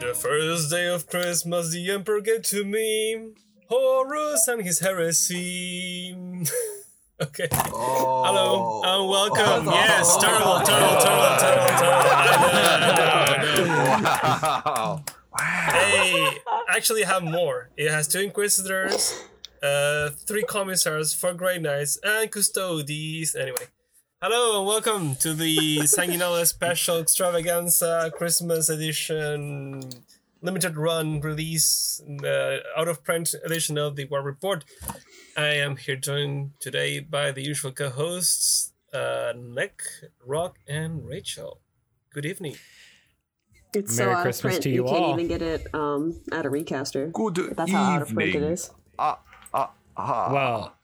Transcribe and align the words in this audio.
The 0.00 0.14
first 0.14 0.70
day 0.70 0.86
of 0.86 1.06
Christmas, 1.08 1.72
the 1.72 1.90
Emperor 1.90 2.20
gave 2.20 2.42
to 2.44 2.64
me 2.64 3.32
Horus 3.68 4.46
and 4.46 4.62
his 4.62 4.78
heresy. 4.78 6.14
okay. 7.20 7.48
Oh. 7.52 8.22
Hello 8.24 8.82
and 8.84 9.10
welcome. 9.10 9.66
Yes, 9.74 10.16
terrible, 10.18 10.60
terrible, 10.60 11.00
terrible, 11.00 11.36
terrible, 11.38 11.68
terrible. 13.48 15.04
Wow. 15.38 15.72
They 15.72 16.28
actually 16.68 17.02
have 17.02 17.22
more. 17.22 17.70
It 17.76 17.90
has 17.90 18.08
two 18.08 18.20
Inquisitors, 18.20 19.22
uh, 19.62 20.10
three 20.10 20.42
Commissars, 20.42 21.12
four 21.12 21.34
great 21.34 21.60
Knights, 21.62 21.98
and 22.02 22.30
Custodes. 22.30 23.36
Anyway. 23.36 23.66
Hello 24.20 24.58
and 24.58 24.66
welcome 24.66 25.14
to 25.16 25.32
the 25.32 25.78
Sanguinala 25.86 26.44
Special 26.44 26.98
Extravaganza 26.98 28.10
Christmas 28.16 28.68
Edition 28.68 29.80
limited 30.42 30.76
run 30.76 31.20
release, 31.20 32.00
uh, 32.24 32.56
out 32.76 32.88
of 32.88 33.04
print 33.04 33.34
edition 33.44 33.78
of 33.78 33.94
the 33.94 34.06
Warp 34.06 34.24
Report. 34.24 34.64
I 35.36 35.54
am 35.54 35.76
here 35.76 35.94
joined 35.96 36.52
today 36.58 36.98
by 37.00 37.30
the 37.30 37.42
usual 37.42 37.70
co 37.70 37.90
hosts, 37.90 38.72
uh, 38.92 39.34
Nick, 39.36 39.82
Rock, 40.26 40.58
and 40.66 41.06
Rachel. 41.06 41.60
Good 42.12 42.26
evening. 42.26 42.56
It's 43.72 43.96
Merry 43.96 44.14
so 44.14 44.16
out 44.18 44.22
Christmas 44.22 44.56
of 44.56 44.62
print 44.62 44.62
to 44.64 44.70
you 44.70 44.84
you 44.84 44.90
can't 44.90 45.20
even 45.20 45.28
get 45.28 45.42
it 45.42 45.74
um 45.74 46.20
at 46.32 46.44
a 46.44 46.50
recaster. 46.50 47.06
Good 47.08 47.54
That's 47.54 47.70
how 47.70 47.82
out 47.82 48.02
of 48.02 48.08
print 48.14 48.30
it 48.30 48.34
evening. 48.36 48.52
is. 48.52 48.70
Ah, 48.98 49.20
ah, 49.54 49.70
ah. 49.96 50.32
Well, 50.32 50.77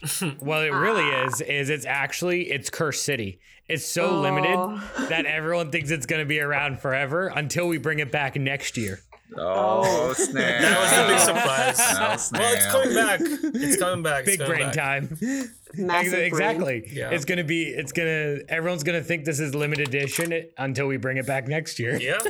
well, 0.40 0.60
it 0.62 0.70
really 0.72 1.08
is. 1.26 1.40
Is 1.40 1.70
it's 1.70 1.86
actually 1.86 2.50
it's 2.50 2.70
Cursed 2.70 3.04
City. 3.04 3.40
It's 3.68 3.84
so 3.86 4.20
limited 4.20 4.54
Oh. 4.56 4.80
that 5.10 5.26
everyone 5.26 5.70
thinks 5.70 5.90
it's 5.90 6.06
going 6.06 6.20
to 6.20 6.26
be 6.26 6.40
around 6.40 6.80
forever 6.80 7.26
until 7.28 7.68
we 7.68 7.76
bring 7.78 7.98
it 7.98 8.10
back 8.10 8.36
next 8.36 8.76
year. 8.78 9.00
oh, 9.36 9.82
oh. 10.08 10.12
snap. 10.14 10.62
That 10.62 10.80
was 10.80 10.90
the 10.90 11.06
big 11.12 11.18
surprise. 11.36 12.32
Oh, 12.32 12.38
Well, 12.38 12.54
it's 12.54 12.66
coming 12.66 12.94
back. 12.94 13.20
It's 13.54 13.76
coming 13.76 14.02
back. 14.02 14.24
Big 14.24 14.38
coming 14.38 14.52
brain 14.56 14.66
back. 14.68 14.74
time. 14.74 15.18
Massive 15.74 16.12
brain. 16.12 16.24
exactly. 16.24 16.88
Yeah. 16.90 17.10
It's 17.10 17.26
gonna 17.26 17.44
be. 17.44 17.64
It's 17.64 17.92
gonna. 17.92 18.38
Everyone's 18.48 18.84
gonna 18.84 19.02
think 19.02 19.26
this 19.26 19.38
is 19.38 19.54
limited 19.54 19.88
edition 19.88 20.44
until 20.56 20.86
we 20.86 20.96
bring 20.96 21.18
it 21.18 21.26
back 21.26 21.46
next 21.46 21.78
year. 21.78 21.98
Yeah. 22.00 22.20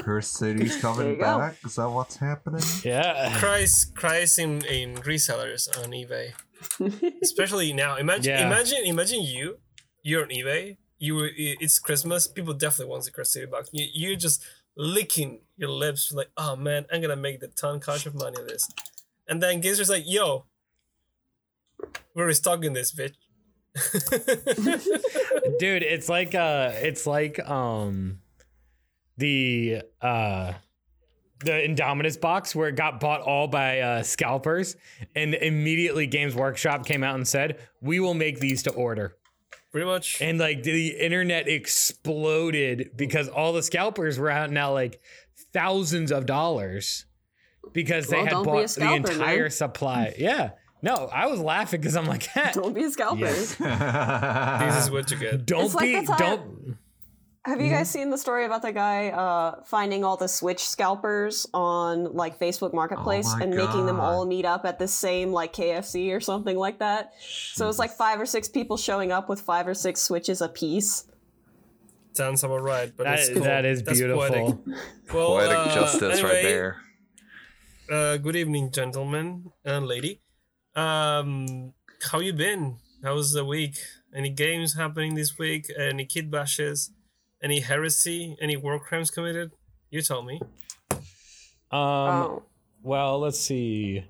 Cursed 0.00 0.34
City's 0.38 0.80
coming 0.80 1.08
you 1.10 1.16
go. 1.16 1.38
back. 1.38 1.56
Is 1.66 1.74
that 1.74 1.90
what's 1.90 2.16
happening? 2.16 2.62
Yeah. 2.82 3.36
Cries, 3.38 3.84
cries 3.94 4.38
in, 4.38 4.64
in 4.64 4.94
resellers 4.94 5.68
on 5.84 5.90
eBay. 5.90 6.32
Especially 7.22 7.72
now. 7.72 7.96
Imagine, 7.96 8.32
Yeah. 8.34 8.46
imagine, 8.46 8.78
imagine 8.84 9.22
you. 9.22 9.58
You're 10.02 10.22
on 10.22 10.30
eBay. 10.30 10.76
you 10.98 11.14
were 11.14 11.30
it's 11.36 11.78
Christmas. 11.78 12.26
People 12.26 12.54
definitely 12.54 12.90
want 12.90 13.04
the 13.04 13.24
City 13.24 13.46
box. 13.46 13.68
You, 13.72 13.86
you're 13.92 14.16
just 14.16 14.42
licking 14.76 15.40
your 15.56 15.70
lips, 15.70 16.12
like, 16.12 16.30
oh 16.36 16.56
man, 16.56 16.86
I'm 16.92 17.00
gonna 17.02 17.16
make 17.16 17.40
the 17.40 17.48
ton 17.48 17.80
cash 17.80 18.06
of 18.06 18.14
money 18.14 18.36
on 18.38 18.46
this. 18.46 18.68
And 19.28 19.42
then 19.42 19.60
Gizer's 19.62 19.90
like, 19.90 20.04
yo, 20.06 20.46
we're 22.14 22.26
restocking 22.26 22.72
this, 22.72 22.92
bitch. 22.92 23.14
dude 25.58 25.82
it's 25.82 26.08
like 26.08 26.34
uh 26.34 26.72
it's 26.74 27.06
like 27.06 27.38
um 27.48 28.18
the 29.18 29.82
uh 30.00 30.52
the 31.44 31.52
Indomitus 31.52 32.20
box 32.20 32.54
where 32.54 32.68
it 32.68 32.76
got 32.76 33.00
bought 33.00 33.20
all 33.20 33.46
by 33.48 33.80
uh, 33.80 34.02
scalpers, 34.02 34.76
and 35.14 35.34
immediately 35.34 36.06
Games 36.06 36.34
Workshop 36.34 36.84
came 36.86 37.02
out 37.04 37.14
and 37.14 37.26
said, 37.26 37.58
"We 37.80 38.00
will 38.00 38.14
make 38.14 38.40
these 38.40 38.62
to 38.64 38.70
order." 38.72 39.16
Pretty 39.70 39.86
much. 39.86 40.20
And 40.22 40.38
like 40.38 40.62
the 40.62 40.88
internet 40.98 41.46
exploded 41.46 42.90
because 42.96 43.28
all 43.28 43.52
the 43.52 43.62
scalpers 43.62 44.18
were 44.18 44.30
out 44.30 44.50
now 44.50 44.72
like 44.72 45.00
thousands 45.52 46.10
of 46.10 46.26
dollars 46.26 47.04
because 47.72 48.08
they 48.08 48.16
Well, 48.16 48.24
had 48.24 48.30
don't 48.30 48.44
be 48.44 48.50
a 48.50 48.54
bought 48.54 48.68
the 48.70 48.94
entire 48.94 49.42
man. 49.42 49.50
supply. 49.50 50.14
Yeah, 50.18 50.50
no, 50.82 50.94
I 51.12 51.26
was 51.26 51.38
laughing 51.40 51.80
because 51.80 51.96
I'm 51.96 52.06
like, 52.06 52.28
Don't 52.54 52.74
be 52.74 52.84
a 52.84 52.90
scalper. 52.90 53.26
this 53.26 53.60
is 53.60 54.90
what 54.90 55.10
you 55.10 55.18
get. 55.18 55.44
don't 55.44 55.66
It's 55.66 55.76
be, 55.76 56.00
the 56.00 56.06
time- 56.06 56.18
don't. 56.18 56.78
Have 57.48 57.62
you 57.62 57.70
guys 57.70 57.88
seen 57.88 58.10
the 58.10 58.18
story 58.18 58.44
about 58.44 58.60
the 58.60 58.72
guy 58.72 59.08
uh, 59.08 59.62
finding 59.64 60.04
all 60.04 60.18
the 60.18 60.28
Switch 60.28 60.68
scalpers 60.68 61.46
on 61.54 62.12
like 62.12 62.38
Facebook 62.38 62.74
Marketplace 62.74 63.32
my 63.32 63.44
and 63.44 63.54
making 63.54 63.86
them 63.86 64.00
all 64.00 64.26
meet 64.26 64.44
up 64.44 64.66
at 64.66 64.78
the 64.78 64.86
same 64.86 65.32
like 65.32 65.54
KFC 65.54 66.14
or 66.14 66.20
something 66.20 66.58
like 66.58 66.78
that? 66.80 67.14
So 67.22 67.66
it's 67.70 67.78
like 67.78 67.90
five 67.90 68.20
or 68.20 68.26
six 68.26 68.50
people 68.50 68.76
showing 68.76 69.12
up 69.12 69.30
with 69.30 69.40
five 69.40 69.66
or 69.66 69.72
six 69.72 70.02
Switches 70.02 70.42
apiece. 70.42 71.04
Sounds 72.12 72.44
about 72.44 72.62
right, 72.62 72.92
but 72.94 73.04
That, 73.04 73.18
it's 73.18 73.30
cool. 73.30 73.44
that 73.44 73.64
is 73.64 73.82
That's 73.82 73.98
beautiful. 73.98 74.28
poetic. 74.28 74.56
Well, 75.14 75.26
Poetic 75.28 75.56
uh, 75.56 75.74
justice 75.74 76.22
right 76.22 76.34
anyway, 76.34 76.42
there. 76.42 76.82
Uh, 77.90 78.16
good 78.18 78.36
evening, 78.36 78.70
gentlemen 78.70 79.52
and 79.64 79.86
lady. 79.86 80.20
Um, 80.76 81.72
how 82.10 82.20
you 82.20 82.34
been? 82.34 82.76
How 83.02 83.14
was 83.14 83.32
the 83.32 83.42
week? 83.44 83.78
Any 84.14 84.28
games 84.28 84.74
happening 84.74 85.14
this 85.14 85.38
week? 85.38 85.70
Any 85.78 86.04
kid 86.04 86.30
bashes? 86.30 86.90
Any 87.42 87.60
heresy? 87.60 88.36
Any 88.40 88.56
war 88.56 88.78
crimes 88.80 89.10
committed? 89.10 89.52
You 89.90 90.02
tell 90.02 90.22
me. 90.22 90.40
Um, 90.90 91.00
oh. 91.70 92.42
well, 92.82 93.18
let's 93.20 93.38
see. 93.38 94.04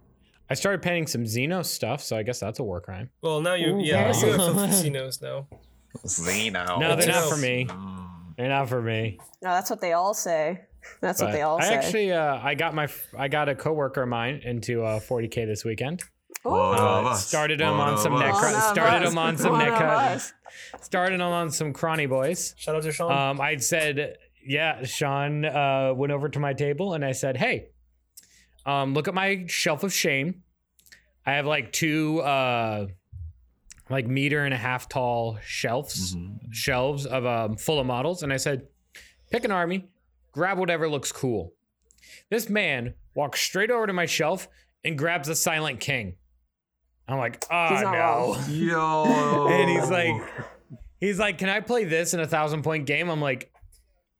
I 0.50 0.54
started 0.54 0.80
painting 0.80 1.06
some 1.06 1.24
Xeno 1.24 1.64
stuff, 1.64 2.02
so 2.02 2.16
I 2.16 2.22
guess 2.22 2.40
that's 2.40 2.58
a 2.58 2.62
war 2.62 2.80
crime. 2.80 3.10
Well, 3.20 3.42
now 3.42 3.54
you, 3.54 3.76
Ooh, 3.76 3.82
yeah, 3.82 3.98
heresy. 3.98 4.28
you 4.28 4.32
have 4.32 4.54
casinos 4.70 5.20
now. 5.20 5.46
Zeno. 6.06 6.78
No, 6.78 6.96
they're 6.96 7.08
not 7.08 7.28
for 7.28 7.36
me. 7.36 7.68
They're 8.36 8.48
not 8.48 8.68
for 8.68 8.80
me. 8.80 9.18
No, 9.42 9.50
that's 9.50 9.68
what 9.68 9.80
they 9.80 9.92
all 9.92 10.14
say. 10.14 10.62
That's 11.02 11.20
what 11.20 11.32
they 11.32 11.42
all 11.42 11.60
I 11.60 11.64
say. 11.64 11.74
I 11.74 11.76
actually, 11.76 12.12
uh, 12.12 12.38
I 12.42 12.54
got 12.54 12.74
my, 12.74 12.88
I 13.16 13.28
got 13.28 13.48
a 13.48 13.54
coworker 13.54 14.02
of 14.04 14.08
mine 14.08 14.40
into 14.44 14.84
uh, 14.84 15.00
40k 15.00 15.46
this 15.46 15.64
weekend. 15.64 16.02
Ooh. 16.46 16.50
One 16.50 16.78
Uh, 17.06 17.14
started 17.14 17.60
him 17.60 17.68
on 17.80 17.98
some 17.98 18.14
us. 18.14 18.22
necro- 18.22 18.72
started 18.72 19.06
us. 19.06 19.12
him 19.12 19.18
on 19.18 19.36
some 19.36 19.52
One 19.52 19.68
of 19.68 19.74
necro- 19.74 20.32
started 20.80 21.14
him 21.16 21.22
on 21.22 21.50
some 21.50 21.72
crawny 21.72 22.06
boys. 22.06 22.54
Shout 22.56 22.76
out 22.76 22.82
to 22.84 22.92
Sean. 22.92 23.12
Um, 23.12 23.40
I 23.40 23.56
said, 23.56 24.18
yeah, 24.46 24.84
Sean 24.84 25.44
uh, 25.44 25.92
went 25.94 26.12
over 26.12 26.28
to 26.28 26.38
my 26.38 26.52
table 26.54 26.94
and 26.94 27.04
I 27.04 27.12
said, 27.12 27.36
hey, 27.36 27.68
um, 28.66 28.94
look 28.94 29.08
at 29.08 29.14
my 29.14 29.44
shelf 29.48 29.82
of 29.82 29.92
shame. 29.92 30.42
I 31.26 31.32
have 31.32 31.46
like 31.46 31.72
two, 31.72 32.20
uh, 32.20 32.86
like 33.90 34.06
meter 34.06 34.44
and 34.44 34.54
a 34.54 34.58
half 34.58 34.88
tall 34.88 35.38
shelves, 35.44 36.14
Mhm. 36.14 36.38
shelves 36.52 37.04
of 37.06 37.24
um, 37.26 37.56
full 37.56 37.80
of 37.80 37.86
models, 37.86 38.22
and 38.22 38.32
I 38.32 38.36
said, 38.36 38.68
pick 39.30 39.44
an 39.44 39.50
army, 39.50 39.88
grab 40.32 40.58
whatever 40.58 40.88
looks 40.88 41.10
cool. 41.12 41.52
This 42.30 42.48
man 42.48 42.94
walks 43.14 43.40
straight 43.40 43.70
over 43.70 43.86
to 43.86 43.92
my 43.92 44.06
shelf 44.06 44.48
and 44.84 44.96
grabs 44.96 45.28
a 45.28 45.34
Silent 45.34 45.80
King. 45.80 46.16
I'm 47.08 47.18
like, 47.18 47.44
oh 47.50 47.68
He's 47.70 47.82
no. 47.82 48.36
Yo. 48.48 49.48
And 49.50 49.70
he's 49.70 49.90
like, 49.90 50.14
he's 51.00 51.18
like, 51.18 51.38
can 51.38 51.48
I 51.48 51.60
play 51.60 51.84
this 51.84 52.12
in 52.14 52.20
a 52.20 52.26
thousand 52.26 52.62
point 52.62 52.86
game? 52.86 53.08
I'm 53.08 53.20
like, 53.22 53.50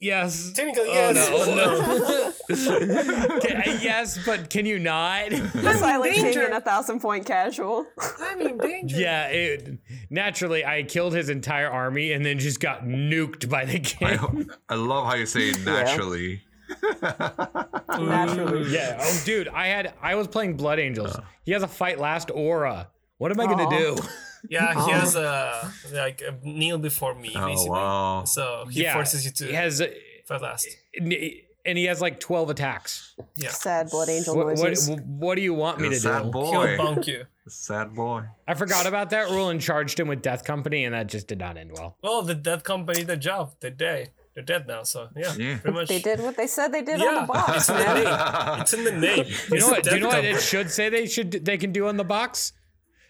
yes. 0.00 0.53
Technically, 0.54 0.88
Oh, 0.88 0.93
yes, 0.94 1.28
no. 1.31 2.32
but 2.49 3.43
Can- 3.47 3.56
uh, 3.59 3.78
yes, 3.82 4.19
but 4.25 4.49
can 4.49 4.65
you 4.65 4.78
not? 4.78 5.31
Silent 5.32 6.15
King 6.15 6.25
danger. 6.25 6.43
and 6.47 6.54
a 6.54 6.60
thousand 6.62 7.00
point 7.00 7.26
casual. 7.26 7.84
I'm 8.21 8.41
in 8.41 8.56
danger. 8.59 8.97
yeah, 8.99 9.26
it, 9.26 9.78
naturally, 10.09 10.65
I 10.65 10.82
killed 10.84 11.12
his 11.15 11.28
entire 11.28 11.69
army 11.70 12.12
and 12.12 12.25
then 12.25 12.38
just 12.38 12.59
got 12.60 12.84
nuked 12.84 13.50
by 13.50 13.66
the 13.66 13.75
I, 14.03 14.16
game. 14.16 14.50
I 14.70 14.75
love 14.76 15.05
how 15.06 15.15
you 15.15 15.26
say 15.26 15.53
naturally. 15.65 16.41
Naturally. 17.98 18.70
yeah. 18.70 18.98
Oh, 19.00 19.22
dude, 19.24 19.48
I 19.48 19.66
had 19.68 19.94
I 20.02 20.14
was 20.14 20.28
playing 20.28 20.56
Blood 20.56 20.78
Angels. 20.78 21.16
Oh. 21.18 21.24
He 21.44 21.52
has 21.52 21.62
a 21.62 21.68
fight 21.68 21.98
last 21.98 22.30
aura. 22.32 22.88
What 23.19 23.31
am 23.32 23.40
I 23.40 23.46
gonna 23.46 23.64
Aw. 23.66 23.70
do? 23.78 23.96
Yeah, 24.48 24.72
he 24.72 24.93
Oh. 24.93 24.94
has 25.00 25.16
a 25.16 25.72
like 25.93 26.20
a 26.22 26.32
kneel 26.46 26.78
before 26.78 27.12
me, 27.16 27.32
Oh 27.34 27.46
basically. 27.46 27.70
wow. 27.70 28.22
So 28.25 28.66
he 28.70 28.84
yeah, 28.84 28.94
forces 28.94 29.25
you 29.25 29.32
to 29.32 29.46
He 29.46 29.52
has, 29.52 29.82
fight 30.26 30.40
last. 30.40 30.69
and 30.96 31.76
he 31.76 31.84
has 31.87 32.00
like 32.00 32.20
twelve 32.20 32.48
attacks. 32.48 33.16
Yeah, 33.34 33.48
Sad 33.50 33.90
blood 33.90 34.08
angel 34.08 34.37
What, 34.37 34.46
what, 34.46 34.58
noises. 34.58 34.90
what 35.06 35.34
do 35.34 35.43
you 35.43 35.54
want 35.54 35.78
me 35.81 35.88
to 35.88 35.94
He's 35.94 36.04
a 36.04 36.08
sad 36.08 36.22
do? 36.26 36.31
boy. 36.31 36.76
he'll 36.76 36.87
bonk 36.87 37.06
you. 37.08 37.25
Sad 37.48 37.94
boy. 37.96 38.26
I 38.46 38.54
forgot 38.54 38.87
about 38.87 39.10
that 39.10 39.28
rule 39.31 39.48
and 39.48 39.60
charged 39.60 39.98
him 39.98 40.06
with 40.06 40.22
Death 40.22 40.44
Company, 40.44 40.84
and 40.84 40.94
that 40.94 41.08
just 41.08 41.26
did 41.26 41.38
not 41.38 41.56
end 41.56 41.72
well. 41.72 41.96
Well, 42.00 42.22
the 42.22 42.34
dead 42.37 42.62
company, 42.62 43.02
the 43.02 43.16
job, 43.16 43.54
they're 43.58 43.70
dead. 43.72 44.10
They're 44.38 44.44
dead 44.44 44.69
now. 44.69 44.85
So 44.85 45.08
yeah, 45.17 45.35
Yeah. 45.37 45.58
pretty 45.58 45.75
much. 45.76 45.88
They 45.88 45.99
did 46.00 46.20
what 46.20 46.37
they 46.37 46.46
said 46.46 46.69
they 46.70 46.82
did 46.82 47.02
on 47.02 47.23
the 47.26 47.26
box, 47.32 47.69
it's 47.69 47.69
in 47.70 47.75
the 47.76 47.82
name. 47.94 48.61
It's 48.61 48.73
in 48.73 48.85
the 48.85 48.93
name. 49.06 49.25
You 49.50 49.58
know 49.58 49.67
what? 49.69 49.82
Do 49.82 49.94
you 49.96 50.00
know 50.00 50.08
what 50.08 50.25
it 50.25 50.40
should 50.40 50.70
say? 50.70 50.88
They 50.88 51.06
should 51.08 51.32
they 51.44 51.58
can 51.58 51.73
do 51.73 51.88
on 51.88 51.96
the 51.96 52.05
box. 52.05 52.52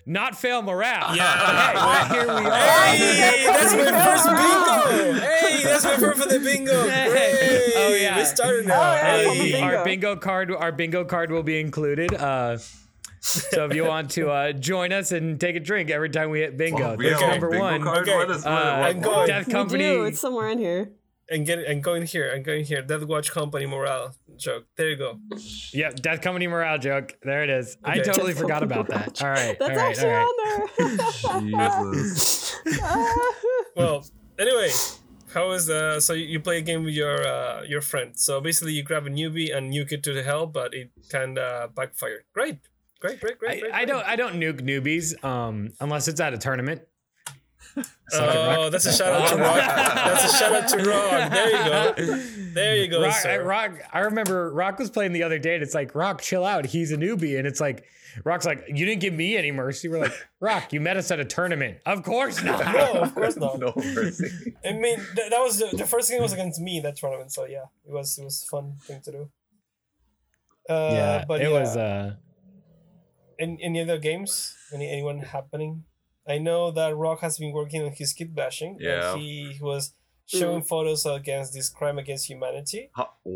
Not 0.06 0.38
fail 0.38 0.62
morale. 0.62 1.14
Yeah. 1.14 1.30
Hey, 1.30 1.74
well, 1.74 2.08
here 2.14 2.26
we 2.28 2.46
are. 2.48 2.54
Hey, 2.56 3.44
that's 3.44 3.74
my 3.74 3.84
first 4.06 4.26
bingo. 4.40 5.20
Hey, 5.20 5.62
that's 5.64 5.84
my 5.84 5.96
first 5.98 6.22
for 6.22 6.28
the 6.30 6.38
bingo. 6.40 6.88
Hey. 6.88 7.08
Great. 7.10 7.72
Oh, 7.76 7.94
yeah. 7.94 8.16
we 8.16 8.24
started 8.24 8.66
now. 8.66 8.80
Oh, 8.80 8.94
yeah, 8.94 9.16
Hey. 9.34 9.52
from 9.52 9.62
Our 9.64 9.70
bingo. 9.70 9.84
bingo 9.84 10.16
card, 10.16 10.50
our 10.50 10.72
bingo 10.72 11.04
card 11.04 11.30
will 11.30 11.42
be 11.42 11.60
included. 11.60 12.14
Uh, 12.14 12.56
so 13.20 13.66
if 13.66 13.74
you 13.74 13.84
want 13.94 14.10
to 14.12 14.30
uh, 14.30 14.52
join 14.52 14.94
us 14.94 15.12
and 15.12 15.38
take 15.38 15.56
a 15.56 15.60
drink 15.60 15.90
every 15.90 16.08
time 16.08 16.30
we 16.30 16.40
hit 16.40 16.56
bingo, 16.56 16.92
Oh, 16.92 16.96
that's 16.96 17.20
number 17.20 17.50
bingo 17.50 17.64
one. 17.66 17.82
card? 17.82 18.08
Okay. 18.08 18.16
What 18.16 18.30
is, 18.30 18.44
what, 18.46 18.50
Uh, 18.50 18.78
what, 18.94 19.20
I'm. 19.20 19.26
Death 19.26 19.46
We 19.48 19.52
Company. 19.52 19.84
do. 19.84 20.04
It's 20.04 20.20
somewhere 20.20 20.48
in 20.48 20.58
here. 20.58 20.90
And 21.30 21.46
get 21.46 21.58
and 21.58 21.82
going 21.82 22.04
here 22.06 22.30
and 22.32 22.44
going 22.44 22.64
here. 22.64 22.82
Death 22.82 23.04
Watch 23.04 23.30
Company 23.32 23.66
morale 23.66 24.14
joke. 24.36 24.66
There 24.76 24.88
you 24.90 24.96
go. 24.96 25.18
Yeah, 25.72 25.90
Death 25.90 26.20
Company 26.22 26.46
morale 26.46 26.78
joke. 26.78 27.16
There 27.22 27.42
it 27.42 27.50
is. 27.50 27.76
I 27.84 27.98
totally 27.98 28.32
Death 28.32 28.40
forgot 28.40 28.62
about 28.62 28.88
that. 28.88 29.22
All 29.22 29.30
right, 29.30 29.56
That's 29.58 29.70
all 29.70 29.76
right, 29.76 29.78
actually 29.78 30.10
all 30.10 30.34
right. 30.78 30.90
on 31.30 31.50
there. 31.50 31.92
Jesus. 31.92 32.56
Well, 33.76 34.04
anyway, 34.40 34.70
how 35.32 35.52
is 35.52 35.70
uh? 35.70 36.00
So 36.00 36.12
you 36.12 36.26
you 36.26 36.40
play 36.40 36.58
a 36.58 36.62
game 36.62 36.82
with 36.84 36.94
your 36.94 37.24
uh 37.24 37.62
your 37.62 37.80
friend. 37.80 38.18
So 38.18 38.40
basically, 38.40 38.72
you 38.72 38.82
grab 38.82 39.06
a 39.06 39.10
newbie 39.10 39.54
and 39.56 39.72
nuke 39.72 39.92
it 39.92 40.02
to 40.04 40.12
the 40.12 40.24
hell, 40.24 40.46
but 40.46 40.74
it 40.74 40.90
kind 41.10 41.38
of 41.38 41.74
backfired. 41.76 42.24
Great, 42.32 42.58
great, 43.00 43.20
great, 43.20 43.38
great. 43.38 43.58
I, 43.58 43.60
great, 43.60 43.72
I 43.72 43.84
don't 43.84 44.04
I 44.04 44.16
don't 44.16 44.34
nuke 44.34 44.62
newbies 44.62 45.22
um 45.22 45.70
unless 45.80 46.08
it's 46.08 46.20
at 46.20 46.34
a 46.34 46.38
tournament. 46.38 46.82
Suck 48.08 48.34
it, 48.34 48.38
Rock. 48.38 48.58
Oh, 48.58 48.70
that's 48.70 48.86
a 48.86 48.92
shout 48.92 49.12
out 49.12 49.28
to 49.28 49.36
Rock. 49.36 49.56
That's 49.56 50.32
a 50.34 50.36
shout 50.36 50.52
out 50.52 50.68
to 50.68 50.76
Rock. 50.90 51.30
There 51.30 51.50
you 51.50 51.64
go. 51.64 52.16
There 52.54 52.76
you 52.76 52.88
go, 52.88 53.02
Rock, 53.02 53.14
I, 53.14 53.18
sir. 53.18 53.44
Rock, 53.44 53.72
I 53.92 54.00
remember 54.00 54.52
Rock 54.52 54.78
was 54.78 54.90
playing 54.90 55.12
the 55.12 55.22
other 55.22 55.38
day, 55.38 55.54
and 55.54 55.62
it's 55.62 55.74
like, 55.74 55.94
Rock, 55.94 56.20
chill 56.20 56.44
out. 56.44 56.66
He's 56.66 56.92
a 56.92 56.96
newbie, 56.96 57.38
and 57.38 57.46
it's 57.46 57.60
like, 57.60 57.84
Rock's 58.24 58.46
like, 58.46 58.64
you 58.68 58.86
didn't 58.86 59.00
give 59.00 59.14
me 59.14 59.36
any 59.36 59.52
mercy. 59.52 59.88
We're 59.88 60.00
like, 60.00 60.26
Rock, 60.40 60.72
you 60.72 60.80
met 60.80 60.96
us 60.96 61.10
at 61.10 61.20
a 61.20 61.24
tournament. 61.24 61.78
Of 61.86 62.02
course 62.02 62.42
not. 62.42 62.64
No, 62.72 62.92
of 63.02 63.14
course 63.14 63.36
not. 63.36 63.58
No 63.60 63.72
mercy. 63.76 64.54
I 64.64 64.72
mean, 64.72 64.96
th- 64.96 65.30
that 65.30 65.40
was 65.40 65.58
the, 65.58 65.76
the 65.76 65.86
first 65.86 66.10
game 66.10 66.22
was 66.22 66.32
against 66.32 66.60
me 66.60 66.80
that 66.80 66.96
tournament. 66.96 67.32
So 67.32 67.44
yeah, 67.46 67.64
it 67.86 67.92
was 67.92 68.18
it 68.18 68.24
was 68.24 68.42
a 68.42 68.46
fun 68.46 68.76
thing 68.82 69.00
to 69.02 69.12
do. 69.12 69.30
Uh, 70.68 70.90
yeah, 70.92 71.24
but 71.26 71.40
it 71.40 71.50
yeah. 71.50 71.60
was. 71.60 71.76
uh 71.76 72.14
Any, 73.38 73.58
any 73.62 73.80
other 73.82 73.98
games? 73.98 74.56
Any 74.74 74.90
anyone 74.90 75.20
happening? 75.20 75.84
I 76.28 76.38
know 76.38 76.70
that 76.72 76.96
Rock 76.96 77.20
has 77.20 77.38
been 77.38 77.52
working 77.52 77.82
on 77.82 77.92
his 77.92 78.12
kid 78.12 78.34
bashing. 78.34 78.76
Yeah. 78.80 79.16
he 79.16 79.58
was 79.60 79.94
showing 80.26 80.62
photos 80.62 81.06
against 81.06 81.54
this 81.54 81.68
crime 81.70 81.98
against 81.98 82.26
humanity. 82.28 82.90
Huh, 82.92 83.06
That 83.24 83.30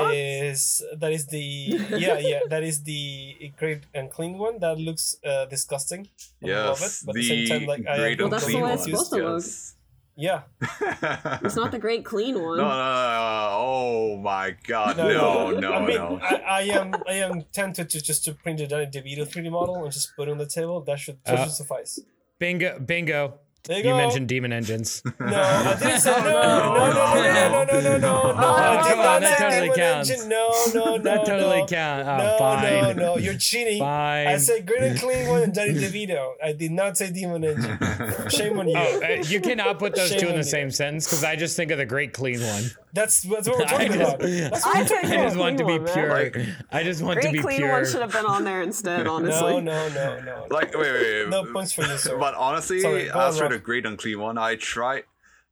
What? 0.00 0.14
is 0.14 0.82
that 1.00 1.10
is 1.12 1.26
the 1.28 1.38
yeah 2.04 2.18
yeah 2.18 2.40
that 2.50 2.62
is 2.62 2.82
the 2.82 3.50
great 3.56 3.82
and 3.94 4.10
clean 4.10 4.36
one 4.36 4.58
that 4.60 4.76
looks 4.78 5.16
uh, 5.24 5.46
disgusting. 5.46 6.02
I 6.42 6.46
love 6.46 6.80
Yes, 6.80 7.02
it, 7.02 7.06
but 7.06 7.12
at 7.12 7.14
the 7.14 7.20
the 7.22 7.46
same 7.46 7.60
time, 7.60 7.66
like 7.66 7.86
I 7.88 7.96
great 7.96 8.20
am 8.20 8.28
Well, 8.28 8.28
that's 8.30 8.46
the 8.46 8.56
way 8.56 8.62
one. 8.62 8.72
it's 8.72 8.84
supposed 8.84 9.12
to 9.12 9.16
look. 9.16 9.42
yes. 9.42 9.74
yeah. 10.16 10.40
It's 11.46 11.56
not 11.56 11.70
the 11.72 11.78
great 11.78 12.04
clean 12.04 12.34
one. 12.34 12.58
No, 12.58 12.64
no, 12.64 12.68
no, 12.68 12.76
no, 12.76 13.48
oh 13.72 14.16
my 14.22 14.54
god, 14.66 14.96
No, 14.98 15.08
no, 15.08 15.50
no, 15.50 15.60
no, 15.60 15.72
I 15.72 15.86
mean, 15.86 15.96
no. 15.96 16.18
I, 16.22 16.34
I 16.60 16.62
am 16.78 16.94
I 17.08 17.14
am 17.26 17.44
tempted 17.52 17.88
to 17.90 18.00
just 18.02 18.24
to 18.26 18.34
print 18.34 18.60
a 18.60 18.66
Danny 18.66 18.86
DeVito 18.86 19.24
3D 19.26 19.50
model 19.50 19.76
and 19.82 19.90
just 19.92 20.14
put 20.14 20.28
it 20.28 20.32
on 20.32 20.38
the 20.38 20.46
table. 20.46 20.82
That 20.82 20.98
should, 20.98 21.18
that 21.24 21.38
Uh, 21.38 21.44
should 21.44 21.52
suffice. 21.54 22.00
Bingo, 22.44 22.78
bingo. 22.78 23.43
There 23.66 23.78
you, 23.78 23.88
You 23.88 23.94
mentioned 23.94 24.28
demon 24.28 24.52
engines. 24.52 25.02
No, 25.18 25.26
I 25.40 25.74
didn't 25.78 26.00
say 26.00 26.10
no, 26.10 26.24
no, 26.24 26.28
no, 26.28 26.92
no, 26.92 27.14
no, 27.14 27.64
no, 27.64 27.64
no, 27.64 27.80
no, 27.80 27.98
no. 27.98 28.22
Oh, 28.36 28.36
I 28.36 28.76
did 28.82 28.88
come 28.90 28.98
not 28.98 29.06
on, 29.16 29.22
that 29.22 29.38
say 29.38 29.44
totally 29.44 29.60
Demon 29.68 29.76
counts. 29.78 30.10
Engine. 30.10 30.28
No, 30.28 30.52
no, 30.74 30.84
no, 30.96 31.02
that 31.02 31.24
totally 31.24 31.60
no. 31.60 31.66
counts. 31.66 32.08
Oh, 32.08 32.16
No, 32.18 32.38
fine. 32.38 32.62
no, 32.62 32.92
no, 32.92 33.16
you're 33.16 33.38
cheating. 33.38 33.78
Fine. 33.78 34.26
I 34.26 34.36
said 34.36 34.66
Green 34.66 34.82
and 34.82 34.98
Clean 35.00 35.28
one 35.28 35.42
and 35.44 35.54
Danny 35.54 35.72
DeVito. 35.74 36.32
I 36.44 36.52
did 36.52 36.72
not 36.72 36.98
say 36.98 37.10
Demon 37.10 37.42
Engine. 37.42 37.78
Shame 38.28 38.58
on 38.58 38.68
you. 38.68 38.74
Oh, 38.76 39.00
uh, 39.02 39.22
you 39.24 39.40
cannot 39.40 39.78
put 39.78 39.94
those 39.94 40.10
Shame 40.10 40.20
two 40.20 40.26
in 40.26 40.32
on 40.32 40.38
the 40.40 40.44
you. 40.44 40.50
same 40.50 40.70
sentence 40.70 41.06
because 41.06 41.24
I 41.24 41.34
just 41.36 41.56
think 41.56 41.70
of 41.70 41.78
the 41.78 41.86
great 41.86 42.12
clean 42.12 42.42
one. 42.42 42.64
That's, 42.92 43.22
that's 43.22 43.48
what 43.48 43.58
we're 43.58 43.64
I 43.64 43.68
talking 43.68 43.92
just, 43.92 44.00
about. 44.14 44.20
That's 44.20 44.64
what 44.66 44.76
I 44.76 44.80
we're 44.80 44.86
think 44.86 45.00
talking 45.00 45.10
I 45.10 45.14
about. 45.14 45.24
just 45.24 45.36
want 45.38 45.58
to 45.58 45.64
be 45.64 45.78
Clean 45.78 45.84
one, 45.84 45.92
pure. 45.94 46.30
man. 46.44 46.56
I 46.70 46.82
just 46.84 47.02
want 47.02 47.16
to 47.16 47.20
great 47.22 47.32
be 47.32 47.38
clean 47.40 47.56
pure. 47.58 47.72
one 47.72 47.86
should 47.86 48.02
have 48.02 48.12
been 48.12 48.26
on 48.26 48.44
there 48.44 48.62
instead, 48.62 49.06
honestly. 49.08 49.60
No, 49.60 49.88
no, 49.88 49.88
no, 49.88 50.20
no. 50.20 50.46
like, 50.50 50.72
wait, 50.76 50.92
wait, 50.92 51.22
wait. 51.24 51.28
No 51.28 51.44
points 51.52 51.72
for 51.72 51.82
you, 51.82 51.96
sir. 51.96 52.16
But 52.18 52.34
honestly, 52.34 52.80
Sorry, 52.80 53.10
go 53.54 53.54
on, 53.54 53.54
as 53.54 53.54
for 53.54 53.56
Rob. 53.56 53.60
the 53.60 53.64
Great 53.64 53.86
Unclean 53.86 54.18
One, 54.20 54.38
I 54.38 54.56
tried. 54.56 55.04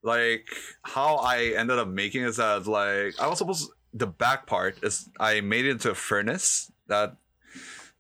Like 0.02 0.48
how 0.82 1.16
I 1.16 1.54
ended 1.56 1.78
up 1.78 1.88
making 1.88 2.22
is 2.24 2.36
that 2.36 2.66
like 2.66 3.20
I 3.20 3.26
was 3.28 3.38
supposed 3.38 3.70
the 3.94 4.06
back 4.06 4.46
part 4.46 4.82
is 4.82 5.08
I 5.20 5.40
made 5.42 5.64
it 5.66 5.70
into 5.70 5.90
a 5.90 5.94
furnace 5.94 6.72
that 6.88 7.16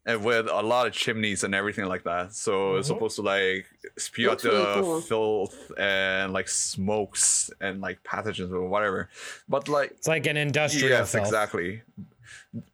and 0.04 0.24
with 0.24 0.48
a 0.48 0.62
lot 0.62 0.88
of 0.88 0.92
chimneys 0.92 1.44
and 1.44 1.54
everything 1.54 1.84
like 1.84 2.02
that. 2.02 2.34
So 2.34 2.74
it's 2.76 2.88
Mhm. 2.88 2.94
supposed 2.94 3.16
to 3.16 3.22
like 3.22 3.66
spew 3.98 4.26
out 4.28 4.42
Looks 4.42 4.44
really 4.44 4.56
the 4.64 4.80
cool. 4.82 5.00
filth 5.00 5.72
and 5.78 6.32
like 6.32 6.48
smokes 6.48 7.50
and 7.60 7.80
like 7.80 8.02
pathogens 8.02 8.50
or 8.50 8.66
whatever. 8.68 9.10
But 9.48 9.68
like 9.68 9.92
It's 9.92 10.08
like 10.08 10.26
an 10.26 10.36
industrial 10.36 10.88
yes, 10.88 11.12
filth. 11.12 11.24
exactly. 11.24 11.82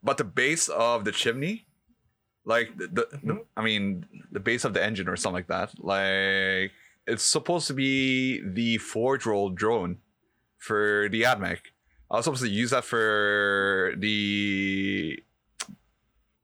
But 0.01 0.17
the 0.17 0.23
base 0.23 0.69
of 0.69 1.05
the 1.05 1.11
chimney, 1.11 1.67
like 2.45 2.75
the, 2.77 2.87
the, 2.87 3.01
Mm-hmm. 3.03 3.27
the 3.27 3.45
I 3.55 3.61
mean, 3.61 4.05
the 4.31 4.39
base 4.39 4.65
of 4.65 4.73
the 4.73 4.83
engine 4.83 5.07
or 5.07 5.15
something 5.15 5.35
like 5.35 5.47
that, 5.49 5.69
like 5.83 6.71
it's 7.09 7.23
supposed 7.23 7.67
to 7.67 7.73
be 7.73 8.41
the 8.41 8.77
Forge 8.77 9.25
World 9.25 9.55
drone 9.55 9.97
for 10.57 11.09
the 11.11 11.23
AdMech. 11.23 11.59
I 12.11 12.17
was 12.17 12.25
supposed 12.25 12.43
to 12.43 12.49
use 12.49 12.71
that 12.71 12.85
for 12.85 13.93
the 13.97 15.21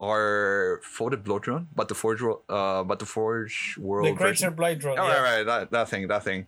our 0.01 0.81
Foetid 0.83 1.23
Bloat-drone, 1.23 1.69
but 1.73 1.88
the 1.88 1.95
Forge 1.95 2.21
World, 2.21 2.41
uh, 2.50 2.83
but 2.83 3.00
the 3.00 3.06
forge 3.06 3.77
world 3.79 4.07
The. 4.07 4.13
Greater 4.13 4.51
Blight 4.51 4.79
Drone. 4.79 5.00
Oh, 5.00 5.07
yeah. 5.07 5.21
right, 5.21 5.38
right, 5.38 5.45
that, 5.45 5.71
that 5.71 5.89
thing, 5.89 6.07
that 6.09 6.23
thing. 6.23 6.47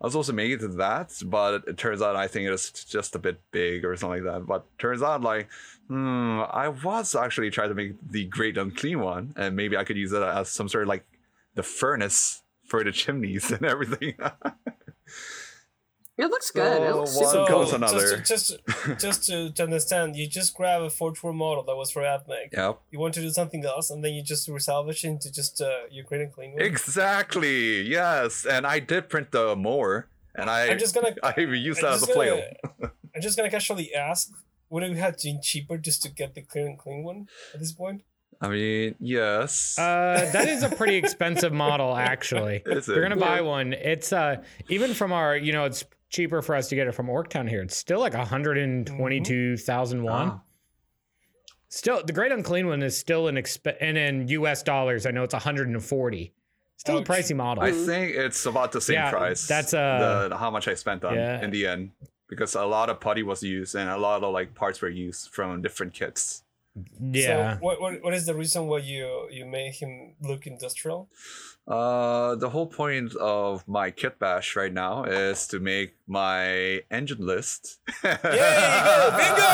I 0.00 0.06
was 0.06 0.12
supposed 0.12 0.28
to 0.28 0.32
make 0.34 0.52
it 0.52 0.60
to 0.60 0.68
that, 0.68 1.12
but 1.24 1.64
it 1.66 1.76
turns 1.76 2.02
out 2.02 2.14
I 2.14 2.28
think 2.28 2.48
it's 2.48 2.84
just 2.84 3.14
a 3.14 3.18
bit 3.18 3.40
big 3.50 3.84
or 3.84 3.96
something 3.96 4.24
like 4.24 4.32
that. 4.32 4.46
But 4.46 4.66
turns 4.78 5.02
out 5.02 5.22
like, 5.22 5.48
hmm, 5.88 6.40
I 6.50 6.68
was 6.68 7.14
actually 7.14 7.50
trying 7.50 7.70
to 7.70 7.74
make 7.74 7.94
the 8.10 8.24
great 8.26 8.56
unclean 8.56 9.00
one, 9.00 9.34
and 9.36 9.56
maybe 9.56 9.76
I 9.76 9.84
could 9.84 9.96
use 9.96 10.12
it 10.12 10.22
as 10.22 10.48
some 10.48 10.68
sort 10.68 10.82
of 10.82 10.88
like 10.88 11.04
the 11.54 11.62
furnace 11.62 12.42
for 12.66 12.82
the 12.84 12.92
chimneys 12.92 13.50
and 13.50 13.64
everything. 13.64 14.14
It 16.16 16.26
looks 16.26 16.52
good. 16.52 16.80
It 16.80 16.90
So, 16.92 16.96
looks 16.96 17.16
one 17.16 17.24
super 17.26 17.44
So, 17.44 17.46
comes 17.46 17.66
cool. 17.70 17.74
another. 17.74 18.16
just, 18.18 18.46
to, 18.50 18.58
just, 18.86 19.00
just 19.00 19.24
to, 19.26 19.50
to 19.50 19.62
understand, 19.64 20.14
you 20.14 20.28
just 20.28 20.54
grab 20.54 20.80
a 20.82 20.88
Forge 20.88 21.20
World 21.24 21.36
model 21.36 21.64
that 21.64 21.74
was 21.74 21.90
for 21.90 22.02
AdMech. 22.02 22.52
yep, 22.52 22.78
You 22.92 23.00
want 23.00 23.14
to 23.14 23.20
do 23.20 23.30
something 23.30 23.64
else, 23.64 23.90
and 23.90 24.04
then 24.04 24.14
you 24.14 24.22
just 24.22 24.48
resalvage 24.48 25.02
it 25.02 25.08
into 25.08 25.32
just 25.32 25.60
uh, 25.60 25.86
your 25.90 26.04
Great 26.04 26.20
Unclean 26.20 26.52
one. 26.52 26.62
exactly. 26.62 27.82
Yes, 27.82 28.46
and 28.46 28.64
I 28.64 28.78
did 28.78 29.08
print 29.08 29.32
the 29.32 29.56
more, 29.56 30.08
and 30.36 30.48
I 30.48 30.68
I'm 30.68 30.78
just 30.78 30.94
gonna. 30.94 31.16
I 31.24 31.34
even 31.36 31.60
that 31.80 31.94
as 31.94 32.02
a 32.04 32.06
just 32.06 32.12
flail. 32.12 32.40
I'm 32.80 33.20
just 33.20 33.36
gonna 33.36 33.50
casually 33.50 33.92
ask: 33.92 34.30
Would 34.70 34.84
it 34.84 34.96
have 34.96 35.18
been 35.20 35.40
cheaper 35.42 35.78
just 35.78 36.00
to 36.04 36.10
get 36.12 36.36
the 36.36 36.42
clear 36.42 36.66
and 36.68 36.78
clean 36.78 37.02
one 37.02 37.26
at 37.52 37.58
this 37.58 37.72
point? 37.72 38.02
I 38.40 38.48
mean, 38.48 38.94
yes. 39.00 39.78
Uh, 39.78 40.28
that 40.32 40.48
is 40.48 40.62
a 40.62 40.68
pretty 40.76 40.96
expensive 40.96 41.52
model, 41.52 41.96
actually. 41.96 42.62
Is 42.66 42.88
You're 42.88 43.02
gonna 43.02 43.16
buy 43.16 43.40
one, 43.40 43.72
it's 43.72 44.12
uh 44.12 44.42
even 44.68 44.94
from 44.94 45.12
our, 45.12 45.36
you 45.36 45.52
know, 45.52 45.64
it's 45.64 45.84
cheaper 46.08 46.42
for 46.42 46.54
us 46.54 46.68
to 46.68 46.74
get 46.74 46.86
it 46.86 46.92
from 46.92 47.08
Orktown 47.08 47.48
here. 47.48 47.62
It's 47.62 47.76
still 47.76 48.00
like 48.00 48.14
122,000 48.14 50.02
won. 50.02 50.28
Ah. 50.28 50.40
Still, 51.68 52.02
the 52.04 52.12
Great 52.12 52.30
Unclean 52.30 52.68
one 52.68 52.82
is 52.84 52.96
still 52.96 53.26
an 53.26 53.34
exp, 53.34 53.74
and 53.80 53.98
in 53.98 54.28
U.S. 54.28 54.62
dollars, 54.62 55.06
I 55.06 55.10
know 55.10 55.24
it's 55.24 55.34
140. 55.34 56.32
Still 56.76 56.98
a 56.98 57.04
pricey 57.04 57.34
model. 57.34 57.64
I 57.64 57.72
think 57.72 58.14
it's 58.14 58.46
about 58.46 58.70
the 58.70 58.80
same 58.80 58.94
Yeah, 58.94 59.10
price. 59.10 59.48
that's, 59.48 59.74
uh, 59.74 60.28
the, 60.30 60.36
how 60.36 60.50
much 60.52 60.68
I 60.68 60.74
spent 60.74 61.04
on 61.04 61.16
yeah. 61.16 61.42
in 61.42 61.50
the 61.50 61.66
end 61.66 61.90
because 62.28 62.54
a 62.54 62.64
lot 62.64 62.90
of 62.90 63.00
putty 63.00 63.22
was 63.22 63.42
used 63.42 63.74
and 63.74 63.90
a 63.90 63.96
lot 63.96 64.22
of 64.22 64.32
like 64.32 64.54
parts 64.54 64.80
were 64.80 64.88
used 64.88 65.30
from 65.30 65.62
different 65.62 65.94
kits. 65.94 66.43
Yeah. 67.00 67.54
So 67.54 67.58
what, 67.64 67.80
what 67.80 68.02
what 68.02 68.14
is 68.14 68.26
the 68.26 68.34
reason 68.34 68.66
why 68.66 68.78
you 68.78 69.28
you 69.30 69.46
made 69.46 69.74
him 69.74 70.14
look 70.20 70.46
industrial? 70.46 71.08
Uh, 71.66 72.34
the 72.34 72.50
whole 72.50 72.66
point 72.66 73.14
of 73.16 73.66
my 73.66 73.90
kit 73.90 74.18
bash 74.18 74.54
right 74.54 74.72
now 74.72 75.04
is 75.04 75.46
to 75.46 75.58
make 75.58 75.94
my 76.06 76.82
engine 76.90 77.24
list. 77.24 77.78
Yeah, 78.04 78.18
bingo! 79.16 79.48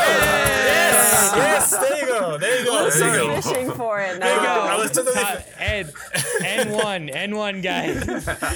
Yes, 0.71 1.33
yes, 1.37 1.71
there 1.79 1.99
you 2.01 2.07
go, 2.07 2.37
there 2.39 2.59
you 2.59 2.65
go. 2.65 2.77
There 2.79 2.85
you 2.85 2.91
Sorry. 2.91 3.27
go. 3.27 3.41
Fishing 3.41 3.71
for 3.73 4.01
it 4.01 4.21
There 4.21 4.35
you 4.35 4.41
go. 4.43 4.49
I 4.49 4.77
was 4.77 4.91
totally, 4.91 5.15
Top- 5.15 5.45
N, 5.59 5.85
N1, 6.43 7.15
N1 7.15 7.63
guys. 7.63 8.09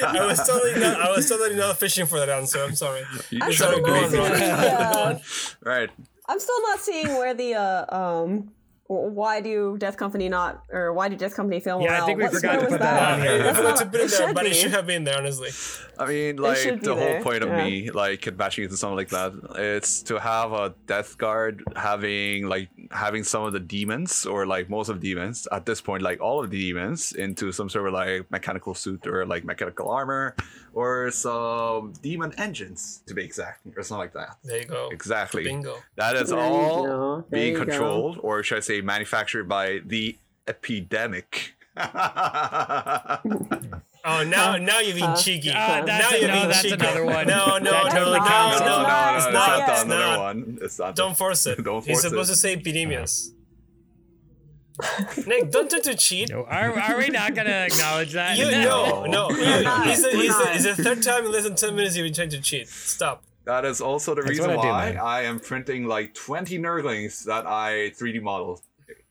I 0.03 0.27
was 0.27 0.45
totally 0.47 0.81
not, 0.81 1.01
I 1.01 1.11
was 1.15 1.29
totally 1.29 1.55
not 1.55 1.77
fishing 1.79 2.07
for 2.07 2.19
that 2.19 2.29
answer. 2.29 2.59
I'm 2.61 2.75
sorry. 2.75 3.03
You 3.31 3.39
I'm 3.43 3.53
sorry, 3.53 3.81
go 3.83 3.95
on, 3.95 4.05
agree. 4.05 4.19
Ron. 4.19 4.37
seeing, 4.37 4.51
Go 4.51 4.57
uh, 4.57 5.05
on. 5.15 5.21
right. 5.63 5.91
I'm 6.27 6.41
still 6.41 6.63
not 6.63 6.81
seeing 6.81 7.09
where 7.09 7.35
the 7.35 7.55
uh, 7.55 7.97
um. 7.97 8.51
Why 8.87 9.41
do 9.41 9.79
Death 9.79 9.97
Company 9.97 10.29
not, 10.29 10.63
or 10.71 10.93
why 10.93 11.09
do 11.09 11.17
Death 11.17 11.35
Company 11.35 11.59
film? 11.59 11.81
Yeah, 11.81 11.95
I 11.95 11.99
well? 12.01 12.07
think 12.07 12.19
we 12.19 12.25
What 12.25 12.35
forgot 12.35 12.61
to 12.61 12.67
put 12.67 12.81
that 12.81 13.13
on 13.15 13.21
here. 13.23 13.43
That's 13.43 13.59
not- 13.59 13.77
to 13.79 13.87
put 13.87 13.95
it 13.95 14.05
it 14.05 14.11
there, 14.11 14.27
should 14.27 14.35
but 14.35 14.47
it 14.47 14.55
should 14.55 14.73
have 14.73 14.87
been 14.87 15.05
there, 15.05 15.17
honestly. 15.17 15.49
I 15.99 16.07
mean, 16.07 16.37
like 16.37 16.59
the 16.63 16.95
there, 16.95 17.15
whole 17.15 17.23
point 17.23 17.43
of 17.43 17.49
yeah. 17.49 17.65
me, 17.65 17.91
like 17.91 18.21
kit 18.21 18.37
bashing 18.37 18.65
into 18.65 18.77
something 18.77 18.97
like 18.97 19.09
that, 19.09 19.33
it's 19.57 20.03
to 20.03 20.21
have 20.21 20.53
a 20.53 20.75
death 20.87 21.17
guard 21.17 21.63
having 21.75 22.47
like 22.47 22.69
having 22.91 23.25
some 23.25 23.45
of 23.45 23.55
the 23.55 23.61
demons 23.61 24.27
or 24.27 24.45
like 24.45 24.69
most 24.69 24.91
of 24.91 25.01
the 25.01 25.15
demons 25.15 25.49
at 25.51 25.65
this 25.65 25.81
point, 25.81 26.03
like 26.03 26.21
all 26.21 26.45
of 26.45 26.51
the 26.51 26.61
demons 26.61 27.13
into 27.13 27.53
some 27.53 27.71
sort 27.71 27.89
of 27.89 27.95
like 27.95 28.31
mechanical 28.31 28.75
suit 28.75 29.07
or 29.07 29.25
like 29.25 29.45
mechanical 29.45 29.89
armor 29.89 30.37
or 30.75 31.11
some 31.11 31.93
demon 32.03 32.33
engines 32.39 33.03
to 33.07 33.15
be 33.15 33.23
exact 33.25 33.61
or 33.77 33.83
something 33.83 34.01
like 34.01 34.13
that. 34.13 34.37
There 34.45 34.59
you 34.59 34.65
go. 34.67 34.89
Exactly. 34.93 35.45
Bingo. 35.45 35.77
That 35.97 36.17
is 36.17 36.29
There 36.31 36.39
all 36.39 37.23
being 37.31 37.53
you 37.53 37.59
go. 37.59 37.65
controlled, 37.65 38.19
or 38.23 38.43
should 38.43 38.59
I 38.59 38.61
say, 38.61 38.81
manufactured 38.81 39.45
by 39.49 39.81
the 39.87 40.17
epidemic. 40.47 41.55
Oh 44.07 44.23
now 44.23 44.57
now 44.59 44.81
you're 44.81 44.95
being 44.95 45.17
cheeky. 45.17 45.51
Ah, 45.55 45.83
that's 45.85 46.13
now 46.13 46.17
you're 46.19 46.29
a- 46.29 46.33
no, 46.33 46.35
being 46.35 46.49
that's 46.49 46.63
cheeky. 46.63 46.75
another 46.75 47.05
one. 47.07 47.27
No, 47.27 47.57
no, 47.59 47.71
That 47.71 47.85
no, 47.85 47.91
totally 47.91 48.19
no, 48.19 48.27
counts. 48.27 48.61
no, 48.61 48.67
no, 48.67 48.83
no, 48.83 48.89
no, 48.89 49.17
it's 49.17 49.25
it's 49.25 49.33
not 49.33 49.49
not 49.49 49.59
yet. 49.59 49.67
the 49.67 49.73
It's 49.73 49.83
another 49.85 50.05
not. 50.05 50.19
one. 50.21 50.59
It's 50.61 50.79
not. 50.79 50.97
Don't 50.97 51.17
force 51.17 51.47
it. 51.47 51.57
Don't 51.65 51.87
You're 51.87 51.95
force 51.97 52.03
supposed 52.03 52.31
it. 52.31 52.35
to 52.35 52.39
say 52.39 52.57
Epidemius. 52.57 53.31
Nick, 55.27 55.51
don't 55.51 55.71
try 55.71 55.79
to 55.81 55.95
cheat. 55.95 56.33
Are, 56.33 56.45
are 56.81 56.99
we 56.99 57.09
not 57.09 57.35
gonna 57.35 57.67
acknowledge 57.71 58.13
that? 58.13 58.37
You 58.37 58.51
no, 58.51 59.05
no. 59.05 59.29
We're. 59.29 59.39
It's 59.87 60.03
the, 60.03 60.11
it's, 60.13 60.39
the, 60.39 60.53
it's 60.71 60.77
the 60.77 60.83
third 60.83 61.03
time 61.03 61.25
in 61.27 61.33
less 61.33 61.45
than 61.45 61.55
ten 61.55 61.75
minutes 61.77 61.97
you've 61.97 62.05
been 62.07 62.13
trying 62.15 62.31
to 62.31 62.41
cheat. 62.41 62.69
Stop. 62.69 63.23
That 63.45 63.65
is 63.65 63.81
also 63.81 64.15
the 64.15 64.23
That's 64.23 64.31
reason 64.31 64.51
I 64.51 64.57
why 64.57 64.93
man. 64.93 64.99
I 64.99 65.23
am 65.23 65.39
printing 65.39 65.87
like 65.87 66.15
20 66.15 66.59
nurglings 66.59 67.25
that 67.27 67.47
I 67.47 67.93
3D 67.99 68.23
model. 68.23 68.63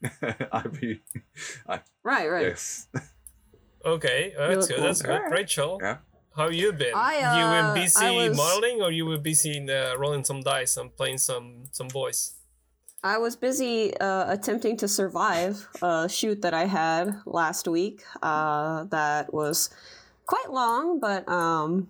I 0.52 0.64
be, 0.68 1.02
I, 1.70 1.80
Right, 2.04 2.28
right. 2.30 2.48
yes. 2.48 2.88
Okay, 3.86 4.34
uh, 4.38 4.48
that's 4.48 4.68
look 4.68 4.70
good. 4.78 4.84
That's 4.84 5.02
good. 5.02 5.22
cool. 5.22 5.30
Rachel, 5.32 5.80
Yeah. 5.82 5.98
how 6.36 6.48
you 6.50 6.74
been? 6.74 6.94
I, 6.96 7.20
you 7.20 7.46
uh, 7.46 7.68
were 7.70 7.74
busy 7.76 8.06
I 8.06 8.28
was- 8.30 8.38
modeling, 8.38 8.82
or 8.82 8.92
you 8.92 9.06
were 9.06 9.18
busy 9.20 9.56
in, 9.58 9.70
uh, 9.70 9.94
rolling 9.98 10.24
some 10.24 10.42
dice 10.42 10.78
and 10.78 10.96
playing 10.96 11.20
some 11.20 11.66
some 11.72 11.88
boys? 11.90 12.34
I 13.04 13.18
was 13.18 13.36
busy 13.36 13.96
uh, 13.98 14.32
attempting 14.32 14.78
to 14.78 14.88
survive 14.88 15.68
a 15.82 16.08
shoot 16.08 16.42
that 16.42 16.54
I 16.54 16.66
had 16.66 17.20
last 17.26 17.68
week. 17.68 18.04
Uh, 18.22 18.86
that 18.86 19.34
was 19.34 19.70
quite 20.26 20.50
long, 20.52 21.00
but 21.02 21.28
um, 21.28 21.90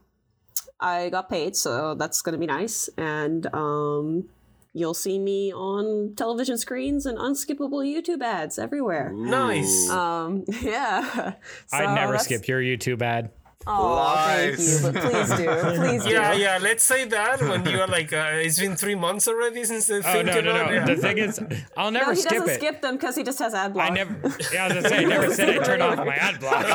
I 0.80 1.10
got 1.10 1.30
paid, 1.30 1.56
so 1.56 1.94
that's 1.94 2.22
going 2.24 2.34
to 2.34 2.40
be 2.40 2.48
nice. 2.48 2.90
And 2.98 3.46
um, 3.54 4.30
you'll 4.74 4.96
see 4.96 5.20
me 5.20 5.54
on 5.54 6.16
television 6.16 6.58
screens 6.58 7.06
and 7.06 7.18
unskippable 7.20 7.86
YouTube 7.86 8.24
ads 8.24 8.58
everywhere. 8.58 9.12
Nice. 9.14 9.90
Um, 9.92 10.46
yeah. 10.62 11.34
I'd 11.72 11.94
never 11.94 12.14
that's- 12.14 12.26
skip 12.26 12.48
your 12.48 12.60
YouTube 12.60 13.04
ad. 13.04 13.30
Oh, 13.66 14.14
thank 14.28 14.60
you. 14.60 14.80
But 14.84 14.96
please 14.96 15.30
do. 15.30 15.46
Please 15.82 16.04
do. 16.04 16.10
Yeah, 16.12 16.34
yeah. 16.34 16.58
Let's 16.62 16.84
say 16.84 17.06
that 17.06 17.42
when 17.42 17.66
you 17.66 17.80
are 17.80 17.88
like, 17.88 18.12
uh, 18.12 18.32
it's 18.34 18.60
been 18.60 18.76
three 18.76 18.96
months 18.96 19.28
already 19.28 19.64
since 19.64 19.88
the 19.88 19.98
Oh 20.00 20.02
thing 20.02 20.26
no, 20.26 20.34
came 20.34 20.46
no, 20.46 20.52
out. 20.56 20.68
no. 20.68 20.74
Yeah. 20.74 20.86
The 20.86 20.96
thing 20.98 21.18
is, 21.18 21.40
I'll 21.78 21.92
never 21.92 22.06
No, 22.06 22.12
never 22.12 22.14
he 22.14 22.22
skip 22.22 22.32
doesn't 22.32 22.50
it. 22.50 22.58
skip 22.60 22.82
them 22.82 22.96
because 22.96 23.16
he 23.16 23.24
just 23.24 23.40
has 23.40 23.54
ad 23.54 23.74
block. 23.74 23.90
I 23.90 23.94
never. 23.94 24.14
Yeah, 24.52 24.66
I 24.66 24.68
was 24.68 24.74
gonna 24.76 24.90
say, 24.90 24.98
I 24.98 25.04
never 25.06 25.34
said 25.34 25.50
I 25.50 25.64
turned 25.64 25.82
off 25.82 25.98
my 25.98 26.16
ad 26.16 26.40
block. 26.40 26.66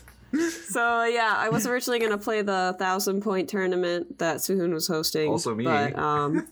So 0.68 1.04
yeah, 1.04 1.34
I 1.36 1.48
was 1.48 1.66
originally 1.66 1.98
gonna 1.98 2.18
play 2.18 2.42
the 2.42 2.74
thousand 2.78 3.22
point 3.22 3.48
tournament 3.48 4.18
that 4.18 4.38
Suhoon 4.38 4.72
was 4.74 4.86
hosting. 4.86 5.30
Also 5.30 5.54
me. 5.54 5.64
But 5.64 5.96
um 5.98 6.46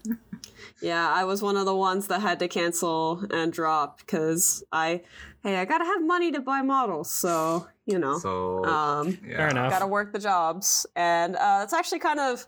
yeah, 0.85 1.11
I 1.11 1.25
was 1.25 1.41
one 1.41 1.57
of 1.57 1.65
the 1.65 1.75
ones 1.75 2.09
that 2.09 2.21
had 2.21 2.39
to 2.41 2.49
cancel 2.49 3.25
and 3.31 3.51
drop 3.51 3.99
because 3.99 4.63
I 4.71 5.01
hey, 5.43 5.57
I 5.57 5.65
gotta 5.65 5.85
have 5.85 6.03
money 6.05 6.31
to 6.33 6.41
buy 6.41 6.61
models, 6.61 7.11
so 7.11 7.67
you 7.87 7.99
know. 7.99 8.19
So, 8.19 8.65
um 8.67 9.19
yeah. 9.27 9.37
Fair 9.39 9.49
enough. 9.49 9.71
gotta 9.71 9.87
work 9.87 10.13
the 10.13 10.19
jobs. 10.19 10.87
And 10.95 11.37
uh 11.37 11.61
it's 11.65 11.73
actually 11.73 12.01
kind 12.01 12.21
of 12.21 12.47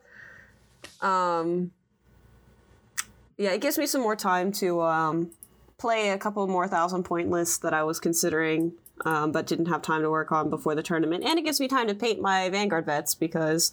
um 1.01 1.71
yeah, 3.39 3.53
it 3.53 3.63
gives 3.63 3.79
me 3.79 3.87
some 3.87 4.03
more 4.03 4.17
time 4.17 4.53
to 4.53 4.83
um 4.83 5.31
play 5.79 6.11
a 6.11 6.19
couple 6.19 6.47
more 6.47 6.69
thousand 6.69 7.05
point 7.05 7.31
lists 7.31 7.57
that 7.59 7.73
I 7.73 7.85
was 7.85 7.99
considering, 7.99 8.73
um, 9.07 9.33
but 9.33 9.47
didn't 9.47 9.67
have 9.67 9.81
time 9.81 10.03
to 10.03 10.11
work 10.11 10.31
on 10.31 10.51
before 10.51 10.75
the 10.75 10.83
tournament. 10.83 11.25
And 11.25 11.39
it 11.39 11.45
gives 11.45 11.59
me 11.59 11.69
time 11.69 11.89
to 11.89 11.95
paint 11.95 12.21
my 12.21 12.51
Vanguard 12.51 12.85
vets 12.85 13.15
because 13.15 13.73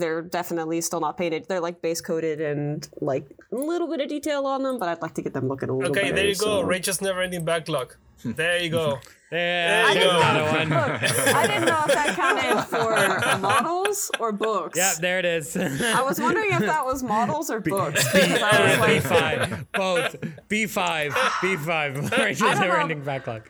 they're 0.00 0.22
definitely 0.22 0.80
still 0.80 1.00
not 1.00 1.16
painted. 1.16 1.46
They're 1.48 1.60
like 1.60 1.80
base 1.80 2.00
coated 2.00 2.40
and 2.40 2.86
like 3.00 3.24
a 3.52 3.54
little 3.54 3.88
bit 3.88 4.00
of 4.00 4.08
detail 4.08 4.46
on 4.46 4.62
them, 4.62 4.78
but 4.78 4.88
I'd 4.88 5.00
like 5.02 5.14
to 5.14 5.22
get 5.22 5.32
them 5.32 5.48
looking 5.48 5.68
a 5.68 5.76
little 5.76 5.90
Okay, 5.92 6.02
better. 6.10 6.14
there 6.16 6.26
you 6.28 6.34
go. 6.36 6.60
so- 6.60 6.62
Rachel's 6.62 7.00
never 7.00 7.20
ending 7.22 7.44
backlog. 7.44 7.94
There 8.24 8.58
you 8.58 8.70
go. 8.70 9.00
Yeah, 9.30 9.82
There 9.82 9.88
you 9.88 9.94
there's 9.94 10.12
go. 10.12 10.20
another 10.20 10.44
one. 10.44 10.72
I 10.72 11.46
didn't 11.46 11.64
know 11.66 11.82
if 11.86 11.92
that 11.92 12.14
counted 12.16 12.64
for 12.70 13.38
models 13.48 14.10
or 14.18 14.32
books. 14.32 14.78
Yeah, 14.78 14.92
there 14.98 15.18
it 15.18 15.26
is. 15.26 15.54
I 15.56 16.00
was 16.00 16.18
wondering 16.18 16.50
if 16.52 16.60
that 16.60 16.86
was 16.86 17.02
models 17.02 17.50
or 17.50 17.60
books. 17.76 18.02
because 18.12 18.40
I 18.42 18.70
was 18.70 18.78
like, 18.78 19.02
B5, 19.02 19.66
both 19.74 20.20
B5, 20.48 21.10
B5. 21.10 22.10
Rachel's 22.16 22.50
don't 22.52 22.60
never 22.60 22.72
know. 22.76 22.80
ending 22.82 23.02
backlog. 23.02 23.42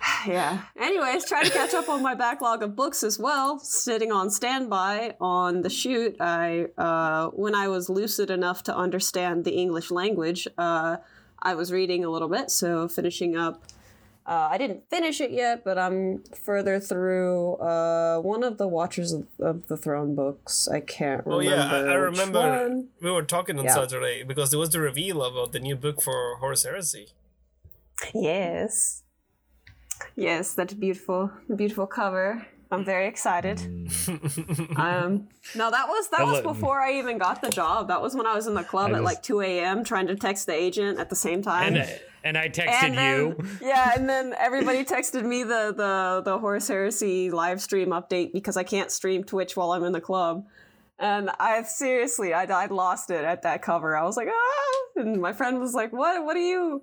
Yeah. 0.26 0.62
Anyways, 0.78 1.24
trying 1.24 1.44
to 1.44 1.50
catch 1.50 1.72
up 1.74 1.88
on 1.88 2.02
my 2.02 2.14
backlog 2.14 2.62
of 2.62 2.76
books 2.76 3.02
as 3.02 3.18
well. 3.18 3.58
Sitting 3.58 4.12
on 4.12 4.28
standby 4.30 5.16
on 5.20 5.62
the 5.62 5.70
shoot, 5.70 6.16
I 6.20 6.66
uh, 6.76 7.28
when 7.28 7.54
I 7.54 7.68
was 7.68 7.88
lucid 7.88 8.30
enough 8.30 8.62
to 8.64 8.76
understand 8.76 9.44
the 9.44 9.52
English 9.52 9.90
language, 9.90 10.46
uh, 10.58 10.98
I 11.42 11.54
was 11.54 11.72
reading 11.72 12.04
a 12.04 12.10
little 12.10 12.28
bit. 12.28 12.50
So 12.50 12.88
finishing 12.88 13.36
up. 13.36 13.62
Uh, 14.26 14.48
I 14.52 14.58
didn't 14.58 14.88
finish 14.90 15.20
it 15.20 15.30
yet, 15.32 15.64
but 15.64 15.76
I'm 15.78 16.22
further 16.34 16.78
through 16.78 17.54
uh, 17.54 18.18
one 18.20 18.44
of 18.44 18.58
the 18.58 18.68
Watchers 18.68 19.12
of, 19.12 19.26
of 19.40 19.66
the 19.66 19.76
Throne 19.76 20.14
books. 20.14 20.68
I 20.68 20.80
can't 20.80 21.24
remember. 21.26 21.50
Oh 21.52 21.56
yeah, 21.56 21.66
I, 21.72 21.78
I 21.78 21.94
remember 21.94 22.38
one. 22.38 22.88
we 23.00 23.10
were 23.10 23.22
talking 23.22 23.58
on 23.58 23.64
Yeah. 23.64 23.74
Saturday 23.74 24.22
because 24.22 24.50
there 24.50 24.60
was 24.60 24.70
the 24.70 24.78
reveal 24.80 25.22
about 25.24 25.52
the 25.52 25.58
new 25.58 25.74
book 25.74 26.00
for 26.02 26.36
Horus 26.36 26.62
Heresy. 26.64 27.08
Yes. 28.14 29.02
Yes, 30.20 30.54
that 30.54 30.78
beautiful, 30.78 31.30
beautiful 31.54 31.86
cover. 31.86 32.46
I'm 32.72 32.84
very 32.84 33.08
excited. 33.08 33.58
um, 34.76 35.28
no, 35.56 35.70
that 35.70 35.88
was 35.88 36.08
that 36.10 36.24
was 36.24 36.40
before 36.42 36.78
I 36.80 36.92
even 36.98 37.18
got 37.18 37.42
the 37.42 37.50
job. 37.50 37.88
That 37.88 38.00
was 38.00 38.14
when 38.14 38.26
I 38.26 38.34
was 38.34 38.46
in 38.46 38.54
the 38.54 38.62
club 38.62 38.90
I 38.90 38.94
at 38.94 38.96
just- 38.98 39.04
like 39.04 39.22
2 39.22 39.40
a.m. 39.40 39.82
trying 39.84 40.06
to 40.06 40.14
text 40.14 40.46
the 40.46 40.54
agent 40.54 40.98
at 41.00 41.10
the 41.10 41.16
same 41.16 41.42
time. 41.42 41.74
And, 41.74 42.00
and 42.22 42.38
I 42.38 42.48
texted 42.48 42.82
And 42.84 42.96
then, 42.98 43.18
you. 43.18 43.46
yeah, 43.60 43.92
and 43.96 44.08
then 44.08 44.34
everybody 44.38 44.84
texted 44.84 45.24
me 45.24 45.42
the 45.42 45.74
the 45.76 46.22
the 46.24 46.38
Horus 46.38 46.68
Heresy 46.68 47.30
live 47.30 47.60
stream 47.60 47.88
update 47.88 48.32
because 48.32 48.56
I 48.56 48.62
can't 48.62 48.90
stream 48.92 49.24
Twitch 49.24 49.56
while 49.56 49.72
I'm 49.72 49.82
in 49.84 49.92
the 49.92 50.00
club. 50.00 50.44
And 50.98 51.30
I 51.40 51.62
seriously, 51.62 52.34
I 52.34 52.44
I 52.44 52.66
lost 52.66 53.10
it 53.10 53.24
at 53.24 53.42
that 53.42 53.62
cover. 53.62 53.96
I 53.96 54.04
was 54.04 54.16
like, 54.16 54.28
ah! 54.30 55.00
And 55.00 55.20
my 55.20 55.32
friend 55.32 55.58
was 55.58 55.72
like, 55.74 55.92
what? 55.92 56.24
What 56.24 56.36
are 56.36 56.46
you? 56.54 56.82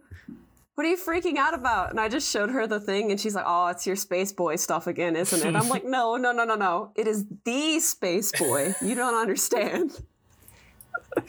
What 0.78 0.86
are 0.86 0.90
you 0.92 0.98
freaking 0.98 1.38
out 1.38 1.56
about? 1.56 1.90
And 1.90 2.00
I 2.00 2.08
just 2.08 2.32
showed 2.32 2.52
her 2.52 2.68
the 2.68 2.80
thing, 2.80 3.10
and 3.10 3.20
she's 3.20 3.34
like, 3.34 3.46
"Oh, 3.48 3.66
it's 3.70 3.88
your 3.88 3.96
Space 3.96 4.32
Boy 4.32 4.58
stuff 4.58 4.86
again, 4.86 5.16
isn't 5.16 5.44
it?" 5.44 5.56
I'm 5.58 5.68
like, 5.70 5.84
"No, 5.98 6.18
no, 6.18 6.32
no, 6.32 6.44
no, 6.44 6.54
no. 6.54 6.92
It 6.94 7.08
is 7.08 7.26
the 7.46 7.80
Space 7.80 8.32
Boy. 8.38 8.76
You 8.80 8.94
don't 8.94 9.16
understand." 9.16 10.00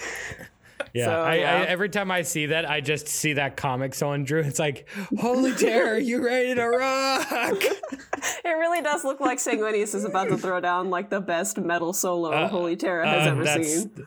Yeah, 0.94 1.04
So, 1.04 1.10
I, 1.20 1.34
yeah. 1.34 1.58
I, 1.58 1.64
every 1.66 1.90
time 1.90 2.10
I 2.10 2.22
see 2.22 2.46
that, 2.46 2.68
I 2.68 2.80
just 2.80 3.08
see 3.08 3.34
that 3.34 3.56
comic 3.58 3.94
someone 3.94 4.24
drew. 4.24 4.40
It's 4.40 4.58
like, 4.58 4.88
holy 5.18 5.54
terror, 5.54 5.98
you 5.98 6.24
ready 6.24 6.54
to 6.54 6.64
rock? 6.66 7.62
It 8.44 8.48
really 8.48 8.80
does 8.80 9.04
look 9.04 9.20
like 9.20 9.38
Sanguinius 9.38 9.94
is 9.94 10.04
about 10.04 10.28
to 10.28 10.38
throw 10.38 10.60
down 10.60 10.88
like 10.88 11.10
the 11.10 11.20
best 11.20 11.58
metal 11.58 11.92
solo 11.92 12.46
Holy 12.48 12.74
Terror 12.74 13.04
has 13.04 13.26
Uh, 13.26 13.30
ever 13.30 13.44
that's 13.44 13.72
seen. 13.82 14.06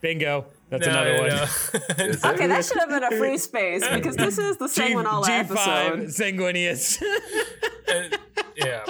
bingo. 0.00 0.46
That's 0.70 0.84
No, 0.86 0.90
another 0.92 1.12
no, 1.14 1.20
one. 1.20 1.28
no. 1.30 2.30
Okay, 2.34 2.46
that 2.46 2.64
should 2.64 2.78
have 2.78 2.88
been 2.90 3.04
a 3.04 3.10
free 3.16 3.38
space 3.38 3.86
because 3.92 4.16
this 4.16 4.36
is 4.38 4.56
the 4.58 4.68
G, 4.68 4.80
Sanguinala 4.82 5.24
G5 5.24 5.40
episode. 5.50 6.00
Sanguinius. 6.08 7.02
And- 7.88 8.18
yeah, 8.54 8.84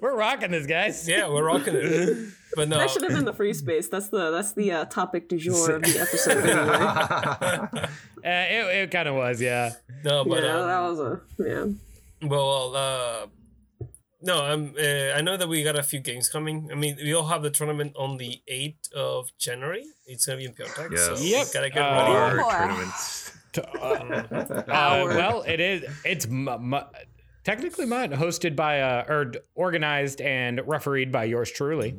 We're 0.00 0.16
rocking 0.16 0.50
this, 0.50 0.66
guys. 0.66 1.06
yeah, 1.08 1.28
we're 1.28 1.44
rocking 1.44 1.74
it. 1.76 2.28
But 2.56 2.68
no, 2.68 2.78
That 2.78 2.90
should 2.90 3.02
have 3.02 3.12
been 3.12 3.24
the 3.26 3.32
free 3.34 3.52
space. 3.52 3.86
That's 3.88 4.08
the 4.08 4.30
that's 4.32 4.54
the 4.54 4.72
uh, 4.72 4.84
topic 4.86 5.28
du 5.28 5.36
jour 5.38 5.76
of 5.76 5.82
the 5.82 5.98
episode. 6.00 6.38
Anyway. 6.38 7.88
Uh, 8.22 8.26
it 8.26 8.76
it 8.82 8.90
kind 8.90 9.08
of 9.08 9.14
was, 9.14 9.40
yeah. 9.40 9.72
no, 10.04 10.24
but 10.24 10.42
yeah, 10.42 10.56
um, 10.58 10.66
that 10.66 10.80
was 10.80 11.00
a 11.00 11.20
yeah. 11.38 12.28
Well, 12.28 12.74
uh, 12.74 13.26
no, 14.22 14.42
I'm. 14.42 14.74
Uh, 14.78 15.12
I 15.16 15.20
know 15.20 15.36
that 15.36 15.48
we 15.48 15.62
got 15.62 15.78
a 15.78 15.82
few 15.82 16.00
games 16.00 16.28
coming. 16.28 16.68
I 16.70 16.74
mean, 16.74 16.96
we 17.02 17.12
all 17.14 17.26
have 17.28 17.42
the 17.42 17.50
tournament 17.50 17.94
on 17.96 18.16
the 18.18 18.40
eighth 18.48 18.92
of 18.92 19.30
January. 19.38 19.84
It's 20.06 20.26
gonna 20.26 20.38
be 20.38 20.44
in 20.44 20.52
Pyeongtaek, 20.54 20.98
so 20.98 21.12
Yes. 21.12 21.20
we 21.20 21.30
Yep. 21.32 21.46
gotta 21.54 21.70
get 21.70 21.82
Uh, 21.82 21.92
ready. 21.94 22.12
Our 22.14 22.36
boy. 22.38 22.50
tournaments. 22.50 23.32
Uh, 23.58 24.62
Howard. 24.68 25.16
well, 25.16 25.42
it 25.42 25.58
is. 25.58 25.82
It's 26.04 26.28
mu- 26.28 26.56
mu- 26.58 26.78
technically 27.42 27.84
mine, 27.86 28.12
hosted 28.12 28.54
by 28.54 28.80
uh, 28.80 29.04
or 29.08 29.32
organized 29.56 30.20
and 30.20 30.60
refereed 30.68 31.10
by 31.10 31.24
yours 31.24 31.50
truly. 31.50 31.96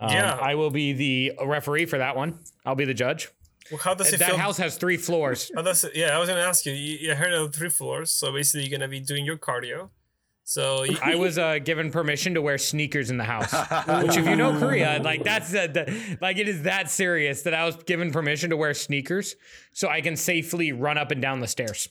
Um, 0.00 0.10
Yeah. 0.12 0.34
I 0.34 0.56
will 0.56 0.70
be 0.70 0.92
the 0.92 1.32
referee 1.46 1.86
for 1.86 1.98
that 1.98 2.16
one. 2.16 2.40
I'll 2.66 2.74
be 2.74 2.84
the 2.84 2.94
judge. 2.94 3.28
Well, 3.70 3.78
how 3.78 3.94
does 3.94 4.12
it 4.12 4.18
That 4.18 4.30
feel? 4.30 4.38
house 4.38 4.56
has 4.56 4.76
three 4.76 4.96
floors. 4.96 5.52
How 5.54 5.62
does 5.62 5.84
it, 5.84 5.92
yeah, 5.94 6.16
I 6.16 6.18
was 6.18 6.28
gonna 6.28 6.40
ask 6.40 6.66
you. 6.66 6.72
You, 6.72 6.98
you 7.10 7.14
heard 7.14 7.32
of 7.32 7.54
three 7.54 7.68
floors, 7.68 8.10
so 8.10 8.32
basically 8.32 8.66
you're 8.66 8.76
gonna 8.76 8.88
be 8.90 8.98
doing 8.98 9.24
your 9.24 9.36
cardio. 9.38 9.90
So 10.50 10.82
you, 10.82 10.98
I 11.00 11.14
was 11.14 11.38
uh, 11.38 11.60
given 11.60 11.92
permission 11.92 12.34
to 12.34 12.42
wear 12.42 12.58
sneakers 12.58 13.08
in 13.08 13.18
the 13.18 13.24
house, 13.24 13.52
which, 14.02 14.16
if 14.16 14.26
you 14.26 14.34
know 14.34 14.58
Korea, 14.58 15.00
like 15.00 15.22
that's 15.22 15.54
uh, 15.54 15.68
the, 15.68 16.16
like 16.20 16.38
it 16.38 16.48
is 16.48 16.64
that 16.64 16.90
serious 16.90 17.42
that 17.42 17.54
I 17.54 17.64
was 17.64 17.76
given 17.84 18.10
permission 18.10 18.50
to 18.50 18.56
wear 18.56 18.74
sneakers 18.74 19.36
so 19.72 19.88
I 19.88 20.00
can 20.00 20.16
safely 20.16 20.72
run 20.72 20.98
up 20.98 21.12
and 21.12 21.22
down 21.22 21.38
the 21.38 21.46
stairs. 21.46 21.88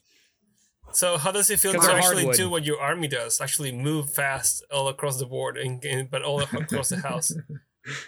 so 0.91 1.17
how 1.17 1.31
does 1.31 1.49
it 1.49 1.61
feel 1.61 1.71
to 1.71 1.77
actually 1.77 2.23
hardwood. 2.23 2.35
do 2.35 2.49
what 2.49 2.65
your 2.65 2.81
army 2.81 3.07
does? 3.07 3.39
Actually 3.39 3.71
move 3.71 4.11
fast 4.11 4.61
all 4.73 4.89
across 4.89 5.19
the 5.19 5.25
board, 5.25 5.57
and, 5.57 5.81
and 5.85 6.11
but 6.11 6.23
all 6.23 6.41
across 6.41 6.89
the 6.89 6.97
house. 6.97 7.31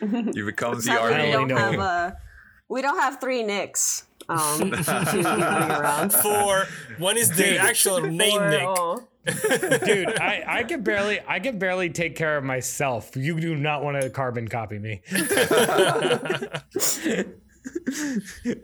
You 0.01 0.45
become 0.45 0.75
the 0.75 0.81
Sadly, 0.81 1.15
we 1.15 1.33
army. 1.33 1.53
Don't 1.53 1.57
have 1.57 1.79
uh, 1.79 2.11
we 2.67 2.81
don't 2.81 2.99
have 2.99 3.21
three 3.21 3.41
Nicks. 3.41 4.05
Um, 4.27 4.59
to 4.59 4.65
be 5.13 5.21
running 5.21 5.71
around. 5.71 6.13
For 6.13 6.67
one 6.97 7.17
is 7.17 7.29
the 7.35 7.57
actual 7.57 8.01
name 8.01 8.49
Nick. 8.49 8.67
oh, 8.67 9.07
Dude, 9.25 10.19
I, 10.19 10.43
I 10.47 10.63
can 10.63 10.83
barely 10.83 11.19
I 11.27 11.39
can 11.39 11.59
barely 11.59 11.89
take 11.89 12.15
care 12.15 12.37
of 12.37 12.43
myself. 12.43 13.15
You 13.15 13.39
do 13.39 13.55
not 13.55 13.83
want 13.83 14.01
to 14.01 14.09
carbon 14.09 14.47
copy 14.47 14.79
me. 14.79 15.01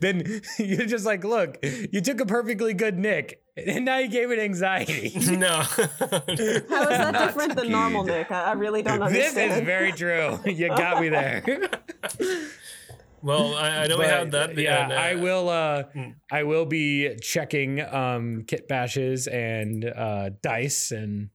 then 0.01 0.41
you're 0.57 0.87
just 0.87 1.05
like, 1.05 1.23
look, 1.23 1.63
you 1.63 2.01
took 2.01 2.19
a 2.19 2.25
perfectly 2.25 2.73
good 2.73 2.97
Nick, 2.97 3.43
and 3.55 3.85
now 3.85 3.99
you 3.99 4.07
gave 4.07 4.31
it 4.31 4.39
anxiety. 4.39 5.11
no. 5.35 5.49
How 5.49 6.23
is 6.27 6.39
that 6.39 6.65
Not 7.13 7.27
different 7.27 7.55
than 7.55 7.71
normal. 7.71 8.03
Nick? 8.03 8.31
I, 8.31 8.45
I 8.45 8.51
really 8.53 8.81
don't 8.81 9.01
understand 9.01 9.51
this 9.51 9.59
is 9.59 9.65
very 9.65 9.91
true. 9.91 10.39
You 10.45 10.69
got 10.69 11.01
me 11.01 11.09
there. 11.09 11.43
Well, 13.27 13.53
I, 13.55 13.84
I 13.84 13.88
know 13.88 13.98
we 13.98 14.03
But, 14.05 14.10
have 14.10 14.31
that. 14.31 14.57
yeah, 14.57 14.84
and, 14.86 14.93
uh, 14.93 14.96
I 14.96 15.15
will. 15.15 15.50
Uh, 15.50 15.84
I 16.31 16.43
will 16.43 16.65
be 16.65 17.15
checking 17.22 17.81
um, 17.81 18.43
kit 18.48 18.67
bashes 18.67 19.27
and 19.27 19.86
uh, 19.86 20.29
dice 20.41 20.91
and 20.91 21.29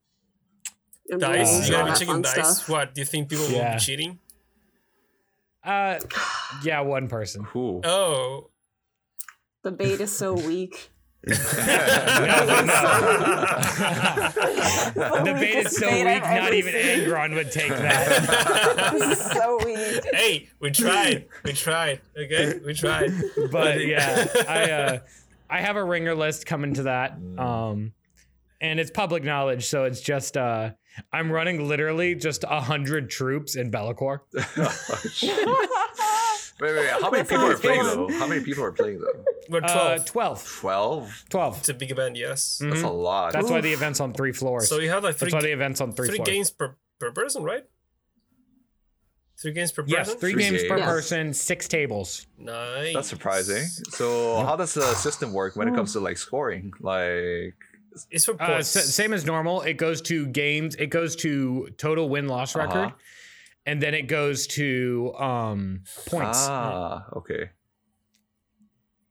I'm 1.13 1.19
Dice. 1.19 1.51
doing 1.51 1.71
you 1.71 1.77
all 1.77 1.85
gotta 1.87 1.93
be 1.93 2.07
checking 2.07 2.23
dice. 2.23 2.33
stuff. 2.59 2.69
What? 2.69 2.95
Do 2.95 3.01
you 3.01 3.05
think 3.05 3.29
people 3.29 3.47
will 3.49 3.73
be 3.73 3.79
cheating? 3.79 4.19
uh, 5.65 6.01
yeah, 6.65 6.81
one 6.81 7.09
person. 7.09 7.45
Who? 7.45 7.81
Oh. 7.85 8.49
The 9.63 9.71
bait 9.73 10.01
is 10.01 10.11
so 10.11 10.33
weak. 10.35 10.91
the 11.25 11.37
bait 15.39 15.55
is 15.55 15.77
so 15.77 15.89
weak, 15.89 16.05
not 16.05 16.25
ever 16.25 16.53
even 16.53 16.73
seen. 16.73 17.07
Angron 17.07 17.35
would 17.35 17.53
take 17.53 17.69
that. 17.69 18.91
This 18.93 19.21
is 19.21 19.31
so 19.31 19.59
weak. 19.65 20.05
hey, 20.13 20.49
we 20.61 20.73
tried. 20.73 21.27
We 21.45 21.53
tried. 21.53 22.01
Okay, 22.19 22.59
we 22.67 22.75
tried. 22.75 23.13
but 23.53 23.87
yeah, 23.87 24.27
I 24.49 24.71
uh, 24.71 24.99
I 25.49 25.61
have 25.61 25.77
a 25.77 25.85
ringer 25.85 26.17
list 26.17 26.45
coming 26.45 26.75
to 26.75 26.83
that, 26.85 27.17
um, 27.39 27.93
and 28.61 28.81
it's 28.81 28.91
public 28.91 29.23
knowledge, 29.23 29.67
so 29.67 29.85
it's 29.85 30.01
just 30.01 30.37
uh, 30.37 30.73
I'm 31.13 31.31
running 31.31 31.69
literally 31.69 32.17
just 32.17 32.43
a 32.45 32.61
hundred 32.61 33.11
troops 33.11 33.55
in 33.55 33.71
Bellicor. 33.71 34.19
Wait, 36.63 36.75
wait, 36.77 36.89
how 36.91 37.11
many 37.11 37.25
people 37.25 37.45
are 37.47 37.59
playing 37.59 37.83
though? 37.83 38.09
How 38.21 38.27
many 38.27 38.43
people 38.45 38.63
are 38.65 38.73
playing 38.73 39.01
though? 39.01 39.25
We're 39.49 39.61
Uh, 39.65 39.99
12. 39.99 40.07
12. 40.07 40.47
12? 40.47 41.25
12. 41.29 41.59
it's 41.59 41.69
a 41.69 41.75
big 41.75 41.91
event, 41.91 42.15
yes. 42.17 42.61
That's 42.65 42.83
a 42.83 42.89
lot. 42.89 43.33
That's 43.33 43.51
why 43.51 43.61
the 43.61 43.73
event's 43.73 43.99
on 44.01 44.13
three 44.15 44.33
floors. 44.33 44.69
So 44.69 44.79
you 44.79 44.89
have 44.91 45.03
like 45.03 45.17
three, 45.17 45.27
That's 45.27 45.35
why 45.35 45.43
the 45.43 45.53
event's 45.53 45.81
on 45.81 45.93
three, 45.93 46.07
three 46.09 46.17
floors. 46.19 46.29
games 46.29 46.51
per, 46.53 46.77
per 47.01 47.11
person, 47.11 47.43
right? 47.43 47.65
Three 49.41 49.53
games 49.53 49.73
per 49.73 49.83
Yes, 49.89 50.07
person? 50.07 50.21
three 50.21 50.33
Three 50.35 50.43
games 50.51 50.63
per 50.69 50.77
games. 50.77 50.87
person, 50.89 51.35
six 51.35 51.67
tables. 51.67 52.27
Nice. 52.39 52.95
That's 52.95 53.09
surprising. 53.09 53.65
So 53.91 54.37
how 54.45 54.55
does 54.57 54.75
the 54.75 54.95
system 54.95 55.33
work 55.33 55.57
when 55.57 55.67
it 55.69 55.75
comes 55.75 55.93
to 55.95 56.01
like 56.01 56.17
scoring? 56.17 56.73
Like 56.81 57.55
It's 58.11 58.25
for 58.25 58.41
Uh, 58.41 58.47
points. 58.47 58.75
s- 58.77 58.95
same 58.95 59.13
as 59.13 59.27
normal. 59.27 59.63
It 59.63 59.75
goes 59.75 60.01
to 60.03 60.27
games. 60.27 60.77
It 60.77 60.87
goes 60.87 61.15
to 61.17 61.69
total 61.77 62.09
win 62.09 62.27
loss 62.29 62.55
record, 62.55 62.87
Uh-huh. 62.87 62.97
And 63.67 63.81
then 63.83 63.95
it 63.95 64.09
goes 64.09 64.47
to 64.49 65.15
um 65.19 65.83
points. 66.07 66.39
ah, 66.49 67.07
okay. 67.17 67.51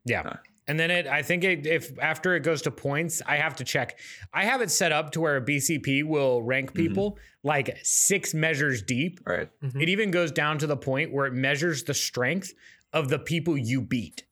Yeah. 0.06 0.24
Huh. 0.24 0.34
And 0.68 0.80
then 0.80 0.90
it, 0.92 1.08
I 1.08 1.22
think 1.22 1.44
it, 1.44 1.66
if 1.66 1.98
after 2.00 2.36
it 2.36 2.42
goes 2.42 2.62
to 2.62 2.72
points, 2.72 3.22
I 3.26 3.38
have 3.38 3.56
to 3.58 3.64
check. 3.64 4.00
I 4.34 4.46
have 4.46 4.62
it 4.62 4.72
set 4.72 4.92
up 4.92 5.12
to 5.12 5.22
where 5.22 5.36
a 5.38 5.42
BCP 5.42 6.04
will 6.06 6.42
rank 6.44 6.74
people 6.74 7.18
like 7.44 7.78
six 7.84 8.34
measures 8.34 8.82
deep. 8.82 9.20
All 9.28 9.36
right. 9.36 9.50
It 9.80 9.90
even 9.90 10.12
goes 10.12 10.32
down 10.32 10.60
to 10.60 10.68
the 10.68 10.78
point 10.78 11.12
where 11.12 11.26
it 11.26 11.34
measures 11.34 11.84
the 11.84 11.94
strength 11.94 12.54
of 12.94 13.10
the 13.10 13.20
people 13.20 13.58
you 13.58 13.82
beat. 13.82 14.24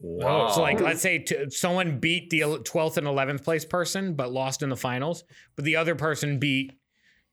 Wow. 0.00 0.50
So, 0.50 0.60
like, 0.60 0.80
let's 0.80 1.00
say 1.00 1.20
t- 1.20 1.48
someone 1.50 1.98
beat 1.98 2.28
the 2.28 2.40
12th 2.40 2.98
and 2.98 3.06
11th 3.06 3.42
place 3.42 3.64
person, 3.64 4.14
but 4.14 4.30
lost 4.30 4.62
in 4.62 4.68
the 4.68 4.76
finals, 4.76 5.24
but 5.56 5.64
the 5.64 5.76
other 5.76 5.94
person 5.94 6.38
beat, 6.38 6.78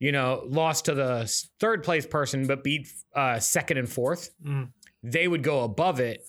you 0.02 0.12
know, 0.12 0.42
lost 0.48 0.86
to 0.86 0.96
the 0.96 1.32
third 1.60 1.84
place 1.84 2.08
person, 2.08 2.48
but 2.48 2.64
beat 2.64 2.92
uh, 3.16 3.40
second 3.40 3.78
and 3.78 3.88
fourth. 3.88 4.32
Mm. 4.44 4.70
They 5.04 5.28
would 5.28 5.44
go 5.44 5.64
above 5.64 6.00
it, 6.00 6.26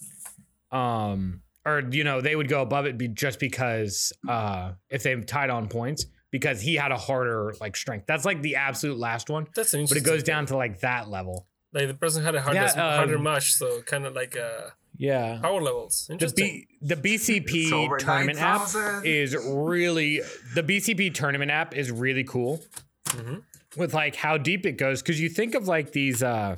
um, 0.70 1.40
or 1.64 1.82
you 1.90 2.04
know, 2.04 2.20
they 2.20 2.36
would 2.36 2.48
go 2.48 2.60
above 2.60 2.84
it 2.86 2.98
be 2.98 3.08
just 3.08 3.40
because 3.40 4.12
uh, 4.28 4.72
if 4.90 5.02
they 5.02 5.18
tied 5.22 5.48
on 5.48 5.68
points, 5.68 6.04
because 6.30 6.60
he 6.60 6.74
had 6.74 6.92
a 6.92 6.98
harder 6.98 7.54
like 7.60 7.74
strength. 7.74 8.06
That's 8.06 8.26
like 8.26 8.42
the 8.42 8.56
absolute 8.56 8.98
last 8.98 9.30
one, 9.30 9.46
That's 9.54 9.72
an 9.72 9.86
but 9.88 9.96
it 9.96 10.04
goes 10.04 10.22
down 10.22 10.46
to 10.46 10.56
like 10.56 10.80
that 10.80 11.08
level. 11.08 11.46
Like 11.72 11.88
the 11.88 11.94
person 11.94 12.22
had 12.22 12.34
a 12.34 12.42
harder, 12.42 12.60
Yeah, 12.60 12.96
harder 12.96 13.16
um, 13.16 13.22
match, 13.22 13.54
so 13.54 13.80
kind 13.82 14.04
of 14.04 14.14
like 14.14 14.36
uh, 14.36 14.68
Yeah. 14.98 15.38
power 15.40 15.62
levels. 15.62 16.04
the 16.08 16.12
Interesting. 16.12 16.66
B, 16.82 16.86
the 16.94 16.96
BCP 16.96 17.62
It's 17.64 17.72
over 17.72 17.96
tournament 17.96 18.38
app 18.38 18.68
is 19.04 19.34
really 19.34 20.20
the 20.54 20.62
BCP 20.62 21.14
tournament 21.14 21.50
app 21.50 21.74
is 21.74 21.90
really 21.90 22.24
cool 22.24 22.62
Mhm. 23.06 23.42
With 23.76 23.94
like 23.94 24.16
how 24.16 24.36
deep 24.36 24.66
it 24.66 24.72
goes 24.72 25.02
because 25.02 25.20
you 25.20 25.28
think 25.28 25.54
of 25.54 25.68
like 25.68 25.92
these 25.92 26.22
uh 26.22 26.56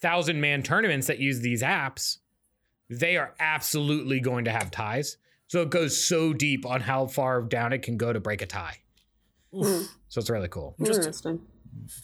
thousand 0.00 0.40
man 0.40 0.62
tournaments 0.62 1.06
that 1.06 1.18
use 1.18 1.40
these 1.40 1.62
apps 1.62 2.18
they 2.90 3.16
are 3.16 3.34
absolutely 3.40 4.20
going 4.20 4.44
to 4.44 4.50
have 4.50 4.70
ties 4.70 5.16
so 5.46 5.62
it 5.62 5.70
goes 5.70 6.02
so 6.02 6.32
deep 6.32 6.66
on 6.66 6.80
how 6.80 7.06
far 7.06 7.40
down 7.42 7.72
it 7.72 7.82
can 7.82 7.96
go 7.96 8.12
to 8.12 8.20
break 8.20 8.42
a 8.42 8.46
tie 8.46 8.76
Oof. 9.56 9.88
so 10.08 10.18
it's 10.18 10.28
really 10.30 10.48
cool 10.48 10.74
Interesting. 10.78 11.04
Interesting. 11.04 11.40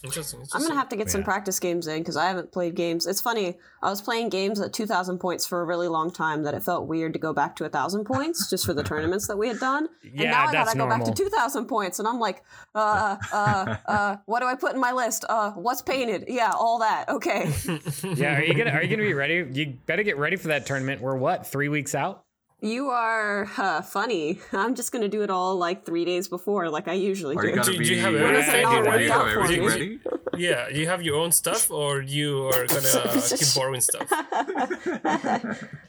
Interesting. 0.03 0.43
I'm 0.53 0.61
gonna 0.61 0.75
have 0.75 0.89
to 0.89 0.95
get 0.95 1.09
some 1.09 1.23
practice 1.23 1.59
games 1.59 1.87
in 1.87 1.99
because 1.99 2.17
I 2.17 2.27
haven't 2.27 2.51
played 2.51 2.75
games. 2.75 3.07
It's 3.07 3.21
funny. 3.21 3.57
I 3.81 3.89
was 3.89 4.01
playing 4.01 4.29
games 4.29 4.59
at 4.59 4.73
2,000 4.73 5.19
points 5.19 5.45
for 5.45 5.61
a 5.61 5.65
really 5.65 5.87
long 5.87 6.11
time. 6.11 6.43
That 6.43 6.53
it 6.53 6.63
felt 6.63 6.87
weird 6.87 7.13
to 7.13 7.19
go 7.19 7.33
back 7.33 7.55
to 7.57 7.63
1,000 7.63 8.05
points 8.05 8.49
just 8.49 8.65
for 8.65 8.73
the 8.73 8.83
tournaments 8.83 9.27
that 9.27 9.37
we 9.37 9.47
had 9.47 9.59
done. 9.59 9.87
And 10.03 10.19
Yeah, 10.19 10.31
now 10.31 10.47
I 10.47 10.51
gotta 10.51 10.77
go 10.77 10.87
back 10.87 11.03
to 11.05 11.13
2,000 11.13 11.65
points, 11.67 11.99
and 11.99 12.07
I'm 12.07 12.19
like, 12.19 12.43
uh, 12.75 13.15
uh, 13.31 13.75
uh, 13.85 14.17
what 14.25 14.41
do 14.41 14.45
I 14.45 14.55
put 14.55 14.73
in 14.73 14.79
my 14.79 14.91
list? 14.91 15.23
Uh, 15.29 15.51
what's 15.51 15.81
painted? 15.81 16.25
Yeah, 16.27 16.51
all 16.53 16.79
that. 16.79 17.07
Okay. 17.07 17.51
yeah 18.15 18.37
are 18.37 18.43
you 18.43 18.53
gonna 18.53 18.71
are 18.71 18.83
you 18.83 18.89
gonna 18.89 19.07
be 19.07 19.13
ready 19.21 19.45
you 19.51 19.77
better 19.85 20.03
get 20.03 20.17
ready 20.17 20.35
for 20.35 20.49
that 20.49 20.65
tournament 20.65 21.01
we're 21.01 21.15
what 21.15 21.47
three 21.47 21.69
weeks 21.69 21.95
out 21.95 22.25
you 22.61 22.89
are 22.89 23.49
uh, 23.57 23.81
funny. 23.81 24.39
I'm 24.53 24.75
just 24.75 24.91
gonna 24.91 25.07
do 25.09 25.23
it 25.23 25.29
all 25.29 25.55
like 25.57 25.85
three 25.85 26.05
days 26.05 26.27
before, 26.27 26.69
like 26.69 26.87
I 26.87 26.93
usually 26.93 27.35
Are 27.35 27.41
do. 27.41 27.47
you 27.49 27.55
gonna 27.55 27.71
Do- 27.71 27.83
do 27.83 27.93
you 27.93 27.99
have 28.01 28.13
Are 28.13 28.17
everything 28.17 28.61
you 29.01 29.11
have 29.11 29.27
everything 29.27 29.65
ready? 29.65 29.99
Yeah, 30.37 30.69
you 30.69 30.87
have 30.87 31.01
your 31.03 31.17
own 31.17 31.31
stuff, 31.33 31.69
or 31.69 32.01
you 32.01 32.47
are 32.47 32.65
gonna 32.65 32.87
uh, 32.95 33.21
keep 33.37 33.53
borrowing 33.55 33.81
stuff. 33.81 34.09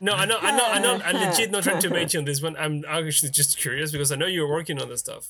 No, 0.01 0.13
I 0.15 0.25
know, 0.27 0.39
I 0.41 0.57
know, 0.57 0.67
I 0.67 0.79
know. 0.81 1.01
I'm 1.05 1.17
legit 1.17 1.51
not 1.53 1.63
trying 1.63 1.81
to 1.81 1.91
mention 1.91 2.19
on 2.19 2.25
this 2.25 2.43
one. 2.43 2.57
I'm 2.59 2.85
actually 2.87 3.31
just 3.31 3.57
curious 3.57 3.93
because 3.93 4.11
I 4.11 4.17
know 4.17 4.27
you're 4.27 4.49
working 4.49 4.81
on 4.83 4.89
this 4.89 5.01
stuff. 5.01 5.29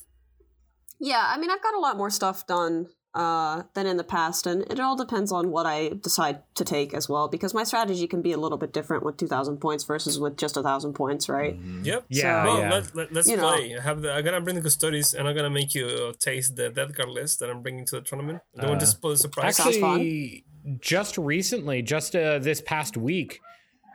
Yeah, 0.98 1.24
I 1.28 1.38
mean, 1.38 1.50
I've 1.50 1.62
got 1.62 1.74
a 1.74 1.78
lot 1.78 1.96
more 1.98 2.10
stuff 2.10 2.46
done 2.46 2.86
uh, 3.14 3.62
than 3.74 3.86
in 3.86 3.96
the 3.98 4.04
past, 4.04 4.46
and 4.46 4.62
it 4.70 4.80
all 4.80 4.96
depends 4.96 5.30
on 5.32 5.50
what 5.50 5.66
I 5.66 5.90
decide 6.00 6.40
to 6.54 6.64
take 6.64 6.94
as 6.94 7.08
well, 7.08 7.28
because 7.28 7.52
my 7.52 7.62
strategy 7.64 8.06
can 8.06 8.22
be 8.22 8.32
a 8.32 8.38
little 8.38 8.56
bit 8.56 8.72
different 8.72 9.04
with 9.04 9.16
2,000 9.18 9.58
points 9.58 9.84
versus 9.84 10.18
with 10.18 10.38
just 10.38 10.56
1,000 10.56 10.94
points, 10.94 11.28
right? 11.28 11.56
Yep. 11.82 12.04
Yeah, 12.08 12.44
Well, 12.44 12.58
yeah. 12.60 12.70
let, 12.70 12.94
let, 12.96 13.12
let's 13.12 13.28
You 13.28 13.36
know. 13.36 13.50
play. 13.52 13.76
I 13.76 13.82
have 13.82 14.00
the, 14.02 14.12
I'm 14.12 14.24
gonna 14.24 14.40
bring 14.40 14.56
the 14.56 14.62
Custodes, 14.62 15.12
and 15.14 15.28
I'm 15.28 15.36
gonna 15.36 15.50
make 15.50 15.74
you 15.74 15.86
uh, 15.86 16.12
taste 16.18 16.56
the 16.56 16.70
Death 16.70 16.94
Guard 16.94 17.10
list 17.10 17.40
that 17.40 17.50
I'm 17.50 17.60
bringing 17.60 17.84
to 17.86 17.96
the 17.96 18.02
tournament. 18.02 18.40
I 18.56 18.62
don't 18.62 18.70
want 18.70 18.80
to 18.80 18.86
spoil 18.86 19.12
the 19.12 19.18
surprise. 19.18 19.60
Actually, 19.60 20.44
just 20.80 21.18
recently, 21.18 21.82
just 21.82 22.16
uh, 22.16 22.38
this 22.38 22.60
past 22.62 22.96
week, 22.96 23.40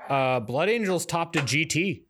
uh, 0.09 0.39
Blood 0.41 0.69
Angels 0.69 1.05
topped 1.05 1.35
a 1.35 1.39
GT. 1.39 2.03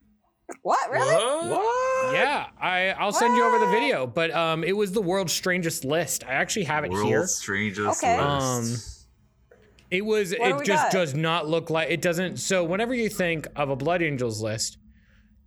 What, 0.62 0.90
really? 0.92 1.14
What? 1.52 1.87
Yeah, 2.14 2.48
I 2.62 2.90
I'll 2.98 3.12
send 3.12 3.36
you 3.36 3.44
over 3.44 3.60
the 3.60 3.72
video, 3.72 4.08
but 4.08 4.32
um, 4.32 4.64
it 4.64 4.76
was 4.76 4.92
the 4.92 5.02
world's 5.02 5.34
strangest 5.34 5.86
list. 5.86 6.24
I 6.26 6.34
actually 6.34 6.66
have 6.66 6.84
it 6.86 6.92
here. 6.92 7.04
World's 7.20 7.36
strangest 7.36 8.04
Okay. 8.04 8.22
list. 8.22 9.08
It 9.90 10.04
was 10.06 10.34
What 10.38 10.50
do 10.50 10.58
it 10.60 10.66
just 10.66 10.84
got? 10.86 10.92
does 10.92 11.14
not 11.16 11.48
look 11.48 11.70
like 11.70 11.90
it 11.90 12.02
doesn't. 12.02 12.38
So 12.38 12.64
whenever 12.64 12.94
you 12.94 13.08
think 13.10 13.48
of 13.56 13.70
a 13.70 13.76
Blood 13.76 14.02
Angels 14.02 14.42
list, 14.42 14.78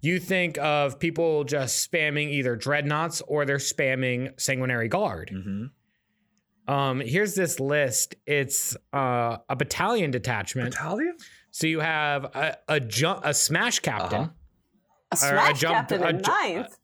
you 0.01 0.18
think 0.18 0.57
of 0.59 0.99
people 0.99 1.44
just 1.44 1.90
spamming 1.90 2.31
either 2.31 2.57
dreadnoughts 2.57 3.20
or 3.29 3.44
they're 3.44 3.59
spamming 3.59 4.40
sanguinary 4.40 4.88
guard. 4.88 5.31
Mm-hmm. 5.35 6.73
Um, 6.73 7.01
here's 7.01 7.35
this 7.35 7.61
list. 7.61 8.14
It's 8.27 8.77
uh, 8.94 9.38
a 9.49 9.57
battalion 9.57 10.11
detachment. 10.11 10.70
Battalion? 10.73 11.16
So 11.51 11.66
you 11.66 11.81
have 11.81 12.25
a 12.25 12.57
a, 12.68 12.81
ju- 12.81 13.20
a 13.23 13.35
smash 13.35 13.81
captain. 13.81 14.20
Uh-huh. 14.20 14.31
A 15.12 15.14
Or 15.14 15.16
a 15.16 15.18
smash 15.18 15.61
jump- 15.61 15.75
captain 15.75 16.03
a 16.03 16.09
in 16.09 16.23
ju- 16.23 16.31
ninth? 16.31 16.77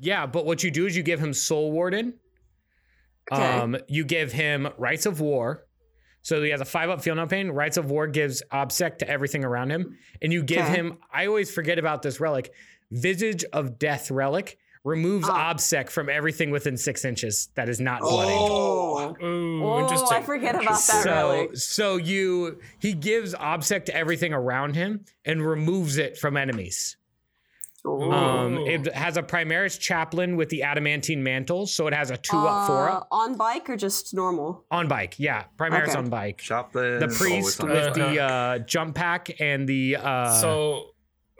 Yeah, 0.00 0.26
but 0.26 0.46
what 0.46 0.62
you 0.62 0.70
do 0.70 0.86
is 0.86 0.96
you 0.96 1.02
give 1.02 1.18
him 1.20 1.32
Soul 1.32 1.72
Warden. 1.72 2.14
Okay. 3.32 3.42
Um, 3.42 3.76
you 3.88 4.04
give 4.04 4.32
him 4.32 4.68
Rites 4.78 5.06
of 5.06 5.20
War. 5.20 5.64
So 6.22 6.42
he 6.42 6.50
has 6.50 6.60
a 6.60 6.64
five 6.64 6.88
up 6.90 7.02
field 7.02 7.16
no 7.16 7.26
pain. 7.26 7.50
Rites 7.50 7.76
of 7.76 7.90
War 7.90 8.06
gives 8.06 8.42
obsec 8.52 8.98
to 8.98 9.08
everything 9.08 9.44
around 9.44 9.70
him. 9.70 9.98
And 10.22 10.32
you 10.32 10.42
give 10.42 10.62
Okay. 10.64 10.76
him, 10.76 10.98
I 11.12 11.26
always 11.26 11.50
forget 11.50 11.78
about 11.78 12.02
this 12.02 12.20
relic, 12.20 12.52
Visage 12.90 13.44
of 13.52 13.78
Death 13.78 14.10
relic 14.10 14.58
removes 14.84 15.26
Ah. 15.28 15.52
obsec 15.52 15.90
from 15.90 16.08
everything 16.08 16.50
within 16.50 16.76
six 16.76 17.04
inches 17.04 17.48
that 17.56 17.68
is 17.68 17.80
not 17.80 18.00
blood 18.00 18.28
angel. 18.28 18.46
Oh, 18.56 19.16
Ooh, 19.26 19.64
oh 19.64 19.80
interesting. 19.80 20.16
I 20.16 20.22
forget 20.22 20.54
about 20.54 20.66
that 20.70 21.02
So, 21.02 21.10
relic. 21.10 21.56
so 21.56 21.96
you 21.96 22.60
he 22.78 22.92
gives 22.94 23.34
obsec 23.34 23.84
to 23.86 23.94
everything 23.96 24.32
around 24.32 24.76
him 24.76 25.04
and 25.24 25.44
removes 25.44 25.98
it 25.98 26.16
from 26.16 26.36
enemies. 26.36 26.96
Ooh. 27.86 28.10
Um, 28.12 28.58
it 28.58 28.92
has 28.92 29.16
a 29.16 29.22
Primaris 29.22 29.78
chaplain 29.78 30.36
with 30.36 30.48
the 30.48 30.62
adamantine 30.64 31.22
mantle, 31.22 31.66
so 31.66 31.86
it 31.86 31.94
has 31.94 32.10
a 32.10 32.16
two 32.16 32.36
up, 32.36 32.66
four 32.66 32.88
Uh, 32.90 32.94
up 32.96 33.08
on 33.10 33.36
bike 33.36 33.70
or 33.70 33.76
just 33.76 34.12
normal? 34.14 34.64
on 34.70 34.88
bike. 34.88 35.14
Yeah, 35.18 35.44
Primaris 35.56 35.90
Okay. 35.90 35.98
on 35.98 36.10
bike. 36.10 36.38
Chaplain. 36.38 36.98
The 37.00 37.08
priest 37.08 37.62
with 37.62 37.94
the- 37.94 38.00
the 38.00 38.20
uh, 38.20 38.58
jump 38.60 38.96
pack 38.96 39.30
and 39.40 39.68
the 39.68 39.96
uh, 39.96 40.40
so 40.40 40.90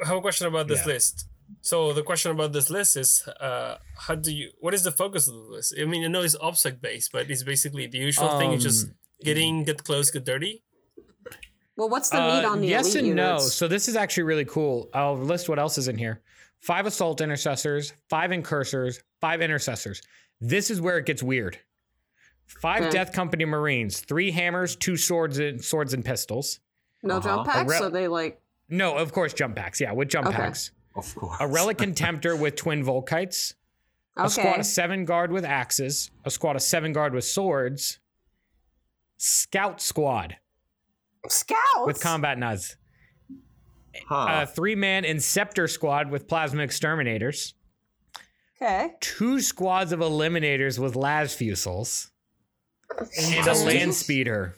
I 0.02 0.06
have 0.08 0.16
a 0.18 0.20
question 0.20 0.46
about 0.46 0.68
this 0.68 0.80
yeah. 0.86 0.92
list. 0.94 1.26
So 1.60 1.92
the 1.92 2.02
question 2.02 2.30
about 2.30 2.52
this 2.52 2.70
list 2.70 2.96
is, 2.96 3.26
uh, 3.40 3.76
how 3.96 4.14
do 4.14 4.30
you? 4.32 4.50
What 4.60 4.74
is 4.74 4.84
the 4.84 4.92
focus 4.92 5.26
of 5.28 5.34
the 5.34 5.40
list? 5.40 5.74
I 5.80 5.84
mean, 5.86 6.04
I 6.04 6.08
know 6.08 6.22
it's 6.22 6.36
obstacle 6.40 6.78
based, 6.80 7.10
but 7.10 7.28
it's 7.30 7.42
basically 7.42 7.86
the 7.88 7.98
usual 7.98 8.38
thing. 8.38 8.52
Is 8.52 8.62
just 8.62 8.86
Um, 8.86 8.94
getting 9.24 9.64
get 9.64 9.82
close, 9.82 10.10
get 10.10 10.24
dirty. 10.24 10.62
Well, 11.76 11.88
what's 11.88 12.10
the 12.10 12.20
meat 12.20 12.44
Uh, 12.44 12.50
on 12.50 12.60
the 12.60 12.66
yes 12.68 12.94
elite 12.94 13.06
and 13.08 13.16
no. 13.16 13.38
So 13.38 13.66
this 13.68 13.88
is 13.88 13.96
actually 13.96 14.24
really 14.24 14.44
cool. 14.44 14.88
I'll 14.92 15.16
list 15.18 15.48
what 15.48 15.58
else 15.58 15.78
is 15.78 15.88
in 15.88 15.96
here. 15.98 16.20
Five 16.60 16.86
assault 16.86 17.20
intercessors, 17.20 17.92
five 18.10 18.32
incursors, 18.32 19.00
five 19.20 19.40
intercessors. 19.40 20.02
This 20.40 20.70
is 20.70 20.80
where 20.80 20.98
it 20.98 21.06
gets 21.06 21.22
weird. 21.22 21.58
Five 22.46 22.82
Okay. 22.82 22.90
Death 22.90 23.12
Company 23.12 23.44
Marines, 23.44 24.00
three 24.00 24.30
hammers, 24.30 24.74
two 24.74 24.96
swords 24.96 25.38
and 25.38 25.62
swords 25.62 25.92
and 25.94 26.04
pistols. 26.04 26.60
No 27.02 27.20
jump 27.20 27.42
Uh-huh. 27.48 27.52
packs, 27.52 27.70
rel- 27.70 27.78
so 27.82 27.90
they 27.90 28.08
like. 28.08 28.40
No, 28.68 28.96
of 28.96 29.12
course 29.12 29.32
jump 29.34 29.56
packs. 29.56 29.80
Yeah, 29.80 29.92
with 29.92 30.08
jump 30.08 30.28
Okay. 30.28 30.36
packs. 30.36 30.72
Of 30.96 31.14
course. 31.14 31.36
A 31.40 31.46
relic 31.46 31.76
contemptor 31.78 32.38
with 32.38 32.56
twin 32.56 32.84
volkites. 32.84 33.54
A 34.16 34.28
squad 34.28 34.58
of 34.58 34.66
seven 34.66 35.04
guard 35.04 35.30
with 35.30 35.44
axes. 35.44 36.10
A 36.24 36.30
squad 36.30 36.56
of 36.56 36.62
seven 36.62 36.92
guard 36.92 37.14
with 37.14 37.24
swords. 37.24 38.00
Scout 39.16 39.80
squad 39.80 40.36
Scouts 41.28 41.86
with 41.86 42.00
combat 42.00 42.36
nuts. 42.38 42.76
Huh. 44.06 44.42
A 44.42 44.46
three 44.46 44.74
man 44.74 45.04
Inceptor 45.04 45.68
squad 45.68 46.10
with 46.10 46.28
plasma 46.28 46.62
exterminators. 46.62 47.54
Okay. 48.60 48.94
two 49.00 49.40
squads 49.40 49.92
of 49.92 50.00
eliminators 50.00 50.78
with 50.80 50.96
las 50.96 51.32
fusils 51.34 52.10
and 53.16 53.46
a 53.46 53.54
land 53.54 53.94
speeder. 53.94 54.54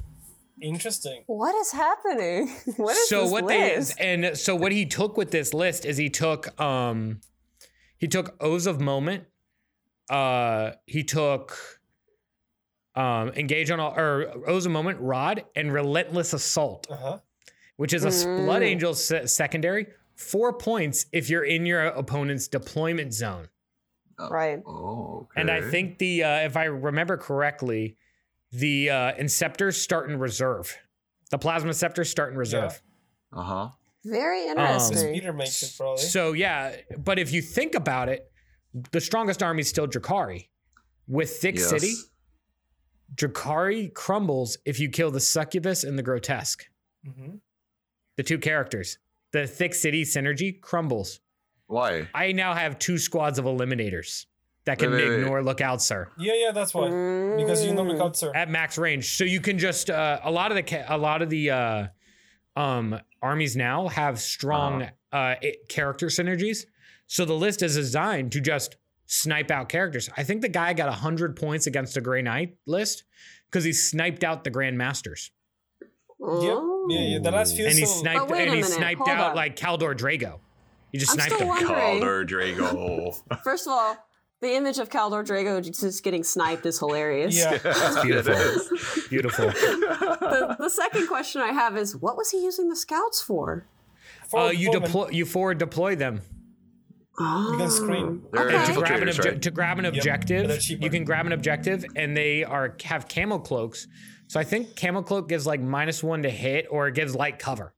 Interesting. 0.62 1.22
What 1.26 1.54
is 1.56 1.70
happening? 1.72 2.48
What 2.76 2.96
is 2.96 3.08
so 3.08 3.22
this 3.22 3.30
what 3.32 3.44
list? 3.44 3.98
they 3.98 4.04
and 4.04 4.38
so 4.38 4.56
what 4.56 4.72
he 4.72 4.86
took 4.86 5.16
with 5.18 5.30
this 5.30 5.52
list 5.52 5.84
is 5.84 5.96
he 5.98 6.08
took 6.08 6.58
um 6.60 7.20
he 7.98 8.08
took 8.08 8.36
Oaths 8.42 8.64
of 8.66 8.80
Moment, 8.80 9.24
uh 10.08 10.70
he 10.86 11.02
took 11.04 11.56
um 12.94 13.30
engage 13.36 13.70
on 13.70 13.80
all 13.80 13.92
or 13.94 14.32
Oaths 14.48 14.64
of 14.66 14.72
Moment, 14.72 14.98
rod, 15.00 15.44
and 15.54 15.72
relentless 15.72 16.32
assault, 16.32 16.86
Uh 16.90 16.96
huh. 16.96 17.18
Which 17.80 17.94
is 17.94 18.04
a 18.04 18.26
blood 18.26 18.60
Mm. 18.60 18.66
angel 18.72 18.92
se- 18.94 19.26
secondary. 19.26 19.86
Four 20.14 20.52
points 20.52 21.06
if 21.12 21.30
you're 21.30 21.44
in 21.44 21.64
your 21.64 21.80
opponent's 21.86 22.46
deployment 22.46 23.14
zone. 23.14 23.48
right. 24.30 24.60
oh, 24.66 25.20
okay. 25.30 25.40
And 25.40 25.50
I 25.50 25.62
think 25.62 25.96
the 25.96 26.22
uh, 26.24 26.40
if 26.40 26.58
I 26.58 26.64
remember 26.64 27.16
correctly, 27.16 27.96
the 28.52 28.90
uh, 28.90 29.12
Inceptors 29.14 29.76
start 29.76 30.10
in 30.10 30.18
reserve. 30.18 30.76
The 31.30 31.38
Plasma 31.38 31.72
Scepters 31.72 32.10
start 32.10 32.32
in 32.32 32.38
reserve. 32.38 32.82
Uh 33.32 33.42
huh. 33.42 33.68
Very 34.04 34.42
Um, 34.50 34.58
interesting. 34.58 34.98
speeder 34.98 35.32
makes 35.32 35.62
it. 35.62 35.98
So 36.00 36.32
yeah, 36.32 36.76
but 36.98 37.18
if 37.18 37.32
you 37.32 37.40
think 37.40 37.74
about 37.74 38.10
it, 38.10 38.30
the 38.92 39.00
strongest 39.00 39.42
army 39.42 39.62
is 39.62 39.68
still 39.70 39.86
Drukhari. 39.88 40.48
With 41.08 41.30
Thick 41.38 41.56
Yes. 41.56 41.70
City, 41.70 41.94
Drukhari 43.14 43.92
crumbles 43.94 44.58
if 44.66 44.78
you 44.78 44.90
kill 44.90 45.10
the 45.10 45.20
Succubus 45.20 45.82
and 45.82 45.98
the 45.98 46.02
Grotesque. 46.02 46.66
hmm 47.06 47.36
The 48.20 48.24
two 48.24 48.38
characters. 48.38 48.98
The 49.32 49.46
Thick 49.46 49.72
City 49.72 50.02
synergy 50.04 50.60
crumbles. 50.60 51.20
Why? 51.68 52.06
I 52.14 52.32
now 52.32 52.52
have 52.52 52.78
two 52.78 52.98
squads 52.98 53.38
of 53.38 53.46
eliminators 53.46 54.26
that 54.66 54.78
can 54.78 54.90
Wait, 54.90 55.04
wait, 55.04 55.08
wait. 55.08 55.20
ignore 55.20 55.42
Lookout 55.42 55.80
Sir. 55.80 56.10
Yeah, 56.18 56.34
yeah, 56.36 56.52
that's 56.52 56.74
why. 56.74 56.88
Because 57.38 57.64
you 57.64 57.72
know 57.72 57.82
Mm. 57.82 57.92
look 57.92 58.00
out, 58.02 58.16
sir. 58.18 58.30
at 58.34 58.50
max 58.50 58.76
range. 58.76 59.16
So 59.16 59.24
you 59.24 59.40
can 59.40 59.58
just 59.58 59.88
uh, 59.88 60.20
a 60.22 60.30
lot 60.30 60.50
of 60.52 60.56
the 60.56 60.62
ca- 60.62 60.84
a 60.86 60.98
lot 60.98 61.22
of 61.22 61.30
the 61.30 61.50
uh, 61.50 61.86
um, 62.56 63.00
armies 63.22 63.56
now 63.56 63.88
have 63.88 64.20
strong 64.20 64.90
uh 65.12 65.36
it- 65.40 65.66
character 65.70 66.08
synergies. 66.08 66.66
So 67.06 67.24
the 67.24 67.32
list 67.32 67.62
is 67.62 67.74
designed 67.74 68.32
to 68.32 68.40
just 68.42 68.76
snipe 69.06 69.50
out 69.50 69.70
characters. 69.70 70.10
I 70.14 70.24
think 70.24 70.42
the 70.42 70.50
guy 70.50 70.74
got 70.74 70.92
hundred 70.92 71.36
points 71.36 71.66
against 71.66 71.96
a 71.96 72.02
Grey 72.02 72.20
Knight 72.20 72.58
list 72.66 73.04
because 73.50 73.64
he 73.64 73.72
sniped 73.72 74.24
out 74.24 74.44
the 74.44 74.50
Grand 74.50 74.76
Masters 74.76 75.30
Oh. 76.22 76.86
Yeah, 76.90 77.00
yeah. 77.00 77.18
The 77.18 77.30
last 77.30 77.56
few. 77.56 77.66
and 77.66 77.74
he 77.74 77.84
so- 77.86 78.00
sniped 78.00 78.28
wait 78.30 78.40
a 78.40 78.42
and 78.42 78.50
he 78.50 78.56
minute, 78.62 78.70
sniped 78.76 78.98
hold 78.98 79.10
out 79.10 79.30
on. 79.30 79.36
like 79.36 79.56
Kaldor 79.56 79.96
Draigo. 79.96 80.38
He 80.92 80.98
just 80.98 81.12
I'm 81.12 81.16
sniped 81.20 81.34
still 81.34 81.40
him. 81.54 81.68
wondering. 81.68 82.00
Kaldor 82.02 82.28
Draigo. 82.28 83.42
First 83.44 83.66
of 83.66 83.72
all, 83.72 83.96
the 84.40 84.54
image 84.54 84.78
of 84.78 84.88
Kaldor 84.88 85.24
Draigo 85.24 85.62
just 85.64 86.02
getting 86.02 86.22
sniped 86.24 86.66
is 86.66 86.78
hilarious. 86.78 87.36
Yeah. 87.36 87.58
It's 87.64 88.02
beautiful. 88.02 88.32
It 88.34 88.38
is. 88.38 89.06
Beautiful. 89.08 89.46
The, 89.46 90.56
the 90.58 90.68
second 90.70 91.06
question 91.08 91.42
I 91.42 91.52
have 91.52 91.76
is, 91.76 91.96
what 91.96 92.16
was 92.16 92.30
he 92.30 92.42
using 92.42 92.68
the 92.68 92.76
scouts 92.76 93.20
for? 93.22 93.66
For 94.28 94.40
Uh, 94.40 94.50
you 94.50 94.70
deploy 94.72 95.08
you 95.10 95.24
forward 95.26 95.58
deploy 95.58 95.94
them. 95.96 96.20
Oh. 97.18 97.52
You 97.52 97.58
can 97.58 97.70
screen. 97.70 98.22
They're 98.32 98.48
Okay. 98.48 98.72
To 98.72 98.80
grab 98.80 99.02
an 99.02 99.08
infiltrators, 99.08 99.18
obje- 99.18 99.24
right? 99.24 99.42
to 99.42 99.50
grab 99.50 99.78
an 99.78 99.84
Yep, 99.84 99.94
objective, 99.94 100.48
they're 100.48 100.56
cheaper. 100.58 100.84
you 100.84 100.90
can 100.90 101.04
grab 101.04 101.26
an 101.26 101.32
objective, 101.32 101.84
and 101.96 102.16
they 102.16 102.44
are 102.44 102.76
have 102.84 103.08
camo 103.08 103.38
cloaks. 103.38 103.86
So 104.30 104.38
I 104.38 104.44
think 104.44 104.76
camo 104.76 105.02
cloak 105.02 105.28
gives 105.28 105.44
like 105.44 105.60
minus 105.60 106.04
one 106.04 106.22
to 106.22 106.30
hit, 106.30 106.68
or 106.70 106.86
it 106.86 106.94
gives 106.94 107.16
light 107.16 107.40
cover. 107.40 107.74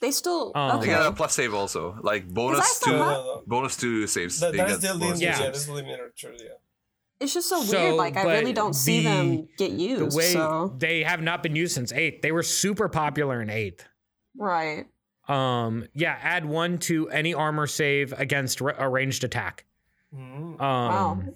They 0.00 0.12
still 0.12 0.52
Um, 0.54 0.80
They 0.80 0.86
got 0.86 1.06
a 1.06 1.12
plus 1.12 1.34
save 1.34 1.54
also, 1.54 1.98
like 2.02 2.28
bonus 2.28 2.78
to 2.80 2.90
No, 2.90 2.98
no, 2.98 3.04
no. 3.08 3.42
bonus 3.48 3.76
to 3.78 4.06
saves. 4.06 4.38
That, 4.38 4.52
that 4.52 4.70
is 4.70 4.78
the 4.78 4.88
bonus 4.90 5.00
limit. 5.02 5.20
Yeah. 5.22 5.38
Yeah, 5.40 5.46
that's 5.46 5.66
the 5.66 5.72
limiter. 5.72 6.14
True, 6.14 6.34
yeah. 6.38 6.50
It's 7.18 7.34
just 7.34 7.48
so, 7.48 7.62
So, 7.62 7.82
weird. 7.82 7.94
Like 7.96 8.16
I 8.16 8.22
really 8.32 8.52
don't 8.52 8.74
see 8.74 9.02
them 9.02 9.48
get 9.58 9.72
The 9.72 9.82
used. 9.82 10.16
way 10.16 10.30
so 10.32 10.72
they 10.78 11.02
have 11.02 11.20
not 11.20 11.42
been 11.42 11.56
used 11.56 11.74
since 11.74 11.90
eighth. 11.92 12.22
They 12.22 12.30
were 12.30 12.44
super 12.44 12.88
popular 12.88 13.42
in 13.42 13.50
eighth. 13.50 13.84
right. 14.36 14.86
Um, 15.28 15.88
yeah, 15.94 16.16
add 16.22 16.44
one 16.44 16.78
to 16.86 17.08
any 17.08 17.34
armor 17.34 17.66
save 17.66 18.12
against 18.12 18.60
ra- 18.60 18.76
a 18.78 18.88
ranged 18.88 19.24
attack. 19.24 19.64
Mhm. 20.14 20.60
Um, 20.60 21.34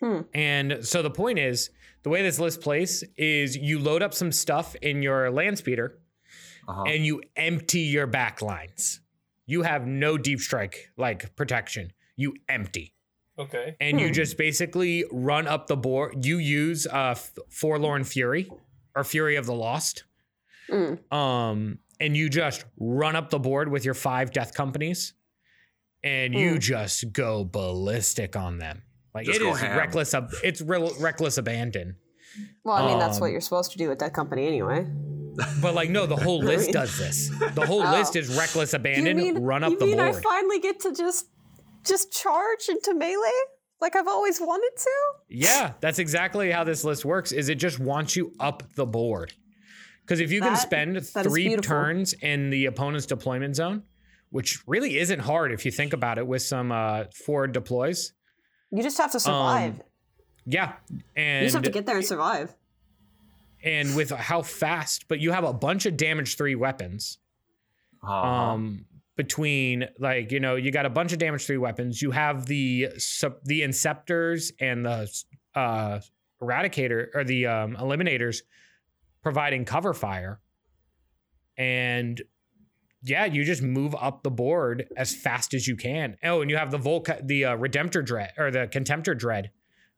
Hmm. 0.00 0.20
And 0.32 0.86
so 0.86 1.02
the 1.02 1.10
point 1.10 1.40
is, 1.40 1.70
the 2.02 2.10
way 2.10 2.22
this 2.22 2.38
list 2.38 2.60
plays 2.60 3.02
is 3.16 3.56
you 3.56 3.78
load 3.78 4.02
up 4.02 4.14
some 4.14 4.32
stuff 4.32 4.74
in 4.76 5.02
your 5.02 5.30
land 5.30 5.58
speeder, 5.58 5.98
Uh-huh. 6.68 6.84
and 6.84 7.04
you 7.06 7.22
empty 7.36 7.80
your 7.80 8.06
back 8.06 8.42
lines. 8.42 9.00
You 9.46 9.62
have 9.62 9.86
no 9.86 10.18
deep 10.18 10.40
strike 10.40 10.90
like 10.96 11.34
protection. 11.36 11.92
You 12.16 12.34
empty. 12.48 12.94
Okay. 13.38 13.76
And 13.80 14.00
you 14.00 14.06
Hmm. 14.08 14.12
just 14.14 14.36
basically 14.38 15.04
run 15.12 15.46
up 15.46 15.66
the 15.66 15.76
board. 15.76 16.24
You 16.24 16.38
use 16.38 16.86
uh 16.86 17.14
Forlorn 17.50 18.04
Fury 18.04 18.50
or 18.94 19.04
Fury 19.04 19.36
of 19.36 19.46
the 19.46 19.54
Lost. 19.54 20.04
Mm. 20.70 21.12
Um 21.12 21.78
and 22.00 22.16
you 22.16 22.28
just 22.28 22.64
run 22.78 23.14
up 23.16 23.30
the 23.30 23.38
board 23.38 23.68
with 23.70 23.84
your 23.84 23.94
five 23.94 24.32
death 24.32 24.52
companies 24.54 25.12
and 26.02 26.34
you 26.34 26.54
Mm. 26.54 26.60
just 26.60 27.12
go 27.12 27.44
ballistic 27.44 28.34
on 28.36 28.58
them. 28.58 28.82
Like 29.16 29.26
Just 29.26 29.40
it 29.40 29.42
go 29.42 29.52
is 29.54 29.60
ham. 29.60 29.76
reckless 29.78 30.14
ab- 30.14 30.30
it's 30.44 30.60
real 30.60 30.92
reckless 31.00 31.38
abandon. 31.38 31.96
Well, 32.64 32.76
I 32.76 32.86
mean 32.86 32.98
that's 32.98 33.18
what 33.20 33.26
Um, 33.28 33.32
you're 33.32 33.40
supposed 33.40 33.72
to 33.72 33.78
do 33.78 33.88
with 33.88 33.98
that 34.00 34.12
company 34.14 34.46
anyway. 34.46 34.86
But 35.60 35.74
like 35.74 35.90
no, 35.90 36.06
the 36.06 36.16
whole 36.16 36.38
list 36.52 36.72
does 36.72 36.96
this. 36.98 37.30
The 37.54 37.66
whole 37.66 37.82
Oh. 37.82 37.90
list 37.92 38.16
is 38.16 38.36
reckless 38.36 38.72
abandon, 38.74 39.42
run 39.42 39.64
up 39.64 39.70
the 39.72 39.76
board. 39.76 39.90
you 39.90 39.96
mean 39.96 40.00
I 40.04 40.12
finally 40.12 40.60
get 40.60 40.80
to 40.80 40.92
just 40.92 41.26
just 41.84 42.12
charge 42.12 42.68
into 42.68 42.94
melee 42.94 43.30
like 43.80 43.94
I've 43.96 44.08
always 44.08 44.40
wanted 44.40 44.72
to? 44.82 44.90
Yeah, 45.28 45.72
that's 45.80 45.98
exactly 45.98 46.50
how 46.50 46.64
this 46.64 46.84
list 46.84 47.04
works. 47.04 47.32
Is 47.32 47.48
it 47.48 47.56
just 47.56 47.78
wants 47.78 48.16
you 48.16 48.32
up 48.40 48.62
the 48.74 48.86
board? 48.86 49.32
Because 50.02 50.20
if 50.20 50.30
you 50.32 50.40
can 50.40 50.56
spend 50.56 51.04
three 51.06 51.56
turns 51.56 52.12
in 52.14 52.50
the 52.50 52.66
opponent's 52.66 53.06
deployment 53.06 53.56
zone, 53.56 53.82
which 54.30 54.62
really 54.66 54.98
isn't 54.98 55.18
hard 55.20 55.52
if 55.52 55.64
you 55.64 55.70
think 55.72 55.92
about 55.92 56.16
it 56.18 56.26
with 56.26 56.42
some 56.42 56.70
uh, 56.72 57.04
forward 57.24 57.52
deploys. 57.52 58.12
You 58.76 58.82
just 58.82 58.98
have 58.98 59.12
to 59.12 59.20
survive. 59.20 59.74
Um, 59.74 59.82
Yeah, 60.44 60.72
and 61.16 61.42
you 61.42 61.46
just 61.46 61.54
have 61.54 61.64
to 61.64 61.70
get 61.70 61.86
there 61.86 61.96
and 61.96 62.04
survive. 62.04 62.54
and 63.64 63.96
with 63.96 64.10
how 64.10 64.42
fast, 64.42 65.08
but 65.08 65.18
you 65.18 65.32
have 65.32 65.44
a 65.44 65.52
bunch 65.52 65.86
of 65.86 65.96
damage 65.96 66.36
three 66.36 66.54
weapons. 66.54 67.18
Uh-huh. 68.02 68.12
um 68.14 68.84
between 69.16 69.88
like 69.98 70.30
you 70.30 70.38
know 70.38 70.54
you 70.54 70.70
got 70.70 70.84
a 70.86 70.90
bunch 70.90 71.12
of 71.12 71.18
damage 71.18 71.44
three 71.46 71.56
weapons 71.56 72.00
you 72.02 72.10
have 72.12 72.44
the 72.46 72.88
sub- 72.98 73.42
the 73.44 73.62
inceptors 73.62 74.52
and 74.60 74.84
the 74.84 75.10
uh 75.54 75.98
eradicator 76.40 77.08
or 77.14 77.24
the 77.24 77.46
um 77.46 77.74
eliminators 77.76 78.42
providing 79.22 79.64
cover 79.64 79.94
fire 79.94 80.38
and 81.56 82.20
yeah 83.02 83.24
you 83.24 83.44
just 83.44 83.62
move 83.62 83.94
up 84.00 84.22
the 84.22 84.30
board 84.30 84.86
as 84.96 85.14
fast 85.14 85.54
as 85.54 85.66
you 85.68 85.76
can 85.76 86.16
oh 86.24 86.40
and 86.40 86.50
you 86.50 86.56
have 86.56 86.70
the 86.70 86.78
volca 86.78 87.24
the 87.26 87.44
uh, 87.44 87.56
redemptor 87.56 88.04
dread 88.04 88.32
or 88.38 88.50
the 88.50 88.66
contemptor 88.68 89.16
dread 89.16 89.50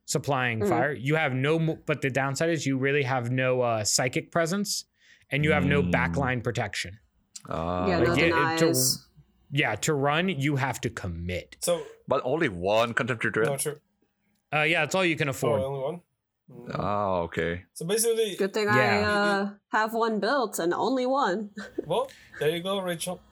supplying 0.04 0.60
Mm. 0.60 0.68
fire 0.68 0.92
you 0.92 1.14
have 1.16 1.32
no 1.34 1.58
mo- 1.58 1.78
but 1.86 2.00
the 2.02 2.10
downside 2.10 2.50
is 2.50 2.66
you 2.66 2.78
really 2.78 3.02
have 3.02 3.30
no 3.30 3.60
uh 3.62 3.84
psychic 3.84 4.30
presence 4.32 4.84
and 5.30 5.44
you 5.44 5.52
have 5.52 5.64
no 5.64 5.82
Mm. 5.82 5.92
backline 5.92 6.42
protection 6.42 6.98
Uh, 7.48 7.86
yeah, 7.88 7.98
like, 7.98 8.08
no 8.08 8.14
yeah, 8.26 8.56
to- 8.56 8.74
yeah, 9.50 9.74
to 9.76 9.94
run 9.94 10.28
you 10.28 10.56
have 10.56 10.78
to 10.82 10.90
commit. 10.90 11.56
So 11.60 11.82
But 12.06 12.20
only 12.24 12.48
one 12.50 12.92
contemptor 12.94 13.26
no 13.26 13.30
dread. 13.30 13.58
true. 13.60 13.76
Uh, 14.52 14.62
yeah, 14.62 14.80
that's 14.82 14.94
all 14.94 15.04
you 15.04 15.16
can 15.16 15.28
Oh, 15.28 15.30
afford. 15.30 15.60
only 15.62 15.80
one. 15.80 16.00
Mm. 16.50 16.74
Oh, 16.78 17.22
okay. 17.24 17.64
So 17.74 17.86
basically, 17.86 18.36
Good 18.36 18.54
thing 18.54 18.68
I 18.68 19.02
uh, 19.02 19.50
have 19.72 19.92
one 19.92 20.20
built 20.20 20.58
and 20.58 20.72
only 20.72 21.06
one. 21.06 21.50
well, 21.84 22.08
there 22.40 22.50
you 22.50 22.62
go, 22.62 22.80
Rachel. 22.80 23.22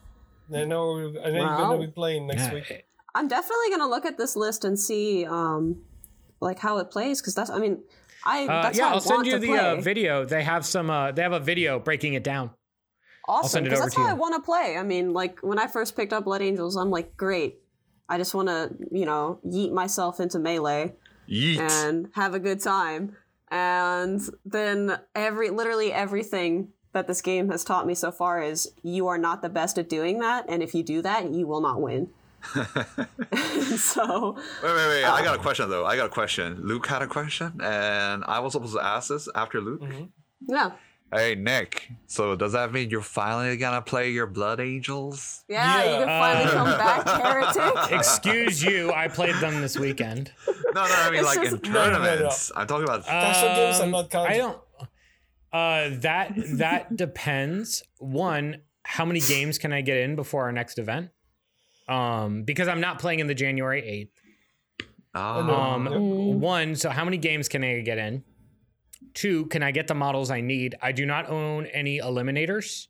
I 0.55 0.64
know. 0.64 1.12
I 1.24 1.31
know 1.31 1.38
you're 1.38 1.46
Wow. 1.46 1.68
gonna 1.70 1.87
be 1.87 1.92
playing 1.92 2.26
next 2.26 2.42
Yeah, 2.42 2.55
week. 2.55 2.85
I'm 3.14 3.29
definitely 3.29 3.70
gonna 3.70 3.88
look 3.88 4.05
at 4.05 4.18
this 4.18 4.37
list 4.37 4.64
and 4.64 4.79
see, 4.79 5.24
um, 5.26 5.83
like 6.40 6.59
how 6.59 6.79
it 6.79 6.90
plays 6.90 7.20
because 7.20 7.35
that's. 7.35 7.50
I 7.50 7.59
mean, 7.59 7.83
I 8.24 8.46
Uh, 8.46 8.62
that's 8.62 8.79
yeah, 8.79 8.85
how 8.85 8.90
I 8.90 8.94
I'll 8.94 9.00
send 9.00 9.26
want 9.26 9.26
you 9.26 9.38
the 9.38 9.57
uh, 9.57 9.76
video. 9.81 10.24
They 10.24 10.42
have 10.42 10.64
some. 10.66 10.90
Uh, 10.90 11.12
they 11.12 11.22
have 11.22 11.33
a 11.33 11.40
video 11.40 11.79
breaking 11.79 12.14
it 12.14 12.22
down. 12.24 12.50
awesome 13.29 13.64
because 13.64 13.81
that's 13.81 13.94
to 13.94 14.00
how 14.00 14.09
I 14.11 14.14
want 14.14 14.35
to 14.35 14.40
play. 14.40 14.76
I 14.79 14.83
mean, 14.83 15.12
like 15.12 15.40
when 15.40 15.59
I 15.59 15.66
first 15.66 15.96
picked 15.96 16.12
up 16.12 16.24
Blood 16.24 16.42
Angels, 16.42 16.76
I'm 16.76 16.90
like, 16.90 17.16
great. 17.16 17.59
I 18.09 18.18
just 18.18 18.35
want 18.35 18.48
to, 18.48 18.70
you 18.92 19.05
know, 19.05 19.40
yeet 19.44 19.72
myself 19.72 20.20
into 20.20 20.38
melee 20.38 20.94
Yeet. 21.29 21.59
and 21.59 22.11
have 22.15 22.35
a 22.35 22.39
good 22.39 22.61
time. 22.61 23.17
And 23.51 24.21
then 24.45 24.99
every, 25.15 25.51
literally 25.51 25.93
everything 25.93 26.69
that 26.93 27.07
this 27.07 27.21
game 27.21 27.51
has 27.51 27.62
taught 27.62 27.87
me 27.87 27.95
so 27.95 28.11
far 28.11 28.43
is 28.43 28.73
you 28.83 29.07
are 29.07 29.19
not 29.19 29.43
the 29.43 29.49
best 29.49 29.79
at 29.79 29.89
doing 29.89 30.19
that, 30.21 30.47
and 30.49 30.62
if 30.62 30.75
you 30.75 30.83
do 30.83 31.03
that, 31.03 31.31
you 31.31 31.47
will 31.47 31.61
not 31.61 31.81
win. 31.81 32.09
so 33.77 34.37
Wait, 34.62 34.75
wait, 34.75 34.89
wait. 34.89 35.05
I 35.05 35.23
got 35.23 35.37
a 35.37 35.39
uh, 35.39 35.43
question 35.43 35.69
though. 35.69 35.85
I 35.85 35.97
got 35.97 36.07
a 36.07 36.11
question. 36.11 36.59
Luke 36.62 36.87
had 36.87 37.03
a 37.03 37.07
question, 37.07 37.61
and 37.62 38.25
I 38.27 38.41
was 38.41 38.53
supposed 38.53 38.75
to 38.75 38.85
ask 38.85 39.09
this 39.09 39.29
after 39.35 39.61
Luke. 39.61 39.83
Mm-hmm. 39.83 40.05
yeah, 40.49 40.73
Hey, 41.12 41.35
Nick. 41.37 41.88
So 42.07 42.35
does 42.35 42.53
that 42.53 42.73
mean 42.73 42.90
you're 42.90 43.01
finally 43.01 43.57
gonna 43.57 43.81
play 43.81 44.11
your 44.11 44.27
Blood 44.27 44.61
Angels? 44.61 45.45
yeah, 45.49 45.85
you 45.85 46.05
can 46.05 46.07
finally 46.09 46.45
Uh, 46.47 46.51
come 46.53 46.79
back, 46.79 47.23
heretic. 47.23 47.92
Excuse 47.92 48.62
you, 48.62 48.92
I 48.92 49.09
played 49.09 49.35
them 49.37 49.61
this 49.61 49.79
weekend. 49.79 50.33
No, 50.75 50.83
no. 50.87 50.95
I 50.95 51.11
mean 51.11 51.21
It's 51.21 51.27
like 51.37 51.42
just- 51.51 51.64
in 51.64 51.73
No, 51.73 51.87
no, 51.87 51.92
no, 51.92 51.99
no. 52.01 52.05
tournaments. 52.05 52.53
I'm 52.55 52.66
talking 52.66 52.85
about. 52.85 53.07
Casual 53.07 53.55
games 53.55 53.81
are 53.81 53.87
not 53.87 54.11
counted. 54.11 54.27
Um, 54.27 54.33
I 54.33 54.37
don't. 54.37 54.59
Uh, 55.95 55.99
that 56.03 56.33
that 56.59 56.97
depends. 57.05 57.83
One, 57.97 58.61
how 58.83 59.07
many 59.07 59.21
games 59.21 59.57
can 59.57 59.73
I 59.73 59.81
get 59.81 59.97
in 59.97 60.16
before 60.16 60.42
our 60.42 60.53
next 60.53 60.79
event? 60.79 61.11
Um, 61.88 62.42
because 62.42 62.69
I'm 62.69 62.81
not 62.83 62.99
playing 62.99 63.21
in 63.21 63.27
the 63.27 63.35
January 63.35 63.81
eighth. 63.88 64.21
oh. 65.14 65.51
Um, 65.51 65.87
Yep. 65.87 66.40
one, 66.40 66.75
so 66.77 66.90
how 66.90 67.05
many 67.07 67.16
games 67.16 67.49
can 67.49 67.64
I 67.64 67.81
get 67.81 67.97
in? 67.97 68.23
Two, 69.14 69.46
can 69.46 69.62
I 69.62 69.70
get 69.70 69.87
the 69.87 69.94
models 69.94 70.30
I 70.30 70.40
need? 70.40 70.76
I 70.82 70.92
do 70.92 71.06
not 71.06 71.28
own 71.28 71.66
any 71.66 71.98
eliminators. 71.98 72.87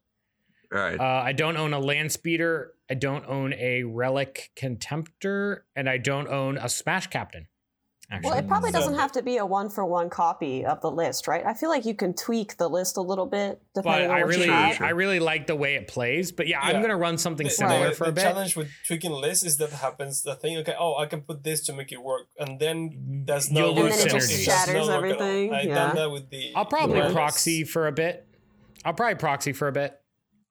right. 0.71 0.99
Uh, 0.99 1.23
I 1.25 1.33
don't 1.33 1.57
own 1.57 1.73
a 1.73 1.79
land 1.79 2.13
speeder. 2.13 2.73
I 2.91 2.95
don't 2.95 3.25
own 3.27 3.53
a 3.55 3.83
relic 3.83 4.51
contemptor, 4.57 5.61
and 5.75 5.89
I 5.89 5.99
don't 5.99 6.29
own 6.29 6.57
a 6.57 6.69
smash 6.69 7.09
captain. 7.09 7.49
Actually, 8.09 8.31
Well, 8.31 8.39
it 8.39 8.47
probably 8.47 8.71
So- 8.71 8.79
doesn't 8.79 8.95
have 8.95 9.11
to 9.13 9.23
be 9.23 9.37
a 9.39 9.45
one 9.45 9.69
for 9.69 9.85
one 9.85 10.09
copy 10.11 10.65
of 10.65 10.81
the 10.81 10.91
list, 10.91 11.27
right? 11.27 11.45
I 11.45 11.55
feel 11.55 11.69
like 11.69 11.85
you 11.85 11.95
can 11.95 12.15
tweak 12.15 12.57
the 12.57 12.69
list 12.69 12.97
a 12.97 13.01
little 13.01 13.27
bit 13.27 13.61
but 13.75 13.83
depending 13.83 14.11
on 14.11 14.17
I 14.17 14.21
what 14.21 14.29
really, 14.29 14.47
you 14.47 14.53
have. 14.53 14.81
I 14.81 14.91
really 14.91 15.19
like 15.19 15.49
the 15.49 15.57
way 15.57 15.75
it 15.75 15.89
plays. 15.89 16.31
But 16.31 16.47
yeah, 16.47 16.61
I'm 16.61 16.81
gonna 16.81 16.97
run 16.97 17.19
something 17.19 17.47
The- 17.49 17.51
similar 17.53 17.89
the, 17.89 17.95
for 17.97 18.05
the 18.05 18.11
a 18.11 18.13
bit. 18.13 18.23
The 18.23 18.29
challenge 18.31 18.57
with 18.57 18.69
tweaking 18.87 19.11
lists 19.11 19.45
is 19.45 19.57
that 19.57 19.71
happens 19.71 20.23
the 20.23 20.37
thing 20.37 20.57
okay 20.59 20.75
oh 20.79 20.97
i 20.99 21.07
can 21.07 21.21
put 21.23 21.43
this 21.43 21.63
to 21.67 21.73
make 21.73 21.91
it 21.91 22.01
work 22.03 22.29
and 22.39 22.61
then 22.61 23.25
that's 23.27 23.51
not 23.51 23.61
You'll 23.61 23.75
work 23.75 23.85
lose 23.93 24.05
at 24.05 24.13
all. 24.13 24.19
synergy. 24.21 24.29
does 24.29 24.43
shatters 24.45 24.75
not 24.75 25.03
work 25.03 25.11
at 25.11 25.17
all. 25.17 25.23
everything, 25.23 25.55
i 25.55 25.63
yeah. 25.63 25.75
done 25.75 25.97
that 25.97 26.11
with 26.13 26.31
the 26.31 26.53
I'll 26.55 26.65
probably 26.65 27.01
the 27.01 27.13
proxy 27.13 27.65
for 27.65 27.89
a 27.89 27.93
bit. 27.93 28.27
I'll 28.85 28.95
probably 28.95 29.17
proxy 29.17 29.53
for 29.53 29.67
a 29.67 29.73
bit. 29.73 30.01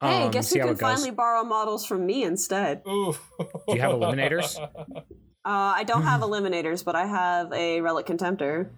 hey, 0.02 0.24
Um, 0.24 0.32
guess 0.32 0.50
see 0.50 0.58
you 0.58 0.64
how 0.64 0.68
can 0.70 0.78
finally 0.78 1.12
borrow 1.12 1.44
models 1.46 1.86
from 1.86 2.06
me 2.06 2.24
instead. 2.24 2.82
Ooh. 2.86 3.16
Do 3.40 3.76
you 3.76 3.80
have 3.82 3.92
eliminators? 3.96 4.58
Uh, 5.46 5.74
I 5.76 5.84
don't 5.84 6.02
have 6.04 6.22
eliminators, 6.22 6.84
but 6.84 6.96
I 6.96 7.06
have 7.06 7.52
a 7.54 7.80
relic 7.82 8.06
contemptor. 8.08 8.70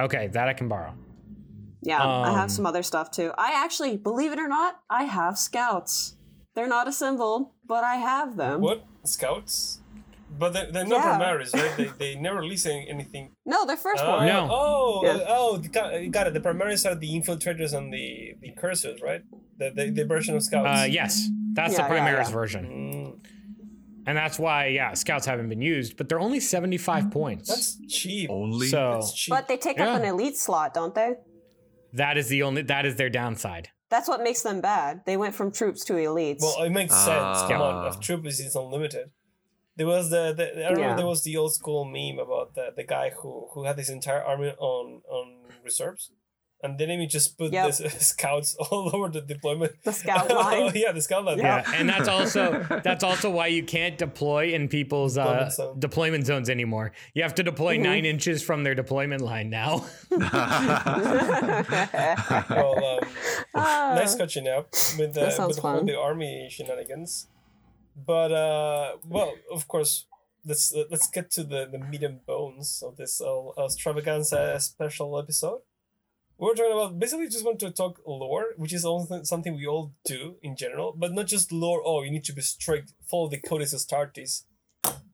Okay, 0.00 0.26
that 0.28 0.48
I 0.48 0.54
can 0.54 0.66
borrow. 0.68 0.92
Yeah, 1.82 2.02
I 2.02 2.28
Um, 2.30 2.34
have 2.34 2.50
some 2.50 2.66
other 2.66 2.82
stuff 2.82 3.10
too. 3.10 3.32
I 3.38 3.52
actually, 3.54 3.96
believe 3.96 4.32
it 4.32 4.38
or 4.38 4.48
not, 4.48 4.80
I 4.90 5.04
have 5.04 5.38
scouts. 5.38 6.16
They're 6.54 6.66
not 6.68 6.88
assembled, 6.88 7.50
but 7.66 7.84
I 7.84 7.94
have 7.96 8.36
them. 8.36 8.60
what 8.60 8.84
scouts 9.04 9.78
but 10.38 10.52
they're, 10.52 10.70
they're 10.70 10.86
not 10.86 11.02
Yeah. 11.04 11.18
Primaris 11.18 11.52
right 11.54 11.76
they, 11.76 11.90
they 12.14 12.14
never 12.26 12.38
release 12.38 12.64
anything 12.64 13.32
No, 13.44 13.66
they're 13.66 13.76
first 13.76 14.00
Oh, 14.04 14.12
born. 14.12 14.26
No. 14.26 14.48
oh 14.48 15.00
Yeah. 15.04 15.24
oh 15.26 15.58
got, 15.58 15.90
got 16.12 16.26
it 16.28 16.34
the 16.34 16.40
Primaris 16.40 16.88
are 16.88 16.94
the 16.94 17.10
infiltrators 17.20 17.72
and 17.76 17.92
the 17.92 18.34
the 18.40 18.52
cursors 18.52 19.02
right 19.02 19.22
the, 19.58 19.70
the, 19.74 19.90
the 19.90 20.04
version 20.04 20.36
of 20.36 20.42
scouts 20.44 20.68
Uh, 20.82 20.84
yes, 20.84 21.28
that's 21.54 21.72
Yeah, 21.72 21.88
the 21.88 21.94
yeah, 21.94 22.00
Primaris 22.00 22.28
yeah. 22.28 22.32
version, 22.40 22.64
Mm, 22.66 23.26
and 24.06 24.16
that's 24.16 24.38
why 24.38 24.66
yeah, 24.68 24.94
scouts 24.94 25.26
haven't 25.26 25.48
been 25.48 25.62
used, 25.62 25.96
but 25.96 26.08
they're 26.08 26.20
only 26.20 26.40
75 26.40 27.10
points. 27.10 27.48
that's 27.48 27.78
cheap 27.88 28.30
Only. 28.30 28.68
so 28.68 28.92
that's 28.94 29.12
cheap 29.12 29.30
But 29.34 29.48
they 29.48 29.56
take 29.56 29.76
Yeah. 29.78 29.90
up 29.94 30.00
an 30.00 30.06
elite 30.06 30.36
slot, 30.36 30.74
don't 30.74 30.94
they? 30.94 31.14
that 31.92 32.16
is 32.16 32.28
the 32.28 32.42
only 32.42 32.62
that 32.62 32.86
is 32.86 32.96
their 32.96 33.10
downside. 33.10 33.68
That's 33.90 34.08
what 34.08 34.22
makes 34.22 34.42
them 34.42 34.60
bad. 34.60 35.02
They 35.06 35.16
went 35.16 35.34
from 35.34 35.50
troops 35.50 35.84
to 35.86 35.94
elites. 35.94 36.40
Well, 36.42 36.62
it 36.62 36.70
makes 36.70 36.94
sense. 36.94 37.38
Come 37.50 37.60
on, 37.60 37.74
Ah. 37.86 37.88
if 37.88 37.98
Troopers 37.98 38.38
is 38.38 38.54
unlimited. 38.54 39.10
There 39.76 39.86
was 39.88 40.10
the, 40.10 40.32
the 40.32 40.44
I 40.64 40.70
remember 40.70 40.80
Yeah. 40.80 40.94
there 40.96 41.06
was 41.06 41.22
the 41.24 41.36
old 41.36 41.52
school 41.54 41.84
meme 41.84 42.18
about 42.24 42.54
the, 42.54 42.66
the 42.76 42.84
guy 42.84 43.10
who 43.10 43.48
who 43.52 43.64
had 43.64 43.76
his 43.78 43.90
entire 43.90 44.22
army 44.22 44.50
on 44.58 45.02
on 45.08 45.26
reserves, 45.64 46.12
and 46.62 46.78
then 46.78 46.88
he 47.00 47.06
just 47.06 47.38
put 47.38 47.52
Yep. 47.52 47.76
the 47.76 47.90
scouts 47.90 48.54
all 48.56 48.90
over 48.94 49.08
the 49.08 49.20
deployment. 49.22 49.72
The 49.84 49.92
scout 50.02 50.28
line. 50.30 50.62
oh, 50.62 50.72
yeah, 50.74 50.92
the 50.92 51.00
scout 51.00 51.24
line. 51.24 51.38
Yeah. 51.38 51.62
Yeah, 51.66 51.72
and 51.78 51.88
that's 51.88 52.08
also 52.16 52.64
that's 52.84 53.02
also 53.04 53.30
why 53.30 53.46
you 53.48 53.62
can't 53.64 53.96
deploy 53.98 54.52
in 54.52 54.68
people's 54.68 55.16
uh, 55.18 55.24
Deployment 55.24 55.52
zone. 55.54 55.78
deployment 55.80 56.26
zones 56.26 56.50
anymore. 56.50 56.92
You 57.14 57.22
have 57.22 57.34
to 57.36 57.42
deploy 57.42 57.74
Mm-hmm. 57.74 57.82
nine 57.92 58.04
inches 58.04 58.42
from 58.42 58.64
their 58.64 58.74
deployment 58.74 59.22
line 59.22 59.48
now. 59.50 59.86
Well, 62.50 62.84
um, 62.84 63.00
Ah. 63.54 63.94
nice 63.96 64.14
catching 64.14 64.46
up 64.48 64.70
with 64.98 65.14
the 65.14 65.20
That 65.20 65.32
sounds 65.32 65.56
with 65.56 65.64
all 65.64 65.84
the 65.84 65.98
army 65.98 66.48
shenanigans. 66.50 67.28
But 67.96 68.32
uh, 68.32 68.96
well, 69.08 69.34
of 69.52 69.66
course, 69.68 70.06
let's 70.44 70.72
let's 70.90 71.08
get 71.10 71.30
to 71.32 71.42
the 71.44 71.66
the 71.70 71.78
meat 71.78 72.02
and 72.02 72.24
bones 72.24 72.82
of 72.86 72.96
this 72.96 73.20
uh, 73.20 73.50
extravaganza 73.64 74.58
special 74.60 75.18
episode. 75.18 75.60
We're 76.40 76.54
talking 76.54 76.72
about 76.72 76.98
basically 76.98 77.28
just 77.28 77.44
want 77.44 77.58
to 77.60 77.70
talk 77.70 78.00
lore, 78.06 78.46
which 78.56 78.72
is 78.72 78.84
also 78.84 79.22
something 79.24 79.54
we 79.54 79.66
all 79.66 79.92
do 80.06 80.36
in 80.42 80.56
general, 80.56 80.94
but 80.96 81.12
not 81.12 81.26
just 81.26 81.52
lore. 81.52 81.82
Oh, 81.84 82.02
you 82.02 82.10
need 82.10 82.24
to 82.24 82.32
be 82.32 82.40
strict, 82.40 82.94
follow 83.08 83.28
the 83.28 83.38
Codex 83.38 83.74
Astartes. 83.74 84.44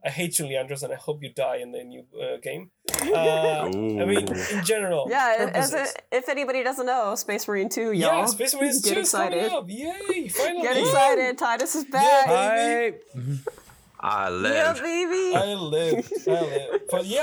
I 0.04 0.10
hate 0.10 0.38
you, 0.38 0.44
Leandros, 0.44 0.84
and 0.84 0.92
I 0.92 0.96
hope 0.96 1.24
you 1.24 1.32
die 1.34 1.56
in 1.56 1.72
the 1.72 1.82
new 1.82 2.04
uh, 2.22 2.36
game. 2.40 2.70
Uh, 3.06 3.64
I 3.66 3.68
mean, 3.70 4.26
in 4.52 4.64
general. 4.64 5.06
yeah, 5.10 5.50
as 5.52 5.70
purposes. 5.70 5.94
if 6.10 6.28
anybody 6.28 6.62
doesn't 6.62 6.86
know, 6.86 7.14
Space 7.14 7.46
Marine 7.46 7.68
2, 7.68 7.92
y'all. 7.92 7.94
Yeah, 7.94 8.26
Space 8.26 8.54
Marines 8.54 8.80
Get 8.82 8.94
2 8.94 9.00
is 9.00 9.12
coming 9.12 9.32
excited. 9.38 9.52
up. 9.52 9.64
Yay! 9.68 10.28
Finally! 10.28 10.62
Get 10.62 10.76
excited. 10.78 11.38
Titus 11.38 11.74
is 11.74 11.84
back. 11.84 12.26
Yeah, 12.26 12.90
I 14.00 14.28
Yeah, 14.28 14.72
live. 14.72 14.82
baby. 14.82 15.34
I 15.34 15.54
live, 15.54 16.12
I 16.26 16.40
live. 16.42 16.80
But 16.90 17.06
yeah, 17.06 17.22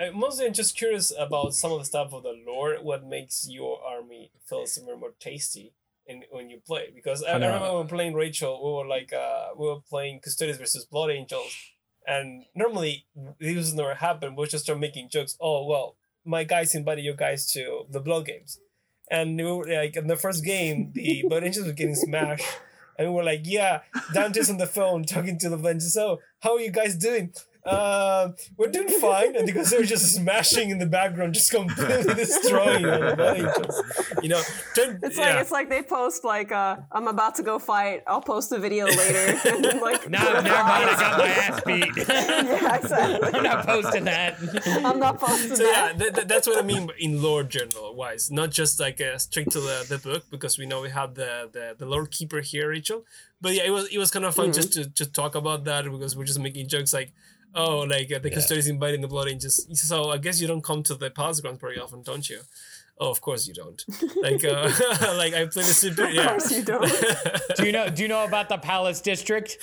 I, 0.00 0.06
I 0.06 0.10
mostly 0.10 0.46
I'm 0.46 0.52
just 0.52 0.76
curious 0.76 1.12
about 1.18 1.54
some 1.54 1.72
of 1.72 1.78
the 1.78 1.84
stuff 1.84 2.12
of 2.12 2.22
the 2.22 2.34
lore. 2.46 2.76
What 2.82 3.04
makes 3.06 3.46
your 3.48 3.80
army 3.84 4.30
feel 4.48 4.66
somewhere 4.66 4.96
more 4.96 5.14
tasty 5.20 5.72
in 6.06 6.22
when 6.30 6.50
you 6.50 6.60
play? 6.66 6.90
Because 6.94 7.22
I, 7.22 7.34
I 7.34 7.38
know. 7.38 7.46
remember 7.52 7.78
when 7.78 7.86
playing 7.88 8.14
Rachel, 8.14 8.60
we 8.64 8.72
were 8.72 8.86
like, 8.88 9.12
uh, 9.12 9.48
we 9.56 9.66
were 9.66 9.80
playing 9.80 10.20
Custodes 10.20 10.58
versus 10.58 10.84
Blood 10.84 11.10
Angels, 11.10 11.54
and 12.06 12.44
normally 12.54 13.06
this 13.38 13.72
never 13.72 13.94
happened. 13.94 14.36
We 14.36 14.46
just 14.46 14.64
start 14.64 14.80
making 14.80 15.10
jokes. 15.10 15.36
Oh 15.40 15.66
well, 15.66 15.96
my 16.24 16.44
guys 16.44 16.74
invited 16.74 17.04
you 17.04 17.14
guys 17.14 17.46
to 17.52 17.84
the 17.90 18.00
Blood 18.00 18.26
games, 18.26 18.58
and 19.10 19.36
we 19.36 19.44
were 19.44 19.66
like 19.66 19.96
in 19.96 20.06
the 20.06 20.16
first 20.16 20.44
game, 20.44 20.90
the 20.94 21.22
Blood 21.28 21.44
Angels 21.44 21.66
were 21.66 21.72
getting 21.72 21.94
smashed. 21.94 22.46
And 22.98 23.08
we 23.08 23.14
were 23.14 23.24
like, 23.24 23.42
yeah, 23.44 23.80
Dante's 24.12 24.50
on 24.50 24.58
the 24.58 24.66
phone 24.66 25.04
talking 25.04 25.38
to 25.38 25.48
the 25.48 25.56
Avengers. 25.56 25.92
So, 25.92 26.20
how 26.40 26.54
are 26.54 26.60
you 26.60 26.70
guys 26.70 26.96
doing? 26.96 27.32
Uh, 27.64 28.32
we're 28.56 28.68
doing 28.70 28.88
fine. 29.00 29.34
And 29.36 29.46
because 29.46 29.70
they 29.70 29.78
were 29.78 29.84
just 29.84 30.14
smashing 30.14 30.70
in 30.70 30.78
the 30.78 30.86
background, 30.86 31.34
just 31.34 31.50
completely 31.50 32.14
destroying 32.14 32.84
all 32.84 33.00
the 33.00 33.14
Blood 33.16 33.36
Angels. 33.38 33.82
You 34.22 34.28
know, 34.28 34.42
turn, 34.74 35.00
It's 35.02 35.16
yeah. 35.16 35.24
like 35.32 35.40
it's 35.42 35.50
like 35.50 35.68
they 35.70 35.82
post 35.82 36.24
like 36.24 36.52
uh 36.52 36.76
I'm 36.92 37.08
about 37.08 37.34
to 37.36 37.42
go 37.42 37.58
fight. 37.58 38.02
I'll 38.06 38.20
post 38.20 38.52
a 38.52 38.58
video 38.58 38.86
later. 38.86 39.40
and 39.48 39.64
then, 39.64 39.80
like 39.80 40.08
No, 40.10 40.18
never 40.18 40.42
mind. 40.42 40.90
I 40.90 40.96
got 41.00 41.18
my 41.18 41.26
ass 41.26 41.60
beat. 41.64 41.88
yeah, 42.08 42.76
exactly. 42.76 43.30
I'm 43.32 43.42
not 43.42 43.66
posting 43.66 44.04
that. 44.04 44.36
I'm 44.84 44.98
not 44.98 45.18
posting 45.18 45.56
so 45.56 45.64
yeah, 45.64 45.92
that. 45.92 45.98
th- 45.98 46.14
th- 46.14 46.26
that's 46.26 46.46
what 46.46 46.58
I 46.58 46.62
mean 46.66 46.90
in 46.98 47.22
lore 47.22 47.44
journal 47.44 47.94
wise, 47.94 48.30
not 48.30 48.50
just 48.50 48.78
like 48.78 49.00
uh, 49.00 49.16
straight 49.18 49.50
to 49.52 49.60
the, 49.60 49.86
the 49.88 49.98
book 49.98 50.24
because 50.30 50.58
we 50.58 50.66
know 50.66 50.82
we 50.82 50.90
have 50.90 51.14
the, 51.14 51.48
the 51.52 51.74
the 51.78 51.86
lore 51.86 52.06
keeper 52.06 52.40
here, 52.40 52.68
Rachel. 52.68 53.04
But 53.40 53.54
yeah, 53.54 53.64
it 53.64 53.70
was 53.70 53.88
it 53.88 53.98
was 53.98 54.10
kind 54.10 54.24
of 54.24 54.34
fun 54.34 54.52
just 54.52 54.72
to 54.74 54.86
just 54.86 55.14
talk 55.14 55.34
about 55.34 55.64
that 55.64 55.84
because 55.84 56.16
we're 56.16 56.24
just 56.24 56.38
making 56.38 56.68
jokes 56.68 56.92
like, 56.94 57.12
oh, 57.54 57.80
like 57.80 58.12
uh, 58.12 58.18
the 58.18 58.28
Yeah. 58.28 58.34
custodians 58.34 58.68
inviting 58.68 59.00
the 59.00 59.08
blood 59.08 59.28
angels. 59.28 59.66
So 59.88 60.10
I 60.10 60.18
guess 60.18 60.40
you 60.40 60.46
don't 60.46 60.62
come 60.64 60.82
to 60.84 60.94
the 60.94 61.10
palace 61.10 61.40
grounds 61.40 61.60
very 61.60 61.78
often, 61.78 62.02
don't 62.02 62.28
you? 62.28 62.40
Oh, 62.96 63.10
of 63.10 63.20
course 63.20 63.48
you 63.48 63.54
don't. 63.54 63.84
Like, 64.22 64.44
uh, 64.44 64.70
like 65.16 65.34
I 65.34 65.46
play 65.46 65.64
the 65.64 65.74
super. 65.74 66.08
Yeah. 66.08 66.22
Of 66.22 66.28
course 66.38 66.52
you 66.52 66.62
don't. 66.62 66.92
Do 67.56 67.66
you 67.66 67.72
know? 67.72 67.88
Do 67.90 68.02
you 68.02 68.08
know 68.08 68.22
about 68.24 68.48
the 68.48 68.56
Palace 68.58 69.00
District? 69.00 69.58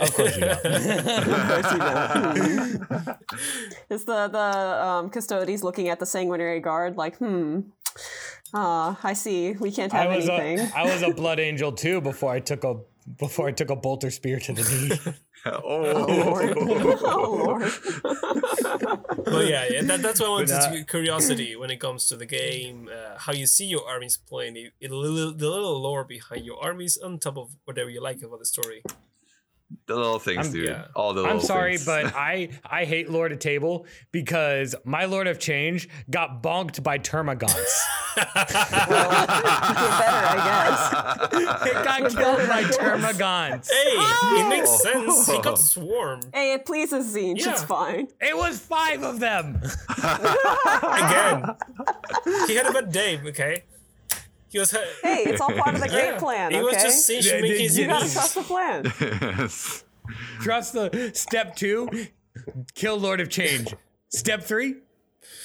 Of 0.00 0.12
course 0.14 0.34
you 0.36 0.40
don't. 0.40 0.64
of 0.66 1.48
course 1.48 1.72
you 1.72 1.78
don't. 1.78 3.18
It's 3.90 4.04
the 4.04 4.28
the 4.28 4.84
um, 4.86 5.10
Custodes 5.10 5.62
looking 5.62 5.88
at 5.90 5.98
the 6.00 6.06
sanguinary 6.06 6.60
guard 6.60 6.96
like, 6.96 7.16
hmm. 7.18 7.60
Ah, 8.54 8.98
I 9.02 9.12
see. 9.14 9.52
We 9.52 9.70
can't 9.70 9.92
have 9.92 10.10
I 10.10 10.16
was 10.16 10.28
anything. 10.28 10.58
a, 10.58 10.72
I 10.76 10.84
was 10.84 11.02
a 11.02 11.10
blood 11.14 11.38
angel 11.38 11.72
too 11.72 12.00
before 12.00 12.32
I 12.32 12.40
took 12.40 12.64
a 12.64 12.74
before 13.18 13.48
I 13.48 13.52
took 13.52 13.70
a 13.70 13.76
bolter 13.76 14.10
spear 14.10 14.38
to 14.40 14.52
the 14.52 14.62
knee. 14.62 15.14
oh, 15.46 16.06
Lord. 16.24 16.54
oh 16.56 17.34
Lord. 17.44 17.62
but 19.24 19.46
yeah, 19.46 19.66
yeah 19.68 19.82
that, 19.82 20.00
that's 20.00 20.20
why 20.20 20.26
I 20.26 20.30
wanted 20.30 20.48
But, 20.48 20.62
uh, 20.62 20.70
to 20.72 20.84
curiosity 20.84 21.56
when 21.56 21.70
it 21.70 21.80
comes 21.80 22.06
to 22.08 22.16
the 22.16 22.26
game, 22.26 22.88
uh, 22.92 23.18
how 23.18 23.32
you 23.32 23.46
see 23.46 23.66
your 23.66 23.88
armies 23.88 24.16
playing, 24.16 24.56
it, 24.56 24.72
it, 24.80 24.90
little, 24.92 25.32
the 25.32 25.50
little 25.50 25.80
lore 25.82 26.04
behind 26.04 26.44
your 26.44 26.62
armies 26.62 26.96
on 26.96 27.18
top 27.18 27.36
of 27.36 27.56
whatever 27.64 27.90
you 27.90 28.00
like 28.00 28.22
about 28.22 28.38
the 28.38 28.46
story. 28.46 28.82
The 29.86 29.94
little 29.96 30.18
things, 30.18 30.46
I'm- 30.46 30.52
dude. 30.52 30.68
yeah. 30.68 30.86
All 30.94 31.12
the 31.14 31.22
little 31.22 31.36
I'm 31.36 31.42
sorry, 31.42 31.76
things. 31.78 31.86
but 31.86 32.14
I 32.16 32.50
I 32.64 32.84
hate 32.84 33.10
Lord 33.10 33.32
of 33.32 33.38
Table 33.38 33.86
because 34.10 34.74
my 34.84 35.04
Lord 35.06 35.26
of 35.26 35.38
Change 35.38 35.88
got 36.10 36.42
bonked 36.42 36.82
by 36.82 36.98
termagants. 36.98 37.78
well, 38.16 38.24
better, 38.34 40.26
I 40.28 41.28
guess. 41.30 41.66
it 41.66 41.84
got 41.84 42.10
killed 42.10 42.48
by 42.48 42.62
termagants. 42.78 43.70
Hey, 43.70 43.92
it 43.92 43.96
oh! 43.98 44.46
makes 44.48 44.68
Oh. 44.68 44.76
sense. 44.76 45.26
He 45.30 45.40
got 45.40 45.58
swarm 45.58 46.20
Hey, 46.32 46.52
it 46.54 46.64
pleases 46.66 47.14
Tzeentch. 47.14 47.46
It's 47.46 47.62
fine. 47.64 48.08
It 48.20 48.36
was 48.36 48.58
five 48.58 49.02
of 49.02 49.18
them. 49.20 49.60
again. 49.98 51.56
he 52.46 52.54
had 52.56 52.66
a 52.66 52.72
bad 52.72 52.92
day. 52.92 53.18
Okay, 53.26 53.62
he 54.52 54.58
was. 54.58 54.70
Hey, 55.02 55.24
it's 55.26 55.40
all 55.40 55.50
part 55.52 55.74
of 55.74 55.80
the 55.80 55.88
great 55.88 56.12
yeah, 56.14 56.18
plan. 56.18 56.50
He 56.52 56.58
Okay, 56.58 56.64
was 56.64 56.82
just 56.82 57.08
Tzeentch 57.10 57.24
Yeah, 57.26 57.40
making 57.40 57.56
you 57.56 57.62
his 57.62 57.78
you 57.78 57.86
gotta 57.86 58.02
needs. 58.04 58.12
trust 58.14 58.34
the 58.34 58.42
plan. 58.42 58.84
Yes. 59.38 59.84
Trust 60.40 60.72
the 60.74 61.12
step 61.14 61.54
two, 61.56 61.88
kill 62.74 62.96
Lord 62.98 63.20
of 63.20 63.28
Change. 63.30 63.72
Step 64.08 64.42
three, 64.42 64.74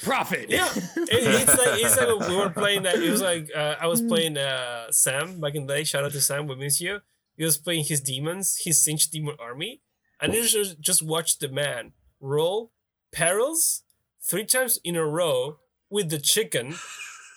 profit. 0.03 0.49
Yeah, 0.49 0.67
it, 0.75 0.85
it's 1.11 1.57
like 1.57 1.79
it's 1.83 1.95
like 1.97 2.27
we 2.29 2.35
were 2.35 2.49
playing 2.49 2.83
that. 2.83 2.95
It 2.95 3.09
was 3.09 3.21
like 3.21 3.49
uh, 3.55 3.75
I 3.79 3.85
was 3.87 4.01
playing 4.01 4.35
uh, 4.37 4.91
Sam 4.91 5.39
back 5.39 5.55
in 5.55 5.67
the 5.67 5.73
day. 5.75 5.83
Shout 5.83 6.03
out 6.03 6.11
to 6.13 6.21
Sam. 6.21 6.47
We 6.47 6.55
miss 6.55 6.81
you. 6.81 6.99
He 7.37 7.43
was 7.45 7.57
playing 7.57 7.85
his 7.85 8.01
demons, 8.01 8.59
his 8.63 8.77
Tzeentch 8.83 9.09
demon 9.11 9.35
army, 9.39 9.81
and 10.19 10.33
then 10.33 10.43
just 10.47 10.79
just 10.81 11.03
watch 11.03 11.37
the 11.37 11.47
man 11.49 11.93
roll 12.19 12.71
perils 13.11 13.83
three 14.21 14.43
times 14.45 14.79
in 14.83 14.95
a 14.95 15.05
row 15.05 15.59
with 15.89 16.09
the 16.09 16.19
chicken. 16.19 16.75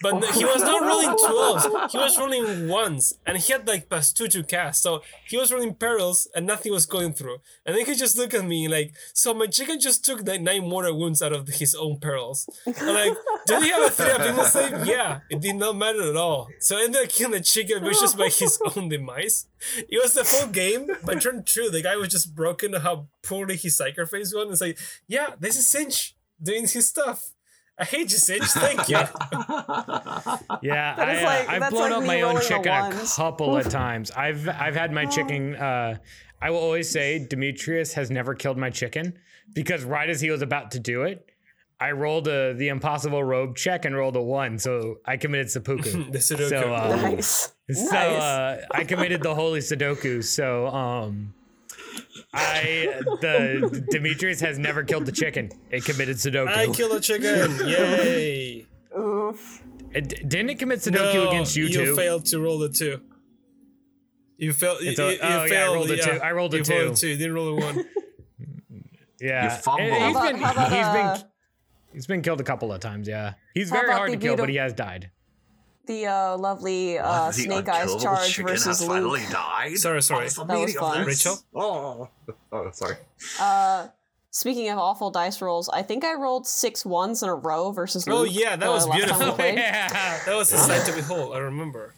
But 0.01 0.25
he 0.35 0.45
was 0.45 0.63
not 0.63 0.83
rolling 0.83 1.17
12s. 1.17 1.91
He 1.91 1.99
was 1.99 2.19
rolling 2.19 2.69
ones. 2.69 3.19
And 3.27 3.37
he 3.37 3.53
had 3.53 3.67
like 3.67 3.89
plus 3.89 4.13
two 4.13 4.29
to 4.29 4.43
cast. 4.43 4.83
So 4.83 5.03
he 5.27 5.37
was 5.37 5.53
rolling 5.53 5.75
perils 5.75 6.27
and 6.35 6.47
nothing 6.47 6.73
was 6.73 6.87
going 6.87 7.13
through. 7.13 7.39
And 7.67 7.77
then 7.77 7.85
he 7.85 7.95
just 7.95 8.17
looked 8.17 8.35
at 8.35 8.45
me 8.45 8.69
like, 8.69 8.95
so 9.13 9.35
my 9.35 9.47
chicken 9.47 9.79
just 9.79 10.05
took 10.05 10.27
like 10.27 10.41
nine 10.41 10.69
mortal 10.69 10.99
wounds 10.99 11.23
out 11.23 11.33
of 11.33 11.49
his 11.49 11.75
own 11.75 11.99
perils. 11.99 12.49
I'm 12.67 12.95
like, 12.95 13.17
did 13.47 13.63
he 13.63 13.71
have 13.71 13.83
a 13.83 13.91
three 13.91 14.11
up 14.11 14.21
in 14.23 14.37
the 14.37 14.45
save? 14.45 14.87
Yeah, 14.87 15.21
it 15.29 15.41
did 15.41 15.57
not 15.57 15.77
matter 15.77 16.09
at 16.09 16.17
all. 16.17 16.49
So 16.61 16.79
I 16.79 16.85
ended 16.85 17.03
up 17.03 17.09
killing 17.11 17.33
the 17.33 17.41
chicken 17.41 17.85
vicious 17.85 18.15
by 18.15 18.29
his 18.29 18.61
own 18.77 18.89
demise. 18.89 19.47
It 19.77 20.03
was 20.03 20.15
the 20.15 20.25
full 20.25 20.49
game, 20.49 20.87
but 21.05 21.21
turned 21.21 21.47
true. 21.47 21.69
The 21.71 21.83
guy 21.83 21.97
was 21.97 22.09
just 22.09 22.35
broken 22.35 22.73
how 22.73 23.09
poorly 23.23 23.57
his 23.57 23.77
psycho 23.77 24.07
face 24.07 24.35
went. 24.35 24.51
It's 24.51 24.61
like, 24.61 24.79
yeah, 25.07 25.35
this 25.39 25.57
is 25.59 25.67
Tzeentch 25.67 26.15
doing 26.43 26.67
his 26.67 26.89
stuff. 26.89 27.33
I 27.83 27.85
hate 27.85 28.11
you, 28.13 28.19
Tzeentch. 28.19 28.53
Thank 28.53 28.89
you. 28.89 28.97
Yeah, 30.63 30.95
That 30.97 31.17
is 31.17 31.23
I, 31.23 31.25
like- 31.25 31.49
uh, 31.49 31.53
I've 31.53 31.61
that's 31.61 31.73
blown 31.73 31.91
like 31.91 32.01
up 32.01 32.05
my 32.07 32.21
own 32.23 32.35
rolling 32.37 32.45
a 32.45 32.49
chicken 32.49 32.73
a 32.73 33.07
couple 33.17 33.57
of 33.57 33.69
times. 33.83 34.11
I've 34.11 34.49
I've 34.49 34.75
had 34.75 34.93
my 34.93 35.07
chicken. 35.07 35.57
Uh, 35.57 35.97
I 36.43 36.51
will 36.51 36.59
always 36.59 36.91
say 36.91 37.19
Demetrius 37.27 37.95
has 37.95 38.11
never 38.11 38.35
killed 38.35 38.57
my 38.59 38.71
chicken 38.71 39.19
because 39.55 39.85
right 39.85 40.09
as 40.09 40.21
he 40.21 40.31
was 40.31 40.43
about 40.43 40.71
to 40.73 40.79
do 40.81 41.03
it, 41.03 41.27
I 41.79 41.93
rolled 41.93 42.29
a 42.29 42.55
the 42.55 42.69
impossible 42.69 43.23
robe 43.25 43.57
check 43.57 43.85
and 43.85 43.95
rolled 43.97 44.17
a 44.17 44.23
one, 44.23 44.59
so 44.59 44.97
I 45.07 45.17
committed 45.17 45.51
seppuku. 45.51 46.05
The 46.13 46.19
Sudoku. 46.19 46.49
so 46.51 46.75
uh, 46.75 46.97
Nice. 47.03 47.53
so 47.73 47.85
nice. 47.85 48.23
uh, 48.23 48.67
I 48.73 48.85
committed 48.85 49.23
the 49.23 49.35
holy 49.35 49.61
Sudoku. 49.61 50.23
So 50.23 50.67
um. 50.69 51.35
I 52.33 53.01
the 53.21 53.85
Demetrius 53.91 54.41
has 54.41 54.59
never 54.59 54.83
killed 54.85 55.07
the 55.07 55.13
chicken. 55.13 55.51
It 55.71 55.85
committed 55.85 56.17
Sudoku. 56.17 56.49
I 56.49 56.67
killed 56.69 56.93
a 56.93 57.01
chicken. 57.01 57.57
Yay. 57.69 58.67
Oof. 58.99 59.63
It- 59.93 60.29
didn't 60.29 60.51
it 60.51 60.59
commit 60.59 60.81
Sudoku 60.81 61.15
no, 61.15 61.29
against 61.29 61.57
you, 61.57 61.65
you 61.67 61.73
too? 61.73 61.85
You 61.85 61.97
failed 61.97 62.27
to 62.27 62.41
roll 62.41 62.59
the 62.59 62.69
two. 62.69 63.01
You 64.37 64.53
failed. 64.53 64.81
You, 64.81 64.91
It's 64.91 64.99
a- 64.99 65.03
you, 65.05 65.11
you 65.13 65.19
oh, 65.23 65.29
yeah, 65.29 65.41
I 65.43 65.49
failed. 65.49 65.75
rolled 65.75 65.91
a 65.91 65.97
yeah. 65.97 66.05
two. 66.05 66.11
I 66.21 66.33
rolled 66.33 66.55
a 66.55 66.57
you 66.59 66.65
two. 66.65 66.75
Rolled 66.79 66.93
a 66.93 66.97
two. 66.97 67.09
You 67.09 67.17
didn't 67.17 67.35
roll 67.35 67.49
a 67.49 67.55
one. 67.61 67.85
Yeah, 69.21 69.45
You 69.45 69.51
fumbled. 69.61 69.91
And 69.91 69.93
How 70.03 70.07
He's 70.09 70.17
about- 70.17 70.33
been, 70.33 70.41
how 70.41 70.53
about, 70.53 70.73
he's 70.73 70.87
uh, 70.87 70.93
been 71.19 71.27
he's 71.93 72.07
been 72.07 72.23
killed 72.23 72.41
a 72.41 72.45
couple 72.45 72.73
of 72.73 72.81
times. 72.81 73.07
Yeah, 73.07 73.35
he's 73.53 73.69
very 73.71 73.93
hard 73.93 74.13
to 74.13 74.17
kill, 74.17 74.37
but 74.37 74.49
he 74.49 74.57
has 74.57 74.73
died. 74.73 75.11
The 75.91 76.07
uh, 76.07 76.39
lovely 76.39 77.01
uh, 77.01 77.25
What? 77.25 77.35
The 77.35 77.43
Snake 77.43 77.69
Eyes 77.69 78.01
charge 78.01 78.37
versus 78.37 78.65
has 78.65 78.81
Luke. 78.81 78.91
finally 78.91 79.23
died. 79.29 79.77
Sorry, 79.77 80.01
sorry. 80.01 80.27
What's 80.27 80.37
That 80.37 80.47
was 80.47 80.75
fun. 80.77 81.05
Rachel? 81.05 81.37
Oh, 81.53 82.09
oh, 82.53 82.71
sorry. 82.71 82.95
Uh, 83.41 83.89
speaking 84.31 84.69
of 84.71 84.79
awful 84.79 85.11
dice 85.11 85.43
rolls, 85.43 85.69
I 85.69 85.83
think 85.83 86.05
I 86.05 86.15
rolled 86.15 86.47
six 86.47 86.87
ones 86.87 87.25
in 87.25 87.29
a 87.29 87.35
row 87.35 87.73
versus 87.73 88.07
Luke, 88.07 88.19
Oh, 88.19 88.23
yeah, 88.23 88.55
that 88.55 88.71
was 88.71 88.87
last 88.87 89.01
time 89.09 89.19
we 89.19 89.25
beautiful. 89.25 89.45
yeah, 89.45 90.21
That 90.27 90.37
was 90.37 90.53
a 90.53 90.59
sight 90.59 90.87
to 90.87 90.93
behold. 90.93 91.35
I 91.35 91.41
remember. 91.41 91.93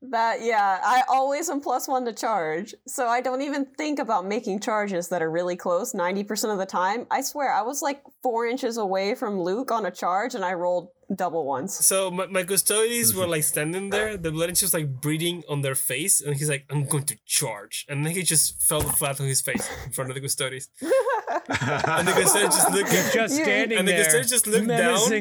That 0.00 0.40
yeah, 0.40 0.80
I 0.82 1.02
always 1.08 1.50
am 1.50 1.60
plus 1.60 1.88
one 1.88 2.06
to 2.06 2.14
charge, 2.14 2.74
so 2.86 3.08
I 3.08 3.20
don't 3.20 3.42
even 3.42 3.66
think 3.76 3.98
about 3.98 4.24
making 4.24 4.60
charges 4.60 5.08
that 5.08 5.20
are 5.20 5.30
really 5.30 5.56
close. 5.56 5.94
Ninety 5.94 6.22
percent 6.22 6.52
of 6.52 6.58
the 6.58 6.66
time, 6.66 7.06
I 7.10 7.22
swear, 7.22 7.52
I 7.52 7.62
was 7.62 7.82
like 7.82 8.02
four 8.22 8.46
inches 8.46 8.76
away 8.76 9.14
from 9.14 9.40
Luke 9.40 9.70
on 9.72 9.84
a 9.84 9.90
charge, 9.90 10.34
and 10.34 10.44
I 10.44 10.52
rolled 10.52 10.90
double 11.14 11.44
ones. 11.46 11.74
So 11.74 12.10
my, 12.10 12.26
my 12.26 12.42
custodians 12.44 13.14
were 13.14 13.26
like 13.26 13.44
standing 13.44 13.90
there. 13.90 14.16
The 14.16 14.30
blood 14.32 14.50
was 14.50 14.74
like 14.74 15.00
breathing 15.00 15.42
on 15.48 15.62
their 15.62 15.74
face, 15.74 16.20
and 16.20 16.34
he's 16.36 16.48
like, 16.48 16.64
"I'm 16.70 16.84
going 16.84 17.04
to 17.04 17.16
charge," 17.26 17.86
and 17.88 18.04
then 18.04 18.12
he 18.12 18.22
just 18.22 18.60
fell 18.62 18.80
flat 18.80 19.20
on 19.20 19.26
his 19.26 19.40
face 19.40 19.68
in 19.84 19.92
front 19.92 20.10
of 20.10 20.14
the 20.14 20.20
custodians. 20.20 20.68
and 20.80 22.08
the 22.08 22.12
custodians 22.12 22.56
just 22.56 22.70
looked 22.72 22.90
just 22.90 23.36
You- 23.38 23.44
standing 23.44 23.78
and 23.78 23.86
the 23.88 23.92
there 23.92 24.04
custodian 24.04 24.28
just 24.28 24.46
looked 24.46 24.68
down. 24.68 25.12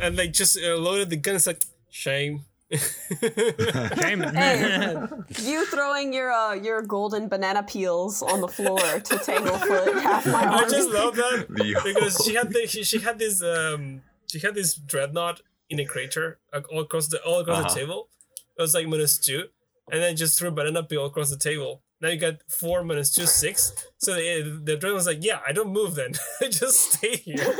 and 0.00 0.16
like 0.16 0.32
just 0.32 0.58
uh, 0.58 0.76
loaded 0.76 1.10
the 1.10 1.16
gun. 1.16 1.36
It's 1.36 1.46
like 1.46 1.62
shame. 1.90 2.44
Shame. 3.98 4.20
Hey, 4.34 4.94
you 5.40 5.64
throwing 5.66 6.12
your 6.12 6.30
uh, 6.30 6.52
your 6.52 6.82
golden 6.82 7.28
banana 7.28 7.62
peels 7.62 8.20
on 8.22 8.42
the 8.42 8.48
floor 8.48 8.78
to 8.78 9.14
Tanglefoot 9.16 10.02
half 10.02 10.26
my 10.26 10.44
I 10.46 10.68
just 10.68 10.90
love 10.90 11.16
that 11.16 11.46
because 11.48 12.22
she 12.24 12.34
had 12.34 12.52
the, 12.52 12.66
she, 12.66 12.84
she 12.84 12.98
had 12.98 13.18
this 13.18 13.42
um 13.42 14.02
she 14.30 14.38
had 14.38 14.54
this 14.54 14.74
dreadnought 14.74 15.40
in 15.70 15.78
a 15.80 15.84
crater 15.84 16.38
like, 16.52 16.70
all 16.72 16.80
across 16.80 17.08
the 17.08 17.22
all 17.22 17.40
across 17.40 17.58
Uh-huh. 17.58 17.74
the 17.74 17.80
table. 17.80 18.08
It 18.56 18.62
was 18.62 18.74
like 18.74 18.86
minus 18.88 19.18
two, 19.18 19.44
and 19.92 20.02
then 20.02 20.16
just 20.16 20.38
threw 20.38 20.48
a 20.48 20.50
banana 20.52 20.82
peel 20.82 21.06
across 21.06 21.30
the 21.30 21.36
table. 21.38 21.82
Now 22.00 22.08
you 22.08 22.16
got 22.18 22.36
four 22.48 22.82
minus 22.84 23.14
two 23.14 23.26
six. 23.26 23.72
So 23.98 24.14
the 24.14 24.60
the 24.64 24.76
dreadnought 24.76 24.94
was 24.94 25.06
like, 25.06 25.24
yeah, 25.24 25.40
I 25.46 25.52
don't 25.52 25.72
move 25.72 25.94
then. 25.94 26.12
I 26.40 26.48
just 26.48 26.92
stay 26.92 27.16
here. 27.16 27.36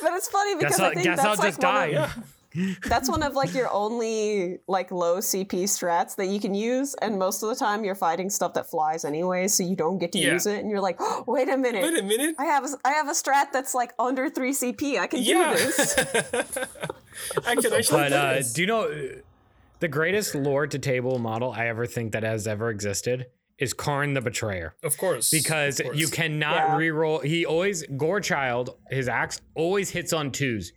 but 0.00 0.12
it's 0.14 0.28
funny 0.28 0.54
because 0.56 0.76
guess 0.76 0.80
I 0.80 0.84
I'll, 0.86 0.90
think 0.92 1.04
guess 1.04 1.16
that's 1.16 1.26
I'll 1.28 1.36
like 1.36 1.48
just 1.48 1.60
die. 1.60 1.86
Of, 1.96 2.34
that's 2.86 3.08
one 3.10 3.22
of 3.22 3.34
like 3.34 3.54
your 3.54 3.70
only 3.72 4.58
like 4.66 4.90
low 4.90 5.18
CP 5.18 5.64
strats 5.64 6.16
that 6.16 6.28
you 6.28 6.40
can 6.40 6.54
use, 6.54 6.94
and 7.02 7.18
most 7.18 7.42
of 7.42 7.48
the 7.48 7.54
time 7.54 7.84
you're 7.84 7.94
fighting 7.94 8.30
stuff 8.30 8.54
that 8.54 8.68
flies 8.70 9.04
anyway, 9.04 9.48
so 9.48 9.62
you 9.62 9.76
don't 9.76 9.98
get 9.98 10.12
to 10.12 10.18
Yeah. 10.18 10.32
use 10.32 10.46
it, 10.46 10.60
and 10.60 10.70
you're 10.70 10.80
like, 10.80 10.96
oh, 10.98 11.24
wait 11.26 11.48
a 11.48 11.56
minute. 11.56 11.82
Wait 11.82 11.98
a 11.98 12.02
minute. 12.02 12.36
I 12.38 12.46
have 12.46 12.64
a, 12.64 12.68
I 12.84 12.90
have 12.92 13.08
a 13.08 13.12
strat 13.12 13.52
that's 13.52 13.74
like 13.74 13.92
under 13.98 14.30
three 14.30 14.52
CP. 14.52 14.98
I 14.98 15.06
can 15.06 15.20
Yeah. 15.22 15.52
do 15.56 15.58
this. 15.64 15.98
I 17.46 17.54
can 17.56 17.72
actually 17.72 17.98
But 17.98 18.08
do 18.10 18.14
uh, 18.14 18.34
this. 18.34 18.52
do 18.52 18.60
you 18.62 18.66
know 18.66 19.08
the 19.80 19.88
greatest 19.88 20.34
lore 20.34 20.66
to 20.66 20.78
table 20.78 21.18
model 21.18 21.52
I 21.52 21.66
ever 21.68 21.86
think 21.86 22.12
that 22.12 22.22
has 22.22 22.46
ever 22.46 22.70
existed 22.70 23.26
is 23.58 23.74
Kharn 23.74 24.14
the 24.14 24.20
Betrayer. 24.20 24.74
Of 24.84 24.96
course. 24.96 25.30
Because 25.30 25.80
of 25.80 25.86
course. 25.86 25.98
you 25.98 26.08
cannot 26.08 26.54
Yeah. 26.56 26.76
reroll. 26.78 27.24
He 27.24 27.44
always 27.44 27.84
Gorechild, 27.86 28.70
his 28.90 29.08
axe 29.08 29.40
always 29.56 29.90
hits 29.90 30.12
on 30.12 30.30
twos, 30.30 30.72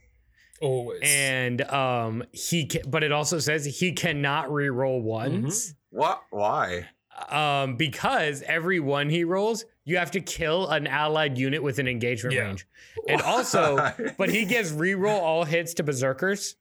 always. 0.62 1.00
and 1.04 1.62
um 1.64 2.24
he. 2.32 2.68
Ca- 2.68 2.84
but 2.88 3.04
it 3.04 3.12
also 3.12 3.40
says 3.40 3.66
he 3.66 3.92
cannot 3.94 4.52
re-roll 4.52 5.02
ones. 5.02 5.74
What? 5.90 6.22
Why? 6.30 6.88
Um, 7.30 7.76
because 7.76 8.42
every 8.44 8.80
one 8.80 9.10
he 9.10 9.24
rolls, 9.24 9.66
you 9.84 9.98
have 9.98 10.12
to 10.12 10.22
kill 10.22 10.68
an 10.70 10.88
allied 10.88 11.38
unit 11.38 11.62
within 11.62 11.88
engagement 11.88 12.36
Yeah. 12.36 12.44
range. 12.44 12.66
And 13.08 13.22
also, 13.22 13.92
but 14.18 14.30
he 14.30 14.46
gives 14.46 14.72
re-roll 14.74 15.20
all 15.20 15.44
hits 15.44 15.74
to 15.76 15.84
berserkers 15.84 16.56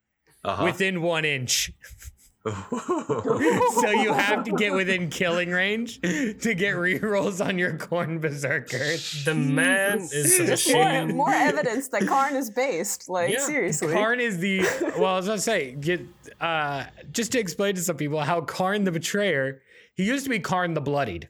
Uh-huh. 0.45 0.65
within 0.65 1.01
one 1.03 1.25
inch. 1.25 1.71
so 2.47 3.91
you 3.91 4.15
have 4.15 4.45
to 4.45 4.53
get 4.57 4.73
within 4.73 5.11
killing 5.11 5.51
range 5.51 6.01
to 6.01 6.55
get 6.55 6.75
rerolls 6.75 7.45
on 7.45 7.59
your 7.59 7.75
Khorne 7.75 8.19
berserker. 8.19 8.97
The 9.25 9.35
man 9.35 9.99
is 10.11 10.67
a 10.67 10.73
More, 10.73 11.07
more 11.07 11.33
evidence 11.35 11.89
that 11.89 12.03
Kharn 12.03 12.33
is 12.37 12.49
based. 12.51 13.11
Like 13.11 13.33
Yeah. 13.33 13.41
seriously. 13.41 13.89
Kharn 13.89 14.21
is 14.21 14.39
the 14.39 14.61
well, 14.99 15.13
I 15.15 15.17
was 15.17 15.27
gonna 15.27 15.39
say, 15.39 15.73
get 15.73 16.01
uh 16.41 16.85
just 17.13 17.33
to 17.33 17.39
explain 17.39 17.75
to 17.75 17.83
some 17.83 17.97
people 17.97 18.21
how 18.21 18.41
Kharn 18.41 18.87
the 18.87 18.93
Betrayer, 18.93 19.61
he 19.95 20.05
used 20.05 20.25
to 20.25 20.31
be 20.31 20.39
Kharn 20.41 20.75
the 20.75 20.81
Bloodied. 20.81 21.29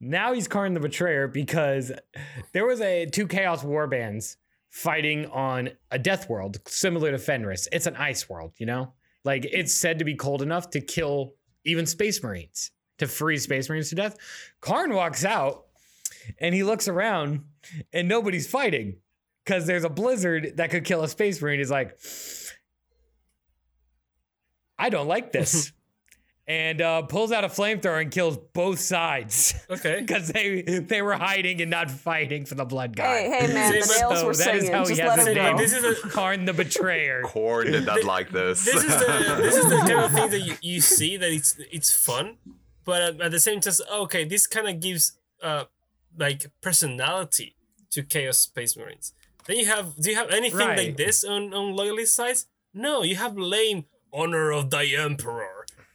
Now 0.00 0.34
he's 0.34 0.48
Kharn 0.48 0.74
the 0.74 0.80
Betrayer 0.80 1.28
because 1.28 1.92
there 2.52 2.66
was 2.66 2.82
a 2.82 3.06
two 3.06 3.26
Chaos 3.26 3.64
Warbands 3.64 4.36
fighting 4.68 5.24
on 5.26 5.70
a 5.90 5.98
death 5.98 6.28
world 6.28 6.58
similar 6.66 7.10
to 7.12 7.18
Fenris. 7.18 7.68
It's 7.72 7.86
an 7.86 7.96
ice 7.96 8.28
world, 8.28 8.52
you 8.58 8.66
know? 8.66 8.92
Like 9.24 9.46
it's 9.50 9.74
said 9.74 9.98
to 9.98 10.04
be 10.04 10.14
cold 10.14 10.42
enough 10.42 10.70
to 10.70 10.80
kill 10.80 11.34
even 11.64 11.86
space 11.86 12.22
marines, 12.22 12.70
to 12.98 13.06
freeze 13.06 13.44
space 13.44 13.68
marines 13.68 13.88
to 13.88 13.94
death. 13.94 14.16
Kharn 14.60 14.94
walks 14.94 15.24
out 15.24 15.64
and 16.38 16.54
he 16.54 16.62
looks 16.62 16.88
around 16.88 17.44
and 17.92 18.08
nobody's 18.08 18.46
fighting 18.46 18.96
because 19.44 19.66
there's 19.66 19.84
a 19.84 19.88
blizzard 19.88 20.56
that 20.56 20.70
could 20.70 20.84
kill 20.84 21.02
a 21.02 21.08
space 21.08 21.40
marine. 21.40 21.58
He's 21.58 21.70
like, 21.70 21.98
I 24.78 24.90
don't 24.90 25.08
like 25.08 25.32
this. 25.32 25.72
and 26.46 26.82
uh, 26.82 27.00
pulls 27.02 27.32
out 27.32 27.42
a 27.44 27.48
flamethrower 27.48 28.02
and 28.02 28.10
kills 28.10 28.36
both 28.52 28.78
sides 28.78 29.54
Okay. 29.70 30.00
because 30.06 30.28
they 30.28 30.60
they 30.62 31.00
were 31.00 31.14
hiding 31.14 31.60
and 31.62 31.70
not 31.70 31.90
fighting 31.90 32.44
for 32.44 32.54
the 32.54 32.64
blood 32.66 32.94
guy. 32.96 33.20
Hey, 33.22 33.46
hey, 33.46 33.52
man, 33.54 33.72
the 33.72 33.82
See, 33.86 34.00
nails 34.00 34.20
So 34.20 34.26
were 34.26 34.34
that 34.34 34.54
is 34.56 34.60
singing. 34.62 34.72
how 34.72 34.84
he 34.86 34.94
Just 34.94 35.00
has 35.00 35.08
let 35.08 35.18
his 35.18 35.26
him 35.28 35.34
name. 35.34 35.56
This 35.56 35.72
is 35.72 35.84
a 35.84 35.94
Kharn 36.08 36.44
the 36.46 36.52
Betrayer. 36.52 37.22
Kharn 37.24 37.72
did 37.72 37.86
not 37.86 38.04
like 38.04 38.30
this. 38.30 38.64
this 38.64 38.74
is 38.82 38.84
the 38.98 39.36
this 39.40 39.56
is 39.56 39.70
the 39.70 39.76
kind 39.78 39.92
of 40.04 40.12
thing 40.12 40.30
that 40.30 40.40
you, 40.40 40.54
you 40.60 40.80
see 40.80 41.16
that 41.16 41.30
it's 41.32 41.56
it's 41.72 41.90
fun, 41.90 42.36
but 42.84 43.00
at, 43.02 43.20
at 43.20 43.30
the 43.30 43.40
same 43.40 43.60
time, 43.60 43.72
okay, 44.02 44.24
this 44.24 44.46
kind 44.46 44.68
of 44.68 44.80
gives 44.80 45.16
uh 45.42 45.64
like 46.18 46.46
personality 46.60 47.56
to 47.90 48.02
Chaos 48.02 48.38
Space 48.38 48.76
Marines. 48.76 49.12
Then 49.46 49.56
you 49.56 49.66
have 49.66 49.96
do 49.96 50.10
you 50.10 50.16
have 50.16 50.30
anything 50.30 50.58
Right. 50.58 50.78
like 50.78 50.96
this 50.98 51.24
on 51.24 51.54
on 51.54 51.74
loyalist 51.74 52.14
sides? 52.14 52.46
No, 52.74 53.02
you 53.02 53.16
have 53.16 53.36
lame 53.38 53.84
honor 54.12 54.50
of 54.52 54.70
the 54.70 54.94
Emperor. 54.96 55.53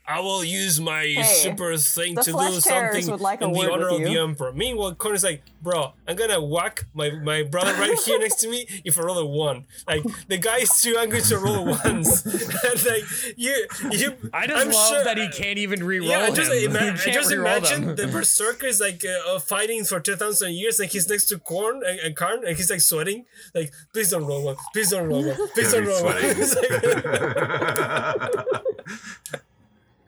I 0.09 0.19
will 0.21 0.43
use 0.43 0.81
my 0.81 1.21
super 1.21 1.77
thing 1.77 2.15
to 2.15 2.23
do 2.31 2.59
something 2.59 3.17
like 3.19 3.41
a 3.41 3.45
in 3.45 3.53
the 3.53 3.59
word 3.59 3.69
honor 3.71 3.89
of 3.89 4.01
the 4.01 4.09
you. 4.09 4.23
Emperor. 4.23 4.51
Meanwhile, 4.51 4.95
Connor's 4.95 5.23
like, 5.23 5.43
bro, 5.61 5.93
I'm 6.07 6.15
gonna 6.15 6.41
whack 6.43 6.85
my, 6.95 7.11
my 7.11 7.43
brother 7.43 7.73
right 7.73 7.95
here 8.05 8.17
next 8.17 8.37
to 8.37 8.49
me 8.49 8.65
if 8.83 8.97
I 8.99 9.03
roll 9.03 9.19
a 9.19 9.25
one. 9.25 9.65
Like 9.87 10.03
the 10.27 10.37
guy 10.39 10.57
is 10.57 10.81
too 10.81 10.97
angry 10.99 11.21
to 11.21 11.37
roll 11.37 11.65
ones. 11.85 12.25
and 12.25 12.85
like 12.85 13.03
you, 13.37 13.67
you. 13.91 14.15
I 14.33 14.47
just 14.47 14.65
I'm 14.65 14.71
love 14.71 14.89
sure- 14.89 15.03
that 15.03 15.17
he 15.19 15.29
can't 15.29 15.59
even 15.59 15.83
re-roll 15.83 16.09
Yeah, 16.09 16.21
I 16.21 16.31
just, 16.31 16.51
him. 16.51 16.75
ima- 16.75 16.97
He 17.05 17.11
I 17.11 17.13
just 17.13 17.29
re-roll 17.29 17.45
imagine 17.57 17.85
them. 17.85 17.95
the 17.95 18.07
berserker 18.07 18.65
is 18.65 18.79
like 18.81 19.05
uh, 19.05 19.35
uh, 19.35 19.39
fighting 19.39 19.83
for 19.83 19.99
2,000 19.99 20.53
years 20.53 20.79
and 20.79 20.89
he's 20.89 21.07
next 21.07 21.25
to 21.25 21.37
Korn 21.37 21.83
and, 21.85 21.99
and 21.99 22.15
Kharn 22.15 22.47
and 22.47 22.57
he's 22.57 22.71
like 22.71 22.81
sweating. 22.81 23.25
Like, 23.53 23.71
please 23.93 24.09
don't 24.09 24.25
roll 24.25 24.43
one. 24.43 24.55
Please 24.73 24.89
don't 24.89 25.07
roll 25.07 25.23
one. 25.23 25.35
Please 25.53 25.71
don't 25.71 25.85
roll 25.85 26.03
one. 26.03 26.15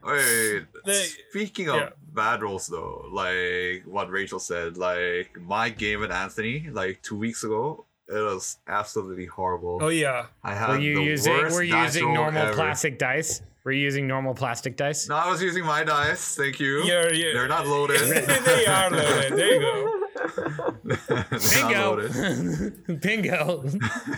Sweating. 0.02 0.68
Wait, 0.76 0.84
The- 0.86 1.10
speaking 1.30 1.70
of 1.70 1.76
yeah. 1.76 1.90
bad 2.14 2.42
rolls 2.44 2.68
though, 2.68 3.06
like 3.12 3.84
what 3.86 4.10
Rachel 4.10 4.40
said, 4.40 4.78
like 4.78 5.40
my 5.40 5.70
game 5.70 6.00
with 6.02 6.12
Anthony, 6.12 6.70
like 6.72 7.02
two 7.02 7.18
weeks 7.18 7.44
ago, 7.44 7.86
it 8.08 8.14
was 8.20 8.58
absolutely 8.68 9.26
horrible. 9.26 9.80
oh, 9.82 9.88
yeah. 9.88 10.26
I 10.44 10.54
had 10.54 10.70
Were 10.70 10.78
you 10.80 10.96
the 10.96 11.04
using 11.04 11.34
worst 11.34 11.56
were 11.56 11.64
you 11.64 11.78
using 11.78 12.14
normal 12.14 12.42
ever. 12.42 12.54
plastic 12.54 13.00
dice? 13.00 13.42
Were 13.64 13.72
you 13.72 13.82
using 13.84 14.08
normal 14.08 14.34
plastic 14.34 14.76
dice? 14.76 15.08
No, 15.08 15.16
I 15.16 15.30
was 15.30 15.42
using 15.42 15.64
my 15.64 15.84
dice. 15.84 16.36
Thank 16.36 16.60
you. 16.60 16.84
You're, 16.84 17.14
you're, 17.14 17.34
They're 17.34 17.48
not 17.48 17.68
loaded. 17.68 18.00
they 18.46 18.66
are 18.66 18.90
loaded. 18.90 19.34
There 19.38 19.54
you 19.54 19.60
go. 19.62 20.01
They're 20.84 21.62
not 21.64 21.98
loaded. 21.98 22.12
Bingo. 22.14 22.96
Bingo. 23.02 23.64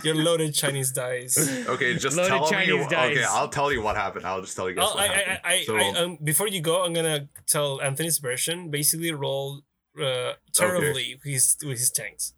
You're 0.02 0.14
loaded 0.14 0.54
Chinese 0.54 0.92
dice. 0.92 1.66
Okay, 1.68 1.94
just 1.96 2.16
Loaded 2.16 2.28
tell 2.28 2.48
Chinese 2.50 2.68
me. 2.84 2.86
dice. 2.88 3.16
Okay, 3.16 3.24
I'll 3.28 3.48
tell 3.48 3.72
you 3.72 3.82
what 3.82 3.96
happened. 3.96 4.26
I'll 4.26 4.40
just 4.40 4.56
tell 4.56 4.68
you 4.68 4.74
guys 4.76 4.86
Oh, 4.90 4.94
what 4.94 5.10
I, 5.10 5.12
I, 5.12 5.16
happened. 5.16 5.40
I, 5.44 5.62
so, 5.64 5.76
I, 5.76 5.88
um, 6.02 6.18
before 6.22 6.48
you 6.48 6.60
go, 6.60 6.84
I'm 6.84 6.92
gonna 6.92 7.28
tell 7.46 7.80
Anthony's 7.80 8.18
version. 8.18 8.70
Basically, 8.70 9.12
roll 9.12 9.62
uh, 10.00 10.32
terribly 10.52 11.14
with 11.24 11.32
his 11.32 11.56
with 11.62 11.78
his 11.78 11.90
tanks. 11.90 12.34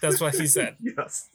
That's 0.00 0.20
what 0.20 0.34
he 0.34 0.46
said. 0.46 0.76
yes. 0.80 1.28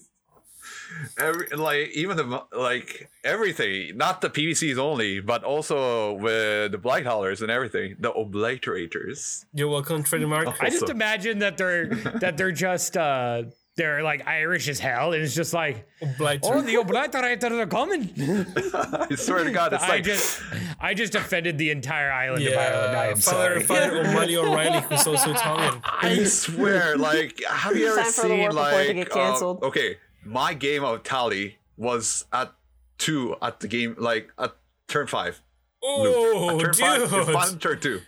Every, 1.19 1.47
like 1.55 1.89
even 1.93 2.17
the 2.17 2.43
like 2.55 3.09
everything, 3.23 3.97
not 3.97 4.21
the 4.21 4.29
PVCs 4.29 4.77
only, 4.77 5.19
but 5.19 5.43
also 5.43 6.13
with 6.13 6.71
the 6.71 6.77
blight 6.77 7.05
haulers 7.05 7.41
and 7.41 7.51
everything, 7.51 7.95
the 7.99 8.11
obliterators. 8.11 9.45
You're 9.53 9.69
welcome, 9.69 10.03
trademark. 10.03 10.47
I 10.61 10.69
just 10.69 10.89
imagine 10.89 11.39
that 11.39 11.57
they're 11.57 11.87
that 11.87 12.37
they're 12.37 12.51
just 12.51 12.95
uh 12.97 13.43
they're 13.75 14.01
like 14.01 14.25
Irish 14.27 14.67
as 14.69 14.79
hell, 14.79 15.13
and 15.13 15.21
it's 15.21 15.35
just 15.35 15.53
like, 15.53 15.87
Obliter- 16.01 16.39
oh, 16.45 16.61
the 16.63 16.73
obliterators 16.73 17.59
are 17.59 17.67
coming. 17.67 18.09
I 19.11 19.13
swear 19.15 19.43
to 19.43 19.51
God, 19.51 19.71
it's 19.73 19.83
I 19.83 19.87
like 19.89 20.03
just, 20.03 20.41
I 20.79 20.95
just 20.95 21.13
offended 21.13 21.59
the 21.59 21.69
entire 21.69 22.11
island 22.11 22.47
of 22.47 22.53
Ireland. 22.57 22.97
I 22.97 23.05
Yeah, 23.05 23.11
am 23.11 23.17
Father, 23.17 23.61
sorry. 23.61 23.63
Father 23.63 23.99
O'Malley 23.99 24.35
O'Reilly, 24.35 24.79
who's 24.89 25.05
also 25.05 25.29
Italian. 25.29 25.79
I 25.83 26.23
swear, 26.23 26.97
like, 26.97 27.39
have 27.47 27.77
you 27.77 27.85
ever 27.89 27.97
Time 28.01 28.05
for 28.13 28.21
the 28.23 28.27
seen 28.29 28.51
like? 28.51 28.87
to 28.87 28.93
get 28.95 29.09
canceled. 29.11 29.61
okay, 29.61 29.97
my 30.27 30.53
game 30.53 30.83
of 30.83 31.03
tally 31.03 31.57
was 31.77 32.25
at 32.33 32.53
two 32.97 33.35
at 33.41 33.59
the 33.59 33.67
game, 33.67 33.95
like 33.97 34.31
at 34.37 34.55
turn 34.87 35.07
five. 35.07 35.41
Oh, 35.83 36.55
at 36.55 36.59
turn 36.61 36.73
five, 36.73 37.11
you're 37.11 37.25
dude. 37.25 37.33
fine, 37.33 37.59
turn 37.59 37.79
two. 37.79 38.01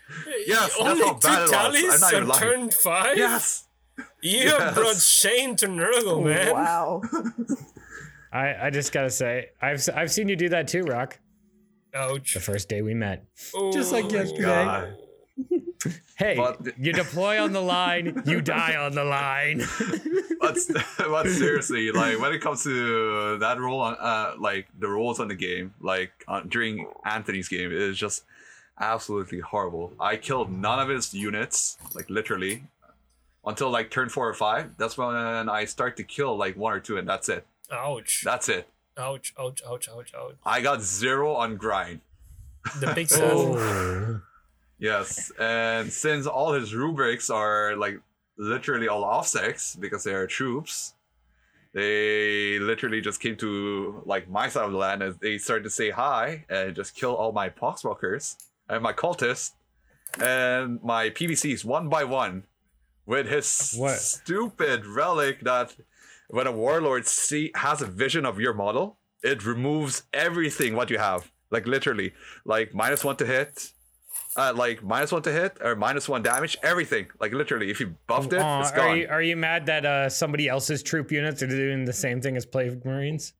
Yes, 0.46 0.60
that's 0.78 0.80
Only 0.82 1.02
how 1.06 1.14
two 1.14 1.20
bad 1.28 1.38
it 1.38 1.42
was. 1.42 1.52
I'm 1.54 1.58
tallies 1.60 2.02
not 2.02 2.14
on 2.36 2.40
turn 2.40 2.72
five? 2.72 3.18
Yes. 3.18 3.68
You 4.22 4.40
Yes. 4.40 4.62
have 4.62 4.76
brought 4.76 4.96
shame 4.98 5.56
to 5.58 5.68
Nurgle, 5.68 6.08
oh, 6.08 6.22
man. 6.22 6.54
Wow. 6.54 7.02
I, 8.34 8.68
I 8.68 8.70
just 8.70 8.92
gotta 8.92 9.10
say, 9.10 9.50
I've 9.62 9.76
s- 9.78 9.90
I've 9.90 10.12
seen 10.12 10.30
you 10.30 10.36
do 10.36 10.50
that 10.50 10.68
too, 10.68 10.84
Rock. 10.84 11.20
Ouch. 11.96 12.34
The 12.36 12.40
first 12.40 12.70
day 12.70 12.82
we 12.82 12.94
met. 12.94 13.26
Oh, 13.56 13.72
Just 13.74 13.92
like 13.92 14.12
yesterday. 14.12 14.44
God. 14.44 14.96
Hey, 16.20 16.36
But- 16.36 16.60
you 16.78 16.92
deploy 16.92 17.42
on 17.42 17.54
the 17.54 17.62
line, 17.62 18.22
you 18.26 18.42
die 18.42 18.76
on 18.76 18.92
the 18.94 19.06
line. 19.06 19.60
but, 20.42 20.58
but 20.98 21.28
seriously, 21.30 21.92
like 21.94 22.20
when 22.20 22.34
it 22.34 22.40
comes 22.40 22.62
to 22.64 23.38
that 23.38 23.58
role 23.58 23.80
on, 23.80 23.96
uh, 23.98 24.34
like 24.38 24.68
the 24.78 24.90
roles 24.90 25.22
on 25.22 25.30
the 25.30 25.36
game, 25.36 25.74
like 25.80 26.12
uh, 26.28 26.42
during 26.42 26.88
Anthony's 27.06 27.48
game, 27.48 27.72
it 27.72 27.82
is 27.82 27.98
just 27.98 28.26
absolutely 28.82 29.40
horrible. 29.40 29.94
I 29.98 30.18
killed 30.18 30.52
none 30.52 30.80
of 30.80 30.90
his 30.90 31.14
units, 31.14 31.78
like 31.96 32.10
literally, 32.10 32.64
until 33.46 33.70
like 33.70 33.90
turn 33.90 34.10
four 34.10 34.28
or 34.28 34.34
five. 34.34 34.72
That's 34.78 34.98
when 34.98 35.16
I 35.16 35.64
start 35.66 35.96
to 35.98 36.04
kill 36.04 36.36
like 36.36 36.58
one 36.58 36.74
or 36.74 36.82
two, 36.82 36.98
and 36.98 37.08
that's 37.08 37.30
it. 37.30 37.46
Ouch. 37.72 38.24
That's 38.26 38.50
it. 38.50 38.68
Ouch, 38.98 39.34
ouch, 39.40 39.62
ouch, 39.66 39.88
ouch, 39.88 40.14
ouch. 40.14 40.36
I 40.46 40.60
got 40.60 40.82
zero 40.82 41.34
on 41.36 41.56
grind. 41.56 42.02
The 42.82 42.92
big 42.94 43.08
sad. 43.08 43.32
Oh. 43.34 44.22
Yes, 44.80 45.32
and 45.38 45.92
since 45.92 46.26
all 46.26 46.54
his 46.54 46.74
rubrics 46.74 47.30
are 47.30 47.76
like 47.76 48.00
literally 48.38 48.88
all 48.88 49.04
offsets 49.04 49.76
because 49.76 50.04
they 50.06 50.14
are 50.14 50.26
troops, 50.26 50.94
they 51.74 52.58
literally 52.60 53.02
just 53.02 53.20
came 53.20 53.36
to 53.38 54.02
like 54.06 54.30
my 54.30 54.48
side 54.50 54.66
of 54.66 54.72
the 54.72 54.78
land 54.78 55.04
and 55.04 55.20
they 55.20 55.38
started 55.38 55.64
to 55.66 55.70
say 55.70 55.90
hi 55.92 56.46
and 56.50 56.76
just 56.76 56.96
kill 56.96 57.14
all 57.16 57.32
my 57.32 57.50
poxwalkers 57.50 58.38
and 58.70 58.82
my 58.82 58.94
cultists 58.94 59.52
and 60.20 60.82
my 60.82 61.10
PVCs 61.10 61.64
one 61.66 61.90
by 61.90 62.04
one 62.04 62.44
with 63.06 63.28
his 63.28 63.74
What? 63.78 64.00
stupid 64.00 64.86
relic 64.86 65.42
that 65.42 65.76
when 66.30 66.48
a 66.48 66.52
warlord 66.52 67.06
see 67.06 67.52
has 67.56 67.82
a 67.82 67.86
vision 67.86 68.26
of 68.26 68.40
your 68.40 68.54
model, 68.54 68.98
it 69.24 69.46
removes 69.46 70.04
everything 70.14 70.76
what 70.76 70.90
you 70.90 70.98
have. 71.00 71.32
Like 71.52 71.66
literally, 71.68 72.14
like 72.46 72.74
minus 72.74 73.04
one 73.04 73.16
to 73.18 73.26
hit, 73.26 73.72
uh, 74.40 74.54
like 74.56 74.82
minus 74.84 75.12
one 75.12 75.22
to 75.24 75.32
hit 75.32 75.58
or 75.62 75.76
minus 75.76 76.08
one 76.08 76.22
damage, 76.24 76.58
everything. 76.64 77.08
Like 77.20 77.34
literally, 77.34 77.70
if 77.70 77.80
you 77.80 77.96
buffed 78.08 78.34
it, 78.34 78.40
Aw, 78.42 78.62
it's 78.62 78.72
are 78.72 78.76
gone. 78.76 78.98
you 78.98 79.08
are 79.10 79.22
you 79.22 79.36
mad 79.36 79.66
that 79.68 79.86
uh, 79.86 80.10
somebody 80.10 80.48
else's 80.48 80.82
troop 80.82 81.12
units 81.12 81.44
are 81.44 81.48
doing 81.48 81.86
the 81.86 81.94
same 81.94 82.22
thing 82.22 82.38
as 82.38 82.46
Plague 82.46 82.84
Marines? 82.86 83.34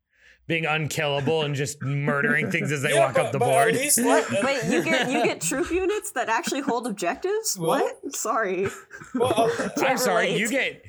Being 0.48 0.66
unkillable 0.66 1.44
and 1.44 1.54
just 1.54 1.80
murdering 1.84 2.50
things 2.50 2.72
as 2.72 2.82
they 2.82 2.94
Yeah, 2.96 3.06
walk 3.06 3.20
up 3.20 3.32
the 3.32 3.38
board. 3.38 3.76
least, 3.76 4.00
Wait, 4.04 4.64
you 4.68 4.84
get 4.84 5.10
you 5.12 5.24
get 5.24 5.42
troop 5.42 5.70
units 5.70 6.12
that 6.14 6.28
actually 6.28 6.62
hold 6.62 6.88
objectives? 6.88 7.56
What? 7.58 7.98
What? 8.02 8.16
Sorry. 8.16 8.68
well, 9.14 9.52
uh, 9.60 9.70
I'm 9.86 9.98
sorry, 10.00 10.36
you 10.36 10.50
get 10.50 10.84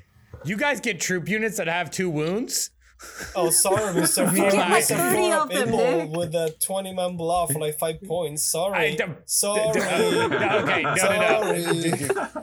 you 0.44 0.56
guys 0.56 0.80
get 0.80 0.98
troop 0.98 1.28
units 1.28 1.58
that 1.58 1.66
have 1.68 1.90
two 1.90 2.08
wounds. 2.08 2.70
Oh, 3.34 3.50
sorry, 3.50 3.94
Mr. 3.94 4.30
You 4.30 4.36
Four, 4.42 4.50
get 4.50 4.70
like 4.70 4.84
Mr. 4.84 4.96
30 4.96 5.32
of 5.32 5.48
them, 5.48 5.70
Nick. 5.70 6.10
with 6.16 6.34
a 6.34 6.54
20 6.60 6.92
man 6.94 7.16
bluff 7.16 7.52
for 7.52 7.58
like 7.58 7.78
5 7.78 8.02
points. 8.02 8.42
Sorry. 8.42 8.78
I 8.78 8.94
don't- 8.94 9.16
Sorry. 9.28 9.70
okay, 9.70 10.18
no, 10.18 10.28
no, 10.28 10.82
no. 10.82 10.96
Sorry. 10.96 12.40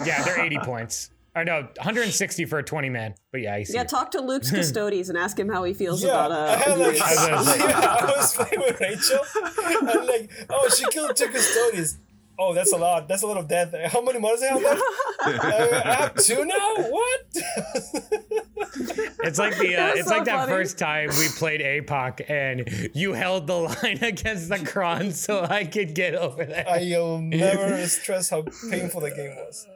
Yeah, 0.06 0.22
they're 0.24 0.40
80 0.44 0.58
points. 0.58 1.10
Or 1.34 1.44
no, 1.44 1.62
160 1.78 2.44
for 2.46 2.58
a 2.58 2.62
20 2.62 2.88
man. 2.88 3.14
But 3.30 3.42
yeah, 3.42 3.54
I 3.56 3.62
see. 3.64 3.74
Yeah, 3.74 3.84
talk 3.84 4.10
to 4.12 4.20
Luke's 4.20 4.50
Custodes 4.54 5.08
and 5.10 5.18
ask 5.18 5.38
him 5.38 5.48
how 5.50 5.64
he 5.64 5.74
feels 5.74 6.02
Yeah, 6.02 6.10
about 6.26 6.32
I 6.32 6.34
uh. 6.34 6.56
had 6.58 6.78
like, 6.78 6.92
Gears. 6.92 7.00
I 7.02 7.06
was 7.14 7.26
gonna 7.28 7.44
say- 7.44 7.58
yeah, 7.68 7.80
I 8.00 8.04
was 8.16 8.36
playing 8.36 8.60
with 8.60 8.80
Rachel, 8.80 9.18
and 9.88 10.06
like, 10.06 10.30
oh, 10.48 10.68
she 10.70 10.86
killed 10.86 11.14
two 11.16 11.28
custodians. 11.28 11.98
Oh, 12.38 12.52
that's 12.54 12.72
a 12.72 12.76
lot. 12.76 13.08
That's 13.08 13.22
a 13.22 13.26
lot 13.26 13.38
of 13.38 13.48
death. 13.48 13.74
How 13.92 14.02
many 14.02 14.18
models 14.18 14.42
I 14.42 14.46
have 14.46 14.62
left? 14.62 14.82
Uh, 15.26 15.80
I 15.84 15.94
have 15.94 16.14
two 16.14 16.44
now. 16.44 16.74
What? 16.76 17.20
It's 19.24 19.38
like 19.38 19.56
the 19.58 19.76
uh, 19.78 19.88
it's 19.94 20.08
so 20.08 20.14
like 20.14 20.24
that 20.26 20.48
first 20.48 20.78
time 20.78 21.08
we 21.18 21.26
played 21.36 21.60
APOC 21.60 22.28
and 22.30 22.90
you 22.94 23.12
held 23.12 23.46
the 23.46 23.54
line 23.54 23.98
against 24.02 24.48
the 24.48 24.58
cron 24.64 25.10
so 25.12 25.42
I 25.44 25.64
could 25.64 25.94
get 25.94 26.14
over 26.14 26.44
there. 26.44 26.64
I'll 26.68 27.18
never 27.18 27.86
stress 27.86 28.30
how 28.30 28.42
painful 28.70 29.00
the 29.00 29.10
game 29.10 29.34
was. 29.36 29.66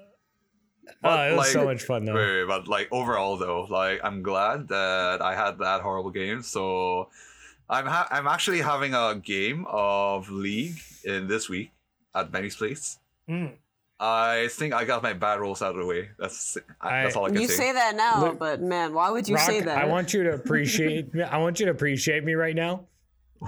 oh, 1.02 1.22
it 1.22 1.30
was 1.30 1.38
like- 1.38 1.46
so 1.48 1.64
much 1.64 1.82
fun 1.82 2.04
though. 2.04 2.14
Wait, 2.14 2.40
wait, 2.42 2.46
but 2.48 2.68
like 2.68 2.88
overall 2.92 3.36
though, 3.36 3.62
like 3.68 4.00
I'm 4.04 4.22
glad 4.22 4.68
that 4.68 5.20
I 5.22 5.34
had 5.34 5.58
that 5.58 5.80
horrible 5.80 6.10
game. 6.10 6.42
So 6.42 7.08
I'm 7.68 7.86
ha- 7.86 8.08
I'm 8.10 8.26
actually 8.28 8.60
having 8.60 8.94
a 8.94 9.14
game 9.16 9.64
of 9.68 10.30
League 10.30 10.80
in 11.04 11.26
this 11.28 11.48
week 11.48 11.72
at 12.14 12.30
Benny's 12.32 12.56
place. 12.56 12.98
Hmm. 13.28 13.46
I 14.02 14.48
think 14.52 14.72
I 14.72 14.84
got 14.84 15.02
my 15.02 15.12
bad 15.12 15.40
rolls 15.40 15.60
out 15.60 15.72
of 15.74 15.76
the 15.80 15.86
way. 15.86 16.08
That's 16.18 16.56
I, 16.80 17.02
that's 17.02 17.16
I- 17.16 17.18
all 17.20 17.26
I 17.26 17.28
can 17.30 17.40
You 17.42 17.48
say. 17.48 17.52
You 17.52 17.58
say 17.58 17.72
that 17.72 17.94
now, 17.96 18.22
Luke- 18.24 18.38
but 18.38 18.62
man, 18.62 18.94
why 18.94 19.10
would 19.10 19.28
you 19.28 19.34
Rock, 19.36 19.44
say 19.44 19.60
that? 19.60 19.76
I 19.76 19.84
want 19.84 20.14
you 20.14 20.22
to 20.24 20.32
appreciate 20.34 21.12
me. 21.12 21.22
I 21.22 21.36
want 21.38 21.60
you 21.60 21.66
to 21.66 21.72
appreciate 21.72 22.24
me 22.24 22.32
right 22.34 22.54
now. 22.56 22.86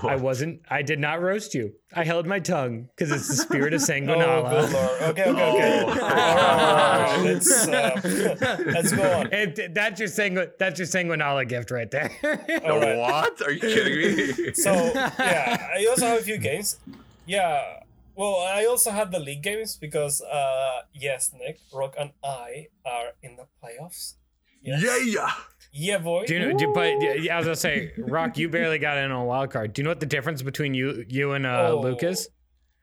I 0.02 0.16
wasn't. 0.16 0.62
I 0.70 0.80
did 0.80 0.98
not 0.98 1.20
roast 1.20 1.52
you. 1.54 1.74
I 1.94 2.04
held 2.04 2.26
my 2.26 2.38
tongue 2.38 2.88
because 2.96 3.12
it's 3.12 3.28
the 3.28 3.36
spirit 3.36 3.74
of 3.74 3.80
Oh, 3.82 3.84
Sanguinala. 3.84 4.50
good 4.50 4.72
lord. 4.72 5.02
Okay, 5.02 5.30
okay, 5.30 5.52
okay. 5.52 5.82
Oh. 5.84 5.94
Right. 5.98 7.20
Let's, 7.24 7.68
uh, 7.68 8.58
let's 8.66 8.92
go 8.92 9.02
on. 9.20 9.26
And 9.34 9.74
that's 9.74 10.00
your 10.00 10.08
sangu- 10.08 10.50
that's 10.58 10.78
your 10.78 10.86
sanguinala 10.88 11.46
gift 11.46 11.70
right 11.70 11.90
there. 11.90 12.10
All 12.64 12.80
right. 12.80 12.96
What? 12.96 13.42
Are 13.42 13.50
you 13.52 13.60
kidding 13.60 14.36
me? 14.46 14.52
So 14.54 14.72
yeah, 14.72 15.68
I 15.76 15.86
also 15.90 16.06
have 16.06 16.20
a 16.20 16.22
few 16.22 16.38
games. 16.38 16.78
Yeah. 17.26 17.80
Well, 18.22 18.36
I 18.36 18.66
also 18.66 18.92
had 18.92 19.10
the 19.10 19.18
league 19.18 19.42
games 19.42 19.76
because 19.76 20.20
uh 20.22 20.82
yes, 20.94 21.32
Nick, 21.36 21.58
Rock 21.72 21.94
and 21.98 22.10
I 22.22 22.68
are 22.86 23.08
in 23.20 23.34
the 23.36 23.46
playoffs. 23.60 24.14
Yes. 24.62 24.84
yeah. 25.06 25.32
Yeah, 25.72 25.98
boy. 25.98 26.26
Do 26.26 26.34
you 26.34 26.40
know? 26.40 26.56
Do, 26.56 26.72
but 26.72 27.02
yeah, 27.02 27.34
I 27.34 27.38
was 27.38 27.46
gonna 27.46 27.56
say, 27.56 27.92
Rock, 27.98 28.38
you 28.38 28.48
barely 28.48 28.78
got 28.78 28.96
in 28.98 29.10
on 29.10 29.22
a 29.22 29.24
wild 29.24 29.50
card. 29.50 29.72
Do 29.72 29.80
you 29.80 29.84
know 29.84 29.90
what 29.90 29.98
the 30.00 30.06
difference 30.06 30.40
between 30.42 30.72
you, 30.72 31.04
you 31.08 31.32
and 31.32 31.44
uh, 31.46 31.70
Oh. 31.72 31.80
Luke 31.80 32.04
is? 32.04 32.28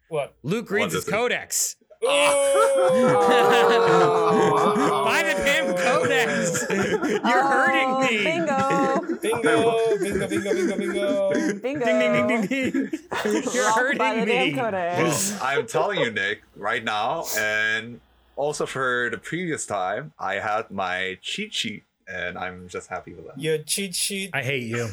What? 0.10 0.36
Luke 0.44 0.70
reads 0.72 0.94
his 0.94 1.08
it? 1.08 1.12
codex. 1.12 1.76
Oh! 2.02 3.36
Buy 5.06 5.24
the 5.24 5.34
damn 5.44 5.76
codex. 5.76 6.66
You're 6.70 7.20
Oh, 7.24 7.48
hurting 7.48 8.00
me. 8.00 8.24
Bingo! 8.24 9.02
bingo, 9.22 9.98
bingo, 10.00 10.28
bingo, 10.28 10.54
bingo, 10.54 10.78
bingo. 10.78 11.54
Bingo! 11.60 11.86
Ding 11.86 12.00
ding 12.00 12.00
ding 12.00 12.28
ding 12.28 12.42
ding. 12.48 12.74
You're 13.54 13.66
Rock 13.66 13.98
by 13.98 14.14
the 14.16 14.20
hurting 14.22 14.26
damn 14.28 14.48
me. 14.48 14.54
codex. 14.54 15.42
I'm 15.42 15.68
telling 15.68 16.00
you, 16.00 16.12
Nick, 16.12 16.42
right 16.56 16.84
now, 16.84 17.26
and 17.38 18.00
also 18.36 18.66
for 18.66 19.10
the 19.12 19.18
previous 19.18 19.66
time, 19.66 20.14
I 20.18 20.36
had 20.36 20.72
my 20.72 21.18
cheat 21.22 21.54
sheet, 21.54 21.84
and 22.08 22.38
I'm 22.38 22.68
just 22.70 22.88
happy 22.90 23.14
with 23.14 23.26
that. 23.28 23.40
Your 23.40 23.58
cheat 23.60 23.94
sheet, 23.96 24.30
I 24.34 24.42
hate 24.42 24.64
you. 24.64 24.88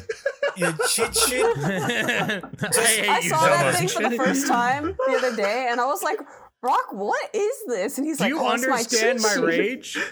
your 0.57 0.73
cheat 0.89 1.15
sheet. 1.15 1.45
I 1.45 2.41
hate 2.85 3.09
I 3.09 3.19
you 3.21 3.29
saw 3.29 3.39
so 3.39 3.45
that 3.47 3.65
much. 3.65 3.75
thing 3.77 3.87
for 4.03 4.09
the 4.09 4.17
first 4.17 4.47
time 4.47 4.95
the 5.07 5.15
other 5.15 5.35
day, 5.35 5.67
and 5.71 5.79
I 5.79 5.85
was 5.85 6.03
like, 6.03 6.19
"Rock, 6.61 6.91
what 6.91 7.29
is 7.33 7.55
this?" 7.67 7.97
And 7.97 8.05
he's 8.07 8.17
Do 8.17 8.23
like, 8.25 8.29
you 8.33 8.39
"Oh, 8.39 8.51
it's 8.53 8.63
understand 8.63 9.21
my, 9.21 9.35
my 9.37 9.51
cheat 9.57 9.85
sheet." 9.85 9.95
rage? 9.95 9.97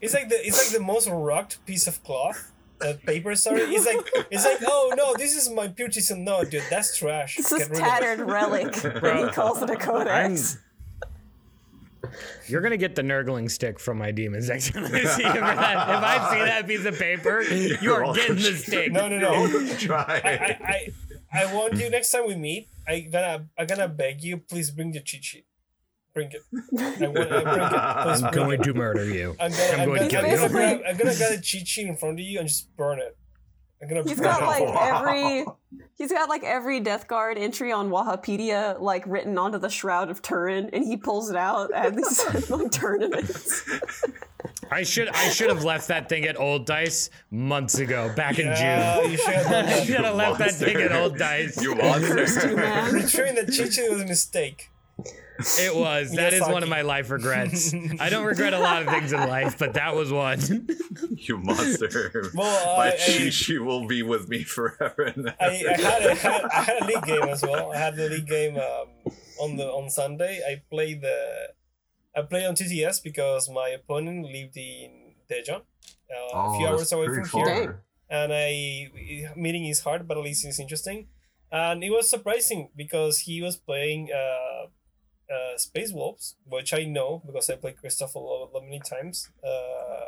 It's 0.00 0.12
like 0.12 0.28
the 0.28 0.34
it's 0.46 0.58
like 0.62 0.78
the 0.78 0.84
most 0.84 1.08
rocked 1.08 1.64
piece 1.64 1.86
of 1.86 2.02
cloth. 2.04 2.52
Uh, 2.78 2.92
paper, 3.06 3.34
sorry. 3.36 3.62
It's 3.62 3.86
like 3.86 4.26
it's 4.30 4.44
like 4.44 4.58
oh 4.66 4.92
no, 4.96 5.14
this 5.16 5.34
is 5.34 5.48
my 5.48 5.68
pure 5.68 5.88
cheat. 5.88 6.10
No, 6.14 6.44
dude, 6.44 6.62
that's 6.68 6.94
trash. 6.98 7.38
It's 7.38 7.48
Get 7.50 7.60
this 7.60 7.68
rid 7.70 7.78
of 7.78 7.84
it. 7.86 7.88
tattered 7.88 8.20
relic, 8.30 8.84
and 9.02 9.18
he 9.20 9.32
calls 9.32 9.62
it 9.62 9.70
a 9.70 9.72
I'm. 9.74 9.78
codex. 9.78 10.58
You're 12.46 12.60
gonna 12.60 12.76
get 12.76 12.94
the 12.94 13.02
nurgling 13.02 13.48
stick 13.48 13.80
from 13.80 13.96
my 13.96 14.10
demons 14.10 14.48
next 14.50 14.72
time 14.74 14.84
I 14.84 14.88
see 15.04 15.22
you. 15.22 15.28
If 15.30 15.42
I 15.42 16.28
see 16.32 16.44
that 16.44 16.66
piece 16.66 16.84
of 16.84 16.98
paper, 16.98 17.40
you 17.80 17.92
are 17.94 18.12
getting 18.14 18.36
the 18.36 18.52
stick. 18.58 18.92
No, 18.92 19.08
no, 19.08 19.18
no. 19.18 19.74
Try. 19.78 20.20
I, 20.22 20.28
I, 20.30 20.58
I, 20.68 20.88
I 21.34 21.52
want 21.54 21.74
you 21.76 21.90
next 21.90 22.10
time 22.12 22.26
we 22.26 22.36
meet. 22.36 22.68
I 22.86 23.00
gonna, 23.00 23.48
I 23.58 23.64
gonna 23.64 23.88
beg 23.88 24.22
you, 24.22 24.38
please 24.38 24.70
bring 24.70 24.92
the 24.92 25.00
cheat 25.00 25.24
sheet. 25.24 25.46
Bring 26.14 26.30
it. 26.30 26.42
I 27.00 27.08
want, 27.08 27.32
I 27.32 27.42
bring 27.42 27.62
it. 27.62 27.70
Please 28.04 28.22
I'm 28.22 28.30
bring 28.30 28.32
going 28.32 28.60
it. 28.60 28.64
to 28.64 28.74
murder 28.74 29.04
you. 29.04 29.34
I'm 29.40 29.50
gonna, 29.50 29.62
I'm 29.64 29.80
I'm 29.80 29.86
going 29.88 29.98
gonna, 29.98 30.08
to 30.10 30.18
I'm 30.18 30.24
kill 30.38 30.48
gonna, 30.48 30.70
you. 30.76 30.84
I'm 30.84 30.96
gonna 30.96 31.14
get 31.16 31.32
a 31.32 31.40
cheat 31.40 31.66
sheet 31.66 31.88
in 31.88 31.96
front 31.96 32.20
of 32.20 32.24
you 32.24 32.38
and 32.38 32.46
just 32.46 32.76
burn 32.76 33.00
it. 33.00 33.16
I'm 33.84 33.88
gonna 33.88 34.02
He's 34.08 34.16
burn 34.16 34.24
got 34.24 34.42
like 34.46 34.64
Wow. 34.66 35.02
every 35.04 35.44
he's 35.94 36.10
got 36.10 36.28
like 36.28 36.42
every 36.42 36.80
Death 36.80 37.06
Guard 37.06 37.38
entry 37.38 37.70
on 37.72 37.90
Wahapedia 37.90 38.80
like 38.80 39.04
written 39.06 39.36
onto 39.38 39.58
the 39.58 39.68
Shroud 39.68 40.10
of 40.10 40.22
Turin, 40.22 40.70
and 40.72 40.84
he 40.84 40.96
pulls 40.96 41.30
it 41.30 41.36
out 41.36 41.72
at 41.72 41.94
these 41.94 42.24
like 42.50 42.70
tournaments. 42.70 43.62
I 44.70 44.82
should 44.82 45.08
I 45.08 45.28
should 45.28 45.50
have 45.50 45.64
left 45.64 45.88
that 45.88 46.08
thing 46.08 46.24
at 46.24 46.38
Old 46.38 46.66
Dice 46.66 47.10
months 47.30 47.78
ago, 47.78 48.12
back 48.16 48.38
in 48.38 48.46
Yeah, 48.46 49.02
June. 49.02 49.12
you 49.12 49.16
should 49.18 49.34
have 49.34 49.50
done 49.50 49.64
I 49.66 49.68
that. 49.68 49.86
should 49.86 50.04
have 50.04 50.14
left 50.16 50.38
that 50.38 50.52
thing 50.54 50.76
at. 50.76 50.92
Old 50.92 51.18
Dice. 51.18 51.60
you 51.62 51.74
monster. 51.74 52.56
Man. 52.56 52.94
Retrieving 52.94 53.34
the 53.46 53.52
cheat 53.52 53.72
sheet 53.74 53.90
was 53.90 54.02
a 54.02 54.06
mistake. 54.06 54.70
It 55.38 55.74
was. 55.74 56.12
That 56.12 56.32
is 56.32 56.40
one 56.42 56.62
of 56.62 56.68
my 56.68 56.82
life 56.82 57.10
regrets. 57.10 57.74
I 58.00 58.08
don't 58.08 58.24
regret 58.24 58.52
a 58.54 58.58
lot 58.58 58.82
of 58.82 58.88
things 58.88 59.12
in 59.12 59.20
life, 59.20 59.58
but 59.58 59.74
that 59.74 59.94
was 59.96 60.12
one. 60.12 60.38
you 61.16 61.38
monster. 61.38 62.30
Well, 62.34 62.76
my 62.76 62.90
I- 62.90 62.92
I- 62.92 63.30
cheat 63.30 63.62
will 63.62 63.86
be 63.86 64.02
with 64.02 64.28
me 64.28 64.44
forever. 64.44 65.02
And 65.02 65.26
ever. 65.28 65.36
I, 65.40 65.46
I 65.46 65.80
had 65.80 66.02
a, 66.06 66.14
had, 66.14 66.44
I 66.44 66.62
had 66.62 66.82
a 66.82 66.86
league 66.86 67.02
game 67.04 67.22
as 67.24 67.42
well. 67.42 67.72
I 67.72 67.76
had 67.78 67.96
the 67.96 68.08
league 68.08 68.26
game 68.28 68.56
um, 68.56 68.88
on 69.40 69.56
the 69.56 69.66
on 69.66 69.90
Sunday. 69.90 70.40
I 70.48 70.62
played 70.70 71.00
the 71.02 71.48
I 72.16 72.22
played 72.22 72.46
on 72.46 72.54
TTS 72.54 73.02
because 73.02 73.50
my 73.50 73.68
opponent 73.70 74.26
lived 74.26 74.56
in 74.56 75.14
Daejeon, 75.30 75.62
uh, 76.14 76.38
a 76.38 76.56
few 76.58 76.66
hours 76.68 76.92
away 76.92 77.06
from 77.06 77.24
here, 77.26 77.82
and 78.08 78.32
I 78.32 78.88
meeting 79.34 79.66
is 79.66 79.80
hard, 79.80 80.06
but 80.06 80.16
at 80.16 80.22
least 80.22 80.44
it's 80.44 80.60
interesting. 80.60 81.08
And 81.50 81.82
it 81.84 81.90
was 81.90 82.08
surprising 82.10 82.70
because 82.76 83.20
he 83.20 83.40
was 83.42 83.56
playing 83.56 84.10
uh, 84.12 84.66
uh, 85.30 85.56
Space 85.58 85.92
Wolves, 85.92 86.36
which 86.46 86.72
I 86.74 86.84
know 86.84 87.22
because 87.26 87.48
I 87.50 87.56
played 87.56 87.76
Christoph 87.78 88.14
a 88.14 88.18
lot, 88.18 88.52
lot 88.52 88.62
many 88.64 88.80
times. 88.80 89.30
Uh, 89.46 90.06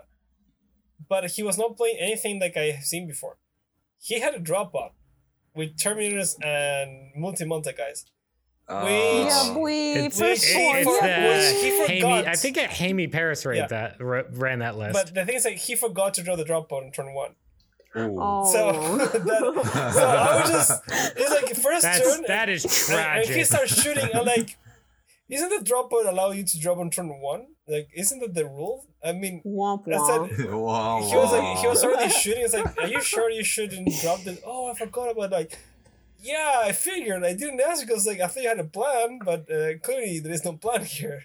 but 1.08 1.30
he 1.32 1.42
was 1.42 1.58
not 1.58 1.76
playing 1.76 1.96
anything 2.00 2.40
like 2.40 2.56
I 2.56 2.70
have 2.70 2.84
seen 2.84 3.06
before. 3.06 3.36
He 4.00 4.20
had 4.20 4.34
a 4.34 4.38
drop 4.38 4.72
pod 4.72 4.90
with 5.54 5.76
Terminators 5.76 6.36
and 6.44 7.12
multi-melta 7.16 7.76
guys. 7.76 8.04
Uh, 8.68 8.84
Yeah, 8.86 9.54
boy, 9.54 9.70
It's, 9.70 10.18
first 10.18 10.42
it's, 10.42 10.52
He 10.52 10.66
one. 10.66 10.76
it's 10.78 11.02
yeah. 11.02 11.28
which 11.28 11.62
he 11.62 11.70
the 11.70 11.86
Hamey. 12.08 12.26
I 12.28 12.34
think 12.36 12.56
it, 12.56 12.70
Hamey 12.70 13.06
Paris 13.06 13.46
ran 13.46 13.56
Yeah. 13.56 13.66
that 13.68 13.96
ran 14.00 14.58
that 14.58 14.76
list. 14.76 14.92
But 14.92 15.14
the 15.14 15.24
thing 15.24 15.36
is, 15.36 15.44
like, 15.44 15.56
he 15.58 15.76
forgot 15.76 16.14
to 16.14 16.22
draw 16.22 16.34
the 16.36 16.44
drop 16.44 16.68
pod 16.68 16.82
in 16.84 16.92
turn 16.92 17.14
one. 17.14 17.36
Oh. 17.94 18.52
So, 18.52 18.96
that, 18.98 19.92
so 19.94 20.06
I 20.06 20.40
was 20.40 20.50
just, 20.50 20.82
it's 21.16 21.30
like 21.30 21.54
first 21.56 21.82
That's 21.82 22.16
turn. 22.16 22.24
that 22.26 22.48
is 22.50 22.90
and, 22.90 22.98
and 23.00 23.28
he 23.28 23.44
starts 23.44 23.80
shooting. 23.80 24.08
I'm 24.12 24.26
like, 24.26 24.58
isn't 25.28 25.48
the 25.48 25.64
drop 25.64 25.90
pod 25.90 26.06
allow 26.06 26.30
you 26.30 26.44
to 26.44 26.58
drop 26.60 26.78
on 26.78 26.90
turn 26.90 27.08
one? 27.20 27.46
Like, 27.68 27.88
isn't 27.94 28.20
that 28.20 28.34
the 28.34 28.44
rule? 28.46 28.86
I 29.04 29.12
mean, 29.12 29.42
Womp 29.44 29.84
That's 29.86 30.02
womp. 30.02 30.38
it. 30.38 30.50
Wow, 30.52 31.02
he 31.02 31.16
was 31.16 31.32
like, 31.32 31.58
he 31.58 31.66
was 31.66 31.84
already 31.84 32.10
shooting. 32.12 32.44
It's 32.44 32.54
like, 32.54 32.78
are 32.78 32.86
you 32.86 33.00
sure 33.00 33.30
you 33.30 33.42
shouldn't 33.44 33.88
drop 34.00 34.22
this? 34.22 34.40
Oh, 34.46 34.70
I 34.70 34.74
forgot 34.74 35.10
about 35.10 35.30
like. 35.32 35.58
Yeah, 36.18 36.62
I 36.64 36.72
figured. 36.72 37.22
I 37.24 37.34
didn't 37.34 37.60
ask 37.60 37.86
because 37.86 38.06
like 38.06 38.20
I 38.20 38.26
thought 38.26 38.42
you 38.42 38.48
had 38.48 38.58
a 38.58 38.64
plan, 38.64 39.18
but 39.24 39.50
uh, 39.50 39.78
clearly 39.82 40.18
there 40.18 40.32
is 40.32 40.44
no 40.44 40.54
plan 40.54 40.84
here. 40.84 41.24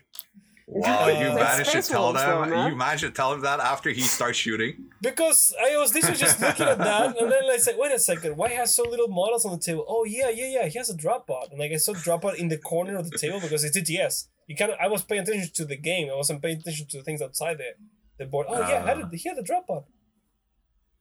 Wow, 0.74 1.04
Uh, 1.04 1.08
you 1.08 1.14
That's 1.36 1.70
managed 1.70 1.88
to 1.88 1.92
tell 1.94 2.04
Wolves, 2.04 2.22
though, 2.24 2.46
them. 2.46 2.70
You 2.72 2.76
managed 2.78 3.04
to 3.04 3.12
tell 3.12 3.34
him 3.34 3.42
that 3.42 3.60
after 3.60 3.90
he 3.90 4.00
starts 4.02 4.38
shooting. 4.38 4.86
Because 5.02 5.54
I 5.62 5.76
was 5.78 5.94
literally 5.94 6.18
just 6.18 6.40
looking 6.40 6.66
at 6.66 6.78
that, 6.78 7.18
and 7.20 7.30
then 7.30 7.44
I 7.52 7.58
said, 7.58 7.76
"Wait 7.78 7.92
a 7.92 8.00
second, 8.00 8.38
why 8.38 8.50
has 8.50 8.74
so 8.74 8.84
little 8.84 9.10
models 9.10 9.44
on 9.46 9.52
the 9.52 9.58
table?" 9.58 9.86
Oh 9.88 10.06
yeah, 10.06 10.30
yeah, 10.30 10.48
yeah, 10.62 10.66
he 10.68 10.78
has 10.78 10.90
a 10.90 10.96
drop 10.96 11.28
pod, 11.28 11.50
and 11.52 11.60
like 11.60 11.74
I 11.74 11.76
saw 11.76 11.92
drop 11.94 12.22
pod 12.22 12.36
in 12.36 12.48
the 12.48 12.58
corner 12.58 12.96
of 12.96 13.12
the 13.12 13.18
table 13.18 13.40
because 13.42 13.66
it's 13.66 13.76
TTS. 13.78 14.28
You 14.48 14.56
kind 14.56 14.72
of, 14.72 14.78
I 14.80 14.88
was 14.88 15.04
paying 15.04 15.22
attention 15.24 15.52
to 15.56 15.66
the 15.66 15.76
game. 15.76 16.10
I 16.10 16.16
wasn't 16.16 16.42
paying 16.42 16.58
attention 16.60 16.88
to 16.92 16.98
the 17.00 17.04
things 17.04 17.22
outside 17.22 17.58
the 17.58 17.72
the 18.18 18.26
board. 18.26 18.46
Oh 18.50 18.60
yeah, 18.62 18.82
how 18.86 18.94
Ah. 18.94 19.02
did 19.10 19.20
he 19.20 19.28
had 19.28 19.38
a 19.38 19.44
drop 19.44 19.68
pod? 19.68 19.84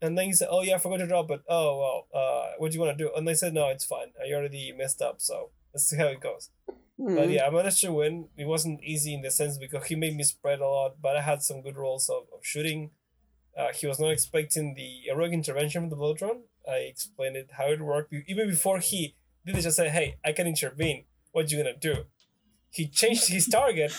And 0.02 0.18
then 0.18 0.26
he 0.26 0.32
said, 0.32 0.48
"Oh 0.50 0.62
yeah, 0.62 0.74
I 0.74 0.78
forgot 0.78 0.96
to 0.96 1.06
drop 1.06 1.30
it." 1.30 1.42
Oh 1.48 1.78
well, 1.78 1.98
uh, 2.20 2.46
what 2.58 2.72
do 2.72 2.74
you 2.76 2.82
want 2.84 2.98
to 2.98 3.04
do? 3.04 3.10
And 3.16 3.28
they 3.28 3.34
said, 3.34 3.54
"No, 3.54 3.68
it's 3.68 3.84
fine. 3.84 4.08
I 4.20 4.32
already 4.34 4.72
messed 4.76 5.00
up, 5.00 5.20
so 5.20 5.50
let's 5.72 5.84
see 5.84 5.96
how 5.96 6.06
it 6.08 6.20
goes." 6.20 6.50
Hmm. 7.00 7.14
But 7.16 7.28
yeah, 7.30 7.46
I 7.46 7.50
managed 7.50 7.80
to 7.82 7.92
win. 7.92 8.28
It 8.36 8.46
wasn't 8.46 8.82
easy 8.82 9.14
in 9.14 9.22
the 9.22 9.30
sense 9.30 9.56
because 9.64 9.86
he 9.86 9.94
made 9.96 10.14
me 10.16 10.24
spread 10.24 10.60
a 10.60 10.68
lot, 10.68 10.96
but 11.00 11.16
I 11.16 11.22
had 11.22 11.42
some 11.42 11.62
good 11.62 11.76
rolls 11.76 12.08
of, 12.10 12.24
of 12.34 12.44
shooting. 12.44 12.90
Uh, 13.56 13.72
he 13.72 13.86
was 13.86 13.98
not 13.98 14.10
expecting 14.10 14.74
the 14.74 14.90
heroic 15.06 15.32
intervention 15.32 15.80
from 15.82 15.90
the 15.90 15.96
Voltron. 15.96 16.38
I 16.68 16.78
explained 16.92 17.36
it 17.36 17.48
how 17.58 17.68
it 17.68 17.80
worked 17.80 18.12
even 18.32 18.48
before 18.48 18.78
he 18.80 19.14
did 19.46 19.56
it. 19.56 19.62
Just 19.62 19.76
say, 19.78 19.88
"Hey, 19.88 20.16
I 20.24 20.32
can 20.32 20.46
intervene. 20.46 21.04
What 21.32 21.50
you 21.50 21.56
gonna 21.62 21.76
do?" 21.90 22.04
He 22.70 22.86
changed 22.86 23.28
his 23.28 23.46
target, 23.58 23.92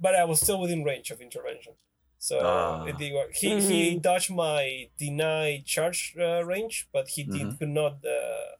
but 0.00 0.14
I 0.14 0.24
was 0.24 0.40
still 0.40 0.60
within 0.60 0.84
range 0.84 1.10
of 1.10 1.20
intervention. 1.20 1.74
So 2.18 2.38
Ah. 2.40 2.84
it 2.86 2.96
didn't 2.98 3.16
work. 3.20 3.34
He 3.34 3.50
he 3.70 3.98
dodged 3.98 4.30
my 4.30 4.88
deny 4.96 5.62
charge 5.66 6.14
uh, 6.18 6.42
range, 6.44 6.88
but 6.92 7.08
he 7.14 7.24
did 7.24 7.46
Mhm. 7.48 7.58
could 7.58 7.68
not 7.82 7.94
uh, 8.16 8.50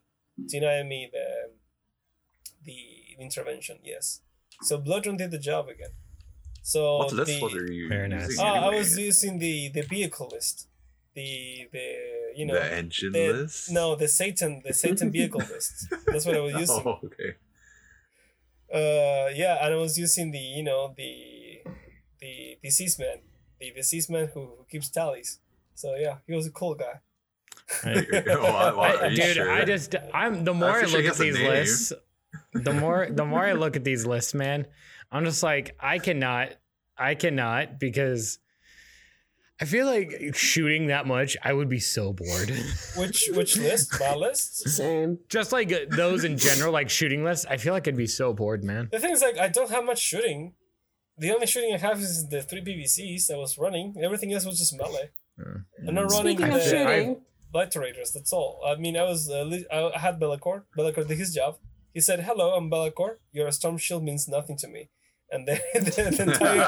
deny 0.54 0.82
me 0.82 1.08
the 1.16 1.26
the 2.68 2.80
intervention. 3.18 3.78
Yes. 3.82 4.20
So 4.62 4.78
Bloodrun 4.80 5.16
did 5.18 5.30
the 5.30 5.38
job 5.38 5.68
again. 5.68 5.90
So 6.62 6.98
What 6.98 7.12
list 7.12 7.30
the, 7.30 7.42
was 7.42 7.54
are 7.54 7.70
you 7.72 7.88
Very 7.88 8.08
nice. 8.08 8.28
using? 8.30 8.44
Oh, 8.44 8.48
I 8.48 8.74
was 8.74 8.98
using 8.98 9.38
the 9.38 9.68
the 9.68 9.82
vehicle 9.82 10.28
list. 10.32 10.68
The 11.14 11.68
the 11.72 11.86
you 12.36 12.46
know 12.46 12.54
the 12.54 12.72
engine 12.72 13.12
the- 13.12 13.32
list. 13.32 13.70
no 13.70 13.94
the 13.96 14.08
Satan 14.08 14.62
the 14.64 14.72
Satan 14.72 15.10
vehicle 15.12 15.42
list. 15.52 15.86
That's 16.06 16.24
what 16.26 16.36
I 16.36 16.40
was 16.40 16.54
using. 16.54 16.82
Oh, 16.86 16.98
okay. 17.04 17.34
Uh, 18.72 19.28
yeah, 19.34 19.64
and 19.64 19.74
I 19.74 19.76
was 19.76 19.96
using 19.98 20.30
the 20.32 20.38
you 20.38 20.62
know 20.62 20.92
the 20.96 21.60
the 22.20 22.58
deceased 22.62 22.98
man, 22.98 23.18
the 23.60 23.70
deceased 23.72 24.10
man 24.10 24.28
who, 24.32 24.40
who 24.40 24.64
keeps 24.70 24.88
tallies. 24.88 25.38
So 25.74 25.94
yeah, 25.96 26.16
he 26.26 26.34
was 26.34 26.46
a 26.46 26.50
cool 26.50 26.74
guy. 26.74 27.00
Wow, 27.84 27.92
wow, 28.76 28.96
are 28.96 29.04
I- 29.04 29.08
dude, 29.14 29.36
sure? 29.36 29.50
I 29.52 29.64
just 29.64 29.94
I'm 30.12 30.44
the 30.44 30.54
more 30.54 30.70
I 30.70 30.80
pretty 30.80 30.96
look 30.96 31.04
at 31.12 31.16
these 31.18 31.34
name. 31.38 31.48
lists, 31.50 31.92
the 32.52 32.72
more 32.72 33.08
the 33.10 33.24
more 33.24 33.44
I 33.44 33.52
look 33.52 33.76
at 33.76 33.84
these 33.84 34.06
lists, 34.06 34.34
man, 34.34 34.66
I'm 35.10 35.24
just 35.24 35.42
like 35.42 35.76
I 35.80 35.98
cannot, 35.98 36.54
I 36.96 37.14
cannot 37.14 37.78
because 37.78 38.38
I 39.60 39.66
feel 39.66 39.86
like 39.86 40.34
shooting 40.34 40.88
that 40.88 41.06
much, 41.06 41.36
I 41.42 41.52
would 41.52 41.68
be 41.68 41.78
so 41.78 42.12
bored. 42.12 42.50
Which 42.96 43.30
which 43.32 43.56
list? 43.56 43.98
My 44.00 44.14
list. 44.14 44.68
Same. 44.68 45.18
just 45.28 45.52
like 45.52 45.72
uh, 45.72 45.80
those 45.90 46.24
in 46.24 46.36
general, 46.36 46.72
like 46.72 46.90
shooting 46.90 47.22
lists, 47.22 47.46
I 47.48 47.56
feel 47.56 47.72
like 47.72 47.86
I'd 47.86 47.96
be 47.96 48.08
so 48.08 48.32
bored, 48.32 48.64
man. 48.64 48.88
The 48.90 48.98
thing 48.98 49.12
is, 49.12 49.22
like, 49.22 49.38
I 49.38 49.48
don't 49.48 49.70
have 49.70 49.84
much 49.84 50.00
shooting. 50.00 50.54
The 51.16 51.32
only 51.32 51.46
shooting 51.46 51.72
I 51.72 51.78
have 51.78 52.00
is 52.00 52.28
the 52.28 52.42
three 52.42 52.62
PVCs 52.62 53.32
I 53.32 53.36
was 53.36 53.56
running. 53.56 53.94
Everything 54.02 54.32
else 54.32 54.44
was 54.44 54.58
just 54.58 54.76
melee. 54.76 55.10
I'm 55.38 55.94
not 55.94 56.10
running 56.10 56.36
Speaking 56.36 56.52
of 56.52 56.54
the 56.54 56.68
shooting, 56.68 57.20
Blightorators. 57.54 58.12
That's 58.12 58.32
all. 58.32 58.60
I 58.66 58.74
mean, 58.74 58.96
I 58.96 59.04
was 59.04 59.30
uh, 59.30 59.90
I 59.94 59.98
had 59.98 60.18
Be'lakor. 60.18 60.64
Be'lakor 60.76 61.06
did 61.06 61.18
his 61.18 61.32
job. 61.32 61.58
He 61.94 62.00
said, 62.00 62.20
"Hello, 62.20 62.54
I'm 62.56 62.68
Be'lakor. 62.70 63.16
Your 63.32 63.50
storm 63.52 63.78
shield 63.78 64.02
means 64.04 64.28
nothing 64.28 64.56
to 64.58 64.68
me." 64.68 64.90
And 65.30 65.48
then 65.48 65.58
the, 65.74 65.80
the 65.80 66.22
entire 66.22 66.60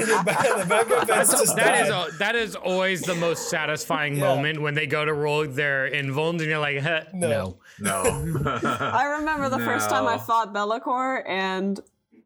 and 0.00 0.08
your 0.08 0.24
back, 0.24 0.58
the 0.58 0.66
backup 0.66 1.06
fence 1.06 1.30
just 1.32 1.54
That 1.56 1.82
is 1.82 1.88
died. 1.90 2.08
a, 2.14 2.18
that 2.18 2.34
is 2.34 2.56
always 2.56 3.02
the 3.02 3.14
most 3.14 3.50
satisfying 3.50 4.14
Yeah. 4.16 4.20
moment 4.24 4.62
when 4.62 4.74
they 4.74 4.86
go 4.86 5.04
to 5.04 5.12
roll 5.12 5.46
their 5.46 5.88
invulns 5.90 6.40
and 6.40 6.48
you're 6.48 6.58
like, 6.58 6.80
huh, 6.80 7.02
No. 7.12 7.28
no. 7.28 7.58
No. 7.78 8.60
I 8.64 9.04
remember 9.18 9.48
the 9.50 9.58
first 9.58 9.90
time 9.90 10.06
I 10.06 10.16
No. 10.16 10.22
fought 10.22 10.52
Be'lakor 10.54 11.22
and 11.28 11.78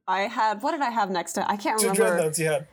I 0.07 0.20
had 0.22 0.62
what 0.62 0.70
did 0.72 0.80
I 0.80 0.90
have 0.90 1.11
next 1.11 1.32
to 1.34 1.51
I 1.51 1.57
can't 1.57 1.80
Two 1.80 1.88
remember. 1.88 2.09
dreadnoughts 2.14 2.38
you 2.38 2.47
had. 2.47 2.68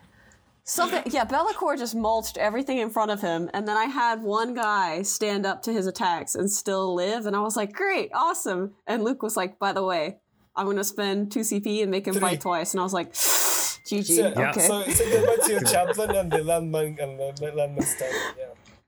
Something 0.66 1.03
yeah, 1.07 1.26
Be'lakor 1.26 1.78
just 1.78 1.93
mulched 1.93 2.38
everything 2.38 2.78
in 2.78 2.89
front 2.89 3.11
of 3.11 3.20
him, 3.20 3.49
and 3.53 3.68
then 3.68 3.76
I 3.76 3.86
had 3.86 4.24
one 4.24 4.53
guy 4.53 5.01
stand 5.01 5.45
up 5.45 5.61
to 5.64 5.74
his 5.74 5.88
attacks 5.88 6.36
and 6.36 6.49
still 6.49 6.93
live, 6.95 7.26
and 7.26 7.36
I 7.36 7.41
was 7.41 7.57
like, 7.57 7.74
Great, 7.74 8.11
awesome. 8.14 8.74
And 8.88 9.03
Luke 9.03 9.22
was 9.22 9.36
like, 9.36 9.59
by 9.59 9.74
the 9.74 9.84
way, 9.84 10.20
I'm 10.55 10.66
gonna 10.66 10.84
spend 10.84 11.32
two 11.32 11.41
CP 11.41 11.82
and 11.82 11.91
make 11.91 12.07
him 12.07 12.14
Three. 12.14 12.22
fight 12.22 12.41
twice. 12.41 12.74
And 12.74 12.80
I 12.80 12.84
was 12.84 12.93
like, 12.93 13.11
GG. 13.14 14.05
So, 14.05 14.28
okay. 14.28 14.59
so, 14.61 14.84
so 14.84 15.09
go 15.09 15.26
back 15.26 15.45
to 15.45 15.51
your 15.51 15.64
chaplain 15.64 16.16
and 16.16 16.32
the 16.32 16.43
landman 16.43 16.97
and 16.99 17.20
the 17.20 17.51
landman 17.53 17.84
stand. 17.86 18.16
Yeah. 18.38 18.45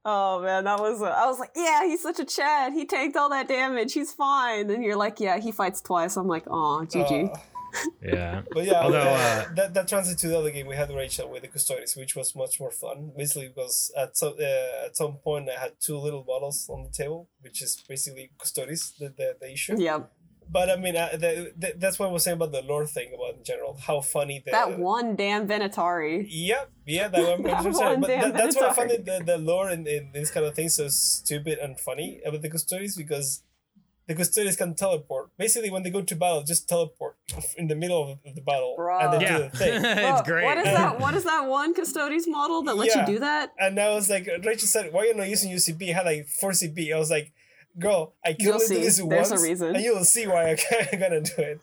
Oh 0.07 0.39
man, 0.41 0.65
that 0.65 0.79
was 0.79 1.01
uh, 1.01 1.05
I 1.05 1.25
was 1.25 1.39
like, 1.39 1.49
yeah, 1.55 1.83
he's 1.85 2.01
such 2.01 2.19
a 2.19 2.25
Chad. 2.25 2.73
He 2.73 2.85
tanked 2.85 3.17
all 3.17 3.29
that 3.31 3.47
damage. 3.47 3.91
He's 3.91 4.13
fine. 4.13 4.69
And 4.69 4.83
you're 4.83 4.95
like, 4.95 5.19
yeah, 5.19 5.39
he 5.39 5.51
fights 5.51 5.81
twice. 5.81 6.15
I'm 6.15 6.27
like, 6.27 6.43
oh, 6.47 6.85
GG. 6.87 7.33
Uh, 7.33 7.37
Yeah. 8.01 8.41
But 8.51 8.65
yeah, 8.65 8.81
Although, 8.81 8.99
uh, 8.99 9.45
uh, 9.47 9.53
that 9.55 9.73
that 9.73 9.87
translates 9.87 10.21
to 10.21 10.27
the 10.27 10.37
other 10.37 10.51
game 10.51 10.67
we 10.67 10.75
had 10.75 10.89
Rachel 10.89 11.29
with 11.29 11.41
the 11.41 11.47
Custodes, 11.47 11.95
which 11.95 12.15
was 12.15 12.35
much 12.35 12.59
more 12.59 12.71
fun. 12.71 13.11
Basically, 13.17 13.49
because 13.49 13.91
at 13.97 14.15
some 14.17 14.33
uh, 14.39 14.85
at 14.85 14.95
some 14.95 15.13
point 15.17 15.49
I 15.49 15.59
had 15.59 15.73
two 15.79 15.97
little 15.97 16.23
bottles 16.23 16.69
on 16.69 16.83
the 16.83 16.89
table, 16.89 17.29
which 17.41 17.61
is 17.61 17.83
basically 17.87 18.31
Custodes, 18.37 18.93
the 18.99 19.09
the, 19.09 19.35
the 19.39 19.51
issue. 19.51 19.75
Yeah. 19.77 20.03
But 20.49 20.69
I 20.69 20.75
mean, 20.75 20.95
uh, 20.95 21.09
the, 21.13 21.53
the, 21.57 21.73
that's 21.77 21.97
what 21.97 22.09
I 22.09 22.11
was 22.11 22.23
saying 22.23 22.35
about 22.35 22.51
the 22.51 22.61
lore 22.61 22.85
thing 22.85 23.11
about 23.15 23.37
in 23.37 23.43
general, 23.43 23.77
how 23.81 24.01
funny 24.01 24.41
the 24.45 24.51
That 24.51 24.77
one 24.77 25.15
damn 25.15 25.47
Venatari. 25.47 26.25
Yeah, 26.29 26.65
yeah, 26.85 27.07
that 27.07 27.39
one. 27.39 27.43
That 27.43 27.63
100%. 27.63 27.73
one 27.73 28.01
but 28.01 28.07
that, 28.07 28.33
that's 28.33 28.55
why 28.55 28.67
I 28.67 28.73
find 28.73 28.89
Minotaur. 28.89 29.15
it, 29.15 29.25
the, 29.25 29.31
the 29.33 29.37
lore 29.37 29.69
in, 29.69 29.87
in 29.87 30.11
this 30.13 30.29
kind 30.29 30.45
of 30.45 30.53
thing 30.53 30.69
so 30.69 30.87
stupid 30.89 31.57
and 31.59 31.79
funny 31.79 32.21
about 32.25 32.41
the 32.41 32.49
Custodes 32.49 32.95
because 32.95 33.41
the 34.07 34.13
Custodes 34.13 34.55
can 34.55 34.75
teleport. 34.75 35.35
Basically, 35.37 35.71
when 35.71 35.83
they 35.83 35.89
go 35.89 36.01
to 36.01 36.15
battle, 36.15 36.43
just 36.43 36.69
teleport 36.69 37.14
in 37.57 37.67
the 37.67 37.75
middle 37.75 38.11
of 38.25 38.35
the 38.35 38.41
battle 38.41 38.75
and 39.01 39.13
then 39.13 39.21
Yeah. 39.21 39.37
do 39.37 39.43
the 39.45 39.57
thing. 39.57 39.81
it's 39.83 40.21
great. 40.21 40.45
What 40.45 40.57
is 40.59 40.63
that? 40.65 40.99
What 41.05 41.13
is 41.15 41.23
that 41.23 41.47
one 41.47 41.73
Custodes 41.73 42.27
model 42.27 42.61
that 42.63 42.77
lets 42.77 42.95
Yeah. 42.95 43.01
you 43.07 43.13
do 43.15 43.19
that? 43.19 43.51
And 43.59 43.79
I 43.79 43.89
was 43.89 44.09
like, 44.09 44.27
Rachel 44.43 44.67
said, 44.67 44.93
"Why 44.93 45.01
are 45.01 45.05
you 45.05 45.15
not 45.15 45.27
using 45.29 45.51
UCB?" 45.51 45.89
I 45.89 45.93
had 45.93 46.05
like 46.05 46.27
four 46.27 46.51
CB. 46.51 46.93
I 46.93 46.99
was 46.99 47.09
like, 47.09 47.31
"Girl, 47.79 48.13
I 48.23 48.33
can 48.33 48.45
You'll 48.45 48.53
only 48.55 48.67
do 48.67 48.75
see. 48.75 48.81
this 48.81 48.97
There's 48.97 49.31
a 49.31 49.33
once, 49.35 49.43
reason. 49.43 49.75
and 49.75 49.83
you 49.83 49.95
will 49.95 50.05
see 50.05 50.27
why 50.27 50.51
I 50.51 50.55
can, 50.61 50.87
I'm 50.93 50.99
gonna 50.99 51.21
do 51.21 51.33
it." 51.37 51.59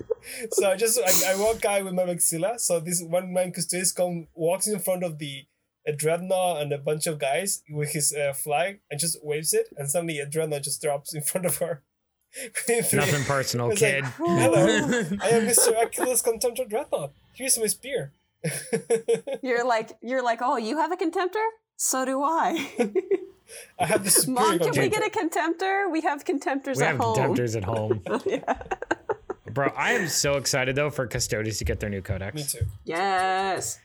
So 0.53 0.69
I 0.71 0.77
just 0.77 0.99
I, 0.99 1.33
I 1.33 1.37
walk 1.41 1.65
out 1.65 1.85
with 1.85 1.95
my 1.95 2.05
Maxilla. 2.05 2.59
So 2.59 2.81
this 2.81 3.01
one 3.03 3.33
man 3.33 3.53
Custodes 3.53 3.93
come 3.93 4.27
walks 4.35 4.67
in 4.67 4.79
front 4.81 5.05
of 5.05 5.19
the 5.19 5.45
a 5.87 5.93
dreadnought 5.93 6.63
and 6.63 6.73
a 6.73 6.79
bunch 6.79 7.07
of 7.09 7.19
guys 7.19 7.63
with 7.71 7.91
his 7.93 8.13
uh, 8.15 8.33
flag 8.33 8.81
and 8.91 9.01
just 9.01 9.19
waves 9.25 9.53
it, 9.53 9.69
and 9.77 9.89
suddenly 9.91 10.19
a 10.21 10.27
dreadnought 10.27 10.63
just 10.63 10.81
drops 10.83 11.13
in 11.15 11.23
front 11.23 11.45
of 11.47 11.59
her. 11.59 11.83
Nothing 12.93 13.25
personal, 13.25 13.71
It's 13.71 13.81
like, 13.83 13.93
kid. 13.95 14.05
Hello, 14.17 14.55
I 15.23 15.29
am 15.29 15.47
Mr. 15.47 15.73
Achillus 15.83 16.23
Contemptor 16.25 16.69
Dreadnought. 16.69 17.13
Here's 17.35 17.59
my 17.59 17.67
spear. 17.67 18.13
You're 19.43 19.65
like, 19.65 19.93
you're 20.03 20.23
like, 20.23 20.41
oh, 20.43 20.57
you 20.57 20.79
have 20.79 20.91
a 20.91 20.97
contemptor? 20.97 21.47
So 21.77 22.05
do 22.05 22.23
I. 22.23 22.69
I 23.79 23.87
have 23.87 24.03
this 24.03 24.17
spear. 24.23 24.35
Mom, 24.35 24.59
can 24.59 24.71
we 24.73 24.89
get 24.89 25.07
a 25.07 25.11
contemptor? 25.11 25.91
We 25.91 26.01
have 26.01 26.25
contemptors 26.25 26.77
we 26.79 26.83
at 26.83 26.89
have 26.89 26.97
home. 26.99 27.17
contemptors 27.17 27.57
at 27.57 27.65
home. 27.65 28.03
Bro, 29.53 29.69
I 29.77 29.93
am 29.93 30.09
so 30.09 30.35
excited 30.39 30.75
though 30.75 30.91
for 30.91 31.07
Custodes 31.07 31.59
to 31.59 31.65
get 31.65 31.79
their 31.81 31.91
new 31.91 32.01
codex. 32.03 32.35
Me 32.35 32.43
too. 32.45 32.67
Yes. 32.85 33.79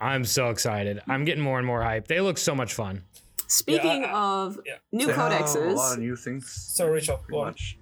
I'm 0.00 0.24
so 0.24 0.48
excited. 0.48 1.00
I'm 1.06 1.24
getting 1.24 1.42
more 1.44 1.58
and 1.58 1.66
more 1.66 1.82
hype. 1.82 2.08
They 2.08 2.20
look 2.20 2.38
so 2.38 2.54
much 2.54 2.72
fun. 2.74 3.02
Speaking 3.46 4.02
Yeah, 4.02 4.16
of 4.16 4.58
yeah. 4.64 4.74
new 4.92 5.06
They 5.06 5.12
have 5.12 5.30
A 5.32 5.34
lot 5.34 5.42
of 5.42 5.56
codexes, 5.56 5.98
new 5.98 6.16
things. 6.16 6.50
So 6.50 6.88
Rachel, 6.88 7.18
Pretty 7.18 7.42
much. 7.44 7.76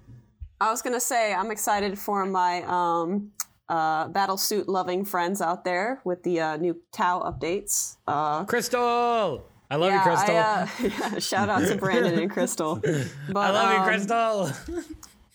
I 0.61 0.71
was 0.71 0.81
gonna 0.81 0.99
say 0.99 1.33
I'm 1.33 1.51
excited 1.51 1.97
for 1.97 2.25
my 2.25 2.63
um, 2.63 3.31
uh, 3.69 4.09
battle 4.09 4.37
suit 4.37 4.67
loving 4.67 5.05
friends 5.05 5.41
out 5.41 5.63
there 5.63 6.01
with 6.03 6.23
the 6.23 6.41
uh, 6.41 6.57
new 6.57 6.81
Tau 6.91 7.21
updates. 7.21 7.95
Uh, 8.05 8.43
Crystal! 8.43 9.45
I 9.71 9.75
love 9.75 9.93
you, 9.93 9.99
Crystal. 9.99 10.35
I, 10.35 10.39
uh, 10.39 10.67
yeah, 10.81 11.19
shout 11.19 11.47
out 11.47 11.65
to 11.67 11.75
Brandon 11.75 12.19
and 12.19 12.29
Crystal. 12.31 12.81
But, 13.31 13.39
I 13.39 13.49
love 13.51 13.71
you, 13.71 13.79
um, 13.79 13.87
Crystal. 13.87 14.51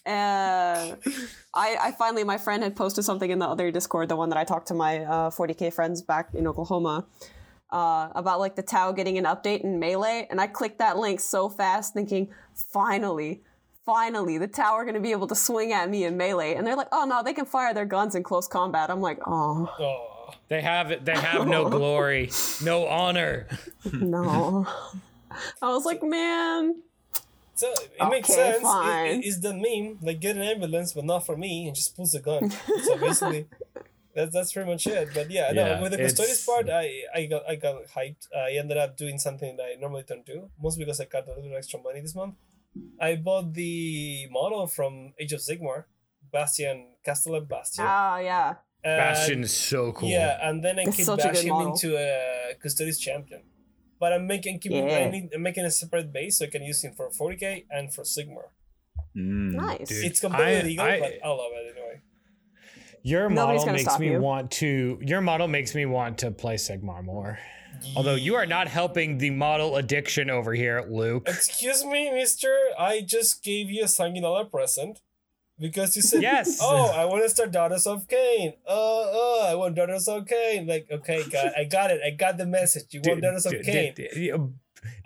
Uh, 0.06 0.96
I, 1.54 1.76
I 1.80 1.94
finally, 1.96 2.24
my 2.24 2.36
friend 2.36 2.62
had 2.62 2.76
posted 2.76 3.04
something 3.04 3.30
in 3.30 3.38
the 3.38 3.48
other 3.48 3.70
Discord, 3.70 4.10
the 4.10 4.16
one 4.16 4.28
that 4.28 4.36
I 4.36 4.44
talked 4.44 4.68
to 4.68 4.74
my 4.74 5.04
uh, 5.04 5.30
40k 5.30 5.72
friends 5.72 6.02
back 6.02 6.34
in 6.34 6.46
Oklahoma, 6.46 7.06
uh, 7.70 8.08
about 8.14 8.40
like 8.40 8.56
the 8.56 8.62
Tau 8.62 8.92
getting 8.92 9.16
an 9.16 9.24
update 9.24 9.62
in 9.62 9.78
Melee, 9.78 10.26
and 10.28 10.40
I 10.40 10.48
clicked 10.48 10.80
that 10.80 10.98
link 10.98 11.20
so 11.20 11.48
fast, 11.48 11.94
thinking, 11.94 12.28
finally, 12.54 13.42
finally, 13.86 14.38
the 14.38 14.48
tower 14.48 14.84
going 14.84 14.94
to 14.94 15.00
be 15.00 15.12
able 15.12 15.26
to 15.28 15.34
swing 15.34 15.72
at 15.72 15.88
me 15.90 16.04
in 16.04 16.16
Melee, 16.16 16.54
and 16.54 16.66
they're 16.66 16.76
like, 16.76 16.88
oh 16.92 17.04
no, 17.04 17.22
they 17.22 17.32
can 17.32 17.44
fire 17.46 17.74
their 17.74 17.84
guns 17.84 18.14
in 18.14 18.22
close 18.22 18.46
combat. 18.48 18.90
I'm 18.90 19.00
like, 19.00 19.18
oh 19.26 19.68
Oh, 19.78 20.34
They 20.48 20.60
have 20.60 21.04
they 21.04 21.14
have 21.16 21.46
no 21.46 21.68
glory, 21.78 22.30
no 22.62 22.86
honor. 22.86 23.46
no. 23.92 24.66
I 25.60 25.68
was 25.74 25.84
like, 25.84 26.02
man, 26.02 26.76
so 27.56 27.72
it 28.00 28.08
makes 28.10 28.28
sense. 28.28 28.58
It- 28.58 28.62
fine. 28.62 29.06
it- 29.18 29.24
it's 29.26 29.40
the 29.40 29.52
meme, 29.52 29.98
like 30.02 30.20
get 30.20 30.36
an 30.36 30.42
ambulance, 30.42 30.92
but 30.92 31.04
not 31.04 31.26
for 31.26 31.36
me, 31.36 31.66
and 31.66 31.74
just 31.74 31.96
pulls 31.96 32.14
a 32.14 32.20
gun. 32.20 32.50
so 32.84 32.96
basically, 32.98 33.46
that's 34.14 34.32
that's 34.32 34.52
pretty 34.52 34.70
much 34.70 34.86
it. 34.86 35.08
But 35.14 35.30
yeah, 35.30 35.50
Yeah, 35.52 35.76
no, 35.76 35.82
with 35.82 35.92
the 35.92 35.98
it's- 35.98 36.16
Custodes 36.16 36.44
part, 36.46 36.70
I 36.70 37.02
I 37.14 37.26
got 37.26 37.42
I 37.48 37.54
got 37.56 37.76
hyped. 37.96 38.28
I 38.36 38.52
ended 38.52 38.76
up 38.78 38.96
doing 38.96 39.18
something 39.18 39.56
that 39.56 39.64
I 39.64 39.74
normally 39.80 40.04
don't 40.06 40.24
do, 40.24 40.50
mostly 40.62 40.84
because 40.84 41.00
I 41.00 41.06
got 41.06 41.26
a 41.28 41.34
little 41.34 41.56
extra 41.56 41.80
money 41.80 42.00
this 42.00 42.14
month. 42.14 42.34
I 43.00 43.16
bought 43.16 43.54
the 43.54 44.26
model 44.30 44.66
from 44.66 45.12
Age 45.18 45.32
of 45.32 45.40
Sigmar, 45.40 45.84
Bastion, 46.32 46.94
Castellan 47.04 47.44
Bastion. 47.44 47.84
ah, 47.86 48.18
yeah. 48.18 48.54
and- 48.84 49.44
is 49.44 49.56
so 49.56 49.92
cool. 49.92 50.08
Yeah, 50.08 50.38
and 50.46 50.62
then 50.62 50.78
I 50.78 50.82
It's 50.82 50.96
can 50.96 51.16
bash 51.16 51.40
him 51.42 51.48
model. 51.50 51.72
into 51.72 51.96
a 51.96 52.54
Custodes 52.62 52.98
champion. 52.98 53.42
But 54.00 54.12
I'm 54.12 54.26
making 54.26 54.58
keeping 54.58 54.88
Yeah. 54.88 54.98
I 54.98 55.10
need, 55.10 55.30
I'm 55.34 55.42
making 55.42 55.64
a 55.64 55.70
separate 55.70 56.12
base 56.12 56.38
so 56.38 56.44
I 56.44 56.48
can 56.48 56.62
use 56.62 56.82
him 56.84 56.92
for 56.94 57.08
40k 57.10 57.64
and 57.70 57.94
for 57.94 58.02
Sigmar. 58.02 58.48
Mm. 59.16 59.52
Nice. 59.54 59.88
Dude. 59.88 60.04
It's 60.04 60.20
completely 60.20 60.56
I- 60.56 60.62
legal, 60.62 60.84
I- 60.84 61.00
but 61.00 61.12
I 61.24 61.28
love 61.28 61.52
it 61.54 61.76
anyway. 61.76 62.02
Your 63.02 63.28
Nobody's 63.30 63.60
model 63.60 63.74
makes 63.74 63.98
me 63.98 64.10
you. 64.12 64.20
want 64.20 64.50
to. 64.62 64.98
Your 65.02 65.20
model 65.20 65.46
makes 65.46 65.74
me 65.74 65.84
want 65.86 66.18
to 66.18 66.30
play 66.30 66.56
Sigmar 66.56 67.02
more. 67.04 67.38
Although 67.96 68.14
you 68.14 68.34
are 68.34 68.46
not 68.46 68.68
helping 68.68 69.18
the 69.18 69.30
model 69.30 69.76
addiction 69.76 70.30
over 70.30 70.52
here, 70.54 70.84
Luke. 70.88 71.28
Excuse 71.28 71.84
me, 71.84 72.10
mister. 72.10 72.52
I 72.78 73.00
just 73.00 73.42
gave 73.42 73.70
you 73.70 73.82
a 73.82 73.86
Sanguinala 73.86 74.50
present. 74.50 75.00
Because 75.58 75.94
you 75.94 76.02
said, 76.02 76.20
Yes. 76.22 76.58
Oh, 76.60 76.90
I 76.90 77.04
want 77.04 77.22
to 77.22 77.28
start 77.28 77.52
Daughters 77.52 77.86
of 77.86 78.08
Khaine. 78.08 78.54
Oh, 78.66 79.10
oh, 79.12 79.46
I 79.48 79.54
want 79.54 79.76
Daughters 79.76 80.08
of 80.08 80.24
Khaine. 80.24 80.66
Like, 80.68 80.88
okay, 80.90 81.22
got, 81.30 81.56
I 81.56 81.64
got 81.64 81.92
it. 81.92 82.00
I 82.04 82.10
got 82.10 82.38
the 82.38 82.46
message. 82.46 82.86
You 82.90 83.00
want 83.04 83.22
Daughters 83.22 83.46
of 83.46 83.52
Khaine. 83.52 84.54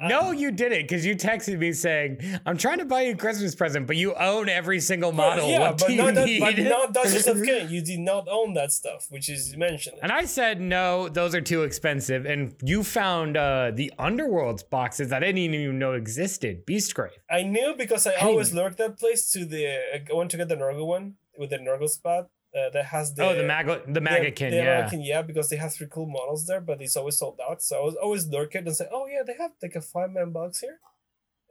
No, 0.00 0.30
you 0.30 0.50
didn't, 0.50 0.82
because 0.82 1.04
you 1.04 1.14
texted 1.16 1.58
me 1.58 1.72
saying, 1.72 2.18
"I'm 2.46 2.56
trying 2.56 2.78
to 2.78 2.84
buy 2.84 3.02
you 3.02 3.12
a 3.12 3.16
Christmas 3.16 3.54
present, 3.54 3.86
but 3.86 3.96
you 3.96 4.14
own 4.14 4.48
every 4.48 4.80
single 4.80 5.12
model. 5.12 5.48
yeah, 5.48 5.60
what 5.60 5.78
but 5.78 5.90
not, 5.92 6.14
that, 6.14 6.26
need?" 6.26 6.40
but 6.40 6.58
not 6.58 6.92
Daughters 6.92 7.26
of 7.26 7.36
Khaine. 7.38 7.68
You 7.78 7.82
did 7.82 8.00
not 8.00 8.26
own 8.30 8.54
that 8.54 8.72
stuff, 8.72 9.06
which 9.10 9.28
is 9.28 9.56
mentioned. 9.56 9.98
And 10.02 10.12
I 10.12 10.24
said, 10.24 10.60
"No, 10.60 11.08
those 11.08 11.34
are 11.34 11.40
too 11.40 11.62
expensive." 11.62 12.26
And 12.26 12.54
you 12.62 12.82
found 12.84 13.36
uh, 13.36 13.72
the 13.74 13.92
Underworlds 13.98 14.68
boxes 14.68 15.08
that 15.10 15.22
I 15.22 15.26
didn't 15.26 15.38
even 15.38 15.78
know 15.78 15.92
existed. 15.94 16.66
Beastgrave. 16.66 17.10
I 17.30 17.42
knew 17.42 17.74
because 17.76 18.06
I 18.06 18.12
Hey. 18.12 18.26
always 18.26 18.52
lurked 18.54 18.78
that 18.78 18.98
place 18.98 19.30
to 19.32 19.44
the. 19.44 19.66
I 19.68 20.02
went 20.12 20.30
to 20.32 20.36
get 20.36 20.48
the 20.48 20.56
Nurgle 20.56 20.86
one 20.86 21.14
with 21.36 21.50
the 21.50 21.58
Nurgle 21.58 21.88
spot 21.88 22.28
uh, 22.56 22.70
that 22.70 22.86
has 22.86 23.14
the. 23.14 23.24
oh, 23.24 23.36
the 23.36 23.44
mag- 23.44 23.66
the 23.66 24.00
Magakin, 24.00 24.52
yeah. 24.52 24.62
American, 24.62 25.00
yeah, 25.02 25.22
because 25.22 25.48
they 25.48 25.56
have 25.56 25.74
three 25.74 25.86
cool 25.90 26.06
models 26.06 26.46
there, 26.46 26.60
but 26.60 26.80
it's 26.80 26.96
always 26.96 27.18
sold 27.18 27.40
out. 27.48 27.62
So 27.62 27.80
I 27.80 27.84
was 27.84 27.94
always 27.96 28.26
lurk 28.26 28.54
it 28.54 28.66
and 28.66 28.74
say, 28.76 28.86
"Oh 28.90 29.06
yeah, 29.06 29.22
they 29.26 29.34
have 29.34 29.52
like 29.62 29.74
a 29.74 29.80
five 29.80 30.10
man 30.10 30.32
box 30.32 30.60
here," 30.60 30.78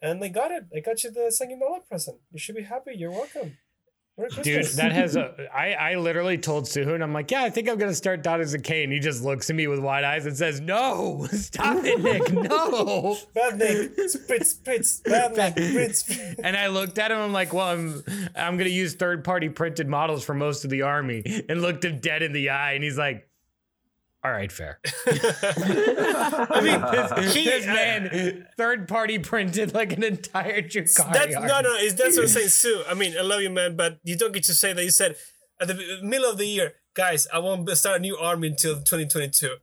and 0.01 0.21
they 0.21 0.29
got 0.29 0.51
it. 0.51 0.65
I 0.75 0.79
got 0.79 1.03
you 1.03 1.11
the 1.11 1.31
second 1.31 1.59
dollar 1.59 1.79
present. 1.81 2.17
You 2.31 2.39
should 2.39 2.55
be 2.55 2.63
happy. 2.63 2.93
You're 2.95 3.11
welcome. 3.11 3.57
Dude, 4.41 4.65
that 4.65 4.91
has 4.93 5.15
a. 5.15 5.47
I, 5.55 5.73
I 5.73 5.95
literally 5.95 6.39
told 6.39 6.63
Suhun, 6.63 7.03
I'm 7.03 7.13
like, 7.13 7.29
yeah, 7.29 7.43
I 7.43 7.51
think 7.51 7.69
I'm 7.69 7.77
gonna 7.77 7.93
start 7.93 8.23
Daughters 8.23 8.55
of 8.55 8.63
Khaine. 8.63 8.91
He 8.91 8.99
just 8.99 9.23
looks 9.23 9.47
at 9.49 9.55
me 9.55 9.67
with 9.67 9.79
wide 9.79 10.03
eyes 10.03 10.25
and 10.25 10.35
says, 10.35 10.59
"No, 10.59 11.27
stop 11.31 11.83
it, 11.83 12.01
Nick, 12.01 12.33
no." 12.33 13.15
bad 13.35 13.59
Nick, 13.59 13.95
spritz, 13.97 14.59
spritz, 14.59 15.03
bad 15.03 15.35
Nick, 15.35 15.55
spritz. 15.55 16.39
And 16.43 16.57
I 16.57 16.67
looked 16.67 16.97
at 16.97 17.11
him. 17.11 17.19
I'm 17.19 17.33
like, 17.33 17.53
well, 17.53 17.67
I'm 17.67 18.03
I'm 18.35 18.57
gonna 18.57 18.71
use 18.71 18.95
third 18.95 19.23
party 19.23 19.49
printed 19.49 19.87
models 19.87 20.23
for 20.23 20.33
most 20.33 20.63
of 20.63 20.71
the 20.71 20.81
army. 20.81 21.43
And 21.47 21.61
looked 21.61 21.85
him 21.85 21.99
dead 21.99 22.23
in 22.23 22.33
the 22.33 22.49
eye, 22.49 22.73
and 22.73 22.83
he's 22.83 22.97
like, 22.97 23.29
"All 24.27 24.33
right, 24.33 24.51
fair." 24.51 24.79
I 25.07 26.61
mean, 26.61 26.81
This, 26.91 27.33
he- 27.33 27.45
this 27.45 27.65
uh, 27.65 27.73
man 27.73 28.47
third 28.57 28.87
party 28.87 29.19
printed 29.19 29.73
like 29.73 29.93
an 29.93 30.03
entire 30.03 30.61
Drukhari 30.61 31.13
That's 31.13 31.35
army. 31.35 31.47
no, 31.47 31.61
no. 31.61 31.75
It's, 31.77 31.93
that's 31.93 32.15
what 32.17 32.23
I'm 32.23 32.29
saying, 32.29 32.49
Sue. 32.61 32.83
I 32.89 32.93
mean, 32.93 33.15
I 33.17 33.21
love 33.21 33.41
you, 33.41 33.49
man, 33.49 33.75
but 33.75 33.99
you 34.03 34.17
don't 34.17 34.33
get 34.33 34.43
to 34.43 34.53
say 34.53 34.73
that. 34.73 34.83
You 34.83 34.91
said 34.91 35.15
at 35.61 35.67
the 35.67 35.99
middle 36.03 36.29
of 36.29 36.37
the 36.37 36.45
year, 36.45 36.73
guys, 36.93 37.27
I 37.33 37.39
won't 37.39 37.69
start 37.77 37.97
a 37.97 37.99
new 37.99 38.17
army 38.17 38.49
until 38.49 38.75
2022. 38.75 39.55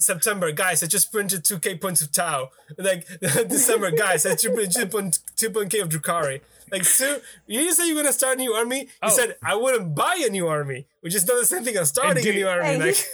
September, 0.00 0.52
guys, 0.52 0.80
I 0.84 0.86
just 0.86 1.10
printed 1.10 1.42
2k 1.42 1.80
points 1.80 2.00
of 2.02 2.12
Tau. 2.12 2.50
Like 2.76 3.04
December, 3.20 3.90
guys, 3.90 4.24
I 4.24 4.36
just 4.36 4.54
printed 4.54 4.70
2.2k 4.92 5.82
of 5.82 5.88
Drukhari. 5.88 6.40
Like 6.70 6.84
Sue, 6.84 7.18
you 7.48 7.60
didn't 7.60 7.74
say 7.74 7.88
you're 7.88 7.96
gonna 7.96 8.12
start 8.12 8.36
a 8.36 8.40
new 8.40 8.52
army. 8.52 8.80
You 8.82 8.86
Oh. 9.02 9.08
said 9.08 9.36
I 9.42 9.56
wouldn't 9.56 9.96
buy 9.96 10.22
a 10.24 10.30
new 10.30 10.46
army, 10.46 10.86
which 11.00 11.12
just 11.12 11.26
not 11.28 11.38
the 11.38 11.46
same 11.46 11.64
thing 11.64 11.76
as 11.76 11.88
starting 11.88 12.18
a 12.18 12.22
dude- 12.22 12.34
new 12.36 12.48
army. 12.48 12.66
Hey, 12.66 12.78
like, 12.78 13.06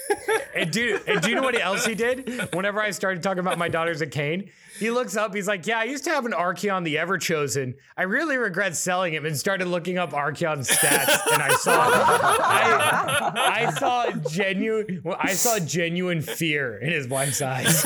And 0.55 0.71
do, 0.71 0.99
and 1.05 1.21
do 1.21 1.29
you 1.29 1.35
know 1.35 1.41
what 1.41 1.59
else 1.59 1.85
he 1.85 1.95
did? 1.95 2.49
Whenever 2.53 2.79
I 2.81 2.91
started 2.91 3.21
talking 3.21 3.39
about 3.39 3.57
my 3.57 3.67
daughters 3.67 4.01
of 4.01 4.09
Khaine, 4.09 4.49
he 4.79 4.89
looks 4.89 5.17
up, 5.17 5.35
he's 5.35 5.47
like, 5.49 5.67
Yeah, 5.67 5.79
I 5.79 5.83
used 5.83 6.05
to 6.05 6.11
have 6.11 6.25
an 6.25 6.31
Archaon 6.31 6.85
the 6.85 6.97
Ever 6.97 7.17
Chosen. 7.17 7.75
I 7.97 8.03
really 8.03 8.37
regret 8.37 8.75
selling 8.77 9.13
him 9.13 9.25
and 9.25 9.37
started 9.37 9.67
looking 9.67 9.97
up 9.97 10.11
Archaon's 10.11 10.69
stats. 10.69 11.17
And 11.33 11.41
I 11.43 11.49
saw 11.55 11.73
I, 11.91 13.65
I 13.65 13.69
saw 13.71 14.11
genuine 14.29 15.01
I 15.19 15.33
saw 15.33 15.59
genuine 15.59 16.21
fear 16.21 16.77
in 16.79 16.89
his 16.91 17.07
wife's 17.09 17.41
eyes. 17.41 17.77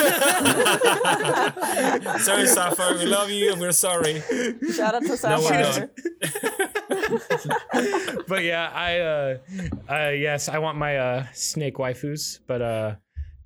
sorry, 2.24 2.48
Sapphire, 2.48 2.96
we 2.98 3.06
love 3.06 3.30
you. 3.32 3.52
And 3.52 3.62
we're 3.62 3.72
sorry. 3.72 4.22
Shout 4.74 4.94
out 4.96 5.02
to 5.04 5.10
one 5.10 5.18
Sapphire. 5.18 5.90
but 8.28 8.44
yeah, 8.44 8.70
I 8.74 9.00
uh, 9.00 9.38
uh 9.90 10.10
yes, 10.10 10.50
I 10.50 10.60
want 10.60 10.78
my 10.78 10.98
uh 10.98 11.26
snake 11.34 11.76
waifus, 11.76 12.40
but 12.48 12.62
uh 12.62 12.96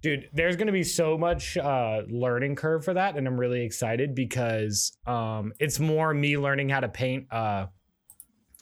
dude, 0.01 0.29
there's 0.33 0.55
gonna 0.55 0.71
be 0.71 0.83
so 0.83 1.17
much 1.17 1.57
uh 1.57 2.01
learning 2.09 2.55
curve 2.55 2.83
for 2.85 2.93
that, 2.93 3.15
and 3.17 3.27
I'm 3.27 3.39
really 3.39 3.63
excited 3.63 4.15
because 4.15 4.97
um 5.05 5.53
it's 5.59 5.79
more 5.79 6.13
me 6.13 6.37
learning 6.37 6.69
how 6.69 6.79
to 6.81 6.89
paint 6.89 7.31
uh 7.31 7.67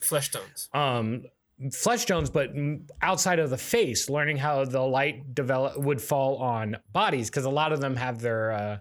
Flesh 0.00 0.30
tones. 0.30 0.68
um 0.74 1.22
flesh 1.70 2.06
tones 2.06 2.28
but 2.28 2.52
mm, 2.56 2.80
outside 3.02 3.38
of 3.38 3.48
the 3.50 3.56
face 3.56 4.10
learning 4.10 4.36
how 4.36 4.64
the 4.64 4.80
light 4.80 5.32
develop 5.32 5.78
would 5.78 6.02
fall 6.02 6.38
on 6.38 6.76
bodies 6.92 7.30
because 7.30 7.44
a 7.44 7.50
lot 7.50 7.72
of 7.72 7.80
them 7.80 7.94
have 7.94 8.20
their 8.20 8.50
uh 8.50 8.78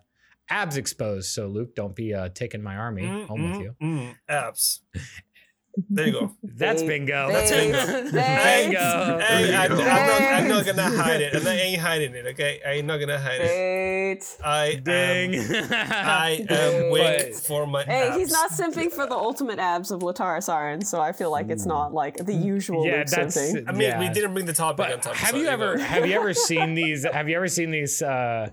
abs 0.50 0.78
exposed 0.78 1.30
so 1.30 1.46
luke 1.46 1.76
don't 1.76 1.96
be 1.96 2.12
uh 2.12 2.28
taking 2.30 2.64
my 2.64 2.76
army 2.76 3.06
home 3.28 3.44
with 3.52 3.60
you 3.60 3.76
Mm, 3.80 4.16
abs. 4.28 4.82
There 5.90 6.06
you 6.08 6.12
go. 6.12 6.36
that's 6.44 6.82
Bait, 6.82 6.88
bingo 6.90 7.32
that's 7.32 7.50
bingo 7.52 7.78
bait. 7.86 8.12
bingo 8.12 9.20
Hey, 9.20 9.54
I, 9.56 9.66
I'm, 9.66 9.78
not, 9.78 10.22
I'm 10.22 10.48
not 10.50 10.66
gonna 10.66 10.84
hide 10.98 11.22
it. 11.22 11.34
and 11.34 11.48
I 11.48 11.56
ain't 11.56 11.82
hiding 11.82 12.14
it, 12.14 12.26
okay? 12.28 12.60
I 12.66 12.72
ain't 12.74 12.88
not 12.88 13.00
gonna 13.00 13.18
hide 13.20 13.40
it. 13.42 13.48
Bait. 14.20 14.38
I 14.44 14.76
ding 14.76 15.36
am, 15.36 15.68
I 15.72 16.46
am 16.50 16.92
waiting 16.92 17.34
But- 17.34 17.44
for 17.44 17.66
my 17.66 17.84
Hey, 17.84 18.10
abs. 18.10 18.18
he's 18.18 18.32
not 18.32 18.52
simping 18.52 18.92
for 18.92 19.06
the 19.08 19.16
ultimate 19.16 19.60
abs 19.60 19.92
of 19.92 20.02
Latara 20.02 20.44
Siren, 20.44 20.84
so 20.84 21.00
I 21.00 21.14
feel 21.14 21.32
like 21.32 21.50
it's 21.50 21.66
not 21.66 21.94
like 21.94 22.18
the 22.18 22.34
usual 22.34 22.86
yeah 22.86 22.98
Luke 22.98 23.08
that's 23.08 23.38
simping. 23.38 23.64
I 23.68 23.72
mean, 23.72 23.82
yeah. 23.82 24.00
we 24.00 24.10
didn't 24.10 24.34
bring 24.34 24.46
the 24.46 24.54
topic 24.54 24.86
on 24.86 24.92
But 24.92 25.02
top. 25.04 25.16
have 25.16 25.36
you 25.38 25.44
know. 25.44 25.50
ever 25.52 25.78
have 25.78 26.06
you 26.06 26.14
ever 26.16 26.34
seen 26.34 26.74
these? 26.74 27.06
Have 27.06 27.30
you 27.30 27.36
ever 27.38 27.48
seen 27.48 27.72
these? 27.72 28.02
uh 28.02 28.50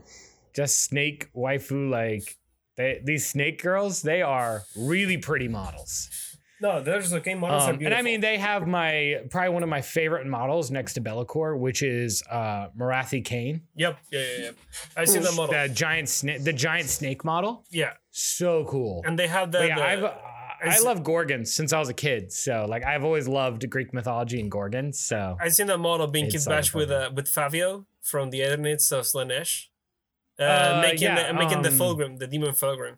Just 0.55 0.85
snake 0.85 1.29
waifu 1.35 1.91
like 1.91 2.37
they, 2.77 3.01
these 3.05 3.27
snake 3.27 3.61
girls. 3.61 4.03
They 4.03 4.23
are 4.23 4.63
really 4.77 5.17
pretty 5.19 5.49
models. 5.49 6.09
No, 6.61 6.83
there's 6.83 7.13
okay. 7.15 7.35
Models 7.35 7.65
are 7.65 7.73
Um, 7.75 7.79
and. 7.85 7.95
I 7.95 8.03
mean, 8.03 8.21
they 8.21 8.37
have 8.39 8.67
my 8.67 9.23
probably 9.31 9.51
one 9.51 9.63
of 9.63 9.69
my 9.69 9.81
favorite 9.81 10.27
models 10.27 10.71
next 10.71 10.95
to 10.95 11.01
Be'lakor, 11.01 11.59
which 11.59 11.83
is 11.83 12.23
uh 12.31 12.69
Morathi-Khaine, 12.77 13.61
yep, 13.77 13.99
yeah, 14.11 14.21
yeah, 14.21 14.45
yeah. 14.45 14.51
I've 14.97 15.09
seen 15.09 15.23
that 15.23 15.35
model. 15.35 15.55
the 15.55 15.69
giant 15.73 16.09
snake, 16.09 16.43
the 16.45 16.53
giant 16.53 16.89
snake 16.89 17.25
model. 17.25 17.65
yeah, 17.71 17.93
So 18.11 18.65
cool. 18.65 19.03
and 19.07 19.19
they 19.19 19.29
have 19.29 19.53
the. 19.53 19.59
But 19.59 19.69
yeah, 19.69 19.77
the- 19.77 19.85
I've. 19.85 20.05
Uh, 20.05 20.15
I 20.61 20.81
love 20.81 21.05
Gorgons 21.05 21.55
since 21.55 21.73
I 21.73 21.79
was 21.79 21.89
a 21.89 21.95
kid, 21.95 22.33
so 22.33 22.67
like 22.69 22.85
I've 22.85 23.05
always 23.05 23.29
loved 23.29 23.71
Greek 23.71 23.95
mythology 23.95 24.41
and 24.41 24.51
Gorgons. 24.51 24.99
So 24.99 25.37
I've 25.41 25.55
seen 25.55 25.69
that 25.69 25.79
model 25.79 26.09
being 26.09 26.25
It's 26.25 26.35
kit 26.35 26.43
so 26.43 26.51
bashed 26.51 26.75
with 26.75 26.91
uh, 26.91 27.11
with 27.15 27.27
Favio 27.29 27.85
from 28.03 28.31
the 28.31 28.41
Eternates 28.41 28.91
of 28.91 29.05
Slaanesh. 29.05 29.67
Uh, 30.41 30.43
Uh, 30.43 30.79
making 30.83 31.03
yeah, 31.03 31.29
the, 31.33 31.35
making 31.39 31.63
the 31.63 31.69
um, 31.69 31.79
Fulgrim, 31.79 32.19
the 32.19 32.27
demon 32.27 32.51
Fulgrim. 32.55 32.97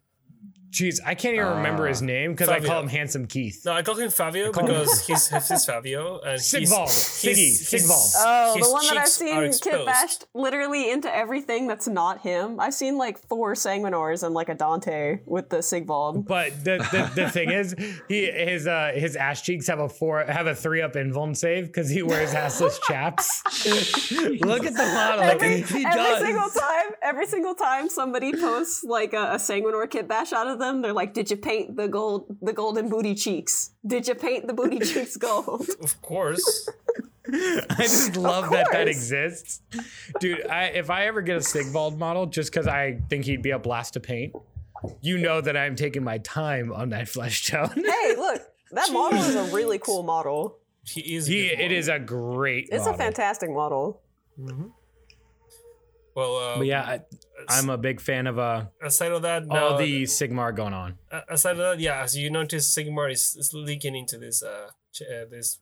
Jeez, 0.70 1.00
I 1.04 1.16
can't 1.16 1.34
even 1.34 1.48
remember 1.48 1.88
his 1.88 2.00
Ah. 2.00 2.04
name 2.04 2.30
because 2.32 2.48
I 2.48 2.60
call 2.60 2.80
him 2.80 2.86
Handsome 2.88 3.26
Keith. 3.26 3.62
No, 3.64 3.72
I 3.72 3.82
call 3.82 3.96
him 3.96 4.08
Fabio 4.08 4.52
call 4.52 4.66
him- 4.68 4.74
because 4.78 5.00
he's 5.06 5.26
he's 5.28 5.66
Favio 5.66 6.20
and 6.24 6.40
Sigvald. 6.40 6.88
he's, 6.88 6.94
Siggy. 6.94 7.34
he's- 7.34 7.58
he's- 7.58 7.68
Sigvald. 7.68 8.00
Oh, 8.18 8.54
his 8.56 8.66
the 8.66 8.72
one 8.72 8.86
that 8.86 8.96
I've 8.98 9.04
cheeks 9.06 9.20
are 9.20 9.26
seen 9.26 9.42
exposed. 9.44 9.64
kit 9.64 9.86
bashed 9.86 10.24
literally 10.32 10.90
into 10.92 11.12
everything 11.12 11.66
that's 11.66 11.88
not 11.88 12.20
him. 12.20 12.60
I've 12.60 12.72
seen 12.74 12.96
like 12.98 13.18
four 13.18 13.54
Sanguinors 13.54 14.22
and 14.22 14.32
like 14.32 14.48
a 14.48 14.54
Dante 14.54 15.18
with 15.26 15.48
the 15.50 15.60
Sigvald. 15.60 16.24
But 16.28 16.52
the, 16.64 16.78
the, 16.92 17.22
the 17.22 17.30
thing 17.30 17.50
is, 17.50 17.74
he 18.06 18.30
his 18.30 18.68
uh 18.68 18.92
his 18.94 19.16
ass 19.16 19.42
cheeks 19.42 19.66
have 19.66 19.80
a 19.80 19.88
four 19.88 20.22
have 20.24 20.46
a 20.46 20.54
three 20.54 20.82
up 20.82 20.92
invuln 20.94 21.36
save 21.36 21.66
because 21.66 21.88
he 21.90 22.02
wears 22.04 22.32
assless 22.32 22.78
chaps. 22.86 23.42
Look 24.40 24.64
at 24.64 24.74
the 24.74 24.84
model. 24.84 25.24
Every, 25.24 25.62
he 25.62 25.84
every 25.84 25.84
does. 25.84 26.22
single 26.22 26.48
time, 26.48 26.90
every 27.02 27.26
single 27.26 27.54
time 27.56 27.88
somebody 27.88 28.32
posts 28.32 28.84
like 28.84 29.14
a, 29.14 29.32
a 29.32 29.36
Sanguinor 29.36 29.90
kit 29.90 30.06
bash 30.06 30.32
out 30.32 30.46
of 30.46 30.59
them, 30.60 30.82
they're 30.82 30.92
like, 30.92 31.14
"Did 31.14 31.30
you 31.30 31.36
paint 31.36 31.76
the 31.76 31.88
gold, 31.88 32.36
the 32.40 32.52
golden 32.52 32.88
booty 32.88 33.14
cheeks? 33.14 33.72
Did 33.86 34.06
you 34.06 34.14
paint 34.14 34.46
the 34.46 34.54
booty 34.54 34.78
cheeks 34.78 35.16
gold?" 35.16 35.68
of 35.82 36.00
course. 36.02 36.68
I 37.32 37.76
just 37.78 38.16
love 38.16 38.50
that 38.50 38.68
that 38.72 38.88
exists, 38.88 39.62
dude. 40.18 40.46
I, 40.46 40.64
if 40.66 40.90
I 40.90 41.06
ever 41.06 41.20
get 41.22 41.36
a 41.36 41.42
Sigvald 41.42 41.98
model, 41.98 42.26
just 42.26 42.50
because 42.50 42.66
I 42.66 43.00
think 43.08 43.24
he'd 43.24 43.42
be 43.42 43.50
a 43.50 43.58
blast 43.58 43.94
to 43.94 44.00
paint, 44.00 44.34
you 45.00 45.18
know 45.18 45.40
that 45.40 45.56
I'm 45.56 45.76
taking 45.76 46.02
my 46.02 46.18
time 46.18 46.72
on 46.72 46.88
that 46.90 47.08
flesh 47.08 47.46
tone. 47.46 47.70
hey, 47.76 48.14
look, 48.16 48.42
that 48.72 48.90
model 48.92 49.18
is 49.20 49.34
a 49.34 49.44
really 49.54 49.78
cool 49.78 50.02
model. 50.02 50.58
He 50.84 51.14
is. 51.14 51.28
a 51.28 51.32
he, 51.32 51.48
good 51.48 51.58
model. 51.58 51.76
is 51.76 51.88
a 51.88 51.98
great. 51.98 52.68
It's 52.70 52.84
model. 52.84 52.94
a 52.94 52.98
fantastic 52.98 53.50
model. 53.50 54.00
Well, 56.14 56.36
uh, 56.36 56.58
But 56.58 56.66
yeah, 56.66 56.82
I, 56.82 57.00
I'm 57.48 57.70
a 57.70 57.78
big 57.78 58.00
fan 58.00 58.26
of 58.26 58.38
uh 58.38 58.66
aside 58.82 59.12
of 59.12 59.22
that, 59.22 59.42
all 59.50 59.70
no, 59.72 59.78
the 59.78 60.02
Sigmar 60.04 60.54
going 60.54 60.74
on. 60.74 60.98
uh, 61.10 61.20
aside 61.28 61.52
of 61.52 61.58
that, 61.58 61.80
yeah, 61.80 62.02
as 62.02 62.16
you 62.16 62.30
notice, 62.30 62.72
Sigmar 62.74 63.10
is, 63.10 63.36
is 63.36 63.52
leaking 63.54 63.94
into 63.96 64.18
this 64.18 64.42
uh, 64.42 64.68
ch- 64.92 65.02
uh 65.02 65.24
this. 65.30 65.58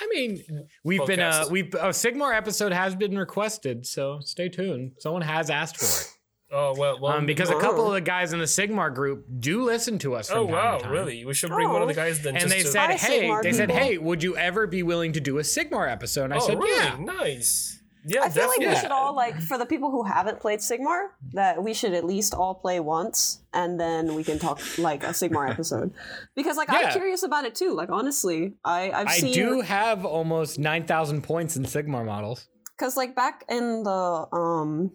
I 0.00 0.06
mean, 0.08 0.42
we've 0.84 1.04
been 1.06 1.20
uh 1.20 1.44
we've 1.50 1.72
a 1.74 1.88
Sigmar 1.90 2.34
episode 2.34 2.72
has 2.72 2.94
been 2.94 3.18
requested, 3.18 3.86
so 3.86 4.20
stay 4.20 4.48
tuned. 4.48 4.92
Someone 4.98 5.22
has 5.22 5.50
asked 5.50 5.76
for 5.78 5.84
it. 5.86 6.08
Oh 6.54 6.74
well, 6.76 7.00
well 7.00 7.12
Um, 7.12 7.24
because 7.24 7.48
a 7.48 7.58
couple 7.58 7.84
Oh. 7.84 7.86
of 7.86 7.92
the 7.94 8.02
guys 8.02 8.34
in 8.34 8.38
the 8.38 8.44
Sigmar 8.44 8.94
group 8.94 9.24
do 9.40 9.62
listen 9.62 9.98
to 10.00 10.14
us. 10.14 10.28
From 10.28 10.36
Oh 10.40 10.44
time 10.44 10.52
wow, 10.52 10.76
to 10.76 10.82
time. 10.82 10.92
really? 10.92 11.24
We 11.24 11.32
should 11.32 11.48
bring 11.48 11.66
one 11.70 11.80
of 11.80 11.88
the 11.88 11.94
Oh. 11.94 12.04
guys 12.04 12.20
then. 12.20 12.36
And 12.36 12.42
just 12.42 12.54
they 12.54 12.62
to, 12.62 12.68
said, 12.68 12.86
Hi, 12.90 12.92
"Hey," 12.96 13.22
Sigmar 13.22 13.42
they 13.42 13.52
said, 13.54 13.70
"Hey, 13.70 13.96
would 13.96 14.22
you 14.22 14.36
ever 14.36 14.66
be 14.66 14.82
willing 14.82 15.14
to 15.14 15.20
do 15.20 15.38
a 15.38 15.40
Sigmar 15.40 15.90
episode?" 15.90 16.24
And 16.24 16.34
I 16.34 16.36
"Oh 16.36 16.46
said, 16.46 16.58
really? 16.58 16.76
"Yeah." 16.76 16.96
Nice." 17.00 17.80
Yeah, 18.04 18.22
I 18.22 18.28
feel 18.30 18.48
like 18.48 18.58
we 18.58 18.74
should 18.76 18.90
all 18.90 19.14
like 19.14 19.40
for 19.40 19.56
the 19.58 19.66
people 19.66 19.90
who 19.90 20.02
haven't 20.02 20.40
played 20.40 20.58
Sigmar, 20.58 21.08
that 21.34 21.62
we 21.62 21.72
should 21.72 21.92
at 21.94 22.04
least 22.04 22.34
all 22.34 22.54
play 22.54 22.80
once, 22.80 23.40
and 23.52 23.78
then 23.78 24.14
we 24.14 24.24
can 24.24 24.38
talk 24.38 24.60
like 24.78 25.04
a 25.04 25.08
Sigmar 25.08 25.48
episode. 25.50 25.92
Because 26.34 26.56
like 26.56 26.68
I'm 26.70 26.90
curious 26.92 27.22
about 27.22 27.44
it 27.44 27.54
too. 27.54 27.74
Like 27.74 27.90
honestly, 27.90 28.54
I 28.64 28.90
I've 28.90 29.06
I 29.08 29.18
seen 29.18 29.32
do 29.34 29.60
have 29.60 30.04
almost 30.04 30.58
9,000 30.58 31.22
points 31.22 31.56
in 31.56 31.64
Sigmar 31.64 32.04
models. 32.04 32.48
because 32.76 32.96
like 32.96 33.14
back 33.14 33.44
in 33.48 33.82
the 33.84 34.26
um 34.32 34.92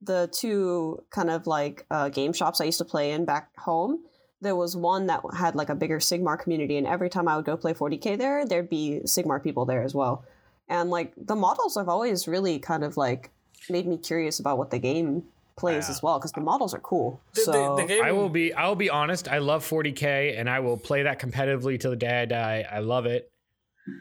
the 0.00 0.28
two 0.32 1.02
kind 1.10 1.30
of 1.30 1.46
like 1.46 1.86
uh, 1.90 2.08
game 2.08 2.32
shops 2.32 2.60
I 2.60 2.64
used 2.64 2.78
to 2.78 2.84
play 2.84 3.12
in 3.12 3.24
back 3.24 3.56
home. 3.58 4.04
There 4.40 4.54
was 4.56 4.76
one 4.76 5.06
that 5.06 5.22
had 5.34 5.54
like 5.56 5.70
a 5.70 5.74
bigger 5.74 5.98
Sigmar 5.98 6.38
community, 6.38 6.76
and 6.76 6.86
every 6.86 7.08
time 7.08 7.26
I 7.28 7.36
would 7.36 7.46
go 7.46 7.56
play 7.56 7.72
40k 7.72 8.18
there, 8.18 8.44
there'd 8.46 8.68
be 8.68 9.00
Sigmar 9.04 9.42
people 9.42 9.64
there 9.64 9.82
as 9.82 9.94
well. 9.94 10.24
And 10.68 10.90
like 10.90 11.12
the 11.16 11.36
models 11.36 11.76
have 11.76 11.88
always 11.88 12.26
really 12.26 12.58
kind 12.58 12.84
of 12.84 12.96
like 12.96 13.30
made 13.68 13.86
me 13.86 13.98
curious 13.98 14.40
about 14.40 14.58
what 14.58 14.70
the 14.70 14.78
game 14.78 15.24
plays 15.56 15.88
as 15.88 16.02
well 16.02 16.18
because 16.18 16.32
the 16.32 16.40
models 16.40 16.74
are 16.74 16.80
cool. 16.80 17.20
The, 17.34 17.40
so 17.42 17.52
the, 17.52 17.82
the 17.82 17.88
game, 17.88 18.04
I 18.04 18.12
will 18.12 18.28
be 18.28 18.52
I 18.52 18.66
will 18.66 18.74
be 18.76 18.90
honest, 18.90 19.28
I 19.28 19.38
love 19.38 19.64
40k 19.68 20.38
and 20.38 20.48
I 20.48 20.60
will 20.60 20.76
play 20.76 21.02
that 21.04 21.20
competitively 21.20 21.78
till 21.78 21.90
the 21.90 21.96
day 21.96 22.22
I 22.22 22.24
die. 22.24 22.66
I 22.70 22.80
love 22.80 23.06
it. 23.06 23.30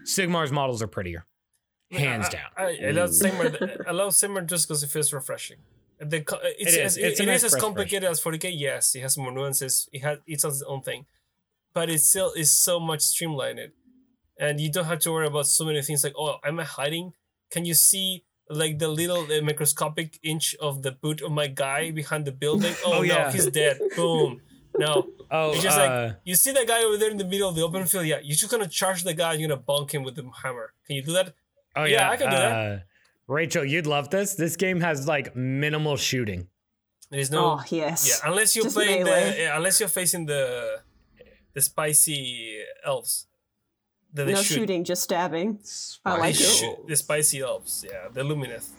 Sigmar's 0.05 0.51
models 0.51 0.82
are 0.82 0.88
prettier. 0.88 1.26
Hands 1.91 2.26
I- 2.26 2.30
down. 2.30 2.49
I, 2.57 2.88
I 2.88 2.91
love 2.91 3.11
mm. 3.11 3.22
Sigmar. 3.22 3.84
I 3.88 3.91
love 3.91 4.16
Simmer 4.16 4.41
just 4.41 4.68
because 4.68 4.84
it 4.84 4.89
feels 4.89 5.14
refreshing. 5.14 5.57
The, 5.99 6.22
co- 6.22 6.38
uh, 6.38 6.39
it's, 6.57 6.74
It 6.74 6.80
it's, 6.80 6.97
is. 6.97 7.03
It's 7.03 7.20
a 7.20 7.24
it 7.24 7.26
nice 7.28 7.38
is 7.39 7.45
as 7.45 7.51
breath 7.51 7.64
complicated 7.64 8.09
as 8.09 8.20
40k. 8.22 8.51
Yes, 8.53 8.95
it 8.95 9.01
has 9.01 9.18
more 9.18 9.32
nuances. 9.32 9.88
It 9.93 10.01
has 10.01 10.18
it's 10.26 10.43
its 10.43 10.64
own 10.64 10.82
thing, 10.82 11.05
but 11.74 11.89
it 11.89 11.99
still 11.99 12.34
is 12.34 12.51
so 12.51 12.80
much 12.80 13.01
streamlined, 13.01 13.72
and 14.38 14.60
you 14.60 14.72
don't 14.72 14.86
have 14.86 15.00
to 15.00 15.12
worry 15.12 15.28
about 15.28 15.48
so 15.48 15.66
many 15.66 15.82
things 15.82 16.04
like 16.04 16.14
oh, 16.18 16.38
am 16.44 16.60
I 16.60 16.64
hiding? 16.64 17.14
Can 17.52 17.66
you 17.66 17.74
see 17.74 18.24
like 18.50 18.80
the 18.80 18.88
little 18.88 19.26
uh, 19.32 19.42
microscopic 19.42 20.20
inch 20.24 20.56
of 20.60 20.82
the 20.84 20.92
boot 20.92 21.22
of 21.22 21.32
my 21.32 21.48
guy 21.48 21.92
behind 21.92 22.26
the 22.26 22.32
building? 22.32 22.74
Oh, 22.86 22.94
Oh, 22.94 22.98
no, 23.00 23.04
yeah. 23.04 23.32
he's 23.32 23.48
dead. 23.48 23.80
Boom. 23.96 24.42
No, 24.78 25.08
Oh, 25.30 25.52
it's 25.54 25.62
just 25.64 25.78
uh, 25.78 25.82
like 25.88 26.16
you 26.26 26.36
see 26.36 26.52
that 26.52 26.68
guy 26.68 26.84
over 26.84 26.98
there 26.98 27.12
in 27.12 27.18
the 27.18 27.26
middle 27.26 27.48
of 27.50 27.56
the 27.56 27.62
open 27.62 27.86
field. 27.86 28.06
Yeah, 28.06 28.20
you're 28.24 28.36
just 28.36 28.52
gonna 28.52 28.68
charge 28.68 29.04
the 29.04 29.14
guy. 29.14 29.32
and 29.34 29.40
You're 29.42 29.50
gonna 29.50 29.62
bonk 29.62 29.92
him 29.92 30.04
with 30.04 30.16
the 30.16 30.24
hammer. 30.42 30.74
Can 30.88 30.96
you 30.96 31.04
do 31.04 31.14
that? 31.14 31.34
oh 31.76 31.84
yeah, 31.84 31.92
yeah, 32.02 32.10
I 32.10 32.18
can 32.18 32.30
do 32.30 32.36
that. 32.36 32.52
uh, 32.52 32.80
Rachel, 33.28 33.64
you'd 33.64 33.88
love 33.88 34.10
this. 34.10 34.34
This 34.36 34.56
game 34.56 34.82
has 34.82 35.08
like 35.08 35.36
minimal 35.36 35.96
shooting. 35.96 36.48
There's 37.12 37.30
no. 37.32 37.60
oh 37.60 37.64
yes, 37.70 38.08
Yeah, 38.10 38.30
unless 38.30 38.56
you're 38.56 38.66
Just 38.66 38.76
playing 38.76 39.04
the 39.06 39.36
yeah, 39.38 39.56
unless 39.58 39.80
you're 39.80 39.90
facing 39.90 40.26
the 40.26 40.82
the 41.54 41.62
spicy 41.62 42.60
elves. 42.84 43.28
That 44.14 44.26
they 44.26 44.34
no 44.34 44.41
shoot. 44.41 44.53
shooting, 44.55 44.84
just 44.84 45.03
stabbing. 45.03 45.59
I 46.05 46.14
They 46.16 46.20
like 46.22 46.36
shoot- 46.36 46.64
it. 46.64 46.88
the 46.88 46.95
spicy 46.95 47.41
elves, 47.41 47.84
yeah, 47.89 48.09
the 48.14 48.22
Lumineth. 48.22 48.70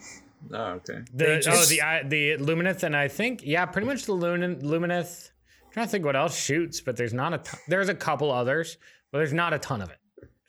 Oh, 0.51 0.57
okay. 0.79 0.99
The 1.13 1.25
They 1.25 1.41
oh 1.51 1.65
the 1.65 1.81
uh, 1.81 2.03
the 2.07 2.37
Lumineth 2.37 2.83
and 2.83 2.95
I 2.95 3.07
think 3.07 3.41
yeah, 3.43 3.65
pretty 3.65 3.87
much 3.87 4.05
the 4.05 4.13
Lumin 4.13 4.61
Lumineth. 4.61 5.31
I'm 5.65 5.71
trying 5.73 5.87
to 5.87 5.91
think 5.91 6.05
what 6.05 6.15
else 6.15 6.37
shoots, 6.37 6.79
but 6.81 6.95
there's 6.95 7.13
not 7.13 7.33
a 7.33 7.39
ton. 7.39 7.59
There's 7.67 7.89
a 7.89 7.95
couple 7.95 8.31
others, 8.31 8.77
but 9.11 9.17
there's 9.17 9.33
not 9.33 9.53
a 9.53 9.59
ton 9.59 9.81
of 9.81 9.89
it. 9.89 9.97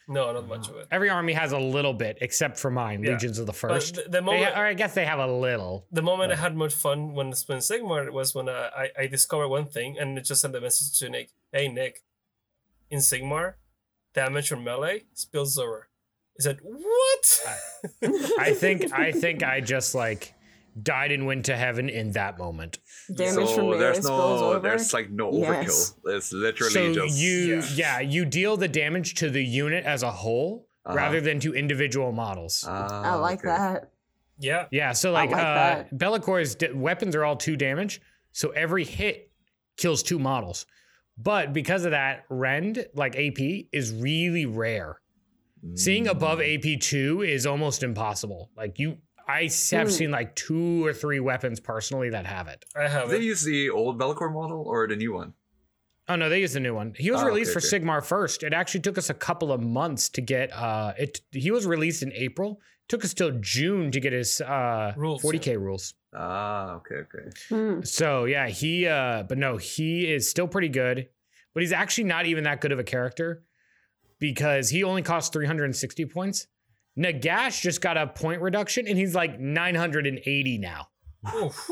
No, 0.08 0.32
not 0.32 0.46
much 0.46 0.68
of 0.68 0.76
it. 0.76 0.86
Every 0.92 1.10
army 1.10 1.32
has 1.32 1.50
a 1.50 1.58
little 1.58 1.92
bit, 1.92 2.18
except 2.20 2.60
for 2.60 2.70
mine, 2.70 3.02
Yeah. 3.02 3.14
Legions 3.14 3.40
of 3.40 3.46
the 3.46 3.52
But 3.52 3.58
First. 3.58 3.94
the, 3.96 4.04
the 4.08 4.22
moment, 4.22 4.54
ha- 4.54 4.60
or 4.60 4.64
I 4.64 4.74
guess 4.74 4.94
they 4.94 5.04
have 5.04 5.18
a 5.18 5.26
little. 5.26 5.84
the 5.90 6.02
moment 6.02 6.30
I 6.30 6.36
had 6.36 6.54
much 6.54 6.74
fun 6.74 7.12
when 7.14 7.28
when 7.48 7.58
Sigmar 7.58 8.12
was 8.12 8.32
when 8.32 8.48
I, 8.48 8.70
I 8.82 8.90
I 9.02 9.06
discovered 9.08 9.48
one 9.48 9.66
thing 9.66 9.98
and 9.98 10.16
it 10.16 10.24
just 10.26 10.42
sent 10.42 10.54
a 10.54 10.60
message 10.60 10.96
to 11.00 11.08
Nick. 11.08 11.30
Hey 11.52 11.66
Nick, 11.66 12.04
in 12.88 13.00
Sigmar, 13.00 13.54
damage 14.16 14.48
from 14.48 14.64
melee 14.64 15.04
spills 15.14 15.56
over. 15.58 15.88
He 16.36 16.42
said, 16.42 16.58
"What?" 16.62 17.46
I 18.40 18.52
think 18.52 18.92
I 18.92 19.12
think 19.12 19.42
I 19.44 19.60
just 19.60 19.94
like 19.94 20.34
died 20.82 21.10
and 21.12 21.24
went 21.26 21.44
to 21.46 21.56
heaven 21.56 21.88
in 21.88 22.10
that 22.12 22.36
moment. 22.38 22.78
Damage 23.14 23.34
from 23.34 23.46
so 23.46 23.62
melee 23.62 23.78
there's 23.78 23.96
spills 23.98 24.40
no, 24.40 24.46
over. 24.50 24.58
there's 24.60 24.92
like 24.92 25.08
no 25.10 25.32
Yes. 25.32 25.94
overkill. 25.94 26.16
It's 26.16 26.32
literally 26.32 26.72
So 26.72 26.94
just 26.94 27.16
you 27.18 27.62
yeah. 27.74 28.00
yeah. 28.00 28.00
you 28.00 28.24
deal 28.24 28.56
the 28.56 28.68
damage 28.68 29.14
to 29.16 29.30
the 29.30 29.42
unit 29.44 29.84
as 29.84 30.02
a 30.02 30.10
whole 30.10 30.66
Uh-huh. 30.84 30.96
rather 30.96 31.20
than 31.20 31.40
to 31.40 31.54
individual 31.54 32.12
models. 32.12 32.64
Ah, 32.66 33.12
I 33.12 33.14
like 33.14 33.38
okay. 33.40 33.48
that. 33.48 33.90
yeah, 34.38 34.66
yeah, 34.70 34.92
so 34.92 35.12
like, 35.12 35.30
like 35.30 35.40
uh 35.40 35.54
that. 35.54 35.98
Be'lakor's 35.98 36.54
d- 36.54 36.72
weapons 36.74 37.16
are 37.16 37.24
all 37.24 37.36
2 37.36 37.56
damage, 37.56 38.00
so 38.32 38.50
every 38.50 38.84
hit 38.84 39.30
kills 39.78 40.02
two 40.02 40.18
models. 40.18 40.66
But 41.18 41.52
because 41.52 41.84
of 41.84 41.92
that, 41.92 42.24
rend 42.28 42.86
like 42.94 43.16
AP 43.16 43.66
is 43.72 43.92
really 43.94 44.46
rare. 44.46 45.00
Seeing 45.74 46.06
above 46.06 46.38
AP2 46.38 47.26
is 47.26 47.44
almost 47.46 47.82
impossible. 47.82 48.50
Like 48.56 48.78
you 48.78 48.98
I 49.28 49.50
have 49.72 49.88
Hmm. 49.88 49.92
seen 49.92 50.10
like 50.12 50.36
two 50.36 50.84
or 50.86 50.92
three 50.92 51.18
weapons 51.18 51.58
personally 51.58 52.10
that 52.10 52.26
have 52.26 52.46
it. 52.48 52.64
I 52.76 52.86
have 52.88 53.10
they 53.10 53.18
use 53.20 53.42
the 53.42 53.70
old 53.70 53.98
Be'lakor 53.98 54.32
model 54.32 54.62
or 54.66 54.86
the 54.86 54.94
new 54.96 55.12
one? 55.12 55.34
Oh 56.08 56.14
no, 56.14 56.28
they 56.28 56.40
used 56.40 56.54
the 56.54 56.60
new 56.60 56.74
one. 56.74 56.94
He 56.96 57.10
was 57.10 57.22
Oh, 57.22 57.26
released 57.26 57.50
okay, 57.50 57.60
for 57.60 57.66
okay. 57.66 57.84
Sigmar 57.84 58.04
first. 58.04 58.44
It 58.44 58.52
actually 58.52 58.80
took 58.80 58.96
us 58.96 59.10
a 59.10 59.14
couple 59.14 59.50
of 59.50 59.60
months 59.60 60.08
to 60.10 60.20
get 60.20 60.52
uh 60.52 60.92
it 60.98 61.20
he 61.32 61.50
was 61.50 61.66
released 61.66 62.02
in 62.02 62.12
April. 62.12 62.60
Took 62.88 63.04
us 63.04 63.14
till 63.14 63.32
June 63.40 63.90
to 63.90 64.00
get 64.00 64.12
his 64.12 64.40
uh 64.40 64.92
Rules, 64.96 65.22
40k 65.22 65.58
rules. 65.58 65.94
Ah, 66.14 66.76
okay, 66.76 66.94
okay. 66.96 67.30
Hmm. 67.48 67.82
So 67.82 68.24
yeah, 68.26 68.48
he 68.48 68.86
uh 68.86 69.24
but 69.24 69.38
no, 69.38 69.56
he 69.56 70.10
is 70.12 70.30
still 70.30 70.46
pretty 70.48 70.68
good, 70.68 71.08
but 71.54 71.62
he's 71.62 71.72
actually 71.72 72.04
not 72.04 72.26
even 72.26 72.44
that 72.44 72.60
good 72.60 72.72
of 72.72 72.78
a 72.78 72.84
character 72.84 73.42
because 74.18 74.70
he 74.70 74.84
only 74.84 75.02
costs 75.02 75.30
360 75.30 76.06
points. 76.06 76.46
Nagash 76.98 77.60
just 77.60 77.80
got 77.80 77.96
a 77.98 78.06
point 78.06 78.40
reduction 78.40 78.86
and 78.86 78.96
he's 78.96 79.14
like 79.14 79.38
980 79.38 80.58
now. 80.58 80.88
Oof. 81.34 81.70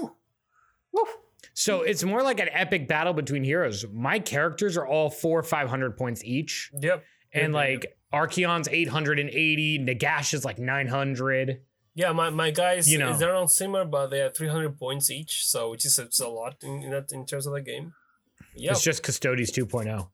So 1.54 1.82
it's 1.82 2.02
more 2.02 2.22
like 2.22 2.40
an 2.40 2.48
epic 2.50 2.88
battle 2.88 3.12
between 3.12 3.44
heroes. 3.44 3.86
My 3.92 4.18
characters 4.18 4.76
are 4.76 4.86
all 4.86 5.08
four, 5.08 5.42
500 5.42 5.96
points 5.96 6.24
each. 6.24 6.70
Yep. 6.80 7.04
And 7.32 7.52
Yeah, 7.52 7.58
like 7.58 7.96
Archaon's 8.14 8.68
880, 8.68 9.80
Nagash 9.80 10.32
is 10.34 10.44
like 10.44 10.58
900. 10.58 11.60
Yeah, 11.96 12.12
my, 12.12 12.30
my 12.30 12.50
guys, 12.50 12.90
You 12.90 12.98
know. 12.98 13.16
they're 13.16 13.34
on 13.34 13.48
similar, 13.48 13.84
but 13.84 14.08
they 14.08 14.18
have 14.18 14.36
300 14.36 14.78
points 14.78 15.10
each, 15.10 15.46
so 15.46 15.70
which 15.70 15.84
is 15.84 15.98
it's 15.98 16.20
a 16.20 16.28
lot 16.28 16.56
in, 16.62 16.82
in 16.82 16.90
that 16.90 17.12
in 17.12 17.24
terms 17.26 17.46
of 17.46 17.52
the 17.52 17.60
game. 17.60 17.94
Yeah, 18.54 18.72
It's 18.72 18.82
just 18.82 19.02
Custodes 19.02 19.52
2.0. 19.52 20.08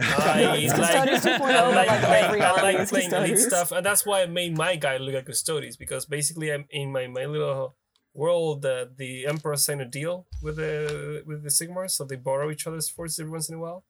I 0.00 0.56
It's 0.56 0.72
like, 0.78 1.08
Custodes 1.08 1.24
2.0, 1.24 1.40
I 1.40 1.60
but 1.60 1.74
like, 1.74 1.88
like 1.88 2.24
every 2.24 2.42
I 2.42 2.62
like 2.62 2.88
playing 2.88 3.12
elite 3.12 3.38
stuff, 3.38 3.72
and 3.72 3.84
that's 3.84 4.04
why 4.04 4.22
I 4.22 4.26
made 4.26 4.56
my 4.56 4.76
guy 4.76 4.96
look 4.98 5.14
like 5.14 5.26
Custodes 5.26 5.76
because 5.76 6.04
basically 6.06 6.52
I'm 6.52 6.66
in 6.70 6.92
my, 6.92 7.06
my 7.06 7.24
little 7.24 7.76
world. 8.12 8.64
Uh, 8.66 8.86
the 8.96 9.26
Emperor 9.26 9.56
signed 9.56 9.80
a 9.80 9.84
deal 9.86 10.26
with 10.42 10.56
the 10.56 11.22
with 11.26 11.42
the 11.42 11.50
Sigmars, 11.50 11.92
so 11.92 12.04
they 12.04 12.16
borrow 12.16 12.50
each 12.50 12.66
other's 12.66 12.88
forces 12.88 13.18
every 13.20 13.32
once 13.32 13.48
in 13.48 13.56
a 13.56 13.58
while. 13.58 13.84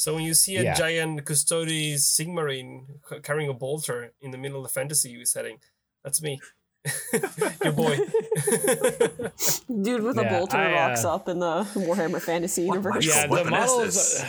So 0.00 0.14
when 0.14 0.24
you 0.24 0.32
see 0.32 0.56
a 0.56 0.62
Yeah. 0.64 0.72
giant 0.72 1.26
Custodes 1.26 2.06
Sigmarine 2.06 2.86
c- 3.06 3.20
carrying 3.20 3.50
a 3.50 3.52
bolter 3.52 4.14
in 4.22 4.30
the 4.30 4.38
middle 4.38 4.56
of 4.56 4.62
the 4.62 4.70
fantasy 4.72 5.22
setting, 5.26 5.58
that's 6.02 6.22
me, 6.22 6.40
your 7.62 7.74
boy. 7.74 7.98
Dude 9.82 10.02
with 10.02 10.16
a 10.16 10.22
Yeah, 10.22 10.38
bolter 10.38 10.56
I, 10.56 10.72
uh, 10.72 10.88
rocks 10.88 11.04
up 11.04 11.28
in 11.28 11.38
the 11.38 11.64
Warhammer 11.74 12.18
Fantasy 12.22 12.62
universe. 12.62 13.06
Yeah, 13.06 13.26
the 13.26 13.44
models 13.44 14.24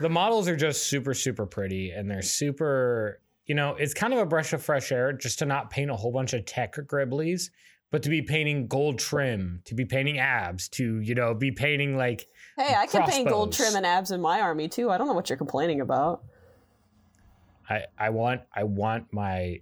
the 0.00 0.08
models 0.08 0.48
are 0.48 0.56
just 0.56 0.84
super 0.84 1.12
super 1.12 1.44
pretty 1.44 1.90
and 1.90 2.10
they're 2.10 2.22
super 2.22 3.20
you 3.44 3.54
know, 3.54 3.74
it's 3.74 3.92
kind 3.92 4.14
of 4.14 4.20
a 4.20 4.26
brush 4.26 4.54
of 4.54 4.62
fresh 4.64 4.90
air 4.90 5.12
just 5.12 5.40
to 5.40 5.44
not 5.44 5.68
paint 5.68 5.90
a 5.90 5.96
whole 5.96 6.12
bunch 6.12 6.32
of 6.32 6.46
tech 6.46 6.76
gribblies, 6.76 7.50
but 7.90 8.02
to 8.04 8.08
be 8.08 8.22
painting 8.22 8.68
gold 8.68 8.98
trim, 8.98 9.60
to 9.66 9.74
be 9.74 9.84
painting 9.84 10.18
abs, 10.18 10.66
to, 10.70 11.00
you 11.00 11.14
know, 11.14 11.34
be 11.34 11.50
painting 11.50 11.94
like 11.96 12.26
Hey, 12.60 12.74
I 12.74 12.86
can 12.86 13.08
paint 13.08 13.28
gold 13.28 13.52
trim 13.54 13.74
and 13.74 13.86
abs 13.86 14.10
in 14.10 14.20
my 14.20 14.40
army 14.40 14.68
too. 14.68 14.90
I 14.90 14.98
don't 14.98 15.06
know 15.06 15.14
what 15.14 15.30
you're 15.30 15.38
complaining 15.38 15.80
about. 15.80 16.22
I 17.68 17.84
I 17.98 18.10
want 18.10 18.42
I 18.54 18.64
want 18.64 19.10
my 19.12 19.60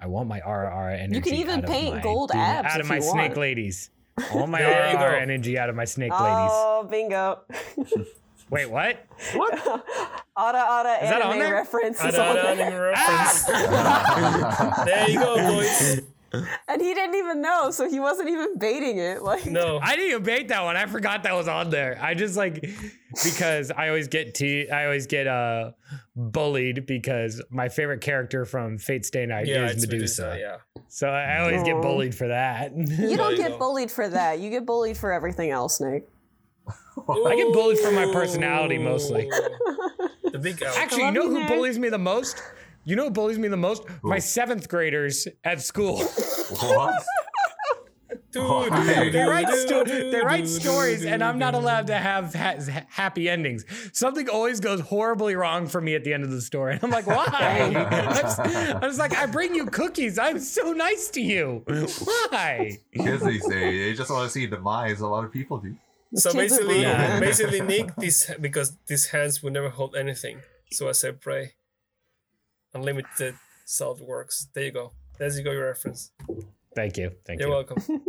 I 0.00 0.06
want 0.06 0.28
my 0.28 0.38
RR 0.40 0.90
energy. 0.90 1.16
You 1.16 1.20
can 1.20 1.34
even 1.34 1.58
out 1.58 1.64
of 1.64 1.70
paint 1.70 1.96
my 1.96 2.02
gold 2.02 2.30
demon- 2.30 2.46
abs 2.46 2.74
out 2.74 2.80
if 2.80 2.86
of 2.86 2.88
my 2.88 2.96
you 2.96 3.02
snake 3.02 3.14
want. 3.30 3.36
ladies. 3.36 3.90
I 4.18 4.36
want 4.36 4.50
my 4.50 4.58
There 4.62 4.96
RR 4.96 5.16
energy 5.16 5.58
out 5.58 5.68
of 5.68 5.76
my 5.76 5.84
snake 5.84 6.12
oh, 6.14 6.22
ladies. 6.22 6.50
Oh, 6.54 6.86
bingo. 6.90 7.40
Wait, 8.50 8.70
what? 8.70 9.04
Otta 9.34 9.82
Otta 10.36 11.04
Is 11.04 11.10
that 11.10 11.22
anime 11.22 11.52
reference 11.52 11.98
is 11.98 12.14
Ada- 12.14 12.22
on 12.22 12.36
ada 12.36 12.56
there. 12.56 12.66
anime 12.66 12.80
reference. 12.80 13.44
there 14.84 15.10
you 15.10 15.18
go, 15.18 15.36
boys. 15.36 16.02
And 16.68 16.80
he 16.82 16.94
didn't 16.94 17.14
even 17.14 17.40
know, 17.40 17.70
so 17.70 17.88
he 17.88 18.00
wasn't 18.00 18.28
even 18.28 18.58
baiting 18.58 18.98
it. 18.98 19.22
Like 19.22 19.46
No. 19.46 19.78
I 19.82 19.96
didn't 19.96 20.10
even 20.10 20.22
bait 20.22 20.48
that 20.48 20.62
one. 20.64 20.76
I 20.76 20.86
forgot 20.86 21.22
that 21.24 21.34
was 21.34 21.48
on 21.48 21.70
there. 21.70 21.98
I 22.00 22.14
just 22.14 22.36
like 22.36 22.68
because 23.22 23.70
I 23.70 23.88
always 23.88 24.08
get 24.08 24.34
te- 24.34 24.68
I 24.70 24.84
always 24.84 25.06
get 25.06 25.26
uh 25.26 25.72
bullied 26.16 26.86
because 26.86 27.42
my 27.50 27.68
favorite 27.68 28.00
character 28.00 28.44
from 28.44 28.78
Fate 28.78 29.04
Stay 29.04 29.26
Night 29.26 29.46
yeah, 29.46 29.66
is 29.66 29.86
Medusa. 29.86 30.22
Medusa. 30.22 30.36
Yeah. 30.40 30.82
So 30.88 31.08
I 31.08 31.40
always 31.40 31.62
get 31.62 31.80
bullied 31.80 32.14
for 32.14 32.28
that. 32.28 32.76
You 32.76 33.16
don't 33.16 33.36
get 33.36 33.58
bullied 33.58 33.90
for 33.90 34.08
that. 34.08 34.38
You 34.40 34.50
get 34.50 34.66
bullied 34.66 34.96
for 34.96 35.12
everything 35.12 35.50
else, 35.50 35.80
Nick. 35.80 36.08
I 37.08 37.36
get 37.36 37.52
bullied 37.52 37.78
for 37.78 37.90
my 37.90 38.10
personality 38.12 38.78
mostly. 38.78 39.30
The 40.34 40.40
big 40.40 40.60
L. 40.62 40.74
Actually, 40.76 41.04
you 41.04 41.12
know 41.12 41.28
who 41.28 41.46
bullies 41.46 41.78
me 41.78 41.90
the 41.90 41.98
most? 41.98 42.42
You 42.84 42.96
know 42.96 43.04
what 43.04 43.14
bullies 43.14 43.38
me 43.38 43.48
the 43.48 43.56
most? 43.56 43.84
My 44.02 44.18
seventh 44.18 44.68
graders 44.68 45.26
at 45.42 45.62
school. 45.62 45.98
What? 45.98 47.04
Why? 48.36 49.10
they 49.10 49.22
write 49.22 49.48
sto- 49.48 49.84
they 49.84 50.20
write 50.20 50.48
stories, 50.48 51.04
and 51.04 51.22
I'm 51.22 51.38
not 51.38 51.54
allowed 51.54 51.86
to 51.86 51.96
have 51.96 52.34
ha- 52.34 52.84
happy 52.88 53.28
endings. 53.28 53.64
Something 53.92 54.28
always 54.28 54.58
goes 54.60 54.80
horribly 54.80 55.36
wrong 55.36 55.68
for 55.68 55.80
me 55.80 55.94
at 55.94 56.02
the 56.02 56.12
end 56.12 56.24
of 56.24 56.30
the 56.30 56.40
story, 56.40 56.74
and 56.74 56.82
I'm 56.84 56.90
like, 56.90 57.06
why? 57.06 57.26
I'm 57.90 58.14
just, 58.16 58.40
I'm 58.40 58.80
just 58.82 58.98
like, 58.98 59.16
I 59.16 59.26
bring 59.26 59.54
you 59.54 59.66
cookies. 59.66 60.18
I'm 60.18 60.40
so 60.40 60.72
nice 60.72 61.08
to 61.10 61.20
you. 61.20 61.62
Why? 61.66 62.78
Kids 62.92 63.24
these 63.24 63.46
days, 63.46 63.86
they 63.86 63.94
just 63.94 64.10
want 64.10 64.26
to 64.26 64.30
see 64.30 64.46
demise. 64.46 65.00
A 65.00 65.06
lot 65.06 65.24
of 65.24 65.32
people 65.32 65.58
do. 65.58 65.76
So 66.14 66.32
basically, 66.32 66.82
brutal, 66.82 66.92
man. 66.92 67.20
basically, 67.20 67.60
Nick, 67.60 67.94
this 67.96 68.30
because 68.40 68.76
these 68.86 69.06
hands 69.06 69.42
will 69.42 69.50
never 69.50 69.70
hold 69.70 69.94
anything. 69.96 70.40
So 70.70 70.88
I 70.88 70.92
said, 70.92 71.20
pray. 71.20 71.54
Unlimited 72.74 73.36
salt 73.64 74.00
works. 74.00 74.48
There 74.52 74.64
you 74.64 74.72
go. 74.72 74.92
There's 75.18 75.38
you 75.38 75.44
go. 75.44 75.52
Your 75.52 75.66
reference. 75.66 76.10
Thank 76.74 76.96
you. 76.96 77.12
Thank 77.24 77.40
You're 77.40 77.48
you. 77.48 77.54
welcome. 77.54 77.78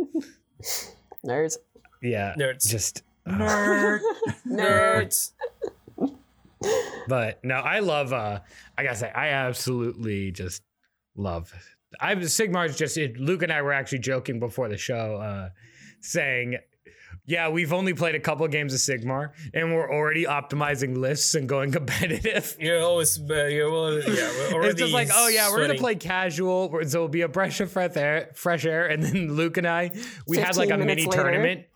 Nerds. 1.24 1.56
Yeah. 2.02 2.34
Nerds. 2.36 2.66
Just. 2.68 3.02
Nerd. 3.26 4.00
Nerds. 4.46 5.32
But 7.08 7.44
no, 7.44 7.54
I 7.56 7.78
love. 7.78 8.12
uh 8.12 8.40
I 8.76 8.82
gotta 8.82 8.96
say, 8.96 9.10
I 9.10 9.28
absolutely 9.28 10.32
just 10.32 10.62
love. 11.16 11.52
I 12.00 12.14
Sigmar's 12.16 12.76
just. 12.76 12.96
It, 12.96 13.18
Luke 13.18 13.42
and 13.42 13.52
I 13.52 13.62
were 13.62 13.72
actually 13.72 14.00
joking 14.00 14.40
before 14.40 14.68
the 14.68 14.76
show, 14.76 15.16
uh 15.16 15.50
saying. 16.00 16.58
Yeah, 17.28 17.48
we've 17.48 17.72
only 17.72 17.92
played 17.92 18.14
a 18.14 18.20
couple 18.20 18.46
games 18.46 18.72
of 18.72 18.78
Sigmar, 18.78 19.30
and 19.52 19.74
we're 19.74 19.90
already 19.92 20.24
optimizing 20.26 20.96
lists 20.96 21.34
and 21.34 21.48
going 21.48 21.72
competitive. 21.78 22.56
You're 22.60 22.80
always. 22.82 23.18
Uh, 23.18 23.46
you're 23.46 23.68
always 23.68 24.06
yeah. 24.06 24.14
We're 24.14 24.54
already. 24.54 24.70
It's 24.70 24.80
just 24.80 24.92
like, 24.92 25.08
oh 25.12 25.28
yeah, 25.28 25.50
we're 25.50 25.66
gonna 25.66 25.78
play 25.78 25.96
casual, 25.96 26.70
so 26.70 26.78
it'll 26.80 27.08
be 27.08 27.22
a 27.22 27.28
breath 27.28 27.58
of 27.60 27.72
fresh 27.72 27.96
air, 27.96 28.30
fresh 28.34 28.64
air. 28.64 28.86
And 28.86 29.02
then 29.02 29.32
Luke 29.36 29.56
and 29.56 29.66
I, 29.66 29.90
we 30.28 30.38
had 30.38 30.56
like 30.56 30.70
a 30.70 30.78
mini 30.78 31.04
later. 31.06 31.10
tournament. 31.22 31.66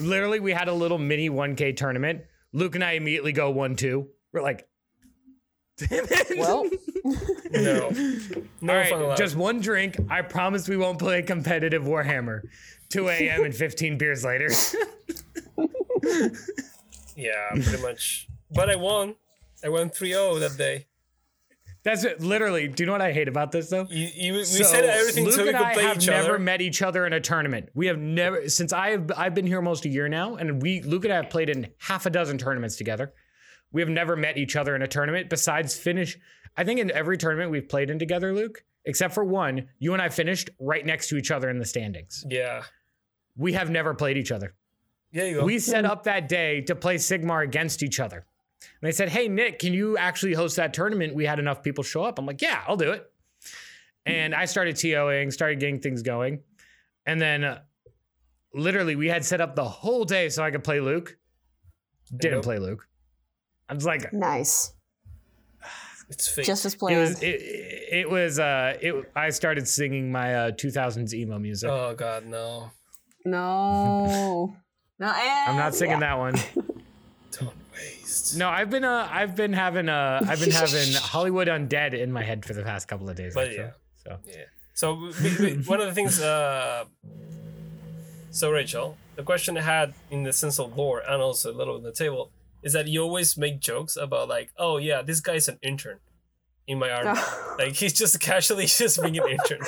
Literally, 0.00 0.40
we 0.40 0.52
had 0.52 0.68
a 0.68 0.72
little 0.74 0.98
mini 0.98 1.30
1K 1.30 1.76
tournament. 1.76 2.22
Luke 2.52 2.74
and 2.74 2.84
I 2.84 2.92
immediately 2.92 3.32
go 3.32 3.50
one 3.50 3.76
two. 3.76 4.08
We're 4.32 4.42
like, 4.42 4.68
damn 5.78 6.04
it. 6.10 6.38
Well, 6.38 6.68
No. 7.50 7.88
No 7.88 7.88
All 7.88 7.90
fun 7.90 8.68
right, 8.68 8.92
allowed. 8.92 9.16
just 9.16 9.36
one 9.36 9.60
drink. 9.60 9.96
I 10.10 10.22
promise 10.22 10.68
we 10.68 10.76
won't 10.76 10.98
play 10.98 11.22
competitive 11.22 11.84
Warhammer. 11.84 12.42
2 12.90 13.08
a.m. 13.08 13.44
and 13.44 13.54
15 13.54 13.98
beers 13.98 14.24
later. 14.24 14.48
Yeah, 17.16 17.48
pretty 17.50 17.82
much. 17.82 18.28
But 18.50 18.70
I 18.70 18.76
won. 18.76 19.16
I 19.64 19.68
won 19.70 19.90
3-0 19.90 20.38
that 20.40 20.56
day. 20.56 20.86
That's 21.82 22.04
it. 22.04 22.20
Literally. 22.20 22.68
Do 22.68 22.82
you 22.82 22.86
know 22.86 22.92
what 22.92 23.00
I 23.02 23.12
hate 23.12 23.26
about 23.28 23.50
this 23.50 23.70
though? 23.70 23.86
You, 23.90 24.08
you, 24.14 24.32
we 24.34 24.44
So, 24.44 24.62
said 24.62 24.84
everything 24.84 25.24
Luke 25.24 25.34
so 25.34 25.42
we 25.42 25.48
and 25.48 25.58
could 25.58 25.66
I 25.66 25.74
play 25.74 25.82
have 25.84 26.06
never 26.06 26.28
other. 26.34 26.38
met 26.38 26.60
each 26.60 26.80
other 26.82 27.06
in 27.06 27.12
a 27.12 27.20
tournament. 27.20 27.70
We 27.74 27.86
have 27.88 27.98
never 27.98 28.48
since 28.48 28.72
I've 28.72 29.10
I've 29.16 29.34
been 29.34 29.46
here 29.46 29.56
almost 29.58 29.84
a 29.84 29.88
year 29.88 30.08
now, 30.08 30.36
and 30.36 30.62
we 30.62 30.80
Luke 30.82 31.04
and 31.04 31.12
I 31.12 31.16
have 31.16 31.30
played 31.30 31.48
in 31.50 31.68
half 31.78 32.06
a 32.06 32.10
dozen 32.10 32.38
tournaments 32.38 32.76
together. 32.76 33.12
We 33.72 33.80
have 33.80 33.88
never 33.90 34.14
met 34.16 34.36
each 34.38 34.54
other 34.54 34.76
in 34.76 34.82
a 34.82 34.88
tournament 34.88 35.28
besides 35.30 35.76
finish. 35.76 36.16
I 36.56 36.64
think 36.64 36.78
in 36.78 36.90
every 36.90 37.16
tournament 37.18 37.50
we've 37.50 37.68
played 37.68 37.90
in 37.90 37.98
together, 37.98 38.32
Luke, 38.34 38.62
except 38.84 39.14
for 39.14 39.24
one, 39.24 39.68
you 39.78 39.92
and 39.92 40.02
I 40.02 40.08
finished 40.08 40.50
right 40.60 40.84
next 40.86 41.08
to 41.08 41.16
each 41.16 41.30
other 41.30 41.48
in 41.50 41.58
the 41.58 41.66
standings. 41.66 42.24
Yeah. 42.28 42.62
We 43.38 43.54
have 43.54 43.70
never 43.70 43.94
played 43.94 44.18
each 44.18 44.32
other. 44.32 44.54
Yeah, 45.12 45.24
you 45.24 45.34
go. 45.36 45.44
We 45.44 45.58
set 45.58 45.86
up 45.86 46.02
that 46.04 46.28
day 46.28 46.60
to 46.62 46.74
play 46.74 46.96
Sigmar 46.96 47.42
against 47.42 47.82
each 47.82 47.98
other. 48.00 48.26
And 48.60 48.88
they 48.88 48.92
said, 48.92 49.08
Hey, 49.08 49.28
Nick, 49.28 49.60
can 49.60 49.72
you 49.72 49.96
actually 49.96 50.34
host 50.34 50.56
that 50.56 50.74
tournament? 50.74 51.14
We 51.14 51.24
had 51.24 51.38
enough 51.38 51.62
people 51.62 51.84
show 51.84 52.02
up. 52.02 52.18
I'm 52.18 52.26
like, 52.26 52.42
Yeah, 52.42 52.62
I'll 52.66 52.76
do 52.76 52.90
it. 52.90 53.10
And 54.04 54.34
I 54.34 54.46
started 54.46 54.76
TOing, 54.76 55.32
started 55.32 55.60
getting 55.60 55.80
things 55.80 56.02
going. 56.02 56.40
And 57.06 57.20
then 57.20 57.44
uh, 57.44 57.60
literally, 58.54 58.96
we 58.96 59.08
had 59.08 59.24
set 59.24 59.40
up 59.40 59.54
the 59.54 59.64
whole 59.64 60.04
day 60.04 60.28
so 60.28 60.42
I 60.42 60.50
could 60.50 60.64
play 60.64 60.80
Luke. 60.80 61.16
Didn't 62.16 62.42
play 62.42 62.58
Luke. 62.58 62.86
I 63.68 63.74
was 63.74 63.84
like, 63.84 64.12
nice. 64.12 64.72
it's 66.08 66.26
fake. 66.26 66.46
Just 66.46 66.64
as 66.64 66.74
it 66.74 66.78
planned. 66.78 67.00
was, 67.00 67.22
it, 67.22 67.40
it 67.92 68.10
was, 68.10 68.38
uh, 68.38 68.76
it, 68.80 69.10
I 69.14 69.30
started 69.30 69.68
singing 69.68 70.10
my 70.10 70.34
uh, 70.34 70.50
2000s 70.52 71.12
emo 71.12 71.38
music. 71.38 71.70
oh 71.70 71.94
god, 71.94 72.26
no. 72.26 72.70
No. 73.30 74.56
No, 75.00 75.06
I'm 75.14 75.54
not 75.54 75.76
singing 75.76 76.00
that 76.00 76.18
one. 76.18 76.34
Don't 77.30 77.54
waste. 77.72 78.36
No, 78.36 78.48
I've 78.48 78.68
been 78.68 78.82
uh 78.82 79.08
I've 79.08 79.36
been 79.36 79.52
having 79.52 79.88
uh 79.88 80.24
I've 80.26 80.40
been 80.40 80.50
having 80.50 80.92
Hollywood 80.94 81.46
Undead 81.46 81.94
in 81.94 82.10
my 82.10 82.24
head 82.24 82.44
for 82.44 82.52
the 82.52 82.64
past 82.64 82.88
couple 82.88 83.08
of 83.08 83.14
days. 83.14 83.32
But 83.32 83.46
actually. 83.46 83.62
yeah. 83.62 83.70
So 84.02 84.18
Yeah. 84.26 84.44
So 84.74 84.94
we, 85.22 85.36
we, 85.38 85.62
one 85.62 85.80
of 85.80 85.86
the 85.86 85.92
things. 85.94 86.20
Uh, 86.20 86.86
so 88.32 88.50
Rachel, 88.50 88.96
the 89.14 89.22
question 89.22 89.56
I 89.56 89.62
had 89.62 89.94
in 90.10 90.24
the 90.24 90.32
sense 90.32 90.58
of 90.58 90.76
lore 90.76 91.00
and 91.00 91.22
also 91.22 91.52
a 91.52 91.56
little 91.56 91.76
on 91.76 91.84
the 91.84 91.92
table 91.92 92.32
is 92.62 92.72
that 92.72 92.88
you 92.88 93.02
always 93.02 93.36
make 93.36 93.60
jokes 93.60 93.96
about 93.96 94.28
like, 94.28 94.50
oh 94.58 94.78
yeah, 94.78 95.02
this 95.02 95.20
guy's 95.20 95.46
an 95.46 95.58
intern 95.62 95.98
in 96.68 96.78
my 96.78 96.90
army. 96.90 97.18
like 97.58 97.74
he's 97.74 97.94
just 97.94 98.20
casually 98.20 98.66
just 98.66 99.02
being 99.02 99.18
an 99.18 99.28
intern. 99.28 99.60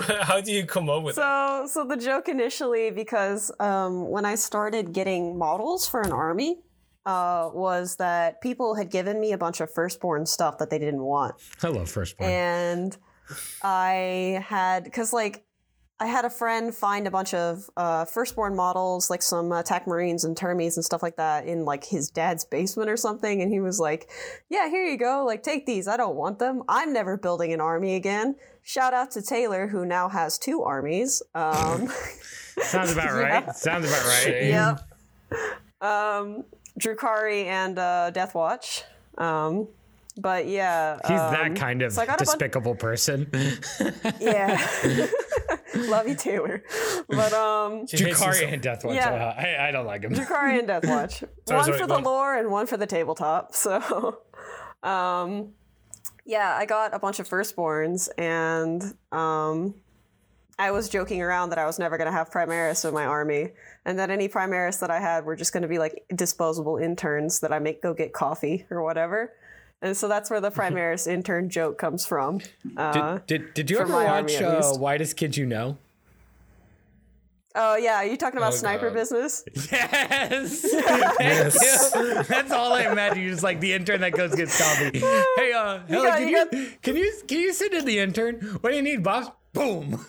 How 0.22 0.40
do 0.40 0.52
you 0.52 0.66
come 0.66 0.88
up 0.88 1.02
with 1.02 1.16
that? 1.16 1.68
So, 1.68 1.82
so 1.82 1.88
the 1.88 1.96
joke 1.96 2.28
initially, 2.28 2.90
because 2.90 3.50
um, 3.58 4.08
when 4.08 4.24
I 4.24 4.36
started 4.36 4.92
getting 4.92 5.36
models 5.36 5.88
for 5.88 6.02
an 6.02 6.12
army, 6.12 6.58
uh, 7.06 7.50
was 7.54 7.96
that 7.96 8.40
people 8.42 8.74
had 8.74 8.90
given 8.90 9.18
me 9.18 9.32
a 9.32 9.38
bunch 9.38 9.60
of 9.60 9.72
firstborn 9.72 10.26
stuff 10.26 10.58
that 10.58 10.68
they 10.68 10.78
didn't 10.78 11.02
want, 11.02 11.36
I 11.62 11.68
love 11.68 11.88
firstborn. 11.88 12.30
and 12.30 12.96
I 13.62 14.44
had 14.46 14.84
because 14.84 15.14
like 15.14 15.44
I 16.00 16.06
had 16.06 16.24
a 16.24 16.30
friend 16.30 16.72
find 16.74 17.08
a 17.08 17.10
bunch 17.10 17.34
of 17.34 17.68
uh, 17.76 18.04
firstborn 18.04 18.54
models, 18.54 19.10
like 19.10 19.20
some 19.20 19.50
attack 19.50 19.86
marines 19.86 20.24
and 20.24 20.36
termies 20.36 20.76
and 20.76 20.84
stuff 20.84 21.02
like 21.02 21.16
that, 21.16 21.46
in 21.46 21.64
like 21.64 21.84
his 21.84 22.08
dad's 22.08 22.44
basement 22.44 22.88
or 22.88 22.96
something, 22.96 23.42
and 23.42 23.50
he 23.52 23.58
was 23.58 23.80
like, 23.80 24.08
"Yeah, 24.48 24.68
here 24.68 24.84
you 24.84 24.96
go. 24.96 25.24
Like, 25.26 25.42
take 25.42 25.66
these. 25.66 25.88
I 25.88 25.96
don't 25.96 26.14
want 26.14 26.38
them. 26.38 26.62
I'm 26.68 26.92
never 26.92 27.16
building 27.16 27.52
an 27.52 27.60
army 27.60 27.96
again." 27.96 28.36
Shout 28.62 28.94
out 28.94 29.10
to 29.12 29.22
Taylor, 29.22 29.66
who 29.66 29.84
now 29.86 30.08
has 30.08 30.38
two 30.38 30.62
armies. 30.62 31.20
Um, 31.34 31.88
Sounds 32.62 32.92
about 32.92 33.04
Yeah. 33.06 33.18
right. 33.44 33.56
Sounds 33.56 33.86
about 33.88 34.04
right. 34.04 34.22
Shame. 34.24 34.48
yep. 34.50 34.80
Um, 35.80 36.44
Drukhari 36.78 37.46
and 37.46 37.78
uh, 37.78 38.10
Deathwatch. 38.14 38.82
Um, 39.16 39.68
but 40.16 40.46
yeah, 40.46 40.98
He's 41.08 41.18
um, 41.18 41.32
that 41.32 41.56
kind 41.56 41.82
of 41.82 41.92
so 41.92 42.02
I 42.02 42.06
got 42.06 42.18
bunch- 42.18 42.26
despicable 42.30 42.74
person. 42.76 43.28
Yeah. 44.20 44.58
Love 45.88 46.08
you, 46.08 46.14
Taylor. 46.14 46.62
But 47.08 47.32
um, 47.32 47.86
She 47.86 47.96
hates 47.96 48.20
Drukhari 48.20 48.50
himself. 48.50 48.52
and 48.52 48.62
Deathwatch. 48.62 48.94
Yeah. 48.94 49.10
Uh, 49.10 49.40
I, 49.40 49.68
I 49.68 49.70
don't 49.70 49.86
like 49.86 50.02
him. 50.02 50.12
Drukhari 50.14 50.58
and 50.58 50.68
Deathwatch. 50.68 51.20
one 51.46 51.64
sorry, 51.64 51.78
for 51.78 51.86
go 51.86 51.96
the 51.96 52.00
lore 52.02 52.36
and 52.36 52.50
one 52.50 52.66
for 52.66 52.76
the 52.76 52.86
tabletop. 52.86 53.54
So, 53.54 54.18
um, 54.82 55.50
yeah, 56.24 56.54
I 56.58 56.66
got 56.66 56.94
a 56.94 56.98
bunch 56.98 57.18
of 57.20 57.28
firstborns, 57.28 58.08
and 58.18 58.82
um, 59.12 59.74
I 60.58 60.70
was 60.70 60.88
joking 60.88 61.22
around 61.22 61.50
that 61.50 61.58
I 61.58 61.66
was 61.66 61.78
never 61.78 61.96
going 61.96 62.06
to 62.06 62.12
have 62.12 62.30
Primaris 62.30 62.86
in 62.86 62.92
my 62.94 63.04
army, 63.06 63.50
and 63.84 63.98
that 63.98 64.10
any 64.10 64.28
Primaris 64.28 64.80
that 64.80 64.90
I 64.90 65.00
had 65.00 65.24
were 65.24 65.36
just 65.36 65.52
going 65.52 65.62
to 65.62 65.68
be 65.68 65.78
like 65.78 66.04
disposable 66.14 66.76
interns 66.76 67.40
that 67.40 67.52
I 67.52 67.58
make 67.58 67.82
go 67.82 67.94
get 67.94 68.12
coffee 68.12 68.66
or 68.70 68.82
whatever. 68.82 69.32
And 69.80 69.96
so 69.96 70.08
that's 70.08 70.28
where 70.30 70.40
the 70.40 70.50
Primaris 70.58 71.06
intern 71.06 71.48
joke 71.50 71.78
comes 71.78 72.04
from. 72.04 72.40
Uh, 72.76 73.18
Did, 73.18 73.26
did, 73.26 73.54
did 73.54 73.70
you 73.70 73.78
ever 73.78 73.92
watch 73.92 74.34
at 74.34 74.42
uh, 74.44 74.56
least. 74.56 74.80
Whitest 74.80 75.16
Kids 75.16 75.36
You 75.36 75.46
Know? 75.46 75.78
oh 77.54 77.76
yeah, 77.76 77.94
are 77.96 78.04
you 78.06 78.16
talking 78.16 78.36
about 78.38 78.52
Oh, 78.52 78.56
sniper 78.56 78.88
God. 78.90 78.94
business? 78.94 79.42
Yes. 79.72 80.64
Yes. 81.20 81.90
That's 82.28 82.52
all 82.52 82.72
I 82.72 82.82
imagine. 82.90 83.22
You're 83.22 83.32
just 83.32 83.42
like 83.42 83.58
the 83.60 83.72
intern 83.72 84.00
that 84.02 84.12
goes 84.12 84.34
gets 84.34 84.56
coffee. 84.58 84.98
Hey, 85.00 85.52
uh, 85.52 85.80
Helen, 85.88 86.06
got- 86.06 86.18
can 86.18 86.28
you 86.28 86.36
you, 86.38 86.44
got- 86.44 86.82
can 86.82 86.96
you 86.96 87.12
can 87.26 87.38
you 87.38 87.52
send 87.52 87.74
in 87.74 87.84
the 87.84 87.98
intern? 87.98 88.36
What 88.60 88.70
do 88.70 88.76
you 88.76 88.82
need, 88.82 89.02
boss? 89.02 89.30
Boom. 89.54 90.04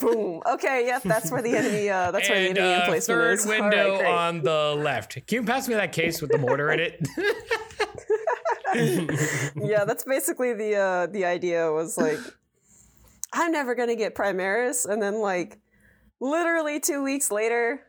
Boom. 0.00 0.42
Okay, 0.54 0.86
yep, 0.86 1.02
that's 1.04 1.30
where 1.30 1.40
the 1.40 1.56
enemy. 1.56 1.88
Uh, 1.88 2.10
that's 2.10 2.28
where 2.28 2.40
the 2.40 2.50
enemy 2.60 2.74
uh, 2.74 2.80
emplacement 2.80 3.18
third 3.20 3.32
is. 3.38 3.46
Right, 3.46 3.60
window 3.62 3.96
great. 3.98 4.06
on 4.10 4.42
the 4.42 4.74
left. 4.76 5.14
Can 5.26 5.36
you 5.40 5.44
pass 5.44 5.68
me 5.68 5.74
that 5.74 5.92
case 5.92 6.20
with 6.20 6.30
the 6.32 6.38
mortar 6.38 6.70
in 6.72 6.80
it? 6.80 7.08
Yeah, 9.56 9.84
that's 9.84 10.04
basically 10.04 10.52
the 10.52 10.74
uh, 10.76 11.06
the 11.06 11.24
idea 11.24 11.70
was 11.72 11.96
like, 11.96 12.18
I'm 13.32 13.52
never 13.52 13.74
gonna 13.74 13.96
get 13.96 14.14
Primaris, 14.14 14.86
and 14.86 15.02
then 15.02 15.20
like, 15.20 15.58
literally 16.20 16.80
two 16.80 17.02
weeks 17.02 17.30
later, 17.30 17.80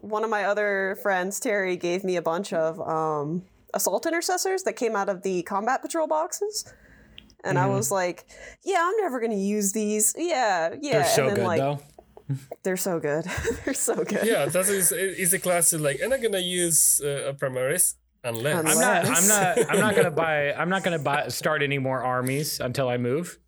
one 0.00 0.24
of 0.24 0.30
my 0.30 0.44
other 0.44 0.98
friends, 1.02 1.40
Terry, 1.40 1.76
gave 1.76 2.04
me 2.04 2.16
a 2.16 2.22
bunch 2.22 2.52
of 2.52 2.80
um, 2.80 3.44
assault 3.72 4.06
intercessors 4.06 4.62
that 4.64 4.74
came 4.76 4.96
out 4.96 5.08
of 5.08 5.22
the 5.22 5.42
combat 5.42 5.82
patrol 5.82 6.06
boxes. 6.06 6.64
And 7.44 7.58
Mm-hmm. 7.58 7.70
I 7.70 7.74
was 7.74 7.90
like, 7.90 8.24
"Yeah, 8.64 8.80
I'm 8.80 8.96
never 9.02 9.20
gonna 9.20 9.34
use 9.34 9.72
these. 9.72 10.14
Yeah, 10.16 10.74
yeah." 10.80 10.92
They're 10.92 11.04
so 11.04 11.28
and 11.28 11.30
then, 11.30 11.36
good 11.36 11.46
like, 11.46 11.60
though. 11.60 11.80
They're 12.62 12.76
so 12.78 12.98
good. 12.98 13.24
they're 13.64 13.74
so 13.74 13.96
good. 14.02 14.24
Yeah, 14.24 14.46
that's 14.46 14.70
is 14.70 14.92
is 14.92 15.34
a 15.34 15.38
classic. 15.38 15.80
Like, 15.80 16.00
I'm 16.02 16.08
not 16.08 16.22
gonna 16.22 16.38
use 16.38 17.02
uh, 17.04 17.28
a 17.28 17.34
Primaris. 17.34 17.96
Unless. 18.24 18.56
I'm 18.66 18.80
not. 18.80 19.06
I'm 19.06 19.28
not. 19.28 19.70
I'm 19.70 19.80
not 19.80 19.94
gonna 19.96 20.10
buy. 20.10 20.52
I'm 20.58 20.68
not 20.70 20.82
gonna 20.82 20.98
buy. 20.98 21.28
Start 21.28 21.62
any 21.62 21.78
more 21.78 22.02
armies 22.02 22.58
until 22.60 22.88
I 22.88 22.96
move. 22.96 23.38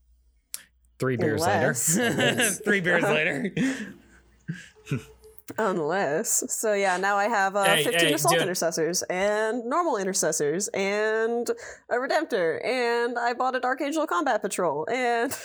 Three 0.98 1.16
beers 1.16 1.42
Unless- 1.42 1.96
later. 1.96 2.50
Three 2.64 2.80
beers 2.80 3.02
later. 3.04 3.52
Unless. 5.58 6.52
So 6.52 6.72
yeah, 6.74 6.96
now 6.96 7.16
I 7.16 7.28
have 7.28 7.54
uh, 7.54 7.64
Hey, 7.64 7.84
15 7.84 8.00
hey, 8.08 8.12
assault 8.14 8.36
intercessors 8.40 9.02
and 9.04 9.64
normal 9.64 9.96
intercessors 9.96 10.68
and 10.68 11.48
a 11.88 11.94
redemptor 11.94 12.64
and 12.66 13.16
I 13.16 13.32
bought 13.32 13.54
a 13.54 13.60
Dark 13.60 13.80
Angel 13.80 14.06
Combat 14.08 14.42
Patrol 14.42 14.86
and 14.90 15.36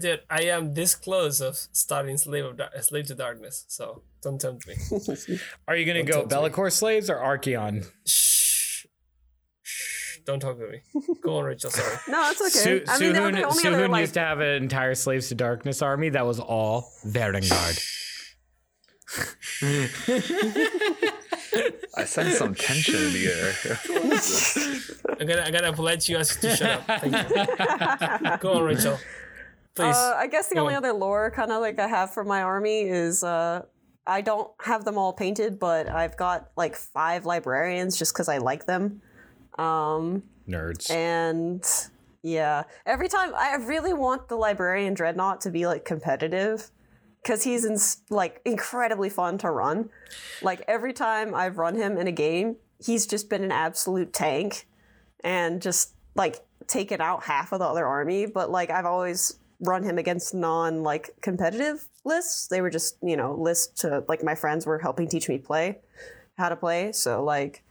Dude, 0.00 0.20
I 0.30 0.42
am 0.44 0.74
this 0.74 0.94
close 0.94 1.40
of 1.40 1.56
starting 1.72 2.16
Slave 2.16 2.44
of 2.44 2.56
Dar- 2.56 2.70
Slave 2.80 3.06
to 3.08 3.14
Darkness, 3.14 3.64
so 3.68 4.02
don't 4.22 4.40
tempt 4.40 4.66
me. 4.66 4.74
Are 5.68 5.76
you 5.76 5.84
gonna 5.84 6.00
Don't 6.04 6.06
go 6.06 6.20
tempt 6.28 6.32
me. 6.32 6.38
Be'lakor 6.50 6.72
slaves 6.72 7.10
or 7.10 7.16
Archaon? 7.16 7.86
Shh. 8.06 8.86
Shh. 9.62 10.18
Don't 10.24 10.40
talk 10.40 10.58
to 10.58 10.68
me. 10.68 10.80
Go 11.22 11.38
on, 11.38 11.44
Rachel. 11.44 11.70
Sorry. 11.70 11.96
no, 12.08 12.30
it's 12.30 12.40
okay. 12.40 12.50
Su- 12.50 12.84
I 12.88 12.98
mean, 12.98 13.12
the 13.12 13.18
Suhun, 13.18 13.26
only, 13.26 13.44
only 13.44 13.66
other 13.66 13.76
Suhun 13.86 13.90
like 13.90 14.00
used 14.02 14.14
to 14.14 14.20
have 14.20 14.40
an 14.40 14.62
entire 14.62 14.94
Slaves 14.94 15.28
to 15.28 15.34
Darkness 15.34 15.82
army 15.82 16.08
that 16.10 16.26
was 16.26 16.40
all 16.40 16.88
Varanguard. 17.06 17.94
I 21.96 22.04
sense 22.04 22.36
some 22.36 22.54
tension 22.54 22.94
in 22.94 23.12
the 23.12 23.26
air. 23.26 23.54
I'm 25.18 25.26
gonna, 25.26 25.42
I'm 25.42 25.52
gonna 25.52 25.82
let 25.82 26.08
you 26.08 26.18
ask 26.18 26.38
to 26.40 26.54
shut 26.54 26.88
up. 26.88 27.00
Thank 27.00 27.14
you. 27.30 28.36
Go 28.38 28.52
on, 28.54 28.64
Rachel. 28.64 28.98
Please. 29.78 29.96
Uh, 29.96 30.14
I 30.16 30.26
guess 30.26 30.48
the 30.48 30.56
Go 30.56 30.62
only 30.62 30.74
on. 30.74 30.84
other 30.84 30.92
lore 30.92 31.30
kind 31.30 31.52
of 31.52 31.60
like 31.60 31.78
I 31.78 31.86
have 31.86 32.12
for 32.12 32.24
my 32.24 32.42
army 32.42 32.82
is 32.82 33.22
uh, 33.22 33.62
I 34.06 34.20
don't 34.20 34.50
have 34.62 34.84
them 34.84 34.98
all 34.98 35.12
painted, 35.12 35.58
but 35.58 35.88
I've 35.88 36.16
got 36.16 36.50
like 36.56 36.74
five 36.76 37.26
librarians 37.26 37.96
just 37.98 38.12
because 38.14 38.28
I 38.28 38.38
like 38.38 38.66
them. 38.66 39.02
Um, 39.58 40.22
Nerds. 40.48 40.90
and 40.90 41.64
yeah, 42.22 42.64
every 42.86 43.08
time 43.08 43.32
I 43.36 43.54
really 43.56 43.92
want 43.92 44.28
the 44.28 44.36
librarian 44.36 44.94
dreadnought 44.94 45.40
to 45.42 45.50
be 45.50 45.66
like 45.66 45.84
competitive 45.84 46.70
because 47.22 47.42
he's 47.44 47.64
in, 47.64 47.76
like 48.14 48.40
incredibly 48.44 49.08
fun 49.10 49.38
to 49.38 49.50
run. 49.50 49.90
Like 50.42 50.62
every 50.68 50.92
time 50.92 51.34
I've 51.34 51.58
run 51.58 51.74
him 51.74 51.98
in 51.98 52.06
a 52.06 52.12
game, 52.12 52.56
he's 52.84 53.06
just 53.06 53.28
been 53.28 53.44
an 53.44 53.52
absolute 53.52 54.12
tank 54.12 54.66
and 55.22 55.60
just 55.60 55.94
like 56.14 56.40
taken 56.66 57.00
out 57.00 57.24
half 57.24 57.52
of 57.52 57.58
the 57.58 57.64
other 57.66 57.86
army. 57.86 58.26
But 58.26 58.50
like 58.50 58.70
I've 58.70 58.86
always 58.86 59.37
run 59.60 59.82
him 59.82 59.98
against 59.98 60.34
non 60.34 60.82
like 60.82 61.10
competitive 61.20 61.86
lists. 62.04 62.46
They 62.48 62.60
were 62.60 62.70
just 62.70 62.96
you 63.02 63.16
know 63.16 63.34
lists 63.34 63.80
to 63.82 64.04
like 64.08 64.22
my 64.22 64.34
friends 64.34 64.66
were 64.66 64.78
helping 64.78 65.08
teach 65.08 65.28
me 65.28 65.38
play 65.38 65.78
how 66.36 66.48
to 66.48 66.56
play. 66.56 66.92
So 66.92 67.22
like 67.24 67.62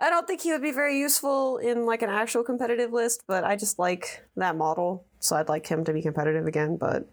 I 0.00 0.10
don't 0.10 0.26
think 0.26 0.42
he 0.42 0.52
would 0.52 0.62
be 0.62 0.72
very 0.72 0.98
useful 0.98 1.58
in 1.58 1.84
like 1.86 2.02
an 2.02 2.10
actual 2.10 2.44
competitive 2.44 2.92
list, 2.92 3.24
but 3.26 3.42
I 3.44 3.56
just 3.56 3.78
like 3.78 4.22
that 4.36 4.56
model, 4.56 5.04
so 5.18 5.34
I'd 5.36 5.48
like 5.48 5.66
him 5.66 5.84
to 5.84 5.92
be 5.92 6.02
competitive 6.02 6.46
again. 6.46 6.76
But 6.76 7.08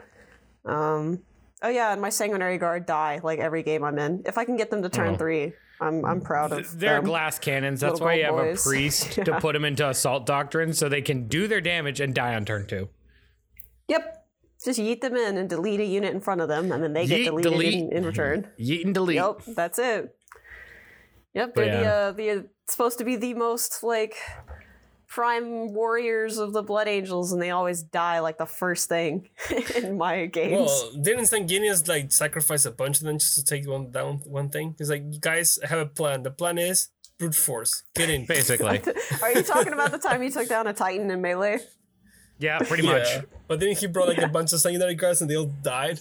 um, 0.66 1.22
oh 1.62 1.70
yeah, 1.70 1.92
and 1.94 2.02
my 2.02 2.10
sanguinary 2.10 2.58
guard 2.58 2.86
die 2.86 3.20
like 3.24 3.40
every 3.40 3.64
game 3.64 3.84
I'm 3.84 3.98
in. 4.00 4.24
If 4.26 4.38
I 4.38 4.46
can 4.46 4.58
get 4.58 4.70
them 4.72 4.82
to 4.84 4.90
turn 4.90 5.16
Oh. 5.16 5.18
three, 5.18 5.54
I'm 5.82 6.06
I'm 6.06 6.22
proud 6.22 6.52
of 6.52 6.80
They're 6.80 6.96
them. 6.98 7.06
glass 7.06 7.40
cannons. 7.40 7.82
That's 7.82 7.94
Little 7.94 8.08
why 8.08 8.14
you 8.16 8.24
have 8.26 8.36
boys. 8.36 8.66
a 8.66 8.70
priest 8.70 9.12
to 9.14 9.34
put 9.40 9.54
them 9.54 9.66
into 9.66 9.88
assault 9.90 10.26
doctrine 10.26 10.74
so 10.74 10.88
they 10.90 11.02
can 11.02 11.28
do 11.28 11.48
their 11.48 11.62
damage 11.62 12.00
and 12.00 12.14
die 12.14 12.36
on 12.36 12.46
turn 12.46 12.68
two. 12.68 12.90
Yep, 13.88 14.26
just 14.64 14.80
yeet 14.80 15.02
them 15.02 15.16
in 15.16 15.38
and 15.38 15.50
delete 15.50 15.80
a 15.80 15.86
unit 15.86 16.14
in 16.14 16.22
front 16.22 16.42
of 16.42 16.48
them, 16.48 16.72
and 16.72 16.84
then 16.84 16.94
they 16.94 17.06
get 17.06 17.22
Yeet, 17.22 17.26
deleted 17.26 17.52
delete. 17.52 17.74
in, 17.74 17.92
in 17.92 18.06
return. 18.06 18.48
Yeet 18.60 18.86
and 18.86 18.94
delete. 18.94 19.16
Yep, 19.16 19.42
that's 19.48 19.80
it. 19.80 20.16
Yep, 21.34 21.56
they're 21.56 21.66
yeah. 21.66 22.12
the 22.12 22.30
uh, 22.30 22.36
the 22.36 22.46
supposed 22.68 22.98
to 22.98 23.04
be 23.04 23.16
the 23.16 23.34
most 23.34 23.84
like 23.84 24.16
prime 25.08 25.74
warriors 25.74 26.38
of 26.38 26.54
the 26.54 26.64
Blood 26.64 26.88
Angels, 26.88 27.32
and 27.32 27.42
they 27.42 27.52
always 27.52 27.84
die 27.84 28.20
like 28.20 28.38
the 28.38 28.46
first 28.46 28.90
thing 28.90 29.30
in 29.76 29.98
my 29.98 30.26
games. 30.26 30.54
Well, 30.54 30.92
didn't 31.02 31.26
Sanguinius 31.26 31.88
like 31.88 32.12
sacrifice 32.12 32.66
a 32.66 32.72
bunch 32.72 32.98
of 33.00 33.04
them 33.06 33.20
just 33.20 33.36
to 33.36 33.44
take 33.44 33.68
one 33.68 33.92
down 33.92 34.22
one 34.26 34.50
thing? 34.50 34.76
He's 34.78 34.90
like, 34.90 35.20
guys, 35.20 35.60
I 35.64 35.68
have 35.68 35.80
a 35.80 35.86
plan. 35.86 36.24
The 36.24 36.32
plan 36.32 36.58
is 36.58 36.90
brute 37.18 37.36
force. 37.36 37.84
Get 37.96 38.10
in. 38.10 38.26
Basically. 38.28 38.82
Are 39.22 39.32
you 39.32 39.44
talking 39.44 39.74
about 39.74 39.92
the 39.92 40.00
time 40.00 40.24
you 40.24 40.32
took 40.32 40.50
down 40.50 40.68
a 40.68 40.74
Titan 40.74 41.10
in 41.12 41.22
melee? 41.22 41.60
Yeah, 42.40 42.60
pretty 42.60 42.84
much. 42.86 43.08
Yeah. 43.08 43.22
But 43.48 43.60
then 43.60 43.76
he 43.76 43.88
brought 43.88 44.08
like 44.10 44.18
a 44.18 44.28
bunch 44.28 44.52
of 44.54 44.60
sanguinary 44.60 44.96
guards 44.96 45.22
and 45.22 45.30
they 45.30 45.38
all 45.38 45.52
died. 45.62 46.00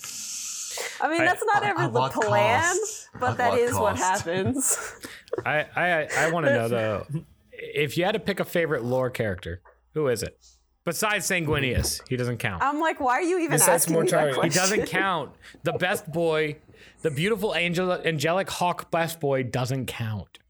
I 1.00 1.08
mean, 1.08 1.18
that's 1.18 1.44
not 1.44 1.62
ever 1.62 1.82
At 1.82 1.92
the 1.92 2.08
plan, 2.08 2.62
cost? 2.62 3.08
but 3.20 3.30
At 3.32 3.36
that 3.38 3.50
what 3.50 3.58
is 3.60 3.74
what 3.74 3.96
happens. 3.96 4.78
I 5.46 5.66
I 5.76 6.08
I 6.18 6.30
want 6.32 6.46
to 6.46 6.52
know 6.52 6.68
though, 6.68 7.06
if 7.52 7.96
you 7.96 8.04
had 8.04 8.12
to 8.12 8.18
pick 8.20 8.40
a 8.40 8.44
favorite 8.44 8.82
lore 8.82 9.10
character, 9.10 9.60
who 9.92 10.08
is 10.08 10.22
it? 10.22 10.36
Besides 10.84 11.26
Sanguinius, 11.26 12.06
he 12.08 12.16
doesn't 12.16 12.38
count. 12.38 12.62
I'm 12.62 12.78
like, 12.78 13.00
why 13.00 13.14
are 13.14 13.22
you 13.22 13.38
even 13.38 13.52
Besides 13.52 13.84
asking 13.84 14.00
me 14.02 14.10
that 14.10 14.34
Mortarion. 14.34 14.42
He 14.44 14.50
doesn't 14.50 14.86
count. 14.86 15.30
The 15.62 15.72
best 15.72 16.12
boy, 16.12 16.56
the 17.00 17.10
beautiful 17.10 17.54
angel, 17.54 17.90
angelic 17.92 18.50
hawk 18.50 18.90
best 18.90 19.18
boy 19.18 19.44
doesn't 19.44 19.86
count. 19.86 20.40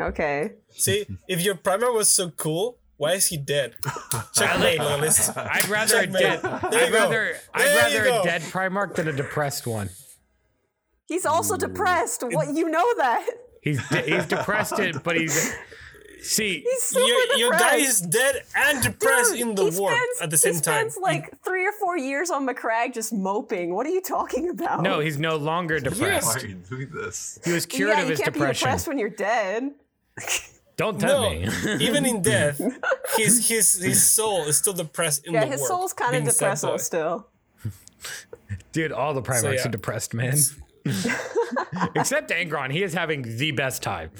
Okay. 0.00 0.52
See, 0.70 1.06
if 1.28 1.42
your 1.42 1.56
primer 1.56 1.92
was 1.92 2.08
so 2.08 2.30
cool, 2.30 2.78
why 2.96 3.12
is 3.12 3.26
he 3.26 3.36
dead? 3.36 3.74
Checkmate, 4.34 4.78
loyalist. 4.78 5.36
I'd 5.36 5.68
rather 5.68 5.98
a 6.00 6.06
dead. 6.06 6.44
I'd 6.44 6.70
go. 6.70 6.90
rather. 6.92 7.36
I'd 7.54 7.76
rather 7.76 8.02
a 8.06 8.08
go. 8.08 8.24
dead 8.24 8.42
Primarch 8.42 8.94
than 8.94 9.08
a 9.08 9.12
depressed 9.12 9.66
one. 9.66 9.90
He's 11.06 11.26
also 11.26 11.56
depressed. 11.56 12.22
Mm. 12.22 12.34
What 12.34 12.54
you 12.54 12.68
know 12.68 12.94
that? 12.96 13.26
He's 13.62 13.86
de- 13.88 14.02
he's 14.02 14.26
depressed, 14.26 14.78
it, 14.78 15.02
but 15.04 15.16
he's. 15.16 15.54
See, 16.22 16.60
He's 16.60 16.92
Your, 16.96 17.36
your 17.36 17.50
guy 17.52 17.76
is 17.76 18.00
dead 18.00 18.42
and 18.56 18.82
depressed 18.82 19.32
Dude, 19.32 19.40
in 19.42 19.54
the 19.54 19.70
he 19.70 19.78
war 19.78 19.90
spends- 19.92 20.20
at 20.22 20.30
the 20.30 20.36
same 20.38 20.54
he 20.54 20.60
time. 20.60 20.90
spends 20.90 20.98
like 21.00 21.40
three 21.44 21.64
or 21.64 21.70
four 21.78 21.96
years 21.96 22.30
on 22.30 22.44
Macragge 22.48 22.94
just 22.94 23.12
moping. 23.12 23.74
What 23.76 23.86
are 23.86 23.90
you 23.90 24.00
talking 24.00 24.48
about? 24.48 24.82
no, 24.82 24.98
he's 24.98 25.18
no 25.18 25.36
longer 25.36 25.74
Why 25.74 25.80
depressed. 25.80 26.42
are 26.42 26.46
you 26.48 26.54
doing 26.56 26.88
this? 26.92 27.38
He 27.44 27.52
was 27.52 27.64
cured 27.64 27.90
yeah, 27.92 27.98
of 28.00 28.04
you 28.06 28.10
his 28.12 28.20
can't 28.20 28.32
be 28.34 28.40
depression. 28.40 28.64
depressed 28.66 28.88
when 28.88 28.98
you're 28.98 29.08
dead. 29.10 29.70
Don't 30.76 31.00
tell 31.00 31.22
no, 31.22 31.30
me. 31.30 31.48
even 31.80 32.04
in 32.04 32.20
death, 32.22 32.60
his 33.16 33.48
his 33.48 33.72
his 33.82 34.06
soul 34.06 34.44
is 34.44 34.58
still 34.58 34.74
depressed 34.74 35.26
in 35.26 35.32
Yeah, 35.32 35.44
the 35.44 35.52
his 35.52 35.60
war. 35.60 35.68
soul's 35.68 35.92
kind 35.92 36.14
of 36.14 36.22
being 36.22 36.30
sad 36.30 36.60
boy. 36.60 36.76
depressive 36.76 36.80
still. 36.80 37.26
Dude, 38.72 38.92
all 38.92 39.14
the 39.14 39.22
Primarchs 39.22 39.54
yeah. 39.54 39.68
are 39.68 39.70
depressed, 39.70 40.12
man. 40.12 40.36
Except 41.94 42.30
Angron, 42.30 42.70
he 42.70 42.82
is 42.82 42.92
having 42.92 43.22
the 43.38 43.50
best 43.52 43.82
time. 43.82 44.10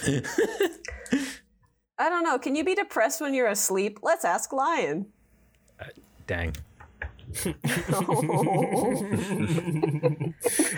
I 1.99 2.09
don't 2.09 2.25
know. 2.25 2.39
Can 2.39 2.57
you 2.57 2.65
be 2.65 2.75
depressed 2.75 3.21
when 3.21 3.35
you're 3.35 3.47
asleep? 3.49 3.99
Let's 4.03 4.25
ask 4.25 4.53
Lion. 4.53 5.07
Uh, 5.79 5.85
dang. 6.27 6.55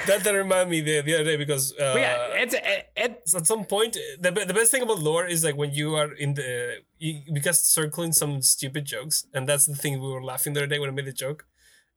That 0.07 0.25
that 0.25 0.33
reminded 0.35 0.71
me 0.71 0.81
the, 0.81 1.03
the 1.03 1.15
other 1.15 1.25
day 1.25 1.37
because 1.37 1.73
uh, 1.79 1.95
yeah, 1.97 2.43
it's 2.43 2.55
it, 2.55 2.91
it, 2.97 3.23
at 3.37 3.47
some 3.47 3.65
point 3.65 3.97
the, 4.21 4.31
the 4.31 4.55
best 4.55 4.71
thing 4.71 4.83
about 4.83 4.99
lore 5.01 5.27
is 5.27 5.45
like 5.45 5.57
when 5.57 5.73
you 5.73 5.95
are 5.95 6.13
in 6.13 6.35
the 6.35 6.79
you, 6.99 7.21
because 7.33 7.61
circling 7.61 8.13
some 8.13 8.41
stupid 8.43 8.85
jokes 8.87 9.27
and 9.35 9.49
that's 9.49 9.67
the 9.67 9.75
thing 9.75 10.01
we 10.01 10.09
were 10.09 10.23
laughing 10.23 10.55
the 10.55 10.61
other 10.61 10.67
day 10.67 10.79
when 10.79 10.89
I 10.89 10.93
made 10.93 11.05
the 11.07 11.13
joke 11.13 11.47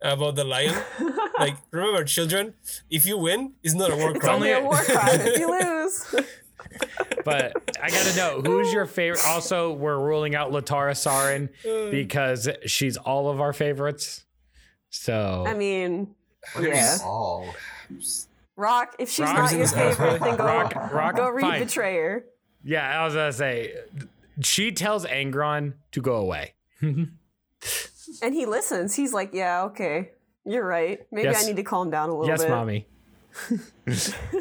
about 0.02 0.36
the 0.36 0.44
lion. 0.44 0.76
like 1.40 1.56
remember, 1.72 2.04
children, 2.04 2.54
if 2.90 3.06
you 3.06 3.18
win, 3.18 3.54
it's 3.64 3.74
not 3.74 3.92
a 3.92 3.96
war 3.96 4.14
crime. 4.14 4.16
It's 4.16 4.28
Only 4.28 4.52
a 4.52 4.62
war 4.62 4.76
crime 4.84 5.22
if 5.22 5.40
you 5.40 5.50
lose. 5.50 6.16
but 7.24 7.54
I 7.82 7.90
gotta 7.90 8.16
know 8.16 8.42
who's 8.44 8.74
your 8.74 8.86
favorite. 8.86 9.22
Also, 9.26 9.72
we're 9.74 10.00
ruling 10.00 10.36
out 10.36 10.52
Lotara 10.52 10.94
Sarin 10.94 11.50
because 11.92 12.50
she's 12.66 12.98
all 12.98 13.30
of 13.30 13.40
our 13.40 13.54
favorites. 13.54 14.26
So 14.92 15.44
I 15.48 15.54
mean, 15.56 16.14
yeah. 16.60 16.98
Oh, 17.02 17.52
Rock, 18.56 18.96
if 19.00 19.10
she's 19.10 19.26
Rock 19.26 19.36
not 19.36 19.52
your 19.52 19.60
this 19.62 19.74
house, 19.74 19.98
favorite, 19.98 20.20
then 20.22 20.38
go, 20.38 20.46
Rock, 20.46 20.76
Rock, 20.94 21.16
go 21.16 21.30
read 21.30 21.42
fine. 21.42 21.64
Betrayer. 21.64 22.26
Yeah, 22.64 23.02
I 23.02 23.04
was 23.06 23.16
gonna 23.16 23.34
say 23.34 23.74
she 24.42 24.72
tells 24.72 25.06
Angron 25.06 25.74
to 25.94 26.02
go 26.02 26.16
away. 26.18 26.54
And 28.22 28.34
he 28.34 28.46
listens. 28.46 28.96
He's 28.96 29.14
like, 29.14 29.30
yeah, 29.34 29.64
okay. 29.66 30.12
You're 30.46 30.66
right. 30.66 31.00
Maybe 31.12 31.30
Yes. 31.30 31.44
I 31.44 31.48
need 31.48 31.56
to 31.58 31.64
calm 31.64 31.90
down 31.92 32.10
a 32.10 32.14
little 32.14 32.28
yes, 32.28 32.42
bit. 32.42 32.50
Yes, 32.50 32.56
mommy. 32.56 32.88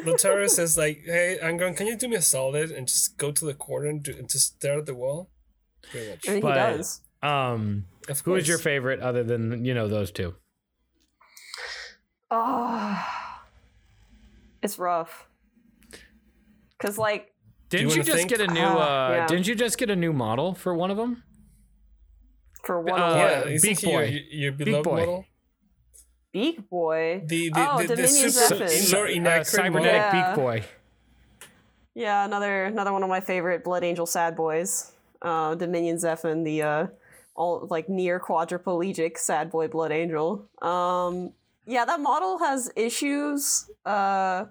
Lotara 0.03 0.49
says 0.49 0.77
like, 0.77 1.03
"Hey, 1.05 1.37
Angron, 1.41 1.77
can 1.77 1.87
you 1.87 1.95
do 1.95 2.07
me 2.09 2.15
a 2.17 2.21
solid 2.21 2.71
and 2.71 2.87
just 2.87 3.17
go 3.17 3.31
to 3.31 3.45
the 3.45 3.53
corner 3.53 3.87
and, 3.87 4.03
do, 4.03 4.11
and 4.17 4.27
just 4.27 4.55
stare 4.55 4.79
at 4.79 4.85
the 4.85 4.95
wall?" 4.95 5.29
Pretty 5.89 6.09
much. 6.09 6.25
And 6.27 6.35
he 6.37 6.41
But- 6.41 6.55
does. 6.55 7.01
Um, 7.23 7.85
Of 8.09 8.19
who 8.21 8.35
is 8.35 8.47
your 8.47 8.57
favorite 8.57 8.99
other 8.99 9.23
than 9.23 9.63
you 9.63 9.73
know 9.75 9.87
those 9.87 10.11
two? 10.11 10.33
Oh, 12.31 13.05
it's 14.63 14.79
rough. 14.79 15.27
Cause 16.79 16.97
like, 16.97 17.31
Didn't 17.69 17.89
you 17.89 17.97
you, 17.97 18.03
just 18.03 18.17
think? 18.17 18.29
get 18.29 18.41
a 18.41 18.47
new? 18.47 18.61
Ah, 18.63 19.07
uh 19.07 19.11
yeah. 19.11 19.27
Didn't 19.27 19.47
you 19.47 19.55
just 19.55 19.77
get 19.77 19.89
a 19.89 19.95
new 19.95 20.13
model 20.13 20.53
for 20.55 20.73
one 20.73 20.89
of 20.91 20.97
them? 20.97 21.23
for 22.63 22.79
one 22.79 22.99
Uh, 23.01 23.05
of 23.05 23.15
Yeah, 23.17 23.39
what? 23.39 23.51
isn't 23.51 23.69
Beak 23.69 23.79
he 23.79 23.91
your, 23.91 24.01
Boy. 24.01 24.23
your 24.31 24.51
beloved 24.51 24.83
Boy. 24.85 24.99
model? 24.99 25.25
Beak 26.31 26.69
Boy. 26.69 27.23
The 27.25 27.49
the 27.49 27.67
Oh, 27.73 27.77
the, 27.81 27.87
the 27.87 27.95
Dominion 27.95 28.29
super 28.31 28.67
Zephyr. 28.67 29.27
Uh, 29.27 29.43
cybernetic 29.43 29.93
Yeah. 29.93 30.11
beak 30.33 30.35
boy. 30.35 30.63
Yeah, 31.95 32.23
another 32.23 32.65
another 32.65 32.93
one 32.93 33.03
of 33.03 33.09
my 33.09 33.19
favorite 33.19 33.63
Blood 33.63 33.83
Angel 33.83 34.05
sad 34.05 34.35
boys. 34.35 34.93
Uh, 35.21 35.55
Dominion 35.55 35.97
Zephyr, 35.99 36.35
the 36.41 36.61
uh, 36.61 36.87
all 37.35 37.67
like 37.69 37.89
near 37.89 38.19
quadriplegic 38.19 39.17
sad 39.17 39.49
boy 39.51 39.67
Blood 39.67 39.91
Angel. 39.91 40.47
Um, 40.61 41.33
yeah, 41.65 41.85
that 41.85 41.99
model 41.99 42.39
has 42.39 42.71
issues. 42.75 43.69
Uh, 43.85 44.45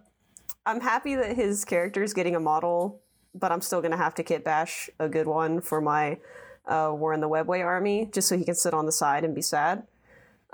I'm 0.66 0.80
happy 0.80 1.14
that 1.16 1.36
his 1.36 1.64
character 1.64 2.02
is 2.02 2.14
getting 2.14 2.36
a 2.36 2.40
model, 2.40 3.00
but 3.34 3.50
I'm 3.52 3.60
still 3.60 3.82
gonna 3.82 3.96
have 3.96 4.14
to 4.16 4.22
kit 4.22 4.44
bash 4.44 4.90
a 4.98 5.08
good 5.08 5.26
one 5.26 5.60
for 5.60 5.80
my 5.80 6.18
uh, 6.66 6.92
War 6.94 7.12
in 7.12 7.20
the 7.20 7.28
Webway 7.28 7.64
army, 7.64 8.08
just 8.12 8.28
so 8.28 8.36
he 8.36 8.44
can 8.44 8.54
sit 8.54 8.74
on 8.74 8.86
the 8.86 8.92
side 8.92 9.24
and 9.24 9.34
be 9.34 9.42
sad. 9.42 9.86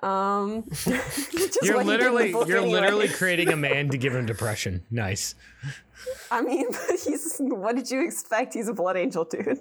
Um, 0.02 0.64
You're 0.86 0.98
what 0.98 1.32
he 1.32 1.46
did 1.48 1.62
in 1.62 1.76
the 1.78 1.84
literally 1.84 2.30
you're 2.30 2.58
anyway. 2.58 2.70
literally 2.70 3.08
creating 3.20 3.48
a 3.50 3.56
man 3.56 3.88
to 3.90 3.98
give 3.98 4.14
him 4.14 4.26
depression. 4.26 4.84
Nice. 4.90 5.34
I 6.30 6.42
mean, 6.42 6.66
but 6.70 7.00
he's 7.04 7.36
what 7.38 7.76
did 7.76 7.90
you 7.90 8.04
expect? 8.04 8.54
He's 8.54 8.68
a 8.68 8.74
blood 8.74 8.96
angel, 8.96 9.24
dude. 9.24 9.60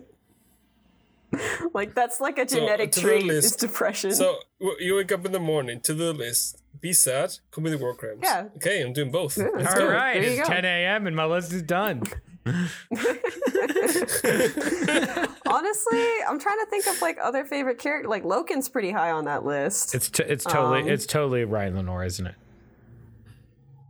like 1.74 1.94
that's 1.94 2.20
like 2.22 2.38
a 2.38 2.46
genetic 2.46 2.92
to-do 2.92 3.08
trait 3.08 3.24
list. 3.26 3.46
is 3.46 3.56
depression. 3.56 4.14
So 4.14 4.40
you 4.80 4.96
wake 4.96 5.12
up 5.12 5.26
in 5.26 5.32
the 5.32 5.40
morning 5.40 5.80
to 5.82 5.94
the 5.94 6.14
list. 6.14 6.62
Be 6.82 6.94
sad. 6.94 7.32
Commit 7.52 7.80
war 7.80 7.96
crimes. 7.96 8.20
Yeah. 8.24 8.48
Okay, 8.58 8.82
I'm 8.82 8.94
doing 8.94 9.12
both. 9.12 9.38
Yeah, 9.38 9.48
Let's 9.56 9.74
All 9.74 9.80
go. 9.80 9.92
right, 9.92 10.22
it's 10.22 10.40
go. 10.48 10.54
10 10.54 10.66
a.m. 10.66 11.08
and 11.08 11.16
my 11.16 11.26
list 11.26 11.54
is 11.54 11.62
done. 11.64 12.04
Honestly, 15.48 16.06
I'm 16.28 16.40
trying 16.40 16.60
to 16.60 16.66
think 16.70 16.88
of 16.88 17.02
like 17.02 17.18
other 17.22 17.46
favorite 17.46 17.80
character. 17.80 18.10
Like 18.10 18.24
Loken's 18.24 18.70
pretty 18.70 18.92
high 18.92 19.12
on 19.12 19.26
that 19.26 19.46
list. 19.46 19.96
It's 19.96 20.10
t- 20.10 20.24
it's 20.24 20.44
totally 20.44 20.82
Um, 20.82 20.90
it's 20.90 21.06
totally 21.06 21.46
Rylanor, 21.46 22.06
isn't 22.06 22.28
it? 22.28 22.36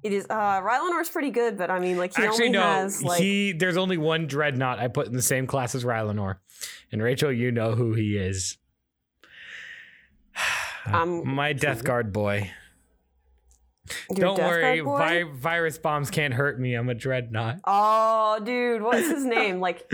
It 0.03 0.13
is. 0.13 0.25
Uh, 0.29 0.61
Rylanor's 0.61 1.09
pretty 1.09 1.31
good, 1.31 1.57
but 1.57 1.71
I 1.71 1.79
mean, 1.79 1.97
like 1.97 2.15
he 2.15 2.23
Actually, 2.23 2.47
only 2.47 2.59
no. 2.59 2.61
has 2.61 3.01
like 3.03 3.21
he 3.21 3.51
there's 3.53 3.77
only 3.77 3.97
one 3.97 4.27
dreadnought 4.27 4.79
I 4.79 4.87
put 4.87 5.07
in 5.07 5.13
the 5.13 5.21
same 5.21 5.47
class 5.47 5.75
as 5.75 5.83
Rylanor, 5.83 6.37
and 6.91 7.01
Rachel, 7.01 7.31
you 7.31 7.51
know 7.51 7.73
who 7.73 7.93
he 7.93 8.17
is. 8.17 8.57
um, 10.85 11.27
My 11.27 11.53
Death 11.53 11.83
Guard 11.83 12.13
boy. 12.13 12.51
Your 14.09 14.35
Don't 14.35 14.39
worry, 14.39 14.79
vi- 14.81 15.23
virus 15.23 15.77
bombs 15.77 16.09
can't 16.09 16.33
hurt 16.33 16.59
me. 16.59 16.73
I'm 16.75 16.89
a 16.89 16.93
dreadnought. 16.95 17.59
Oh, 17.65 18.39
dude, 18.43 18.81
what's 18.81 19.07
his 19.07 19.25
name? 19.37 19.59
Like, 19.59 19.91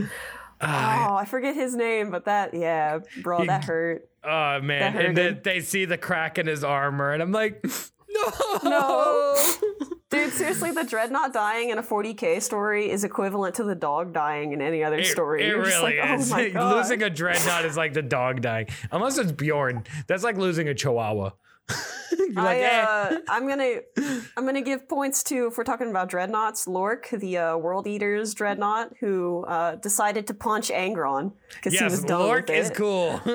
Ah, 0.63 1.09
oh, 1.11 1.15
I 1.15 1.25
forget 1.25 1.55
his 1.55 1.75
name, 1.75 2.11
but 2.11 2.25
that, 2.25 2.53
yeah, 2.53 2.99
bro, 3.23 3.39
He- 3.41 3.47
that 3.47 3.63
hurt. 3.65 4.07
oh 4.23 4.61
man, 4.61 4.95
and 4.97 5.17
then 5.17 5.41
they 5.43 5.59
see 5.59 5.85
the 5.85 5.97
crack 5.97 6.37
in 6.37 6.45
his 6.47 6.63
armor, 6.63 7.11
and 7.11 7.21
I'm 7.21 7.31
like, 7.31 7.65
no, 8.09 8.59
No. 8.63 9.51
Dude, 10.11 10.33
seriously, 10.33 10.71
the 10.71 10.83
dreadnought 10.83 11.31
dying 11.31 11.69
in 11.69 11.77
a 11.77 11.81
40k 11.83 12.41
story 12.41 12.91
is 12.91 13.05
equivalent 13.05 13.55
to 13.55 13.63
the 13.63 13.75
dog 13.75 14.11
dying 14.13 14.51
in 14.51 14.61
any 14.61 14.83
other 14.83 14.97
It, 14.97 15.05
story. 15.05 15.41
it 15.43 15.47
You're 15.47 15.61
really 15.61 15.97
like, 16.01 16.19
is. 16.19 16.29
Oh 16.29 16.35
my 16.35 16.49
God. 16.53 16.75
losing 16.75 17.01
a 17.01 17.09
dreadnought 17.09 17.63
is 17.63 17.77
like 17.77 17.93
the 17.93 18.01
dog 18.01 18.41
dying, 18.41 18.67
unless 18.91 19.17
it's 19.17 19.31
Bjorn. 19.31 19.85
That's 20.07 20.23
like 20.23 20.35
losing 20.37 20.67
a 20.67 20.73
Chihuahua. 20.73 21.31
You're 22.17 22.33
like, 22.33 22.57
I, 22.57 22.61
eh. 22.61 22.81
uh, 22.81 23.17
I'm 23.29 23.47
gonna, 23.47 23.79
I'm 24.37 24.45
gonna 24.45 24.61
give 24.61 24.87
points 24.87 25.23
to 25.23 25.47
if 25.47 25.57
we're 25.57 25.63
talking 25.63 25.89
about 25.89 26.09
dreadnoughts, 26.09 26.67
Lork, 26.67 27.09
the 27.09 27.37
uh, 27.37 27.57
World 27.57 27.87
Eaters 27.87 28.33
dreadnought, 28.33 28.91
who 28.99 29.45
uh, 29.45 29.75
decided 29.75 30.27
to 30.27 30.33
punch 30.33 30.69
Angron 30.69 31.33
because 31.55 31.77
he 31.77 31.83
was 31.83 31.93
yes, 31.93 32.03
done 32.03 32.19
Lork 32.19 32.47
with 32.49 32.57
is 32.57 32.69
cool. 32.71 33.21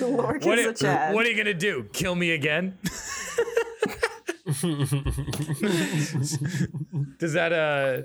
Lork 0.00 0.44
what, 0.44 0.58
is 0.58 0.66
are, 0.66 0.70
a 0.70 0.74
Chad. 0.74 1.14
what 1.14 1.26
are 1.26 1.30
you 1.30 1.36
gonna 1.36 1.54
do? 1.54 1.88
Kill 1.92 2.14
me 2.14 2.32
again? 2.32 2.78
Does 7.18 7.32
that 7.32 7.52
uh? 7.52 8.02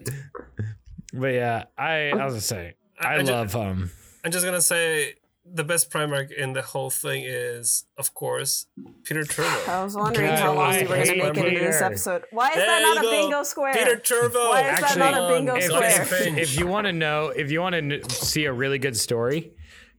But 1.14 1.34
yeah, 1.34 1.66
I 1.78 2.10
I 2.10 2.26
was 2.26 2.34
gonna 2.34 2.42
say 2.42 2.76
I, 3.00 3.16
I 3.16 3.24
ju- 3.24 3.32
love 3.32 3.56
um. 3.56 3.92
I'm 4.24 4.32
just 4.32 4.46
gonna 4.46 4.62
say 4.62 5.16
the 5.54 5.64
best 5.64 5.92
Primarch 5.92 6.32
in 6.32 6.54
the 6.54 6.62
whole 6.62 6.90
thing 6.90 7.24
is, 7.26 7.86
of 7.98 8.14
course, 8.14 8.68
Perturabo. 9.04 9.68
I 9.68 9.84
was 9.84 9.96
wondering 9.96 10.28
God, 10.28 10.40
how 10.40 10.54
long 10.54 10.72
I 10.72 10.78
we 10.78 10.84
were 10.84 10.90
gonna 10.90 11.06
hate 11.06 11.18
make 11.18 11.38
it 11.38 11.46
into 11.46 11.60
this 11.60 11.82
episode. 11.82 12.24
Why 12.32 12.50
is 12.50 12.56
There 12.56 12.66
that 12.66 12.82
not 12.82 13.06
a 13.06 13.10
bingo 13.10 13.44
square? 13.44 13.74
Perturabo. 13.74 14.50
Why 14.50 14.74
is 14.74 14.82
that 14.82 14.98
not 14.98 15.14
a 15.14 15.34
bingo 15.34 15.56
if, 15.56 15.64
square? 15.64 16.02
if, 16.02 16.38
if 16.38 16.60
you 16.60 16.68
want 16.68 16.88
to 16.88 16.94
know, 16.94 17.30
if 17.30 17.52
you 17.52 17.62
want 17.62 17.76
to 17.76 18.10
see 18.10 18.46
a 18.46 18.54
really 18.54 18.80
good 18.80 18.98
story, 18.98 19.54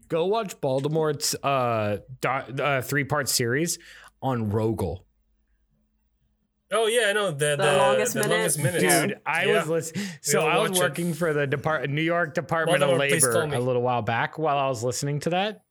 go 0.09 0.27
watch 0.27 0.61
Baldermort's 0.61 1.35
uh, 1.43 1.99
uh 2.25 2.83
three 2.83 3.05
part 3.05 3.29
series 3.29 3.79
on 4.23 4.51
Rogel. 4.51 5.05
Oh 6.73 6.87
yeah, 6.87 7.07
I 7.09 7.13
know 7.13 7.31
the 7.33 7.37
the, 7.37 7.57
The 7.57 7.77
longest 7.77 8.15
the 8.15 8.21
minute? 8.21 8.35
longest 8.35 8.59
minute. 8.59 8.81
Dude, 8.81 9.19
I 9.27 9.45
Yeah. 9.47 9.59
was 9.59 9.69
listening. 9.69 10.07
So 10.21 10.47
I 10.47 10.59
was 10.59 10.71
watch 10.71 10.79
it. 10.79 10.83
working 10.83 11.15
for 11.15 11.33
the 11.33 11.47
Depart- 11.47 11.91
New 11.91 12.03
York 12.03 12.35
Department 12.35 12.83
of 12.83 12.89
Baltimore, 12.91 13.09
please 13.09 13.25
Labor 13.27 13.57
a 13.57 13.61
little 13.61 13.83
while 13.83 14.03
back. 14.03 14.39
While 14.39 14.57
I 14.57 14.69
was 14.69 14.85
listening 14.85 15.19
to 15.21 15.31
that, 15.31 15.63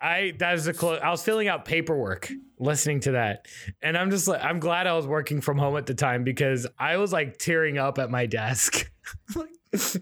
I 0.00 0.32
that 0.38 0.54
is 0.54 0.66
a 0.66 0.72
close. 0.72 0.98
I 1.02 1.10
was 1.10 1.22
filling 1.22 1.46
out 1.48 1.64
paperwork 1.64 2.32
listening 2.58 3.00
to 3.00 3.12
that, 3.12 3.46
and 3.82 3.96
I'm 3.96 4.10
just 4.10 4.26
like, 4.26 4.42
I'm 4.42 4.58
glad 4.58 4.86
I 4.86 4.94
was 4.94 5.06
working 5.06 5.40
from 5.40 5.56
home 5.58 5.76
at 5.76 5.86
the 5.86 5.94
time 5.94 6.24
because 6.24 6.66
I 6.78 6.96
was 6.96 7.12
like 7.12 7.38
tearing 7.38 7.78
up 7.78 7.98
at 7.98 8.10
my 8.10 8.26
desk. 8.26 8.90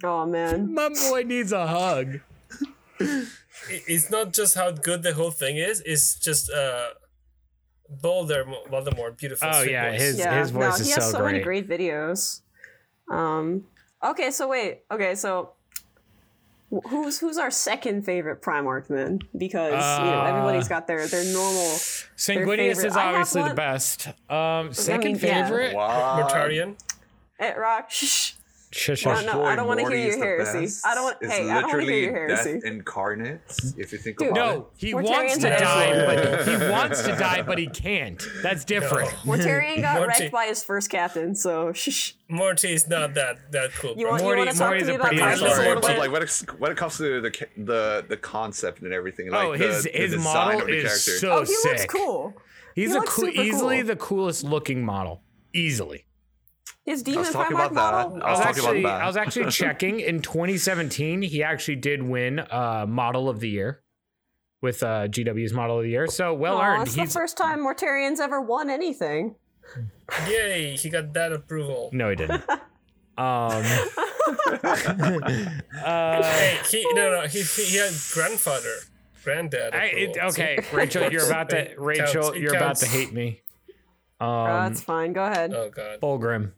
Oh 0.03 0.25
man. 0.25 0.73
my 0.73 0.89
boy 0.89 1.25
needs 1.27 1.53
a 1.53 1.67
hug. 1.67 2.21
It's 3.71 4.11
not 4.11 4.33
just 4.33 4.55
how 4.55 4.71
good 4.71 5.03
the 5.03 5.13
whole 5.13 5.31
thing 5.31 5.59
is. 5.59 5.83
It's 5.85 6.19
just 6.19 6.51
uh, 6.51 6.89
Boulder 7.91 8.45
Voldemort, 8.71 9.17
beautiful. 9.17 9.49
Oh, 9.53 9.63
yeah, 9.63 9.91
voice. 9.91 10.01
his- 10.01 10.19
Yeah, 10.19 10.43
voice 10.45 10.53
no, 10.53 10.69
is 10.69 10.87
he 10.87 10.93
has 10.93 11.05
so 11.11 11.19
so 11.19 11.25
many 11.25 11.41
great. 11.41 11.67
great 11.67 11.81
videos. 11.81 12.43
Um, 13.11 13.65
okay, 14.05 14.31
so 14.31 14.47
wait, 14.49 14.83
okay, 14.91 15.15
so 15.15 15.53
who's 16.91 17.19
who's 17.19 17.39
our 17.39 17.51
second 17.51 18.05
favorite 18.05 18.43
Primarch 18.43 18.89
then? 18.89 19.21
Because 19.37 19.73
you 19.73 20.05
know 20.11 20.21
Uh, 20.21 20.25
everybody's 20.29 20.69
got 20.69 20.87
their 20.87 21.07
their 21.07 21.25
normal. 21.33 21.63
Sanguinius 22.17 22.57
favorite. 22.77 22.87
is 22.87 22.97
I 22.97 23.01
have 23.05 23.15
obviously 23.15 23.43
the 23.49 23.55
best. 23.55 24.09
Um, 24.29 24.73
second 24.75 25.23
yeah. 25.23 25.45
favorite. 25.47 25.75
Wow. 25.75 26.21
Mortarion. 26.29 26.77
Eh, 27.41 27.55
Rock, 27.55 27.91
shh. 27.91 28.33
Shush, 28.71 29.05
No, 29.07 29.15
no, 29.23 29.45
I 29.45 29.57
don't 29.57 29.67
wanna 29.67 29.81
hear 29.81 29.89
Morty 29.91 30.03
your 30.03 30.11
is 30.11 30.17
heresy. 30.17 30.61
best. 30.61 30.87
I 30.87 30.95
don't 30.95 31.05
want- 31.05 31.17
It's 31.23 31.33
hey, 31.33 31.49
I 31.51 31.61
don't 31.61 31.69
wanna 31.69 31.69
hear 31.69 31.77
literally 31.79 32.05
your 32.05 32.29
death 32.29 32.45
heresy. 32.45 32.67
incarnate. 32.67 33.41
If 33.79 33.93
you 33.93 33.99
think 33.99 34.19
Dude, 34.19 34.29
about 34.29 34.35
No, 34.37 34.59
it. 34.61 34.65
he 34.77 34.93
Mortarion's 34.93 35.09
wants 35.11 35.37
to 35.39 35.49
die, 35.51 36.07
but 36.07 36.49
he 36.49 36.71
wants 36.71 37.03
to 37.03 37.17
die, 37.17 37.43
but 37.43 37.59
he 37.59 37.67
can't. 37.69 38.23
That's 38.43 38.65
different. 38.67 39.09
Mortarion 39.25 39.81
got 39.81 39.97
Morty. 39.97 40.09
wrecked 40.21 40.33
by 40.33 40.47
his 40.47 40.63
first 40.63 40.91
captain, 40.91 41.35
so 41.35 41.73
shh. 41.75 42.13
Morty 42.29 42.75
is 42.75 42.87
not 42.89 43.15
that 43.15 43.53
that 43.53 43.73
cool. 43.73 43.95
You 43.97 44.07
want, 44.09 44.23
Morty- 44.23 44.41
you 44.41 44.47
want 44.47 44.51
to 44.57 44.59
talk 44.59 44.69
Morty's 44.69 44.83
to 44.83 44.89
me 44.89 44.93
a 44.93 44.97
about 44.97 45.07
pretty 45.09 45.23
I'm 45.23 45.39
sorry, 45.39 45.75
but, 45.75 45.99
like 45.99 46.13
when 46.13 46.23
it, 46.23 46.45
when 46.59 46.71
it 46.73 46.77
comes 46.77 46.99
to 46.99 47.21
the 47.23 47.47
the 47.57 48.05
the 48.07 48.17
concept 48.19 48.83
and 48.83 48.93
everything, 48.93 49.29
oh, 49.31 49.33
like 49.33 49.47
oh, 49.47 49.57
the, 49.57 49.67
his 49.67 49.85
the 49.85 49.91
his 49.91 50.11
design 50.13 50.25
model 50.35 50.61
of 50.61 50.67
the 50.67 50.73
is 50.77 50.83
character. 50.85 51.11
so 51.19 51.33
oh, 51.33 51.41
he 51.41 51.47
sick. 51.55 51.73
looks 51.73 51.85
cool. 51.87 52.35
He's 52.75 52.91
He 52.93 52.99
a 52.99 53.01
cool, 53.01 53.29
easily 53.31 53.79
cool. 53.79 53.87
the 53.87 53.97
coolest 53.97 54.45
looking 54.45 54.85
model. 54.85 55.23
Easily. 55.55 56.05
His 56.85 57.01
I 57.01 57.05
demon 57.05 57.21
was 57.21 57.31
talking 57.31 57.57
Primarch 57.57 57.71
about 57.71 57.75
that. 57.75 58.09
model. 58.09 58.23
I 58.23 58.31
was 58.31 58.41
I 58.41 58.51
was 58.51 58.57
talking 58.59 58.61
about 58.61 58.69
actually 58.69 58.83
that. 58.83 59.03
I 59.03 59.07
was 59.07 59.17
actually 59.17 59.51
checking 59.51 60.01
in 60.01 60.23
2017. 60.23 61.23
He 61.23 61.43
actually 61.43 61.77
did 61.77 62.03
win 62.03 62.39
uh, 62.41 62.87
Model 62.89 63.29
of 63.29 63.41
the 63.41 63.49
Year 63.49 63.83
with 64.61 64.83
uh, 64.83 65.09
GW's 65.09 65.53
Model 65.53 65.79
of 65.79 65.85
the 65.85 65.91
Year. 65.91 66.07
So 66.09 66.35
well 66.35 66.57
Aw, 66.59 66.63
earned. 66.65 66.83
it's 66.89 66.97
the 66.97 67.07
first 67.07 67.37
time 67.37 67.61
Mortarion's 67.61 68.21
ever 68.21 68.41
won 68.41 68.71
anything. 68.71 69.35
Yay, 70.29 70.77
he 70.77 70.89
got 70.91 71.13
that 71.15 71.33
approval. 71.33 71.91
no, 71.93 72.11
he 72.11 72.17
didn't. 72.17 72.43
Um, 73.19 73.65
uh, 75.85 76.23
Hey, 76.23 76.59
he 76.71 76.87
no 76.93 77.11
no 77.11 77.27
he 77.27 77.43
he 77.43 77.77
had 77.77 77.93
grandfather, 78.13 78.75
granddad. 79.25 79.75
I, 79.75 79.87
approval. 79.87 80.15
it, 80.15 80.19
okay, 80.31 80.59
Rachel, 80.73 81.11
you're 81.11 81.27
about 81.27 81.51
to 81.51 81.75
Rachel, 81.79 82.23
counts, 82.23 82.39
you're 82.39 82.55
about 82.55 82.77
to 82.77 82.87
hate 82.87 83.13
me. 83.13 83.43
Um, 84.21 84.47
that's 84.47 84.81
fine. 84.81 85.13
Go 85.13 85.25
ahead. 85.25 85.53
Oh 85.55 85.71
god. 85.71 86.01
Fulgrim. 86.01 86.53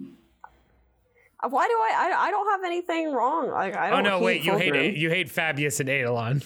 Uh, 1.43 1.49
Why 1.49 1.67
do 1.69 1.73
I, 1.75 2.11
I? 2.15 2.27
I 2.27 2.31
don't 2.31 2.51
have 2.51 2.65
anything 2.65 3.13
wrong. 3.13 3.51
Like 3.51 3.75
I 3.77 3.89
Oh 3.89 3.97
don't. 3.97 4.07
Oh 4.07 4.11
no, 4.11 4.19
hate 4.19 4.25
wait, 4.25 4.45
you 4.45 4.59
hate 4.59 4.73
Fulgrim. 4.75 4.89
it. 4.91 4.97
You 4.97 5.11
hate 5.11 5.29
Fabius 5.29 5.81
and 5.81 5.89
Eidolon. 5.89 6.43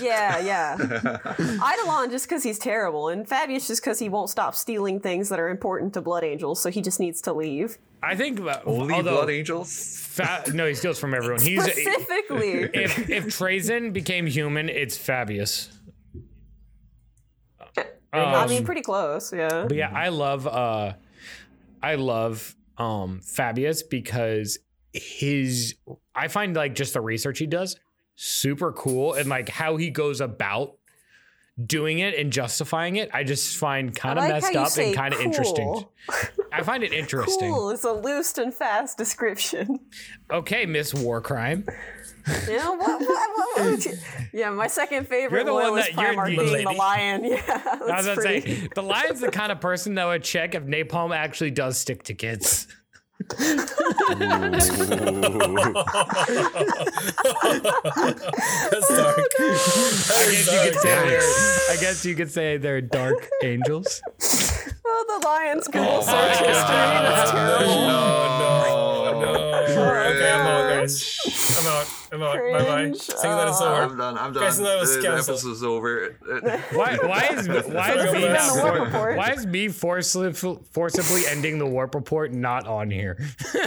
Yeah, 0.00 0.38
yeah. 0.40 0.76
Eidolon 1.38 2.10
just 2.10 2.28
because 2.28 2.42
he's 2.42 2.58
terrible, 2.58 3.08
and 3.08 3.26
Fabius 3.26 3.66
just 3.66 3.82
because 3.82 3.98
he 3.98 4.08
won't 4.08 4.30
stop 4.30 4.54
stealing 4.54 5.00
things 5.00 5.30
that 5.30 5.40
are 5.40 5.48
important 5.48 5.94
to 5.94 6.00
Blood 6.00 6.22
Angels, 6.22 6.60
so 6.62 6.70
he 6.70 6.80
just 6.82 7.00
needs 7.00 7.20
to 7.22 7.32
leave. 7.32 7.78
I 8.02 8.14
think 8.14 8.40
uh, 8.40 8.60
Only 8.66 8.94
although 8.94 9.16
Blood 9.16 9.30
Angels. 9.30 9.98
Fa- 10.00 10.44
no, 10.54 10.66
he 10.66 10.74
steals 10.74 10.98
from 10.98 11.14
everyone. 11.14 11.40
He's 11.40 11.62
Specifically, 11.72 12.62
if 12.74 13.08
if 13.10 13.24
Trazyn 13.26 13.92
became 13.92 14.26
human, 14.26 14.68
it's 14.68 14.96
Fabius. 14.98 15.68
I 18.26 18.42
Um, 18.44 18.48
mean, 18.50 18.64
pretty 18.64 18.82
close. 18.82 19.32
Yeah. 19.32 19.64
But 19.68 19.76
yeah, 19.76 19.90
I 19.94 20.08
love 20.08 20.46
uh 20.46 20.94
I 21.82 21.94
love 21.96 22.54
um 22.76 23.20
Fabius 23.22 23.82
because 23.88 24.58
his 24.92 25.74
I 26.14 26.28
find 26.28 26.54
like 26.56 26.74
just 26.74 26.94
the 26.94 27.00
research 27.00 27.38
he 27.38 27.46
does 27.46 27.76
super 28.16 28.72
cool 28.72 29.14
and 29.14 29.28
like 29.28 29.48
how 29.48 29.76
he 29.76 29.90
goes 29.90 30.20
about 30.20 30.74
doing 31.64 31.98
it 31.98 32.14
and 32.14 32.32
justifying 32.32 32.96
it. 32.96 33.10
I 33.12 33.24
just 33.24 33.56
find 33.56 33.94
kind 33.94 34.18
of 34.18 34.24
like 34.24 34.42
messed 34.42 34.56
up 34.56 34.76
and 34.84 34.94
kind 34.94 35.12
of 35.14 35.20
interesting. 35.20 35.84
I 36.52 36.62
find 36.62 36.82
it 36.84 36.92
interesting. 37.02 37.52
Cool 37.52 37.70
is 37.70 37.84
a 37.84 37.92
loose 37.92 38.38
and 38.38 38.54
fast 38.54 38.96
description. 38.96 39.80
Okay, 40.30 40.66
Miss 40.66 40.94
War 40.94 41.20
Crime. 42.28 42.50
You 42.50 42.56
know, 42.58 42.72
what, 42.74 43.00
what, 43.00 43.30
what, 43.36 43.78
what- 43.78 43.86
yeah, 44.32 44.50
my 44.50 44.66
second 44.66 45.06
favorite 45.08 45.38
You're 45.38 45.44
the 45.44 45.52
one 45.54 45.64
one 45.64 45.72
was 45.74 45.86
that- 45.86 45.94
you're 45.94 46.14
Primarch 46.14 46.36
the 46.36 46.44
being 46.52 46.64
the 46.66 46.72
lion. 46.72 47.24
Yeah, 47.28 47.42
I 47.46 47.76
was 47.76 47.88
that's 47.88 48.06
gonna 48.06 48.20
pretty. 48.20 48.54
say 48.56 48.68
the 48.74 48.82
lion's 48.82 49.20
the 49.20 49.30
kind 49.30 49.50
of 49.52 49.60
person 49.60 49.94
that 49.96 50.04
would 50.06 50.22
check 50.24 50.54
if 50.54 50.64
napalm 50.64 51.14
actually 51.16 51.50
does 51.50 51.78
stick 51.78 52.02
to 52.04 52.14
kids. 52.14 52.66
That's 57.58 58.88
dark. 58.88 59.18
Oh, 59.40 60.14
I 60.16 60.30
guess 60.30 60.52
you 60.52 60.60
could 60.70 60.78
say 60.80 61.08
they're, 61.08 61.20
I 61.70 61.76
guess 61.80 62.04
you 62.04 62.14
could 62.14 62.30
say 62.30 62.56
they're 62.58 62.80
dark 62.80 63.28
angels. 63.42 64.00
Oh, 64.86 65.18
the 65.20 65.26
lion's 65.26 65.66
Google 65.66 65.88
Oh 65.88 66.02
search 66.02 66.36
history. 66.38 66.52
That's 66.54 67.30
terrible. 67.30 67.66
No, 67.66 68.38
No. 68.38 68.87
Okay, 69.70 70.30
I'm 70.32 70.46
out, 70.46 70.68
guys. 70.70 71.56
I'm 71.60 71.66
out. 71.66 71.86
I'm 72.12 72.22
out. 72.22 72.34
Bye 72.36 72.52
bye. 72.64 72.74
Cringe. 72.82 72.96
Saying 73.00 73.36
that 73.36 73.48
it's 73.48 73.60
Uh, 73.60 73.64
over. 73.72 73.82
I'm 73.82 73.96
done. 73.98 74.18
I'm 74.18 74.32
done. 74.32 74.42
Guys, 74.42 74.58
that 74.58 74.80
was 74.80 74.96
the 74.96 75.02
cancelled. 75.02 75.36
episode's 75.36 75.62
over. 75.62 76.16
Why? 76.72 76.96
Why 76.96 77.28
is 77.32 77.48
why 77.68 77.92
is 77.94 78.12
me 78.12 78.22
From 78.22 78.32
not 78.32 78.54
the 78.74 78.80
report. 78.84 79.16
why 79.16 79.32
is 79.32 79.46
me 79.46 79.68
forcibly 79.68 80.32
forcibly 80.72 81.26
ending 81.26 81.58
the 81.58 81.66
warp 81.66 81.94
report 81.94 82.32
not 82.32 82.66
on 82.66 82.90
here? 82.90 83.18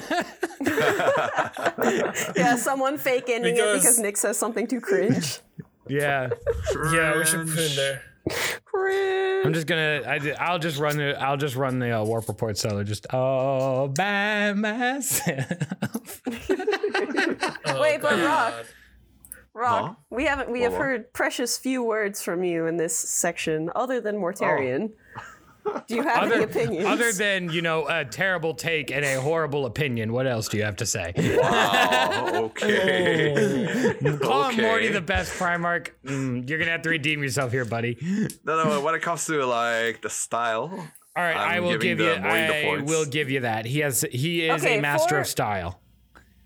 Yeah, 2.36 2.56
someone 2.56 2.98
fake 2.98 3.26
ending 3.30 3.53
it 3.56 3.57
Because- 3.57 3.82
because 3.82 3.99
Nick 3.99 4.18
says 4.18 4.38
something 4.38 4.68
too 4.68 4.80
cringe. 4.82 5.40
Yeah, 5.88 6.30
Yeah, 6.94 7.18
we 7.18 7.26
should 7.26 7.48
put 7.48 7.57
it 7.57 7.72
in 7.72 7.76
there. 7.76 8.02
Cringe. 8.65 9.45
I'm 9.45 9.53
just 9.53 9.68
gonna. 9.68 10.02
I, 10.06 10.35
I'll 10.39 10.60
just 10.60 10.77
run 10.80 10.98
the. 10.98 11.19
I'll 11.22 11.38
just 11.38 11.56
run 11.56 11.80
the 11.80 11.91
uh, 11.99 12.03
warp 12.03 12.27
report 12.27 12.57
seller 12.57 12.84
Just 12.84 13.07
all 13.14 13.88
by 13.88 14.53
myself. 14.53 16.22
Oh, 16.27 17.81
Wait, 17.81 18.02
but 18.02 18.19
Rock, 18.23 18.53
Rock, 19.53 19.85
Huh? 19.88 19.93
we 20.10 20.26
haven't 20.26 20.52
we 20.52 20.61
have 20.61 20.72
What, 20.73 20.80
what? 20.80 20.85
heard 20.85 21.14
precious 21.14 21.57
few 21.57 21.84
words 21.84 22.22
from 22.22 22.43
you 22.43 22.68
in 22.68 22.77
this 22.77 22.95
section, 22.98 23.69
other 23.76 23.99
than 23.99 24.15
Mortarion. 24.18 24.91
Do 25.88 25.95
you 25.95 26.03
have 26.03 26.23
any 26.23 26.33
Other, 26.35 26.43
opinions? 26.45 26.85
other 26.88 27.11
than 27.11 27.49
you 27.51 27.61
know 27.61 27.88
a 27.88 28.03
terrible 28.05 28.53
take 28.53 28.91
and 28.91 29.05
a 29.05 29.21
horrible 29.21 29.65
opinion, 29.65 30.11
what 30.13 30.25
else 30.27 30.47
do 30.47 30.57
you 30.57 30.63
have 30.63 30.75
to 30.77 30.85
say? 30.85 31.13
wow. 31.17 32.31
Okay. 32.45 33.95
Call 34.21 34.49
him 34.49 34.61
Morty 34.65 34.88
the 34.89 35.01
best 35.01 35.33
Primarch. 35.33 35.89
Mm, 36.05 36.49
you're 36.49 36.59
gonna 36.59 36.71
have 36.71 36.81
to 36.83 36.89
redeem 36.89 37.21
yourself 37.23 37.51
here, 37.51 37.65
buddy. 37.65 37.97
No, 38.43 38.63
no. 38.63 38.81
When 38.81 38.95
it 38.95 39.01
comes 39.01 39.25
to 39.27 39.45
like 39.45 40.01
the 40.01 40.09
style, 40.09 40.69
All 41.15 41.23
right, 41.23 41.35
I'm 41.38 41.57
I 41.57 41.59
will 41.59 41.77
give 41.77 41.99
you. 41.99 42.15
the 42.15 42.19
Morty 42.21 42.47
the 42.47 42.67
I 42.69 42.81
will 42.81 43.05
give 43.05 43.29
you 43.29 43.41
that. 43.41 43.65
He 43.65 43.79
has. 43.79 44.05
He 44.11 44.47
is 44.47 44.63
Okay, 44.63 44.79
a 44.79 44.81
master 44.81 45.15
for- 45.15 45.21
of 45.21 45.27
style. 45.27 45.79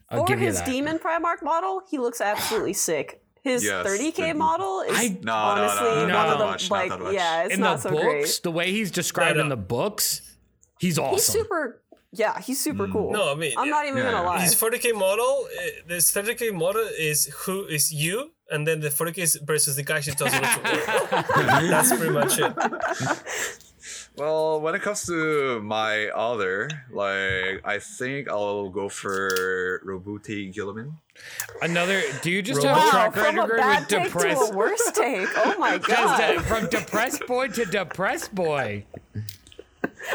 I'll 0.10 0.20
For 0.22 0.28
give 0.28 0.40
you 0.40 0.46
his 0.48 0.58
that. 0.58 0.66
demon 0.68 1.00
Primarch 1.00 1.42
model, 1.42 1.82
he 1.90 1.98
looks 1.98 2.22
absolutely 2.22 2.74
sick. 2.74 3.22
His 3.46 3.64
Yes, 3.64 3.86
30k 3.86 4.16
the- 4.16 4.22
mm-hmm. 4.24 4.38
model 4.40 4.82
is 4.82 4.98
I- 4.98 5.08
No, 5.08 5.18
no, 5.22 5.34
honestly 5.34 5.86
no, 5.86 5.96
one 5.98 6.08
not 6.08 6.28
that 6.28 6.38
the 6.40 6.46
much, 6.46 6.70
not 6.72 6.76
like 6.76 6.90
that 6.90 7.00
much. 7.00 7.14
yeah, 7.14 7.44
it's 7.44 7.54
in 7.54 7.60
not 7.60 7.76
the 7.76 7.82
so 7.84 7.90
books, 7.92 8.04
great. 8.04 8.40
the 8.42 8.52
way 8.52 8.72
he's 8.72 8.90
described 8.90 9.38
in 9.38 9.50
the 9.50 9.56
uh, 9.56 9.76
books, 9.78 10.22
he's 10.80 10.98
awesome. 10.98 11.14
He's 11.14 11.26
super 11.26 11.84
yeah, 12.12 12.42
he's 12.42 12.60
super 12.60 12.88
mm. 12.88 12.94
cool. 12.94 13.12
No, 13.12 13.32
I 13.34 13.36
mean, 13.36 13.54
I'm 13.56 13.70
not 13.70 13.86
even 13.86 14.00
yeah, 14.00 14.12
gonna 14.12 14.24
yeah. 14.24 14.30
lie. 14.30 14.42
His 14.42 14.56
40k 14.56 14.96
model, 14.98 15.48
uh, 15.48 15.64
this 15.88 16.12
30k 16.12 16.54
model 16.56 16.88
is 16.98 17.26
who 17.42 17.66
is 17.66 17.94
you, 17.94 18.32
and 18.50 18.66
then 18.68 18.80
the 18.80 18.90
40k 18.90 19.18
is 19.20 19.36
versus 19.36 19.76
the 19.76 19.84
guy 19.84 20.00
she 20.00 20.12
tells 20.12 20.34
you 20.34 20.42
what 20.42 20.56
to 20.56 20.62
wear. 20.64 21.70
That's 21.70 21.96
pretty 21.96 22.14
much 22.14 22.40
it. 22.40 22.54
well, 24.18 24.62
when 24.62 24.76
it 24.76 24.82
comes 24.82 25.06
to 25.06 25.62
my 25.62 26.08
other, 26.10 26.70
like, 26.92 27.62
I 27.66 27.80
think 27.80 28.30
I'll 28.30 28.70
go 28.70 28.90
for 28.90 29.82
Roboute 29.86 30.54
Guilliman. 30.54 30.94
Another. 31.62 32.02
Do 32.22 32.30
you 32.32 32.42
just 32.42 32.62
Wow, 32.64 32.74
have 32.76 32.78
a 32.78 32.86
wow, 32.86 32.92
track 32.92 33.14
from 33.14 33.38
a 33.38 33.42
record 33.42 33.58
bad 33.58 33.80
with 33.82 33.88
take 33.90 33.98
to 33.98 34.02
a 34.02 34.04
depressed? 34.06 34.54
worse 34.54 34.92
take. 34.94 35.30
Oh 35.38 35.56
my 35.58 35.78
Just, 35.78 35.88
god. 35.88 36.38
uh, 36.38 36.42
from 36.42 36.68
depressed 36.70 37.26
boy 37.28 37.48
to 37.50 37.66
depressed 37.66 38.36
boy. 38.36 38.86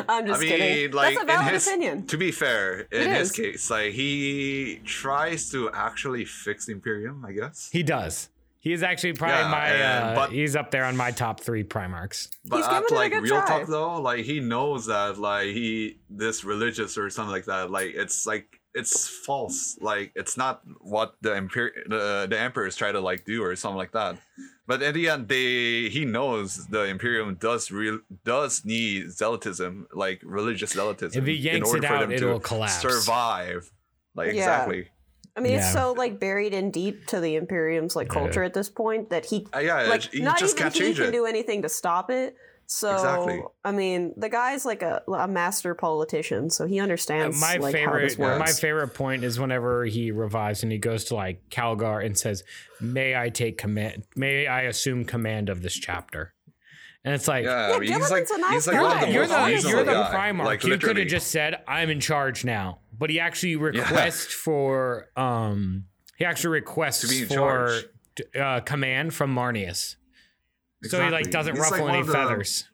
I'm 0.09 0.24
I 0.24 0.27
just 0.28 0.40
mean, 0.40 0.51
kidding. 0.51 0.93
like 0.93 1.14
That's 1.14 1.24
a 1.24 1.27
valid 1.27 1.47
in 1.48 1.55
his, 1.55 1.66
opinion. 1.66 2.06
to 2.06 2.16
be 2.16 2.31
fair, 2.31 2.81
in 2.93 3.02
It 3.02 3.10
his 3.10 3.31
is. 3.31 3.36
case, 3.36 3.70
like 3.70 3.93
he 3.93 4.81
tries 4.85 5.51
to 5.51 5.70
actually 5.72 6.24
fix 6.24 6.66
the 6.66 6.72
Imperium, 6.72 7.24
I 7.24 7.32
guess. 7.32 7.70
He 7.72 7.82
does. 7.82 8.28
He's 8.62 8.82
actually 8.82 9.15
probably 9.15 9.37
Yeah, 9.39 9.51
my. 9.51 9.66
and- 9.69 10.05
Uh, 10.11 10.15
but- 10.15 10.32
he's 10.32 10.55
up 10.55 10.70
there 10.70 10.85
on 10.85 10.97
my 10.97 11.11
top 11.11 11.41
three 11.41 11.65
Primarchs. 11.65 12.28
But 12.45 12.59
He's 12.59 12.66
at 12.66 12.82
giving 12.82 12.93
a 12.93 12.95
like 12.95 13.12
real 13.23 13.37
try. 13.37 13.47
talk 13.49 13.69
though, 13.69 14.01
like 14.01 14.24
he 14.27 14.41
knows 14.41 14.87
that 14.87 15.19
like 15.19 15.47
he 15.49 15.99
this 16.11 16.45
religious 16.45 16.99
or 16.99 17.09
something 17.11 17.32
like 17.32 17.47
that, 17.47 17.70
like 17.70 17.93
it's 17.95 18.27
like 18.27 18.61
it's 18.74 19.09
false. 19.27 19.78
Like 19.81 20.12
it's 20.15 20.37
not 20.37 20.61
what 20.81 21.15
the 21.23 21.35
emperor 21.35 21.73
the, 21.89 22.27
the 22.28 22.39
emperors 22.39 22.77
try 22.77 22.93
to 22.93 23.01
like 23.01 23.24
do 23.24 23.43
or 23.43 23.57
something 23.57 23.78
like 23.78 23.93
that. 23.93 24.19
But 24.66 24.82
in 24.82 24.95
the 24.95 25.09
end, 25.09 25.27
they 25.28 25.89
he 25.89 26.05
knows 26.05 26.66
the 26.69 26.85
Imperium 26.85 27.37
does 27.37 27.70
real 27.70 28.01
does 28.24 28.65
need 28.65 29.07
zealotism, 29.07 29.87
like 29.95 30.20
religious 30.23 30.74
zealotism, 30.74 31.16
If 31.16 31.24
he 31.27 31.32
yanks 31.32 31.70
in 31.70 31.74
order 31.77 31.87
it 31.87 31.89
for 31.89 31.95
out, 31.95 32.01
them 32.03 32.12
it 32.12 32.19
to 32.19 32.27
will 32.27 32.41
collapse. 32.41 32.78
survive. 32.81 33.73
Like 34.15 34.27
Yeah. 34.35 34.41
exactly. 34.43 34.89
I 35.36 35.40
mean, 35.40 35.52
it's 35.55 35.73
so 35.73 35.93
like 35.97 36.19
buried 36.20 36.52
in 36.52 36.70
deep 36.70 37.07
to 37.07 37.20
the 37.20 37.36
Imperium's 37.36 37.94
like 37.97 38.09
culture 38.09 38.43
at 38.43 38.52
this 38.55 38.69
point 38.69 39.11
that 39.11 39.24
he 39.27 39.47
Uh, 39.55 39.61
yeah, 39.61 39.82
like 39.85 40.12
you 40.12 40.23
not 40.23 40.39
just 40.39 40.55
even 40.57 40.62
can't 40.65 40.74
he 40.74 40.81
change 40.81 40.97
can 40.97 41.07
it. 41.07 41.12
do 41.12 41.27
anything 41.27 41.62
to 41.62 41.69
stop 41.69 42.11
it. 42.11 42.36
So 42.66 42.94
Exactly. 42.94 43.43
I 43.65 43.73
mean, 43.73 44.15
the 44.16 44.28
guy's 44.28 44.65
like 44.65 44.82
a, 44.82 45.02
a 45.12 45.27
master 45.27 45.74
politician, 45.74 46.51
so 46.51 46.66
he 46.66 46.78
understands 46.78 47.40
my 47.40 47.57
like 47.57 47.74
how 47.74 47.93
this 47.98 48.15
favorite, 48.15 48.19
works. 48.19 48.39
my 48.39 48.52
favorite 48.52 48.89
point 48.94 49.24
is 49.24 49.40
whenever 49.40 49.85
he 49.86 50.12
revives 50.12 50.62
and 50.62 50.70
he 50.70 50.78
goes 50.78 51.05
to 51.07 51.16
like 51.16 51.43
Calgar 51.51 52.05
and 52.05 52.16
says, 52.16 52.44
"May 52.81 53.16
I 53.16 53.28
take 53.28 53.59
command? 53.59 54.05
May 54.15 54.47
I 54.47 54.62
assume 54.62 55.05
command 55.05 55.48
of 55.48 55.62
this 55.62 55.74
chapter?" 55.74 56.32
And 57.05 57.12
it's 57.15 57.27
like, 57.27 57.44
Yeah, 57.44 57.73
I 57.74 57.78
mean, 57.81 57.93
he's 57.93 58.11
like 58.11 58.27
a 58.32 58.39
nice 58.39 58.52
he's 58.52 58.66
like 58.69 58.81
one 58.82 58.93
of 58.93 59.01
guy. 59.01 59.07
the 59.07 59.12
you're 59.15 59.27
most 59.27 59.31
the 59.39 59.47
reasonable 59.47 59.77
you're 59.77 59.85
the 59.86 59.93
guy. 60.02 60.15
Primarch. 60.32 60.44
Like 60.44 60.62
you 60.62 60.70
could 60.70 60.82
literally. 60.82 61.01
have 61.01 61.09
just 61.11 61.28
said, 61.28 61.57
"I'm 61.66 61.90
in 61.90 61.98
charge 61.98 62.44
now," 62.44 62.81
but 63.01 63.10
he 63.10 63.18
actually 63.18 63.56
requests 63.56 64.32
for 64.32 65.09
um 65.16 65.86
he 66.18 66.24
actually 66.24 66.51
requests 66.51 67.01
To 67.01 67.09
be 67.09 67.22
in 67.22 67.28
for 67.28 67.81
uh, 68.39 68.60
command 68.60 69.12
from 69.14 69.35
Marneus. 69.35 69.97
So 70.85 71.02
he 71.02 71.10
like 71.10 71.31
doesn't 71.32 71.56
He's 71.56 71.62
ruffle 71.64 71.82
one 71.86 71.90
any 71.94 72.01
of 72.02 72.06
the- 72.06 72.12
feathers. 72.12 72.66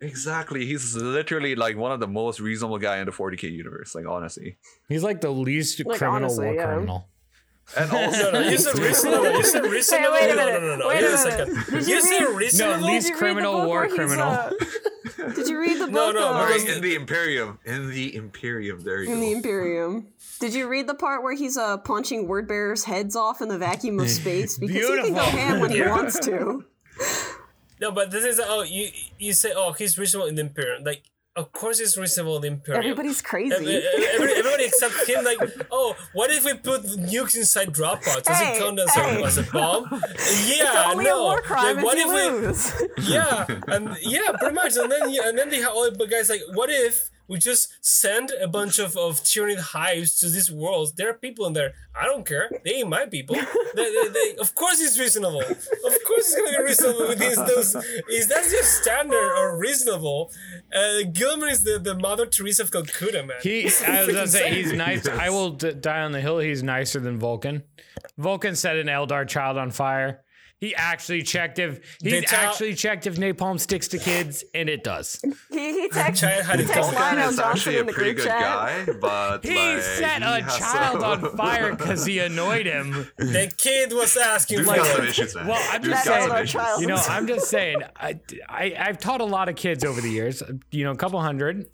Exactly. 0.00 0.66
He's 0.66 0.96
literally 0.96 1.54
like 1.54 1.76
one 1.76 1.92
of 1.92 2.00
the 2.00 2.08
most 2.08 2.40
reasonable 2.40 2.78
guy 2.78 2.98
in 2.98 3.06
the 3.06 3.12
40k 3.12 3.44
universe. 3.52 3.94
Like 3.94 4.06
honestly, 4.08 4.56
He's 4.88 5.04
like 5.04 5.20
the 5.20 5.30
least 5.30 5.84
Like, 5.84 5.98
criminal 5.98 6.24
honestly, 6.24 6.46
war 6.46 6.54
yeah. 6.56 6.64
criminal. 6.66 7.08
and 7.76 7.92
No, 7.92 7.98
also 8.06 8.32
no, 8.32 8.40
you 8.40 8.58
said 8.58 8.78
reasonable. 8.78 9.30
You 9.30 9.44
said 9.44 9.64
reasonable. 9.64 10.12
wait 10.12 10.30
a 10.30 10.34
no, 10.34 10.44
minute, 10.46 10.60
no, 10.62 10.66
no, 10.68 10.76
no. 10.76 10.88
wait 10.88 11.02
Wait 11.02 11.04
a 11.04 11.14
a 11.14 11.16
minute. 11.16 11.54
second. 11.54 11.54
Did 11.78 11.86
you 11.88 11.94
You 11.94 12.02
said 12.02 12.20
read- 12.24 12.36
reasonable. 12.36 12.80
No, 12.80 12.86
least 12.86 13.06
Did 13.06 13.14
you 13.14 13.14
read 13.14 13.14
the 13.14 13.18
criminal 13.18 13.52
book 13.52 13.66
war 13.68 13.76
where 13.78 13.86
he's, 13.86 13.94
criminal. 13.94 14.50
Did 15.34 15.48
you 15.48 15.58
read 15.60 15.74
the 15.80 15.86
book? 15.86 15.92
No, 15.92 16.10
no, 16.12 16.28
uh, 16.28 16.46
because- 16.46 16.64
in 16.68 16.82
the 16.82 16.94
Imperium, 16.94 17.58
in 17.64 17.90
the 17.90 18.14
Imperium. 18.14 18.80
There 18.80 19.00
you 19.02 19.06
go. 19.08 19.12
in 19.14 19.20
go. 19.20 19.24
the 19.26 19.32
Imperium. 19.32 20.06
Did 20.40 20.54
you 20.54 20.66
read 20.68 20.86
the 20.88 20.94
part 20.94 21.22
where 21.22 21.34
he's 21.34 21.56
uh, 21.56 21.78
punching 21.78 22.26
word 22.26 22.48
bearers' 22.48 22.84
heads 22.84 23.14
off 23.14 23.40
in 23.40 23.48
the 23.48 23.58
vacuum 23.58 24.00
of 24.00 24.10
space? 24.20 24.58
Because 24.58 24.88
he 24.88 25.02
can 25.02 25.14
go 25.14 25.20
ham 25.22 25.60
when 25.60 25.70
he 25.70 25.82
wants 25.86 26.18
to. 26.20 26.64
No, 27.80 27.90
but 27.90 28.10
this 28.10 28.24
is 28.24 28.40
oh 28.42 28.62
you 28.62 28.88
you 29.18 29.32
say 29.32 29.52
oh 29.56 29.72
he's 29.72 29.98
reasonable 29.98 30.28
in 30.28 30.34
the 30.36 30.42
Imperium. 30.42 30.84
Like 30.84 31.02
of 31.34 31.50
course 31.52 31.78
he's 31.78 31.96
reasonable 31.96 32.42
Imperium. 32.44 32.82
Everybody's 32.84 33.22
crazy. 33.22 33.54
every- 33.54 34.32
everybody 34.34 34.64
except 34.64 34.94
him, 35.08 35.24
like, 35.24 35.38
oh, 35.70 35.94
what 36.12 36.30
if 36.30 36.44
we 36.44 36.54
put 36.54 36.82
nukes 36.84 37.34
inside 37.36 37.72
drop 37.72 38.02
pods? 38.02 38.22
Does 38.26 38.36
Hey, 38.36 38.56
it 38.56 38.58
count 38.60 38.78
as, 38.78 38.90
hey. 38.94 39.22
a, 39.22 39.26
as 39.26 39.38
a 39.38 39.42
bomb? 39.44 39.86
It's 40.14 40.56
Yeah, 40.58 40.92
no. 40.96 41.20
a 41.20 41.22
war 41.22 41.40
crime 41.40 41.76
Like, 41.76 41.84
what 41.84 41.96
if 41.98 42.08
if 42.08 42.80
we? 42.98 43.04
Yeah, 43.14 43.46
and 43.68 43.96
yeah, 44.02 44.32
pretty 44.38 44.54
much. 44.54 44.76
And 44.76 44.90
then 44.92 45.02
and 45.24 45.38
then 45.38 45.48
they 45.48 45.60
have 45.60 45.72
all 45.72 45.90
the 45.90 46.06
guys 46.06 46.28
like, 46.28 46.42
what 46.54 46.68
if 46.70 47.08
we 47.28 47.38
just 47.38 47.72
send 47.84 48.30
a 48.40 48.48
bunch 48.48 48.78
of 48.78 48.96
of 48.96 49.20
Tyranid 49.22 49.58
hives 49.58 50.18
to 50.20 50.28
these 50.28 50.50
worlds? 50.50 50.92
There 50.92 51.08
are 51.10 51.14
people 51.14 51.46
in 51.46 51.52
there. 51.52 51.72
I 51.94 52.04
don't 52.06 52.26
care. 52.26 52.50
They 52.64 52.74
ain't 52.76 52.88
my 52.88 53.06
people. 53.06 53.36
They, 53.74 53.90
they, 53.90 54.08
they, 54.08 54.36
of 54.38 54.54
course, 54.54 54.82
it's 54.82 54.98
reasonable. 54.98 55.40
Of 55.40 56.04
course, 56.06 56.26
it's 56.30 56.36
gonna 56.36 56.58
be 56.58 56.62
reasonable 56.62 57.08
with 57.08 57.18
these 57.18 57.36
those. 57.36 57.74
Is 58.10 58.28
that 58.28 58.42
just 58.50 58.82
standard 58.82 59.32
or 59.38 59.56
reasonable? 59.56 60.30
Uh, 60.74 61.00
Guilliman 61.10 61.50
is 61.50 61.62
the, 61.62 61.78
the 61.78 61.94
Mother 61.94 62.26
Teresa 62.26 62.64
of 62.64 62.70
Calcutta, 62.70 63.22
man. 63.22 63.38
He, 63.42 63.64
I 63.64 64.04
was 64.04 64.14
gonna 64.14 64.26
say 64.26 64.54
he's 64.54 64.74
nice. 64.74 65.08
I 65.08 65.30
will 65.30 65.50
d- 65.52 65.72
die 65.72 66.02
on 66.02 66.12
the 66.12 66.20
hill. 66.20 66.38
He's 66.38 66.62
nicer 66.62 67.00
than 67.00 67.18
Vulkan. 67.18 67.62
Vulkan 68.20 68.56
set 68.56 68.76
an 68.76 68.88
Eldar 68.88 69.26
child 69.26 69.56
on 69.56 69.70
fire. 69.70 70.21
He 70.62 70.76
actually 70.76 71.24
checked 71.24 71.58
if 71.58 71.98
They 71.98 72.20
he's 72.20 72.30
tell- 72.30 72.50
actually 72.50 72.74
checked 72.76 73.08
if 73.08 73.16
napalm 73.16 73.58
sticks 73.58 73.88
to 73.88 73.98
kids, 73.98 74.44
and 74.54 74.68
it 74.68 74.84
does. 74.84 75.20
He, 75.50 75.72
he 75.82 75.88
texts 75.88 76.20
Child 76.20 76.44
had 76.46 76.58
he 76.60 76.64
it 76.64 76.68
texts 76.68 76.92
Vulkan 76.94 77.00
Lionel 77.00 77.28
is 77.30 77.36
Johnson 77.36 77.50
actually 77.50 77.76
a 77.76 77.80
in 77.80 77.86
the 77.86 77.92
pretty 77.92 78.12
group 78.14 78.24
good 78.24 78.30
chat. 78.32 78.86
guy, 78.86 78.92
but 79.00 79.44
He 79.44 79.56
like, 79.74 79.82
set 79.82 80.22
he 80.22 80.28
a 80.28 80.40
child 80.58 81.00
some- 81.00 81.24
on 81.24 81.36
fire 81.36 81.74
because 81.74 82.06
he 82.06 82.20
annoyed 82.20 82.66
him. 82.66 83.08
The 83.18 83.52
kid 83.58 83.92
was 83.92 84.16
asking 84.16 84.58
Dude's 84.58 84.70
for 84.70 84.76
got 84.76 84.86
some 84.96 85.04
issues, 85.06 85.34
man. 85.34 85.46
Well, 85.48 85.62
I'm 85.72 85.82
Dude's 85.82 85.94
just 85.94 86.06
got 86.06 86.14
saying- 86.14 86.22
some 86.28 86.36
Our 86.36 86.42
issues. 86.44 86.52
child. 86.52 86.80
You 86.80 86.86
know, 86.86 86.94
I'm 87.08 87.26
just 87.26 87.50
saying. 87.50 87.82
I, 87.96 88.20
I 88.48 88.74
I've 88.78 88.98
taught 88.98 89.20
a 89.20 89.24
lot 89.24 89.48
of 89.48 89.56
kids 89.56 89.84
over 89.84 90.00
the 90.00 90.10
years. 90.10 90.42
You 90.70 90.84
know, 90.84 90.92
a 90.92 90.96
couple 90.96 91.20
hundred. 91.20 91.66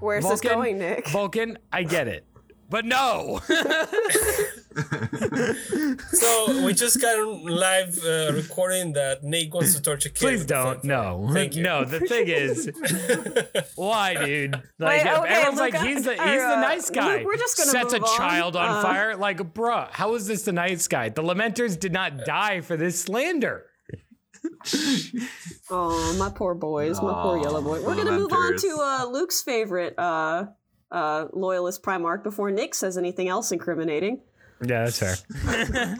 Where's 0.00 0.28
this 0.28 0.40
going, 0.42 0.78
Nick? 0.78 1.06
Vulkan, 1.06 1.56
I 1.72 1.82
get 1.82 2.08
it, 2.08 2.26
but 2.68 2.84
no. 2.84 3.40
So 6.12 6.64
we 6.64 6.72
just 6.74 7.00
got 7.00 7.18
a 7.18 7.30
live 7.30 7.98
uh, 8.04 8.32
recording 8.34 8.92
that 8.94 9.22
Nate 9.22 9.52
wants 9.52 9.74
to 9.74 9.82
torture 9.82 10.08
kids. 10.08 10.20
Please 10.20 10.44
don't. 10.46 10.80
fun 10.80 10.88
No, 10.88 11.28
Thank 11.32 11.56
you. 11.56 11.62
no. 11.62 11.84
The 11.84 12.00
thing 12.00 12.28
is, 12.28 12.70
why, 13.76 14.14
dude? 14.24 14.54
Like 14.78 15.04
Wait, 15.04 15.12
okay, 15.12 15.28
everyone's 15.28 15.60
Luke, 15.60 15.72
like, 15.74 15.82
he's 15.86 16.04
the 16.04 16.12
he's 16.12 16.20
the 16.20 16.60
nice 16.60 16.90
guy. 16.90 17.16
Luke, 17.18 17.26
we're 17.26 17.36
just 17.36 17.56
gonna 17.56 17.70
sets 17.70 17.94
a 17.94 18.00
on. 18.00 18.16
child 18.16 18.56
on 18.56 18.68
Uh, 18.68 18.82
fire. 18.82 19.16
Like, 19.16 19.38
bruh, 19.54 19.88
how 19.90 20.14
is 20.14 20.26
this 20.26 20.42
the 20.42 20.52
nice 20.52 20.86
guy? 20.88 21.08
The 21.08 21.22
Lamenters 21.22 21.78
did 21.78 21.92
not 21.92 22.24
die 22.24 22.60
for 22.60 22.76
this 22.76 23.00
slander. 23.00 23.66
Oh, 25.70 26.16
my 26.18 26.28
poor 26.28 26.54
boys, 26.54 27.00
my 27.00 27.12
poor 27.22 27.38
yellow 27.38 27.62
boy. 27.62 27.80
We're 27.82 27.94
gonna 27.94 28.12
move 28.18 28.32
on 28.32 28.56
to 28.58 28.78
uh, 28.80 29.06
Luke's 29.08 29.40
favorite 29.40 29.94
uh, 29.96 30.46
uh, 30.90 31.26
loyalist 31.32 31.82
Primarch 31.82 32.22
before 32.22 32.50
Nick 32.50 32.74
says 32.74 32.98
anything 32.98 33.28
else 33.28 33.52
incriminating. 33.52 34.20
Yeah, 34.64 34.84
that's 34.84 34.98
fair. 34.98 35.16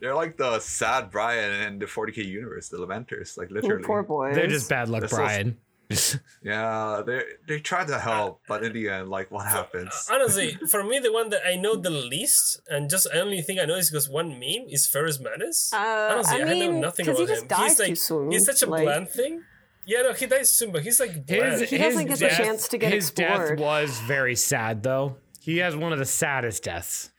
They're 0.00 0.14
like 0.14 0.36
the 0.36 0.58
sad 0.60 1.10
Brian 1.10 1.62
in 1.66 1.78
the 1.78 1.86
40k 1.86 2.24
universe, 2.24 2.68
the 2.68 2.78
Lamenters, 2.78 3.36
like 3.36 3.50
literally. 3.50 3.84
poor 3.84 4.02
boys. 4.02 4.34
They're 4.34 4.46
just 4.46 4.68
bad 4.68 4.88
luck, 4.88 5.02
That's 5.02 5.12
so- 5.12 5.18
Brian. 5.18 5.58
Yeah, 6.42 7.02
they 7.04 7.22
they 7.48 7.58
tried 7.58 7.88
to 7.88 7.98
help, 7.98 8.42
but 8.46 8.62
in 8.62 8.72
the 8.72 8.88
end, 8.88 9.08
like, 9.10 9.30
what 9.32 9.46
happens? 9.46 10.08
Honestly, 10.10 10.56
for 10.68 10.84
me, 10.84 11.00
the 11.00 11.12
one 11.12 11.30
that 11.30 11.40
I 11.44 11.56
know 11.56 11.74
the 11.74 11.90
least, 11.90 12.60
and 12.70 12.88
just 12.88 13.10
the 13.10 13.20
only 13.20 13.42
thing 13.42 13.58
I 13.58 13.64
know 13.64 13.74
is 13.74 13.90
because 13.90 14.08
one 14.08 14.28
meme 14.38 14.68
is 14.70 14.86
Ferrus 14.86 15.18
Manus. 15.18 15.72
Uh, 15.72 16.10
Honestly, 16.14 16.42
I 16.42 16.46
I, 16.46 16.54
know 16.66 16.78
nothing 16.80 17.08
about 17.08 17.18
he 17.18 17.26
just 17.26 17.42
him. 17.42 17.48
dies 17.48 17.70
he's 17.70 17.78
like, 17.80 17.88
too 17.88 17.94
soon, 17.96 18.30
he's 18.30 18.46
such 18.46 18.62
a 18.62 18.66
like- 18.66 18.84
bland 18.84 19.08
thing. 19.08 19.42
Yeah, 19.84 20.02
no, 20.02 20.12
he 20.12 20.26
dies 20.26 20.48
soon, 20.52 20.70
but 20.70 20.82
he's 20.82 21.00
like 21.00 21.26
bland. 21.26 21.60
He 21.62 21.76
doesn't 21.76 22.06
get 22.06 22.18
the 22.20 22.28
chance 22.28 22.68
to 22.68 22.78
get 22.78 22.92
his 22.92 23.10
explored. 23.10 23.58
death 23.58 23.58
was 23.58 23.98
very 24.06 24.36
sad, 24.36 24.84
though. 24.84 25.16
He 25.40 25.58
has 25.58 25.74
one 25.74 25.92
of 25.92 25.98
the 25.98 26.04
saddest 26.04 26.62
deaths. 26.62 27.10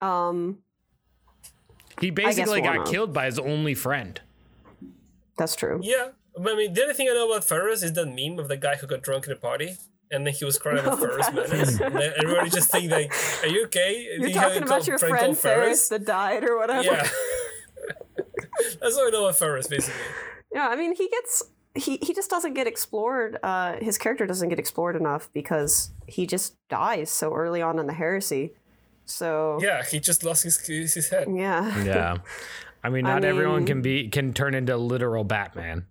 um, 0.00 0.58
He 2.00 2.10
basically 2.10 2.60
got 2.60 2.86
killed 2.86 3.12
by 3.12 3.26
his 3.26 3.38
only 3.38 3.74
friend. 3.74 4.20
that's 5.36 5.54
true. 5.56 5.80
yeah, 5.82 6.10
I 6.36 6.54
mean, 6.54 6.72
the 6.72 6.82
only 6.82 6.94
thing 6.94 7.08
I 7.10 7.14
know 7.14 7.30
about 7.30 7.44
Ferrus 7.44 7.82
is 7.82 7.92
that 7.94 8.06
meme 8.06 8.38
of 8.38 8.48
the 8.48 8.56
guy 8.56 8.76
who 8.76 8.86
got 8.86 9.02
drunk 9.02 9.26
at 9.26 9.32
a 9.32 9.36
party. 9.36 9.76
And 10.10 10.26
then 10.26 10.32
he 10.32 10.42
was 10.46 10.56
crying 10.58 10.78
about 10.86 10.94
Oh, 10.94 11.06
Ferrus 11.06 11.26
that- 11.26 11.34
Manus. 11.50 11.80
And 11.80 11.94
everybody 11.98 12.48
just 12.48 12.70
think 12.70 12.90
like, 12.90 13.12
"Are 13.42 13.48
you 13.48 13.64
okay? 13.66 14.06
You're 14.18 14.28
you 14.28 14.34
have 14.38 14.52
a 14.52 14.54
talking 14.54 14.62
about 14.62 14.86
your 14.86 14.98
called 14.98 15.10
friend 15.10 15.36
Ferrus 15.36 15.88
that 15.90 16.06
died 16.06 16.44
or 16.44 16.56
whatever. 16.56 16.82
Yeah, 16.82 17.06
that's 18.80 18.96
all 18.96 19.06
I 19.06 19.10
know 19.10 19.24
about 19.26 19.36
Ferrus, 19.36 19.66
basically. 19.68 20.00
Yeah, 20.54 20.68
I 20.68 20.76
mean, 20.76 20.94
he 20.96 21.08
gets 21.10 21.42
he 21.78 21.98
he 22.02 22.12
just 22.14 22.28
doesn't 22.30 22.54
get 22.54 22.66
explored. 22.66 23.38
Uh, 23.42 23.74
his 23.80 23.96
character 23.98 24.26
doesn't 24.26 24.48
get 24.48 24.58
explored 24.58 24.96
enough 24.96 25.30
because 25.32 25.90
he 26.06 26.26
just 26.26 26.56
dies 26.68 27.10
so 27.10 27.32
early 27.34 27.62
on 27.62 27.78
in 27.78 27.86
the 27.86 27.92
heresy. 27.94 28.52
So 29.06 29.58
Yeah, 29.62 29.82
he 29.84 30.00
just 30.00 30.22
lost 30.24 30.42
his 30.44 30.58
his 30.66 31.08
head. 31.08 31.28
yeah, 31.32 31.82
Yeah. 31.84 32.16
I 32.84 32.90
mean, 32.90 33.06
I 33.06 33.14
not 33.14 33.24
everyone 33.24 33.64
can 33.66 33.80
be 33.82 34.08
can 34.08 34.32
turn 34.32 34.54
into 34.54 34.76
literal 34.76 35.24
Batman. 35.24 35.86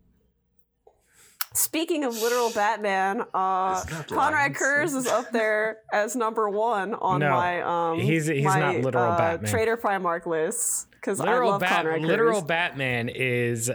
Speaking 1.54 2.04
of 2.04 2.14
literal 2.22 2.52
Batman, 2.52 3.22
uh, 3.34 3.82
Conrad 4.10 4.52
lines? 4.52 4.58
Curze 4.58 4.96
is 4.96 5.08
up 5.08 5.32
there 5.32 5.80
as 5.92 6.16
number 6.16 6.48
one 6.50 6.94
on 6.94 7.20
No, 7.20 7.32
my 7.32 7.62
um. 7.62 8.00
he's- 8.00 8.28
he's 8.28 8.44
my, 8.46 8.60
not 8.60 8.76
literal 8.78 9.12
uh, 9.14 9.18
Batman. 9.18 9.52
Trader 9.52 9.76
Primarch 9.78 10.28
list 10.28 10.92
because 10.92 11.20
I 11.20 11.40
love 11.40 11.60
Bat- 11.62 11.70
Konrad 11.86 12.02
Curze. 12.02 12.06
literal 12.08 12.42
Batman 12.44 13.10
is 13.10 13.72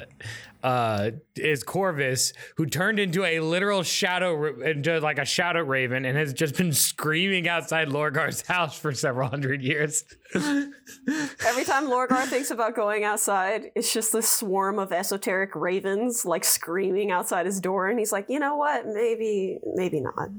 uh 0.62 1.10
is 1.36 1.62
Corvus 1.64 2.32
who 2.56 2.66
turned 2.66 2.98
into 2.98 3.24
a 3.24 3.40
literal 3.40 3.82
shadow 3.82 4.60
into 4.60 5.00
like 5.00 5.18
a 5.18 5.24
shadow 5.24 5.62
raven 5.62 6.04
and 6.04 6.16
has 6.16 6.32
just 6.32 6.56
been 6.56 6.72
screaming 6.72 7.48
outside 7.48 7.88
Lorgar's 7.88 8.40
house 8.46 8.78
for 8.78 8.92
several 8.92 9.28
hundred 9.28 9.62
years. 9.62 10.04
Every 10.34 11.64
time 11.64 11.86
Lorgar 11.86 12.24
thinks 12.26 12.50
about 12.50 12.74
going 12.74 13.04
outside, 13.04 13.70
it's 13.74 13.92
just 13.92 14.12
this 14.12 14.28
swarm 14.28 14.78
of 14.78 14.92
esoteric 14.92 15.54
ravens 15.54 16.24
like 16.24 16.44
screaming 16.44 17.10
outside 17.10 17.46
his 17.46 17.60
door, 17.60 17.88
and 17.88 17.98
he's 17.98 18.12
like, 18.12 18.26
you 18.28 18.38
know 18.38 18.56
what? 18.56 18.86
Maybe, 18.86 19.58
maybe 19.74 20.00
not. 20.00 20.30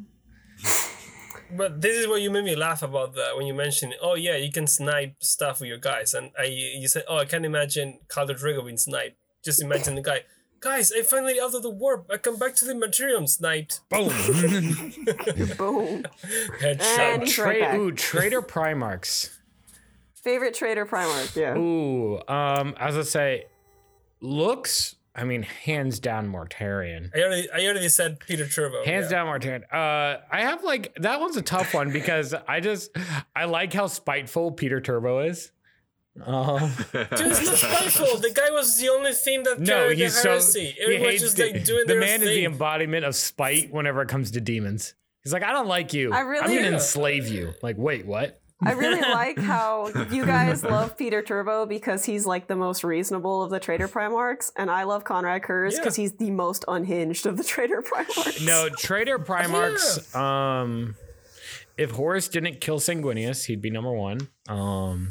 But 1.55 1.81
this 1.81 1.97
is 1.97 2.07
what 2.07 2.21
you 2.21 2.31
made 2.31 2.45
me 2.45 2.55
laugh 2.55 2.81
about 2.81 3.13
that 3.15 3.37
when 3.37 3.45
you 3.45 3.53
mentioned, 3.53 3.93
oh 4.01 4.15
yeah, 4.15 4.35
you 4.35 4.51
can 4.51 4.65
snipe 4.65 5.15
stuff 5.19 5.59
with 5.59 5.69
your 5.69 5.77
guys, 5.77 6.13
and 6.13 6.31
I 6.37 6.45
you 6.45 6.87
said, 6.87 7.03
oh, 7.07 7.17
I 7.17 7.25
can't 7.25 7.45
imagine 7.45 7.99
Kaldor 8.07 8.39
Draigo 8.39 8.65
being 8.65 8.77
sniped. 8.77 9.17
Just 9.43 9.61
imagine 9.61 9.95
the 9.95 10.01
guy, 10.01 10.21
guys, 10.59 10.91
I 10.91 11.01
finally 11.01 11.39
out 11.39 11.53
of 11.53 11.61
the 11.61 11.69
warp. 11.69 12.09
I 12.11 12.17
come 12.17 12.37
back 12.37 12.55
to 12.55 12.65
the 12.65 12.73
materium 12.73 13.27
sniped. 13.27 13.81
Boom. 13.89 14.07
Boom. 15.57 16.03
Headshot. 16.61 16.99
And 16.99 17.23
he's 17.23 17.37
right 17.37 17.57
Tra- 17.57 17.59
back. 17.59 17.77
ooh, 17.77 17.91
Trader 17.91 18.41
Primarchs. 18.41 19.29
Favorite 20.15 20.53
trader 20.53 20.85
Primarch, 20.85 21.35
yeah. 21.35 21.57
Ooh, 21.57 22.21
um, 22.29 22.75
as 22.79 22.97
I 22.97 23.01
say, 23.01 23.45
looks. 24.21 24.95
I 25.15 25.25
mean, 25.25 25.43
hands 25.43 25.99
down, 25.99 26.31
Mortarion. 26.31 27.11
I 27.13 27.21
already 27.21 27.51
I 27.51 27.65
already 27.65 27.89
said 27.89 28.19
Perturabo. 28.21 28.85
Hands 28.85 29.03
yeah. 29.03 29.09
down, 29.09 29.27
Mortarion. 29.27 29.63
Uh, 29.71 30.21
I 30.31 30.41
have 30.41 30.63
like 30.63 30.95
that 31.01 31.19
one's 31.19 31.35
a 31.35 31.41
tough 31.41 31.73
one 31.73 31.91
because 31.91 32.33
I 32.47 32.61
just 32.61 32.89
I 33.35 33.45
like 33.45 33.73
how 33.73 33.87
spiteful 33.87 34.53
Perturabo 34.53 35.29
is. 35.29 35.51
Um, 36.23 36.71
Dude, 36.91 37.07
it's 37.11 37.21
not 37.21 37.55
spiteful. 37.57 38.17
The 38.19 38.31
guy 38.35 38.51
was 38.51 38.77
the 38.79 38.89
only 38.89 39.13
thing 39.13 39.43
that 39.43 39.59
no, 39.59 39.65
carried 39.73 39.97
he's 39.97 40.13
the 40.15 40.21
so 40.21 40.29
heresy. 40.31 40.65
he 40.77 40.81
Everyone's 40.81 41.09
hates 41.11 41.23
just 41.23 41.37
the, 41.37 41.43
like 41.51 41.63
doing 41.65 41.83
the 41.87 41.93
their 41.93 41.99
man 41.99 42.21
is 42.21 42.27
the 42.29 42.45
embodiment 42.45 43.03
of 43.05 43.15
spite 43.15 43.71
whenever 43.73 44.01
it 44.01 44.09
comes 44.09 44.31
to 44.31 44.41
demons. 44.41 44.93
He's 45.23 45.33
like, 45.33 45.43
I 45.43 45.51
don't 45.53 45.67
like 45.67 45.93
you. 45.93 46.11
I 46.13 46.19
really, 46.19 46.43
I'm 46.43 46.49
gonna 46.49 46.61
Yeah. 46.67 46.73
enslave 46.73 47.27
you. 47.29 47.53
Like, 47.63 47.77
wait, 47.77 48.05
what? 48.05 48.39
I 48.65 48.73
really 48.73 49.01
like 49.01 49.37
how 49.39 49.87
you 50.11 50.25
guys 50.25 50.63
love 50.63 50.95
Perturabo 50.97 51.67
because 51.67 52.05
he's 52.05 52.25
like 52.25 52.47
the 52.47 52.55
most 52.55 52.83
reasonable 52.83 53.41
of 53.43 53.49
the 53.49 53.59
trader 53.59 53.87
Primarchs, 53.87 54.51
and 54.55 54.69
I 54.69 54.83
love 54.83 55.03
Konrad 55.03 55.41
Curze 55.43 55.75
because 55.77 55.97
Yeah. 55.97 56.03
he's 56.03 56.13
the 56.13 56.29
most 56.31 56.63
unhinged 56.67 57.25
of 57.25 57.37
the 57.37 57.43
trader 57.43 57.81
Primarchs. 57.81 58.45
No, 58.45 58.69
Trader 58.69 59.17
Primarchs. 59.19 60.15
Um, 60.15 60.95
if 61.77 61.91
Horus 61.91 62.27
didn't 62.29 62.61
kill 62.61 62.79
Sanguinius, 62.79 63.45
he'd 63.45 63.61
be 63.61 63.69
number 63.71 63.91
one. 63.91 64.27
Um, 64.47 65.09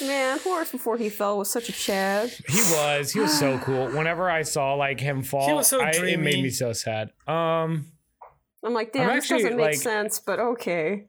Man, 0.00 0.38
Horus 0.38 0.70
before 0.70 0.96
he 0.96 1.08
fell 1.08 1.38
was 1.38 1.50
such 1.50 1.68
a 1.68 1.72
chad. 1.72 2.30
he 2.48 2.58
was. 2.72 3.12
He 3.12 3.20
was 3.20 3.36
so 3.36 3.58
cool. 3.58 3.88
Whenever 3.88 4.30
I 4.30 4.42
saw 4.42 4.74
like 4.74 5.00
him 5.00 5.22
fall, 5.22 5.56
was 5.56 5.66
so 5.66 5.80
I, 5.80 5.90
it 5.90 6.20
made 6.20 6.42
me 6.42 6.50
so 6.50 6.72
sad. 6.72 7.10
Um, 7.26 7.86
I'm 8.62 8.74
like, 8.74 8.92
damn, 8.92 9.08
this 9.14 9.24
actually, 9.24 9.42
doesn't 9.42 9.56
make 9.56 9.66
like- 9.66 9.76
sense, 9.76 10.20
but 10.20 10.38
okay. 10.38 11.06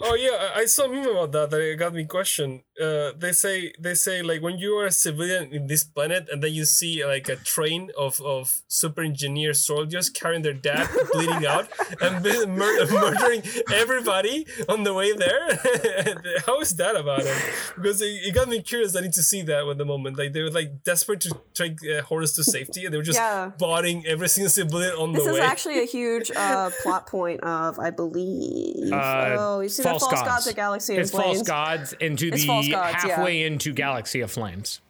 Oh 0.00 0.14
yeah, 0.16 0.50
I- 0.56 0.60
I 0.62 0.64
saw 0.64 0.86
a 0.86 0.88
meme 0.88 1.06
about 1.08 1.30
that 1.32 1.50
that 1.50 1.60
it 1.60 1.76
got 1.76 1.94
me 1.94 2.04
question. 2.04 2.62
Uh, 2.82 3.12
they 3.22 3.32
say 3.32 3.72
they 3.78 3.94
say 3.94 4.16
like 4.30 4.40
when 4.46 4.56
you 4.58 4.70
are 4.78 4.86
a 4.86 4.90
civilian 5.06 5.44
in 5.56 5.66
this 5.72 5.84
planet 5.84 6.22
and 6.32 6.42
then 6.42 6.52
you 6.58 6.64
see 6.64 7.04
like 7.14 7.28
a 7.28 7.36
train 7.36 7.90
of, 7.96 8.20
of 8.22 8.62
super 8.68 9.02
engineer 9.02 9.52
soldiers 9.54 10.06
carrying 10.10 10.42
their 10.42 10.58
dad 10.70 10.88
bleeding 11.12 11.44
out 11.46 11.66
and 12.00 12.14
mur- 12.60 12.86
murdering 13.00 13.42
everybody 13.72 14.46
on 14.68 14.82
the 14.86 14.92
way 15.00 15.12
there. 15.12 15.46
How 16.46 16.60
is 16.60 16.74
that 16.76 16.96
about 16.96 17.20
it? 17.22 17.36
Because 17.76 18.00
it, 18.02 18.06
it 18.26 18.34
got 18.34 18.48
me 18.48 18.60
curious. 18.62 18.96
I 18.96 19.00
need 19.00 19.12
to 19.14 19.22
see 19.22 19.42
that 19.42 19.66
at 19.72 19.78
the 19.78 19.84
moment. 19.84 20.18
Like 20.18 20.32
they 20.32 20.42
were 20.42 20.50
like 20.50 20.82
desperate 20.84 21.20
to 21.22 21.30
take 21.54 21.78
uh, 21.86 22.02
Horus 22.02 22.34
to 22.36 22.44
safety 22.44 22.84
and 22.84 22.92
they 22.92 22.98
were 22.98 23.02
just 23.12 23.18
Yeah. 23.18 23.52
bodying 23.58 24.04
every 24.06 24.28
single 24.28 24.50
civilian 24.50 24.94
on 24.96 25.12
This 25.12 25.24
the 25.24 25.30
is 25.30 25.38
way. 25.38 25.40
actually 25.54 25.78
a 25.82 25.86
huge 25.86 26.30
uh, 26.34 26.70
plot 26.82 27.06
point 27.06 27.40
of, 27.42 27.78
I 27.78 27.90
believe. 27.90 28.92
Uh, 28.92 29.36
oh, 29.38 29.60
you 29.60 29.68
see 29.68 29.82
that 29.82 29.90
false 29.90 30.02
false 30.02 30.14
gods, 30.14 30.28
gods. 30.28 30.46
at 30.48 30.56
Galaxy 30.56 30.94
of 30.94 31.00
it's 31.00 31.10
false 31.10 31.42
gods 31.42 31.92
into 32.00 32.28
It's 32.28 32.42
the 32.42 32.48
gods, 32.72 33.04
yeah. 33.04 33.16
halfway 33.16 33.42
into 33.42 33.72
Galaxy 33.72 34.20
of 34.20 34.30
Flames. 34.30 34.80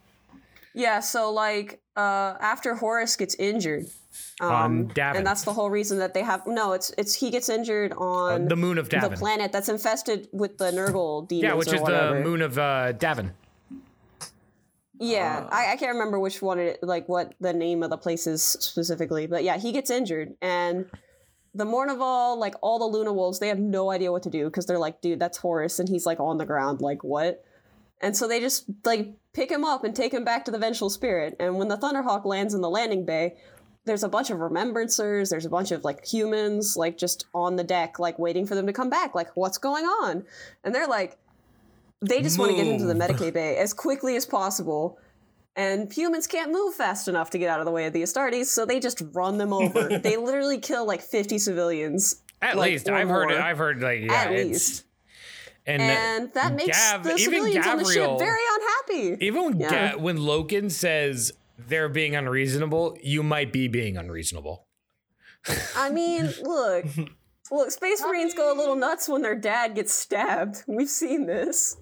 Yeah, 0.75 1.01
so 1.01 1.31
like 1.33 1.81
uh, 1.97 2.35
after 2.41 2.75
Horus 2.75 3.17
gets 3.17 3.35
injured, 3.35 3.87
um, 4.41 4.91
and 4.97 5.27
that's 5.27 5.45
the 5.45 5.53
whole 5.53 5.71
reason 5.71 5.99
that 5.99 6.15
they 6.15 6.23
have 6.23 6.47
no. 6.47 6.73
It's 6.73 6.91
it's 6.97 7.15
he 7.15 7.31
gets 7.31 7.49
injured 7.49 7.93
on 7.93 8.49
the 8.49 8.57
moon 8.57 8.79
of 8.79 8.89
Davin, 8.89 9.11
the 9.11 9.17
planet 9.17 9.53
that's 9.53 9.69
infested 9.69 10.29
with 10.33 10.57
the 10.59 10.71
Nurgle 10.71 11.29
demons. 11.29 11.45
yeah, 11.45 11.55
which 11.55 11.73
is 11.73 11.81
whatever. 11.81 12.19
the 12.19 12.25
moon 12.25 12.41
of 12.41 12.59
uh, 12.59 12.93
Davin. 12.95 13.33
Yeah, 14.99 15.49
I, 15.51 15.73
I 15.73 15.77
can't 15.77 15.93
remember 15.93 16.19
which 16.19 16.41
one 16.41 16.59
it 16.59 16.79
like 16.83 17.09
what 17.09 17.35
the 17.41 17.53
name 17.53 17.83
of 17.83 17.91
the 17.91 17.99
place 17.99 18.27
is 18.27 18.43
specifically, 18.43 19.27
but 19.27 19.45
yeah, 19.45 19.59
he 19.59 19.73
gets 19.73 19.91
injured 19.91 20.35
and. 20.41 20.87
The 21.55 21.67
Mournival, 21.67 22.39
like 22.39 22.55
all 22.63 22.79
the 22.79 22.87
Luna 22.87 23.13
Wolves, 23.13 23.39
they 23.39 23.49
have 23.49 23.59
no 23.59 23.91
idea 23.91 24.11
what 24.11 24.23
to 24.23 24.31
do 24.31 24.47
because 24.47 24.65
they're 24.65 24.79
like, 24.79 25.03
dude, 25.03 25.21
that's 25.21 25.37
Horus, 25.37 25.79
and 25.79 25.87
he's 25.87 26.07
like 26.07 26.19
on 26.19 26.39
the 26.39 26.47
ground, 26.47 26.81
like 26.81 27.05
what? 27.05 27.45
And 28.03 28.17
so 28.17 28.27
they 28.27 28.41
just 28.41 28.65
like 28.85 29.15
pick 29.33 29.51
him 29.51 29.65
up 29.65 29.85
and 29.85 29.95
take 29.95 30.13
him 30.13 30.25
back 30.25 30.45
to 30.45 30.51
the 30.51 30.59
Vengeful 30.59 30.91
Spirit. 30.91 31.37
And 31.39 31.57
when 31.57 31.69
the 31.69 31.79
Thunderhawk 31.79 32.25
lands 32.25 32.53
in 32.53 32.61
the 32.61 32.69
landing 32.69 33.07
bay, 33.07 33.37
there's 33.85 34.03
a 34.03 34.09
bunch 34.09 34.31
of 34.31 34.39
remembrancers, 34.39 35.31
there's 35.31 35.47
a 35.47 35.51
bunch 35.51 35.71
of 35.71 35.85
like 35.85 36.05
humans 36.05 36.77
like 36.77 36.99
just 36.99 37.27
on 37.35 37.57
the 37.57 37.65
deck 37.65 37.99
like 37.99 38.19
waiting 38.19 38.47
for 38.47 38.55
them 38.55 38.67
to 38.67 38.73
come 38.73 38.91
back 38.91 39.15
like 39.15 39.37
what's 39.37 39.59
going 39.59 39.85
on? 39.85 40.25
And 40.65 40.75
they're 40.75 40.89
like 40.89 41.17
they 42.01 42.21
just 42.21 42.39
want 42.39 42.51
to 42.51 42.57
get 42.57 42.67
into 42.67 42.85
the 42.85 42.95
Move. 42.95 43.11
medicae 43.11 43.33
bay 43.33 43.57
as 43.57 43.73
quickly 43.73 44.17
as 44.17 44.27
possible. 44.27 44.99
And 45.55 45.93
humans 45.93 46.27
can't 46.27 46.51
move 46.51 46.75
fast 46.75 47.09
enough 47.09 47.31
to 47.31 47.39
get 47.39 47.51
out 47.51 47.61
of 47.61 47.67
the 47.67 47.73
way 47.73 47.85
of 47.85 47.93
the 47.93 48.03
Astartes, 48.03 48.47
so 48.47 48.65
they 48.65 48.81
just 48.81 49.03
run 49.13 49.37
them 49.37 49.53
over. 49.53 49.99
they 50.03 50.17
literally 50.17 50.59
kill 50.59 50.87
like 50.87 51.03
50 51.03 51.39
civilians. 51.39 52.23
At 52.41 52.57
like, 52.57 52.73
least 52.73 52.89
I've 52.89 53.09
heard 53.09 53.31
it. 53.31 53.39
I've 53.39 53.59
heard 53.59 53.83
like 53.83 54.01
yeah, 54.01 54.13
At 54.15 54.33
it's 54.33 54.49
least. 54.49 54.85
And, 55.67 55.81
And 55.83 56.33
that 56.35 56.55
makes 56.55 56.77
Gav- 56.77 57.05
the 57.05 57.11
even 57.15 57.19
civilians 57.25 57.67
on 57.67 57.79
the 57.79 57.85
ship 57.85 57.95
Gabriel- 57.95 58.19
very 58.19 58.41
unhappy. 58.55 59.27
even 59.27 59.45
when 59.45 59.61
Yeah. 59.61 59.93
Ga- 59.93 59.99
when 59.99 60.19
Loken 60.19 60.71
says 60.71 61.33
they're 61.57 61.89
being 61.89 62.17
unreasonable, 62.17 62.97
you 63.03 63.23
might 63.23 63.53
be 63.53 63.69
being 63.69 63.97
unreasonable. 63.97 64.67
I 65.77 65.91
mean, 65.91 66.33
look, 66.43 66.85
look, 67.51 67.71
Space 67.71 68.03
Marines 68.03 68.35
go 68.35 68.53
a 68.53 68.57
little 68.57 68.75
nuts 68.77 69.09
when 69.09 69.23
their 69.23 69.37
dad 69.37 69.75
gets 69.77 69.93
stabbed. 69.95 70.65
We've 70.67 70.89
seen 70.89 71.27
this. 71.27 71.77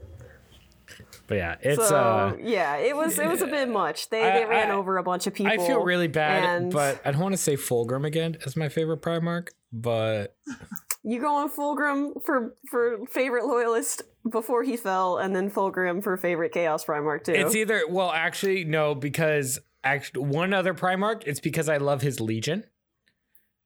But 1.27 1.37
yeah, 1.37 1.57
it's 1.63 1.89
so 1.89 1.97
uh 1.97 2.37
yeah, 2.41 2.77
it 2.79 2.97
was 2.97 3.17
it 3.19 3.29
was 3.29 3.41
a 3.41 3.47
bit 3.47 3.69
much. 3.69 4.11
They 4.11 4.23
I- 4.23 4.41
they 4.41 4.45
ran 4.47 4.71
I- 4.71 4.75
over 4.75 4.97
a 4.99 5.03
bunch 5.03 5.27
of 5.29 5.33
people. 5.35 5.53
I 5.53 5.57
feel 5.65 5.83
really 5.85 6.09
bad, 6.09 6.43
and 6.63 6.73
but 6.73 7.01
I 7.05 7.13
don't 7.13 7.21
want 7.21 7.35
to 7.35 7.39
say 7.39 7.55
Fulgrim 7.57 8.05
again 8.05 8.37
as 8.45 8.57
my 8.57 8.69
favorite 8.69 9.01
Primarch, 9.01 9.49
but 9.73 10.35
you 11.03 11.21
go 11.21 11.35
on 11.35 11.51
Fulgrim 11.51 12.23
for 12.23 12.55
for 12.69 13.07
favorite 13.07 13.47
loyalist 13.47 14.03
before 14.29 14.63
he 14.63 14.77
fell, 14.77 15.19
and 15.19 15.35
then 15.35 15.51
Fulgrim 15.51 16.03
for 16.03 16.17
favorite 16.17 16.53
Chaos 16.53 16.85
Primarch 16.85 17.25
too. 17.25 17.33
it's 17.33 17.55
either 17.55 17.85
well, 17.89 18.11
actually 18.11 18.65
no, 18.65 18.95
because 18.95 19.59
actually 19.83 20.25
one 20.25 20.53
other 20.53 20.75
Primarch, 20.75 21.23
it's 21.27 21.41
because 21.41 21.69
I 21.69 21.79
love 21.79 22.03
his 22.03 22.21
Legion. 22.21 22.65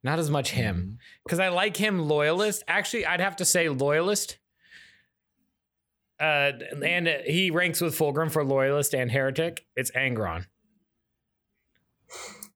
Not 0.02 0.18
as 0.18 0.30
much 0.30 0.50
him. 0.50 0.98
Because 1.24 1.40
I 1.40 1.48
like 1.48 1.78
him 1.78 1.98
loyalist. 1.98 2.62
Actually, 2.68 3.06
I'd 3.06 3.20
have 3.20 3.36
to 3.36 3.44
say 3.46 3.70
loyalist. 3.70 4.36
Uh, 6.20 6.52
and 6.84 7.08
he 7.24 7.50
ranks 7.50 7.80
with 7.80 7.98
Fulgrim 7.98 8.30
for 8.30 8.44
loyalist 8.44 8.94
and 8.94 9.10
heretic. 9.10 9.66
It's 9.74 9.90
Angron. 9.92 10.44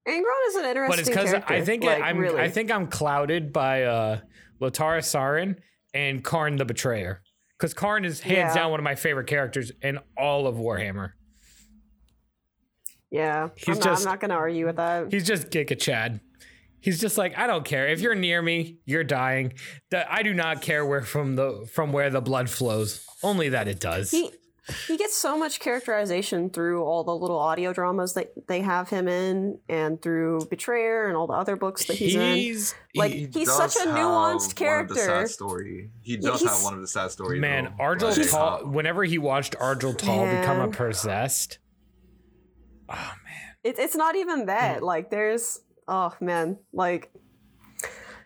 Angron 0.06 0.48
is 0.48 0.54
an 0.56 0.64
interesting 0.66 0.86
but 0.88 0.98
it's 0.98 1.08
because. 1.08 1.34
I 1.46 1.62
think 1.62 1.84
like, 1.84 2.02
I'm 2.02 2.18
really. 2.18 2.40
I 2.40 2.50
think 2.50 2.70
I'm 2.70 2.86
clouded 2.86 3.52
by 3.52 3.84
uh 3.84 4.20
Lotara 4.60 4.98
Sarin 5.00 5.56
and 5.94 6.22
Kharn 6.24 6.58
the 6.58 6.64
Betrayer. 6.64 7.22
Because 7.58 7.74
Kharn 7.74 8.04
is 8.04 8.20
hands 8.20 8.36
Yeah. 8.36 8.54
down 8.54 8.70
one 8.70 8.80
of 8.80 8.84
my 8.84 8.94
favorite 8.94 9.26
characters 9.26 9.72
in 9.82 9.98
all 10.16 10.46
of 10.46 10.56
Warhammer. 10.56 11.12
yeah. 13.10 13.48
he's 13.56 13.68
I'm 13.68 13.74
not, 13.74 13.82
just- 13.84 14.06
I'm 14.06 14.12
not 14.12 14.20
gonna 14.20 14.34
argue 14.34 14.66
with 14.66 14.76
that. 14.76 15.10
He's 15.10 15.26
just 15.26 15.50
Giga 15.50 15.78
Chad. 15.78 16.20
He's 16.80 17.00
just 17.00 17.18
like, 17.18 17.36
I 17.36 17.48
don't 17.48 17.64
care. 17.64 17.88
If 17.88 18.00
you're 18.00 18.14
near 18.14 18.40
me, 18.40 18.78
you're 18.84 19.02
dying. 19.02 19.54
I 19.92 20.22
do 20.22 20.32
not 20.32 20.62
care 20.62 20.86
where 20.86 21.02
from 21.02 21.34
the 21.34 21.68
from 21.72 21.90
where 21.92 22.08
the 22.08 22.20
blood 22.20 22.48
flows. 22.48 23.04
Only 23.22 23.48
that 23.48 23.66
it 23.66 23.80
does. 23.80 24.12
He 24.12 24.30
he 24.86 24.96
gets 24.96 25.16
so 25.16 25.38
much 25.38 25.60
characterization 25.60 26.50
through 26.50 26.82
all 26.84 27.02
the 27.04 27.14
little 27.16 27.38
audio 27.38 27.72
dramas 27.72 28.14
that 28.14 28.32
they 28.48 28.60
have 28.60 28.88
him 28.90 29.08
in, 29.08 29.58
and 29.68 30.00
through 30.02 30.46
Betrayer 30.50 31.06
and 31.08 31.16
all 31.16 31.26
the 31.26 31.32
other 31.32 31.56
books 31.56 31.86
that 31.86 31.96
he's, 31.96 32.14
in. 32.14 32.76
Like 32.94 33.12
He 33.12 33.26
he's 33.32 33.50
such 33.52 33.76
a 33.76 33.80
have 33.80 33.88
nuanced 33.90 34.60
One 34.60 34.80
of 34.80 34.88
the 34.88 34.94
sad 34.96 35.28
story. 35.30 35.90
He 36.02 36.16
does 36.18 36.40
he's- 36.40 36.54
have 36.54 36.64
one 36.64 36.74
of 36.74 36.80
the 36.80 36.88
sad 36.88 37.10
stories. 37.10 37.40
man, 37.40 37.64
though. 37.78 37.82
Argel 37.84 38.10
Like, 38.10 38.30
Tall. 38.30 38.66
Whenever 38.66 39.04
he 39.04 39.18
watched 39.18 39.54
Argel 39.60 39.94
Tal 39.94 40.24
become 40.26 40.60
a 40.60 40.68
possessed, 40.68 41.58
oh 42.88 42.94
Man. 42.94 43.04
possessed, 43.06 43.16
It, 43.64 43.78
it's 43.78 43.96
not 43.96 44.16
even 44.16 44.46
that. 44.46 44.82
Like 44.82 45.10
there's 45.10 45.60
oh 45.86 46.12
man, 46.20 46.58
like 46.72 47.10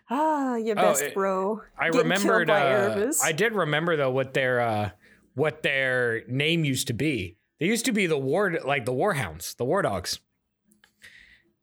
ah, 0.09 0.55
your 0.55 0.75
best 0.75 1.01
it- 1.01 1.13
bro. 1.13 1.61
I 1.77 1.87
remembered. 1.87 2.47
by 2.47 2.73
Uh, 2.75 3.11
I 3.23 3.31
did 3.31 3.53
remember 3.53 3.95
though 3.97 4.11
what 4.11 4.33
their 4.33 4.59
uh, 4.61 4.89
what 5.35 5.63
their 5.63 6.23
name 6.27 6.63
used 6.65 6.87
to 6.87 6.93
be. 6.93 7.37
They 7.59 7.65
used 7.67 7.85
to 7.85 7.91
be 7.91 8.07
the 8.07 8.17
war 8.17 8.59
like 8.65 8.85
the 8.85 8.91
Warhounds, 8.93 9.55
the 9.55 9.65
War 9.65 9.81
Dogs. 9.81 10.19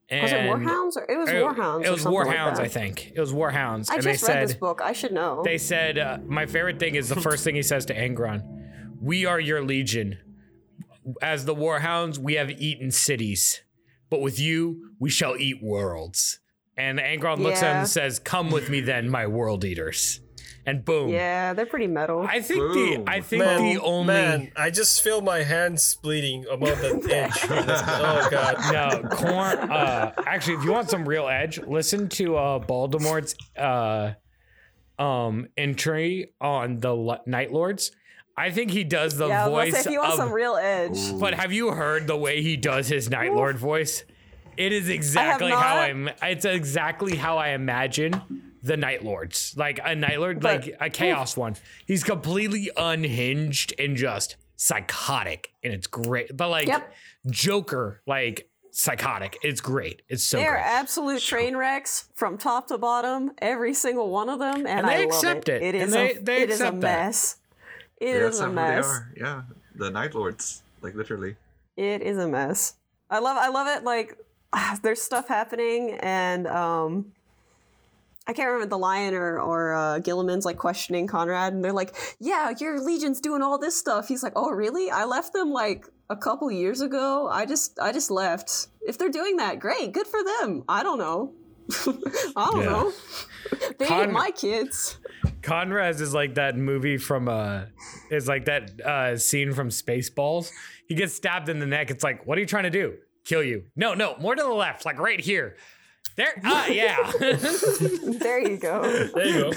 And 0.08 0.22
was 0.22 0.32
it 0.32 0.36
Warhounds 0.40 0.96
or 0.96 1.06
it 1.08 1.16
was 1.16 1.28
It, 1.28 1.34
Warhounds? 1.34 1.84
it 1.84 1.88
or 1.88 1.92
was 1.92 2.02
something 2.02 2.24
like 2.26 2.58
I 2.58 2.68
think. 2.68 3.12
It 3.14 3.20
was 3.20 3.32
Warhounds, 3.32 3.90
I 3.90 3.94
and 3.94 4.02
just 4.02 4.06
read 4.06 4.18
said 4.20 4.48
this 4.48 4.56
book. 4.56 4.80
I 4.82 4.92
should 4.92 5.12
know. 5.12 5.42
they 5.44 5.56
said 5.58 5.98
uh, 5.98 6.18
my 6.26 6.46
favorite 6.46 6.80
thing 6.80 6.96
is 6.96 7.08
the 7.08 7.20
first 7.20 7.44
thing 7.44 7.54
he 7.54 7.62
says 7.62 7.86
to 7.86 7.94
Angron. 7.94 8.42
We 9.00 9.24
are 9.26 9.38
your 9.38 9.62
legion. 9.62 10.18
As 11.22 11.44
the 11.44 11.54
Warhounds, 11.54 12.18
we 12.18 12.34
have 12.34 12.50
eaten 12.50 12.90
cities, 12.90 13.62
but 14.10 14.20
with 14.20 14.38
you, 14.38 14.90
we 14.98 15.10
shall 15.10 15.36
eat 15.36 15.62
worlds. 15.62 16.40
And 16.76 16.98
Angron 16.98 17.38
looks 17.38 17.62
at 17.62 17.72
him 17.72 17.78
and 17.78 17.88
says, 17.88 18.18
"Come 18.18 18.50
with 18.50 18.68
me, 18.68 18.80
then, 18.80 19.08
my 19.08 19.26
world 19.26 19.64
eaters." 19.64 20.20
And 20.70 20.84
boom. 20.84 21.08
yeah, 21.08 21.52
they're 21.52 21.66
pretty 21.66 21.86
metal. 21.88 22.24
I 22.28 22.40
think 22.40 22.60
Boom. 22.60 23.04
the 23.04 23.10
I 23.10 23.20
think 23.20 23.42
Man, 23.42 23.62
the 23.62 23.80
only 23.80 24.06
man, 24.06 24.52
I 24.56 24.70
just 24.70 25.02
feel 25.02 25.20
my 25.20 25.42
hands 25.42 25.96
bleeding 26.02 26.46
above 26.50 26.80
the 26.80 27.00
edge. 27.14 27.32
oh 27.48 28.28
god. 28.30 28.72
no 28.72 29.08
corn. 29.08 29.58
Uh, 29.70 30.12
actually, 30.26 30.54
if 30.54 30.64
you 30.64 30.72
want 30.72 30.88
some 30.88 31.08
real 31.08 31.26
edge, 31.28 31.58
listen 31.58 32.08
to 32.10 32.36
uh, 32.36 32.58
Baldermort's 32.60 33.34
uh, 33.58 34.12
um, 34.98 35.48
entry 35.56 36.32
on 36.40 36.78
the 36.78 36.90
L- 36.96 37.22
Night 37.26 37.52
Lords. 37.52 37.90
I 38.36 38.50
think 38.50 38.70
he 38.70 38.84
does 38.84 39.16
the 39.16 39.26
yeah, 39.28 39.46
I 39.46 39.48
was 39.48 39.64
gonna 39.64 39.70
voice 39.72 39.82
say, 39.84 39.88
if 39.90 39.92
you 39.92 39.98
want 39.98 40.12
of. 40.12 40.16
some 40.18 40.32
real 40.32 40.56
edge, 40.56 41.18
but 41.18 41.34
have 41.34 41.52
you 41.52 41.72
heard 41.72 42.06
the 42.06 42.16
way 42.16 42.42
he 42.42 42.56
does 42.56 42.88
his 42.88 43.10
Night 43.10 43.32
Lord 43.34 43.58
voice? 43.58 44.04
It 44.56 44.72
is 44.72 44.88
exactly 44.88 45.50
how. 45.50 45.76
I'm. 45.78 46.08
It's 46.22 46.44
exactly 46.44 47.16
how 47.16 47.38
I 47.38 47.48
imagine 47.48 48.49
the 48.62 48.76
Night 48.76 49.04
Lords, 49.04 49.54
like 49.56 49.80
a 49.82 49.94
Night 49.94 50.18
Lord, 50.20 50.40
But- 50.40 50.66
like 50.66 50.76
a 50.80 50.90
Chaos 50.90 51.36
one. 51.36 51.56
He's 51.86 52.04
completely 52.04 52.70
unhinged 52.76 53.72
and 53.78 53.96
just 53.96 54.36
psychotic, 54.56 55.52
and 55.64 55.72
it's 55.72 55.86
great. 55.86 56.36
But 56.36 56.48
like 56.48 56.68
Yep. 56.68 56.92
Joker, 57.28 58.02
like 58.06 58.48
psychotic. 58.70 59.38
It's 59.42 59.60
great. 59.60 60.02
It's 60.08 60.22
so 60.22 60.36
they 60.38 60.46
are 60.46 60.56
absolute 60.56 61.20
train 61.22 61.56
wrecks 61.56 62.08
from 62.14 62.38
top 62.38 62.68
to 62.68 62.78
bottom, 62.78 63.32
every 63.38 63.74
single 63.74 64.10
one 64.10 64.28
of 64.28 64.38
them, 64.38 64.56
and, 64.66 64.68
And 64.68 64.86
I 64.86 64.96
they 64.98 65.06
love 65.06 65.14
accept 65.14 65.48
it. 65.48 65.62
It 65.62 65.74
And 65.74 65.84
is 65.84 65.92
they- 65.92 66.14
a, 66.14 66.20
they 66.20 66.42
it 66.42 66.50
is 66.50 66.60
a 66.60 66.64
accept 66.68 66.80
that. 66.82 67.04
mess. 67.06 67.36
It 68.00 68.06
yeah, 68.08 68.26
is 68.28 68.40
a 68.40 68.48
not 68.48 68.48
who 68.48 68.54
they 68.54 68.76
mess. 68.76 69.00
Yeah, 69.16 69.42
the 69.74 69.90
Night 69.90 70.14
Lords, 70.14 70.62
like 70.82 70.94
literally. 70.94 71.36
It 71.76 72.02
is 72.02 72.16
a 72.18 72.28
mess. 72.28 72.74
I 73.10 73.18
love 73.18 73.36
I 73.38 73.48
love 73.48 73.66
it 73.66 73.84
like 73.84 74.16
there's 74.82 75.02
stuff 75.02 75.28
happening 75.28 75.94
and 76.00 76.46
um 76.46 77.12
I 78.30 78.32
can't 78.32 78.46
remember 78.48 78.68
the 78.70 78.78
lion 78.78 79.12
or 79.14 79.40
or 79.40 79.74
uh, 79.74 79.98
Guilliman's 79.98 80.44
like 80.44 80.56
questioning 80.56 81.08
Konrad 81.08 81.52
and 81.52 81.64
they're 81.64 81.72
like, 81.72 81.96
"Yeah, 82.20 82.52
your 82.60 82.80
legion's 82.80 83.20
doing 83.20 83.42
all 83.42 83.58
this 83.58 83.76
stuff." 83.76 84.06
He's 84.06 84.22
like, 84.22 84.34
"Oh, 84.36 84.50
really? 84.50 84.88
I 84.88 85.04
left 85.04 85.32
them 85.32 85.50
like 85.50 85.84
a 86.08 86.16
couple 86.16 86.48
years 86.50 86.80
ago. 86.80 87.28
I 87.28 87.44
just 87.44 87.76
I 87.80 87.90
just 87.90 88.08
left. 88.08 88.68
If 88.82 88.98
they're 88.98 89.08
doing 89.10 89.38
that, 89.38 89.58
great. 89.58 89.90
Good 89.92 90.06
for 90.06 90.20
them. 90.22 90.62
I 90.68 90.84
don't 90.84 90.98
know. 90.98 91.32
I 92.36 92.50
don't 92.52 92.60
Yeah. 92.60 92.70
know. 92.70 92.92
they 93.78 93.86
Con- 93.86 94.02
ain't 94.04 94.12
my 94.12 94.30
kids." 94.30 94.98
Konrad 95.42 96.00
is 96.00 96.14
like 96.14 96.34
that 96.36 96.56
movie 96.56 96.98
from 96.98 97.28
uh 97.28 97.62
is 98.12 98.28
like 98.28 98.44
that 98.44 98.80
uh 98.80 99.16
scene 99.16 99.52
from 99.52 99.70
Spaceballs. 99.70 100.52
He 100.86 100.94
gets 100.94 101.14
stabbed 101.14 101.48
in 101.48 101.58
the 101.58 101.66
neck. 101.66 101.90
It's 101.90 102.04
like, 102.04 102.26
what 102.26 102.38
are 102.38 102.40
you 102.40 102.46
trying 102.46 102.64
to 102.64 102.70
do? 102.70 102.94
Kill 103.24 103.42
you. 103.42 103.64
No, 103.74 103.94
no, 103.94 104.16
more 104.20 104.36
to 104.36 104.42
the 104.42 104.48
left, 104.48 104.84
like 104.84 105.00
right 105.00 105.18
here. 105.20 105.56
There 106.20 106.38
ah 106.44 106.66
yeah. 106.66 107.12
There 107.18 108.46
you 108.46 108.58
go. 108.58 108.82
There 108.82 109.26
you 109.26 109.52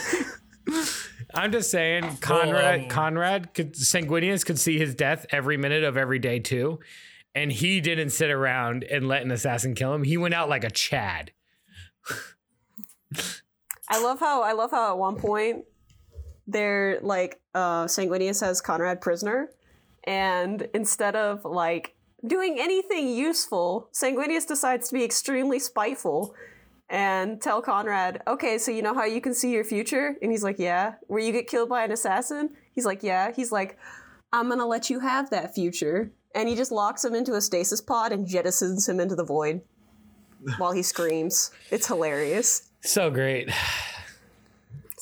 go. 0.65 0.83
I'm 1.33 1.51
just 1.51 1.69
saying 1.69 2.05
Konrad 2.21 2.83
um, 2.83 2.87
Konrad 2.87 3.53
could 3.53 3.73
Sanguinius 3.73 4.45
could 4.45 4.57
see 4.57 4.79
his 4.79 4.95
death 4.95 5.25
every 5.29 5.57
minute 5.57 5.83
of 5.83 5.97
every 5.97 6.19
day 6.19 6.39
too. 6.39 6.79
And 7.35 7.51
he 7.51 7.81
didn't 7.81 8.11
sit 8.11 8.31
around 8.31 8.85
and 8.85 9.09
let 9.09 9.23
an 9.23 9.31
assassin 9.31 9.75
kill 9.75 9.93
him. 9.93 10.05
He 10.05 10.15
went 10.15 10.35
out 10.35 10.47
like 10.47 10.63
a 10.63 10.69
Chad. 10.69 11.31
I 13.89 14.01
love 14.01 14.21
how 14.21 14.41
I 14.43 14.53
love 14.53 14.71
how 14.71 14.93
at 14.93 14.97
one 14.97 15.17
point 15.17 15.65
they're 16.47 16.97
like 17.01 17.41
uh 17.53 17.87
Sanguinius 17.87 18.39
has 18.39 18.61
Konrad 18.61 19.01
prisoner 19.01 19.49
and 20.05 20.65
instead 20.73 21.17
of 21.17 21.43
like 21.43 21.93
doing 22.25 22.55
anything 22.57 23.09
useful, 23.09 23.89
Sanguinius 23.91 24.47
decides 24.47 24.87
to 24.87 24.93
be 24.93 25.03
extremely 25.03 25.59
spiteful 25.59 26.33
and 26.93 27.41
tell 27.41 27.61
Konrad, 27.61 28.21
"Okay, 28.27 28.59
so 28.59 28.71
you 28.71 28.83
know 28.83 28.93
how 28.93 29.03
you 29.03 29.19
can 29.19 29.33
see 29.33 29.51
your 29.51 29.63
future?" 29.63 30.15
And 30.21 30.31
he's 30.31 30.43
like, 30.43 30.59
"Yeah." 30.59 30.93
Where 31.07 31.19
you 31.19 31.33
get 31.33 31.47
killed 31.47 31.67
by 31.67 31.83
an 31.83 31.91
assassin? 31.91 32.51
He's 32.71 32.85
like, 32.85 33.01
"Yeah." 33.01 33.31
He's 33.31 33.51
like, 33.51 33.77
"I'm 34.31 34.47
to 34.49 34.65
let 34.65 34.89
you 34.91 34.99
have 34.99 35.31
that 35.31 35.55
future." 35.55 36.11
And 36.35 36.47
he 36.47 36.55
just 36.55 36.71
locks 36.71 37.03
him 37.03 37.15
into 37.15 37.33
a 37.33 37.41
stasis 37.41 37.81
pod 37.81 38.11
and 38.11 38.27
jettisons 38.27 38.87
him 38.87 38.99
into 38.99 39.15
the 39.15 39.23
void 39.23 39.61
while 40.57 40.71
he 40.71 40.83
screams. 40.83 41.51
It's 41.71 41.87
hilarious. 41.87 42.69
So 42.81 43.09
great. 43.09 43.49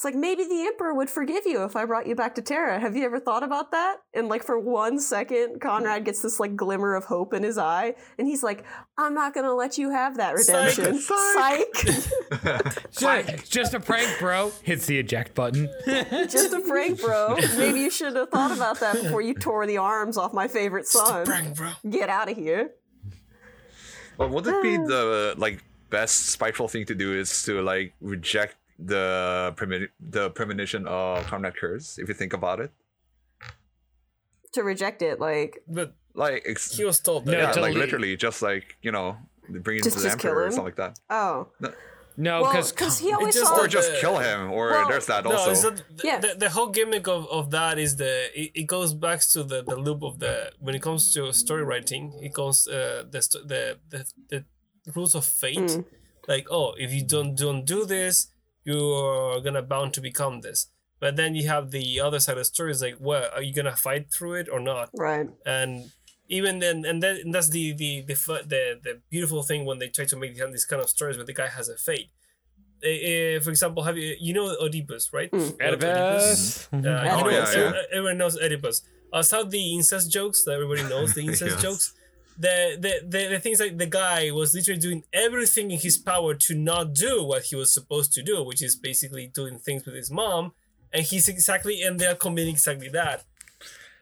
It's 0.01 0.05
like 0.05 0.15
maybe 0.15 0.45
the 0.45 0.63
Emperor 0.63 0.95
would 0.95 1.11
forgive 1.11 1.45
you 1.45 1.63
if 1.63 1.75
I 1.75 1.85
brought 1.85 2.07
you 2.07 2.15
back 2.15 2.33
to 2.33 2.41
Terra. 2.41 2.79
Have 2.79 2.95
you 2.95 3.05
ever 3.05 3.19
thought 3.19 3.43
about 3.43 3.69
that? 3.69 3.97
And 4.15 4.29
like 4.29 4.43
for 4.43 4.57
one 4.59 4.99
second, 4.99 5.61
Konrad 5.61 6.05
gets 6.05 6.23
this 6.23 6.39
like 6.39 6.55
glimmer 6.55 6.95
of 6.95 7.05
hope 7.05 7.35
in 7.35 7.43
his 7.43 7.59
eye, 7.59 7.93
and 8.17 8.27
he's 8.27 8.41
like, 8.41 8.63
"I'm 8.97 9.13
not 9.13 9.35
gonna 9.35 9.53
let 9.53 9.77
you 9.77 9.91
have 9.91 10.17
that 10.17 10.39
Psych. 10.39 10.75
redemption." 10.75 10.99
Psych. 11.01 12.81
Just, 12.91 13.51
just 13.51 13.75
a 13.75 13.79
prank, 13.79 14.17
bro. 14.17 14.51
Hits 14.63 14.87
the 14.87 14.97
eject 14.97 15.35
button. 15.35 15.69
Just 15.85 16.51
a 16.51 16.61
prank, 16.61 16.99
bro. 16.99 17.37
Maybe 17.55 17.81
you 17.81 17.91
should 17.91 18.15
have 18.15 18.29
thought 18.29 18.51
about 18.51 18.79
that 18.79 19.03
before 19.03 19.21
you 19.21 19.35
tore 19.35 19.67
the 19.67 19.77
arms 19.77 20.17
off 20.17 20.33
my 20.33 20.47
favorite 20.47 20.87
son. 20.87 21.27
Just 21.27 21.29
a 21.29 21.31
prank, 21.31 21.55
bro. 21.55 21.69
Get 21.87 22.09
out 22.09 22.27
of 22.27 22.35
here. 22.35 22.71
Well, 24.17 24.29
would 24.29 24.47
it 24.47 24.63
be 24.63 24.77
the 24.77 25.35
like 25.37 25.63
best 25.91 26.27
spiteful 26.27 26.67
thing 26.67 26.85
to 26.85 26.95
do 26.95 27.13
is 27.13 27.43
to 27.43 27.61
like 27.61 27.93
reject 28.01 28.55
the 28.83 29.53
premoni- 29.57 29.89
the 29.99 30.29
premonition 30.31 30.87
of 30.87 31.25
Konrad 31.27 31.55
Curze 31.55 31.99
if 31.99 32.07
you 32.07 32.13
think 32.13 32.33
about 32.33 32.59
it? 32.59 32.71
To 34.53 34.63
reject 34.63 35.01
it, 35.01 35.19
like 35.19 35.63
But 35.67 35.93
Like 36.13 36.43
ex- 36.45 36.75
he 36.75 36.83
was 36.83 36.99
told 36.99 37.25
that. 37.25 37.31
No, 37.31 37.37
yeah, 37.37 37.51
to 37.53 37.61
like 37.61 37.73
le- 37.73 37.79
literally 37.79 38.17
just 38.17 38.41
like, 38.41 38.77
you 38.81 38.91
know, 38.91 39.17
bring 39.49 39.77
it 39.77 39.83
Just- 39.83 39.97
to 39.97 40.03
the 40.03 40.09
just 40.09 40.25
emperor 40.25 40.45
or 40.45 40.51
something 40.51 40.65
like 40.65 40.75
that. 40.75 40.99
oh, 41.09 41.47
No, 42.17 42.41
well, 42.41 42.51
because 42.51 42.71
because 42.73 42.99
he 42.99 43.13
always 43.13 43.33
just- 43.33 43.53
Or 43.53 43.67
just 43.69 43.89
the- 43.93 43.99
kill 44.01 44.17
him, 44.19 44.51
or 44.51 44.71
Well, 44.71 44.89
there's 44.89 45.05
that 45.05 45.23
No, 45.23 45.31
also. 45.31 45.51
it's 45.51 45.63
not, 45.63 45.83
Yeah. 46.03 46.19
the, 46.19 46.35
the 46.43 46.49
whole 46.49 46.67
gimmick 46.67 47.07
of, 47.07 47.25
of 47.29 47.51
that 47.51 47.79
is 47.79 47.95
the 47.95 48.13
it, 48.39 48.51
it 48.61 48.67
goes 48.67 48.93
back 48.93 49.21
to 49.33 49.43
the, 49.51 49.63
the 49.63 49.77
loop 49.77 50.03
of 50.03 50.19
the 50.19 50.51
when 50.59 50.75
it 50.75 50.81
comes 50.81 51.13
to 51.13 51.31
story 51.31 51.63
writing 51.63 52.03
it 52.21 52.33
goes 52.33 52.67
uh, 52.67 53.03
the, 53.13 53.19
the 53.51 53.63
the 53.91 53.99
the 54.31 54.91
rules 54.97 55.15
of 55.15 55.23
fate 55.25 55.57
Mm. 55.71 55.85
like 56.27 56.45
oh 56.51 56.73
if 56.85 56.89
you 56.91 57.03
don't 57.13 57.33
don't 57.43 57.63
do 57.75 57.85
this 57.85 58.15
you're 58.63 59.41
gonna 59.41 59.61
bound 59.61 59.93
to 59.93 60.01
become 60.01 60.41
this 60.41 60.67
but 60.99 61.15
then 61.15 61.33
you 61.35 61.47
have 61.47 61.71
the 61.71 61.99
other 61.99 62.19
side 62.19 62.33
of 62.33 62.37
the 62.39 62.45
story 62.45 62.71
is 62.71 62.81
like 62.81 62.95
well 62.99 63.29
are 63.35 63.41
you 63.41 63.53
gonna 63.53 63.75
fight 63.75 64.11
through 64.13 64.33
it 64.33 64.47
or 64.51 64.59
not 64.59 64.89
right. 64.97 65.27
and 65.45 65.91
even 66.29 66.59
then 66.59 66.85
and 66.85 67.01
then 67.03 67.17
and 67.23 67.33
that's 67.33 67.49
the 67.49 67.73
the 67.73 68.01
the 68.01 68.13
the, 68.47 68.79
the 68.83 69.01
beautiful 69.09 69.43
thing 69.43 69.65
when 69.65 69.79
they 69.79 69.87
try 69.89 70.05
to 70.05 70.15
make 70.15 70.35
these 70.35 70.65
kind 70.65 70.81
of 70.81 70.89
stories 70.89 71.17
where 71.17 71.25
the 71.25 71.33
guy 71.33 71.47
has 71.47 71.67
a 71.69 71.75
fate 71.75 72.09
Eh, 72.83 73.35
eh, 73.35 73.39
for 73.39 73.51
example 73.51 73.83
have 73.83 73.95
you 73.97 74.15
you 74.19 74.33
know 74.33 74.55
oedipus 74.59 75.13
right 75.13 75.29
Mm. 75.31 75.51
You 75.51 75.57
know 75.57 75.67
Oedipus. 75.73 76.67
uh, 76.73 76.77
Oh, 76.77 76.79
yeah, 76.81 77.19
everyone- 77.19 77.73
yeah. 77.75 77.81
everyone 77.93 78.17
knows 78.17 78.37
Oedipus. 78.37 78.81
Aside 79.13 79.51
the 79.51 79.73
incest 79.75 80.09
jokes 80.11 80.43
that 80.45 80.53
everybody 80.53 80.83
knows, 80.83 81.13
the 81.13 81.21
incest 81.29 81.55
Yes. 81.57 81.61
jokes, 81.61 81.93
the, 82.37 82.77
the 82.79 82.93
the 83.07 83.27
the 83.33 83.39
things 83.39 83.59
like 83.59 83.77
the 83.77 83.85
guy 83.85 84.31
was 84.31 84.53
literally 84.53 84.79
doing 84.79 85.03
everything 85.13 85.71
in 85.71 85.79
his 85.79 85.97
power 85.97 86.33
to 86.35 86.55
not 86.55 86.93
do 86.93 87.23
what 87.23 87.43
he 87.43 87.55
was 87.55 87.73
supposed 87.73 88.13
to 88.13 88.23
do, 88.23 88.43
which 88.43 88.61
is 88.63 88.75
basically 88.75 89.27
doing 89.27 89.57
things 89.59 89.85
with 89.85 89.95
his 89.95 90.09
mom, 90.11 90.53
and 90.93 91.03
he's 91.05 91.27
exactly 91.27 91.81
and 91.81 91.99
they're 91.99 92.15
committing 92.15 92.53
exactly 92.53 92.89
that. 92.89 93.23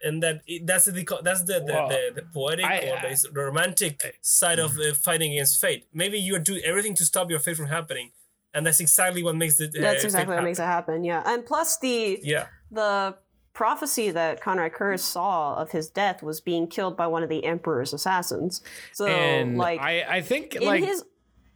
And 0.02 0.24
that 0.24 0.42
it, 0.48 0.66
that's 0.66 0.86
the 0.86 1.20
that's 1.24 1.44
the 1.44 1.60
the, 1.60 1.74
Well, 1.74 1.90
the, 1.90 2.12
the 2.16 2.22
poetic 2.34 2.66
I- 2.66 2.80
or 2.90 3.02
the, 3.10 3.28
the 3.34 3.42
romantic 3.42 4.18
side 4.22 4.60
of 4.60 4.78
uh, 4.80 4.94
fighting 4.94 5.34
against 5.34 5.60
fate. 5.60 5.88
Maybe 5.94 6.18
you're 6.20 6.40
doing 6.40 6.62
everything 6.64 6.96
to 6.96 7.06
stop 7.06 7.30
your 7.30 7.40
fate 7.40 7.58
from 7.58 7.68
happening, 7.68 8.12
and 8.54 8.66
that's 8.66 8.80
exactly 8.80 9.24
what 9.24 9.36
makes 9.36 9.58
the 9.58 9.66
uh, 9.66 9.82
That's 9.82 10.06
exactly 10.06 10.36
what 10.36 10.44
makes 10.46 10.60
it 10.60 10.64
happen. 10.64 10.94
happen. 10.96 11.04
Yeah, 11.04 11.24
and 11.26 11.46
plus 11.46 11.78
the 11.80 12.18
Yeah. 12.24 12.46
the 12.72 13.18
prophecy 13.60 14.10
that 14.10 14.40
Konrad 14.40 14.72
Curze 14.72 15.02
saw 15.02 15.54
of 15.56 15.72
his 15.72 15.90
death 15.90 16.24
was 16.24 16.40
being 16.40 16.66
killed 16.66 16.96
by 16.96 17.08
one 17.08 17.24
of 17.24 17.30
the 17.30 17.44
Emperor's 17.44 17.92
assassins. 17.92 18.62
So, 18.94 19.06
and 19.06 19.58
like, 19.58 19.82
I, 19.82 20.04
I 20.18 20.22
think 20.22 20.56
in 20.56 20.64
like 20.64 20.82
his 20.82 21.04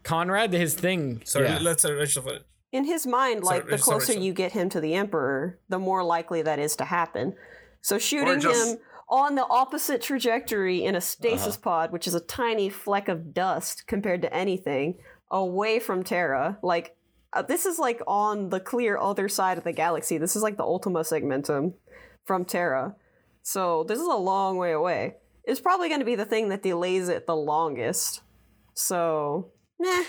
Conrad, 0.04 0.52
his 0.52 0.74
thing. 0.74 1.22
Sorry, 1.24 1.48
yeah. 1.48 1.60
let's 1.62 1.86
uh, 1.86 1.94
Rachel 1.94 2.22
finish. 2.24 2.42
in 2.74 2.84
his 2.84 3.08
mind, 3.08 3.46
Sorry, 3.46 3.60
like 3.60 3.70
the 3.70 3.78
sorry, 3.78 4.00
closer 4.00 4.12
sorry. 4.16 4.26
you 4.26 4.34
get 4.34 4.52
him 4.52 4.68
to 4.68 4.82
the 4.82 4.96
Emperor, 4.96 5.60
the 5.70 5.80
more 5.80 6.04
likely 6.04 6.42
that 6.42 6.60
is 6.60 6.76
to 6.76 6.84
happen. 6.84 7.36
So 7.80 7.98
shooting 7.98 8.42
just- 8.42 8.72
him 8.74 8.80
on 9.08 9.36
the 9.36 9.48
opposite 9.48 10.02
trajectory 10.02 10.84
in 10.84 10.96
a 10.96 11.02
stasis 11.02 11.56
Uh-huh. 11.56 11.62
pod, 11.64 11.92
which 11.94 12.06
is 12.06 12.16
a 12.16 12.20
tiny 12.20 12.68
fleck 12.68 13.08
of 13.08 13.34
dust 13.34 13.88
compared 13.88 14.22
to 14.24 14.34
anything, 14.34 14.98
away 15.32 15.80
from 15.80 16.04
Terra, 16.04 16.58
like 16.62 16.98
uh, 17.36 17.42
this 17.42 17.66
is 17.66 17.80
like 17.80 18.02
on 18.08 18.50
the 18.50 18.60
clear 18.60 18.98
other 18.98 19.28
side 19.28 19.58
of 19.58 19.64
the 19.64 19.72
galaxy. 19.72 20.18
This 20.18 20.36
is 20.36 20.44
like 20.44 20.58
the 20.58 20.64
Ultima 20.64 21.00
Segmentum 21.00 21.74
from 22.26 22.46
Terra. 22.46 22.96
So 23.42 23.84
this 23.84 24.00
is 24.00 24.08
a 24.08 24.16
long 24.16 24.58
way 24.58 24.72
away. 24.72 25.16
It's 25.44 25.60
probably 25.60 25.90
going 25.90 26.00
to 26.00 26.06
be 26.06 26.16
the 26.16 26.26
thing 26.26 26.50
that 26.50 26.64
delays 26.64 27.10
it 27.10 27.28
the 27.28 27.36
longest. 27.36 28.22
So, 28.76 29.52
nah. 29.80 30.04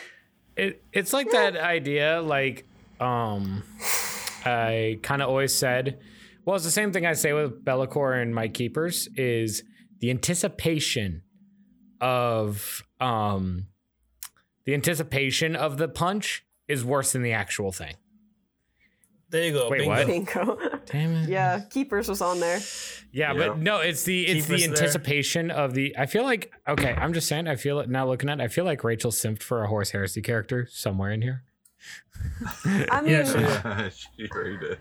it, 0.57 0.83
it's 0.93 1.13
like 1.13 1.31
that 1.33 1.57
idea 1.57 2.21
like 2.23 2.65
um 3.01 3.65
i 4.45 4.99
kind 5.03 5.21
of 5.21 5.29
always 5.29 5.53
said 5.53 5.99
well 6.45 6.57
it's 6.57 6.65
the 6.65 6.71
same 6.71 6.93
thing 6.93 7.05
i 7.05 7.13
say 7.13 7.33
with 7.33 7.65
Be'lakor 7.65 8.21
and 8.21 8.35
my 8.35 8.49
keepers 8.49 9.09
is 9.17 9.65
the 10.01 10.11
anticipation 10.11 11.23
of 12.01 12.85
um 13.01 13.67
the 14.65 14.75
anticipation 14.75 15.57
of 15.57 15.77
the 15.79 15.89
punch 15.89 16.44
is 16.69 16.85
worse 16.85 17.13
than 17.13 17.23
the 17.23 17.33
actual 17.33 17.73
thing 17.73 17.95
There 19.31 19.45
you 19.45 19.53
go. 19.53 19.69
Wait, 19.69 19.79
bingo. 19.79 19.91
what? 19.91 20.07
Bingo. 20.07 20.59
damn 20.87 21.15
it 21.15 21.29
yeah, 21.29 21.61
Keepers 21.71 22.09
was 22.09 22.21
on 22.21 22.41
there. 22.41 22.61
yeah, 23.13 23.33
Yeah. 23.33 23.49
but 23.49 23.59
no 23.59 23.79
it's 23.81 24.03
the 24.05 24.27
it's 24.27 24.47
Keepers 24.47 24.61
the 24.63 24.67
there. 24.69 24.77
anticipation 24.77 25.51
of 25.51 25.75
the 25.75 25.95
i 25.99 26.07
feel 26.07 26.23
like 26.25 26.53
okay 26.69 26.93
i'm 26.95 27.13
just 27.13 27.27
saying 27.29 27.49
i 27.49 27.57
feel 27.57 27.81
it 27.81 27.89
now 27.89 28.07
looking 28.07 28.29
at 28.29 28.39
it, 28.41 28.43
i 28.45 28.49
feel 28.49 28.65
like 28.65 28.85
rachel 28.85 29.11
simped 29.11 29.43
for 29.43 29.63
a 29.65 29.69
Horus 29.69 29.91
Heresy 29.91 30.23
character 30.23 30.69
somewhere 30.71 31.11
in 31.11 31.23
here 31.23 31.43
I 32.91 33.01
mean, 33.03 33.13
Yeah, 33.13 33.89
she 33.91 34.29
already 34.31 34.57
did. 34.59 34.79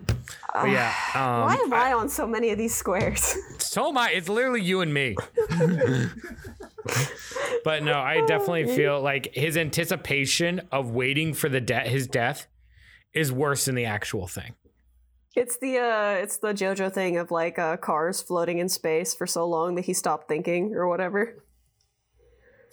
but 0.53 0.69
yeah 0.69 0.93
um 1.15 1.41
why 1.45 1.55
am 1.61 1.73
I 1.73 1.93
on 1.93 2.07
so 2.09 2.25
many 2.25 2.51
of 2.51 2.57
these 2.57 2.73
squares? 2.75 3.35
So 3.59 3.89
am 3.89 3.97
I. 3.97 4.11
It's 4.11 4.29
literally 4.29 4.61
you 4.61 4.81
and 4.81 4.93
me. 4.93 5.15
but 7.63 7.83
no, 7.83 7.93
I 7.99 8.21
definitely 8.25 8.65
feel 8.75 9.01
like 9.01 9.33
his 9.33 9.57
anticipation 9.57 10.61
of 10.71 10.91
waiting 10.91 11.33
for 11.33 11.49
the 11.49 11.61
de- 11.61 11.79
his 11.89 12.07
death 12.07 12.47
is 13.13 13.31
worse 13.31 13.65
than 13.65 13.75
the 13.75 13.85
actual 13.85 14.27
thing. 14.27 14.53
it's 15.35 15.57
the 15.57 15.77
uh, 15.79 16.11
it's 16.23 16.37
the 16.37 16.53
JoJo 16.53 16.91
thing 16.93 17.17
of 17.17 17.31
like 17.31 17.57
uh, 17.57 17.77
Kars 17.77 18.21
floating 18.21 18.59
in 18.59 18.69
space 18.69 19.15
for 19.15 19.25
so 19.25 19.47
long 19.47 19.75
that 19.75 19.85
he 19.85 19.93
stopped 19.93 20.27
thinking 20.27 20.73
or 20.75 20.87
whatever. 20.87 21.43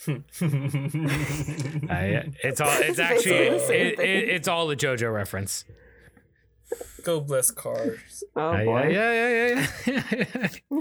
I, 1.91 2.25
it's 2.43 2.61
all. 2.61 2.71
It's 2.81 2.99
actually. 3.11 3.35
It, 3.37 3.99
it, 4.01 4.29
it's 4.31 4.49
all 4.49 4.71
a 4.71 4.77
JoJo 4.77 5.13
reference. 5.13 5.65
Go 7.05 7.21
bless 7.21 7.51
Kars. 7.51 8.23
Oh 8.37 8.41
Uh, 8.51 8.65
boy. 8.65 8.89
yeah, 8.89 9.13
yeah, 9.13 9.67
yeah, 9.87 10.49
yeah. 10.73 10.81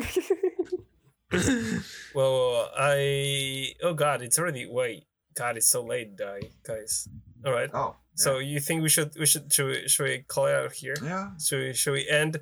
Well, 2.15 2.71
I 2.77 3.73
oh 3.83 3.93
god, 3.93 4.21
it's 4.21 4.39
already 4.39 4.65
wait. 4.67 5.05
God, 5.35 5.57
it's 5.57 5.67
so 5.67 5.83
late, 5.83 6.15
die 6.17 6.41
guys. 6.63 7.07
All 7.45 7.51
right. 7.51 7.69
Oh. 7.73 7.95
So 8.15 8.39
you 8.39 8.59
think 8.59 8.81
we 8.81 8.89
should 8.89 9.11
we 9.17 9.25
should 9.25 9.51
should 9.53 9.67
we, 9.67 9.87
should 9.87 10.03
we 10.03 10.19
call 10.27 10.47
it 10.47 10.55
out 10.55 10.73
here? 10.73 10.95
Yeah. 11.03 11.29
Should 11.39 11.59
we 11.59 11.73
should 11.73 11.93
we 11.93 12.07
end? 12.09 12.39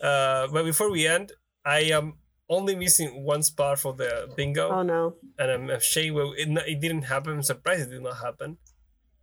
Uh, 0.00 0.46
but 0.52 0.64
before 0.64 0.90
we 0.90 1.06
end, 1.06 1.32
I 1.64 1.80
am 1.92 2.14
only 2.50 2.74
missing 2.74 3.24
one 3.24 3.42
spot 3.42 3.78
for 3.78 3.94
the 3.94 4.28
bingo, 4.36 4.68
Oh 4.68 4.82
no. 4.82 5.14
and 5.38 5.50
I'm 5.50 5.70
ashamed. 5.70 6.16
Well, 6.16 6.34
it, 6.36 6.48
it 6.68 6.80
didn't 6.80 7.02
happen. 7.02 7.32
I'm 7.34 7.42
surprised 7.42 7.82
it 7.88 7.90
did 7.94 8.02
not 8.02 8.18
happen. 8.18 8.58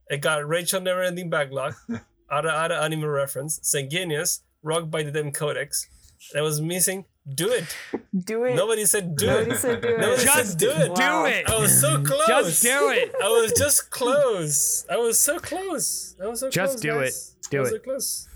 I 0.09 0.15
got 0.15 0.47
Rachel 0.47 0.81
Never 0.81 1.03
Ending 1.03 1.29
Backlog, 1.29 1.75
Ada 2.31 2.49
Ada 2.65 2.81
Anime 2.81 3.05
Reference, 3.05 3.59
Sanguinius, 3.59 4.39
Rocked 4.63 4.89
by 4.89 5.03
the 5.03 5.11
Damn 5.11 5.31
Codex. 5.31 5.85
That 6.33 6.41
was 6.41 6.59
missing. 6.61 7.05
Do 7.35 7.49
it. 7.51 7.75
Do 8.17 8.45
it. 8.45 8.55
Nobody 8.55 8.85
said 8.85 9.15
do 9.17 9.27
Nobody 9.27 9.51
it. 9.51 9.57
said 9.57 9.81
do 9.81 9.87
it. 9.89 9.99
Nobody 9.99 10.23
Just 10.23 10.49
said 10.51 10.57
do 10.59 10.71
it. 10.71 10.89
Wow. 10.91 11.23
do 11.25 11.29
it. 11.29 11.49
I 11.49 11.59
was 11.59 11.79
so 11.81 12.01
close. 12.01 12.25
Just 12.25 12.63
do 12.63 12.89
it. 12.89 13.13
I 13.21 13.27
was 13.27 13.51
just 13.51 13.91
close. 13.91 14.85
I 14.89 14.95
was 14.97 15.19
so 15.19 15.37
close. 15.37 16.15
I 16.23 16.27
was 16.27 16.39
so 16.39 16.49
Just 16.49 16.81
close. 16.81 16.81
Just 16.81 16.81
do 16.81 16.99
it. 16.99 17.13
Do 17.51 17.57
I 17.57 17.61
was 17.61 17.69
it. 17.71 17.75
So 17.75 17.79
close. 17.79 18.26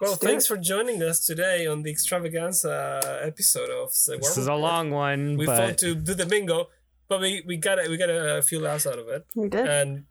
Well, 0.00 0.12
Just 0.12 0.22
thanks 0.22 0.46
for 0.46 0.56
joining 0.56 1.02
us 1.02 1.26
today 1.26 1.66
on 1.66 1.82
the 1.82 1.90
extravaganza 1.90 3.20
episode 3.22 3.68
of 3.70 3.90
the 4.06 4.16
This 4.18 4.36
is 4.38 4.46
a 4.46 4.54
long 4.54 4.90
one, 4.90 5.36
We 5.36 5.46
fought 5.46 5.58
but 5.70 5.78
to 5.78 5.94
do 5.96 6.14
the 6.14 6.24
bingo, 6.26 6.68
but 7.08 7.20
we 7.20 7.42
we 7.46 7.56
got 7.56 7.78
we 7.88 7.96
got 7.96 8.08
a 8.10 8.40
few 8.42 8.60
laughs 8.60 8.86
out 8.86 8.98
of 8.98 9.08
it. 9.08 9.26
We 9.34 9.48
did. 9.48 9.66
And 9.66 10.04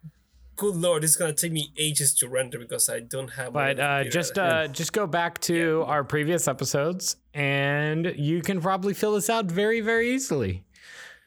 good 0.58 0.76
lord, 0.76 1.06
it's 1.06 1.16
gonna 1.16 1.32
take 1.34 1.54
me 1.54 1.72
ages 1.78 2.14
to 2.16 2.28
render 2.28 2.60
because 2.60 2.90
I 2.90 3.00
don't 3.00 3.30
have. 3.30 3.54
but 3.54 3.80
uh, 3.80 4.04
just 4.04 4.38
uh, 4.38 4.68
just 4.68 4.92
go 4.92 5.08
back 5.08 5.40
to 5.42 5.84
our 5.88 6.04
previous 6.04 6.50
episodes, 6.50 7.16
and 7.34 8.14
you 8.18 8.42
can 8.42 8.60
probably 8.60 8.94
fill 8.94 9.14
this 9.14 9.30
out 9.30 9.46
very 9.46 9.80
very 9.80 10.12
easily. 10.14 10.66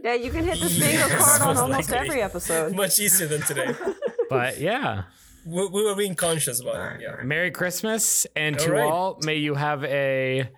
yeah, 0.05 0.15
you 0.15 0.31
can 0.31 0.45
hit 0.45 0.61
this 0.61 0.79
bingo 0.79 1.07
Yes, 1.07 1.39
card 1.39 1.43
on 1.57 1.57
almost 1.57 1.91
likely. 1.91 2.09
every 2.09 2.23
episode. 2.23 2.75
much 2.77 2.99
easier 2.99 3.27
than 3.27 3.41
today. 3.43 3.73
But 4.29 4.61
yeah. 4.61 5.05
We, 5.47 5.67
we 5.69 5.85
were 5.85 5.95
being 5.95 6.15
conscious 6.15 6.61
about 6.61 6.97
it. 6.97 7.03
Yeah. 7.03 7.23
Merry 7.23 7.51
Christmas, 7.51 8.27
and 8.37 8.59
to 8.59 8.67
All 8.67 8.73
right. 8.73 8.91
all, 8.91 9.19
may 9.25 9.37
you 9.37 9.55
have 9.55 9.85
a 9.85 10.51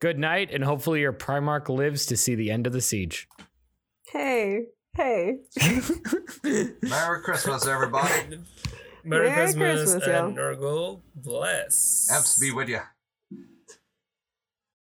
good 0.00 0.18
night, 0.18 0.50
and 0.52 0.62
hopefully 0.64 1.00
your 1.00 1.12
Primarch 1.12 1.68
lives 1.68 2.06
to 2.06 2.16
see 2.16 2.34
the 2.34 2.50
end 2.50 2.66
of 2.66 2.72
the 2.72 2.80
siege. 2.80 3.28
Hey, 4.08 4.66
hey. 4.94 5.38
Merry 6.82 7.22
Christmas, 7.22 7.66
everybody. 7.66 8.40
Merry, 9.04 9.28
Merry 9.28 9.32
Christmas, 9.32 9.92
Christmas, 9.92 10.06
and 10.08 10.36
yo. 10.36 10.42
Nurgle 10.42 11.00
bless. 11.14 12.08
Amps 12.12 12.38
be 12.38 12.50
with 12.52 12.68
ya. 12.68 12.80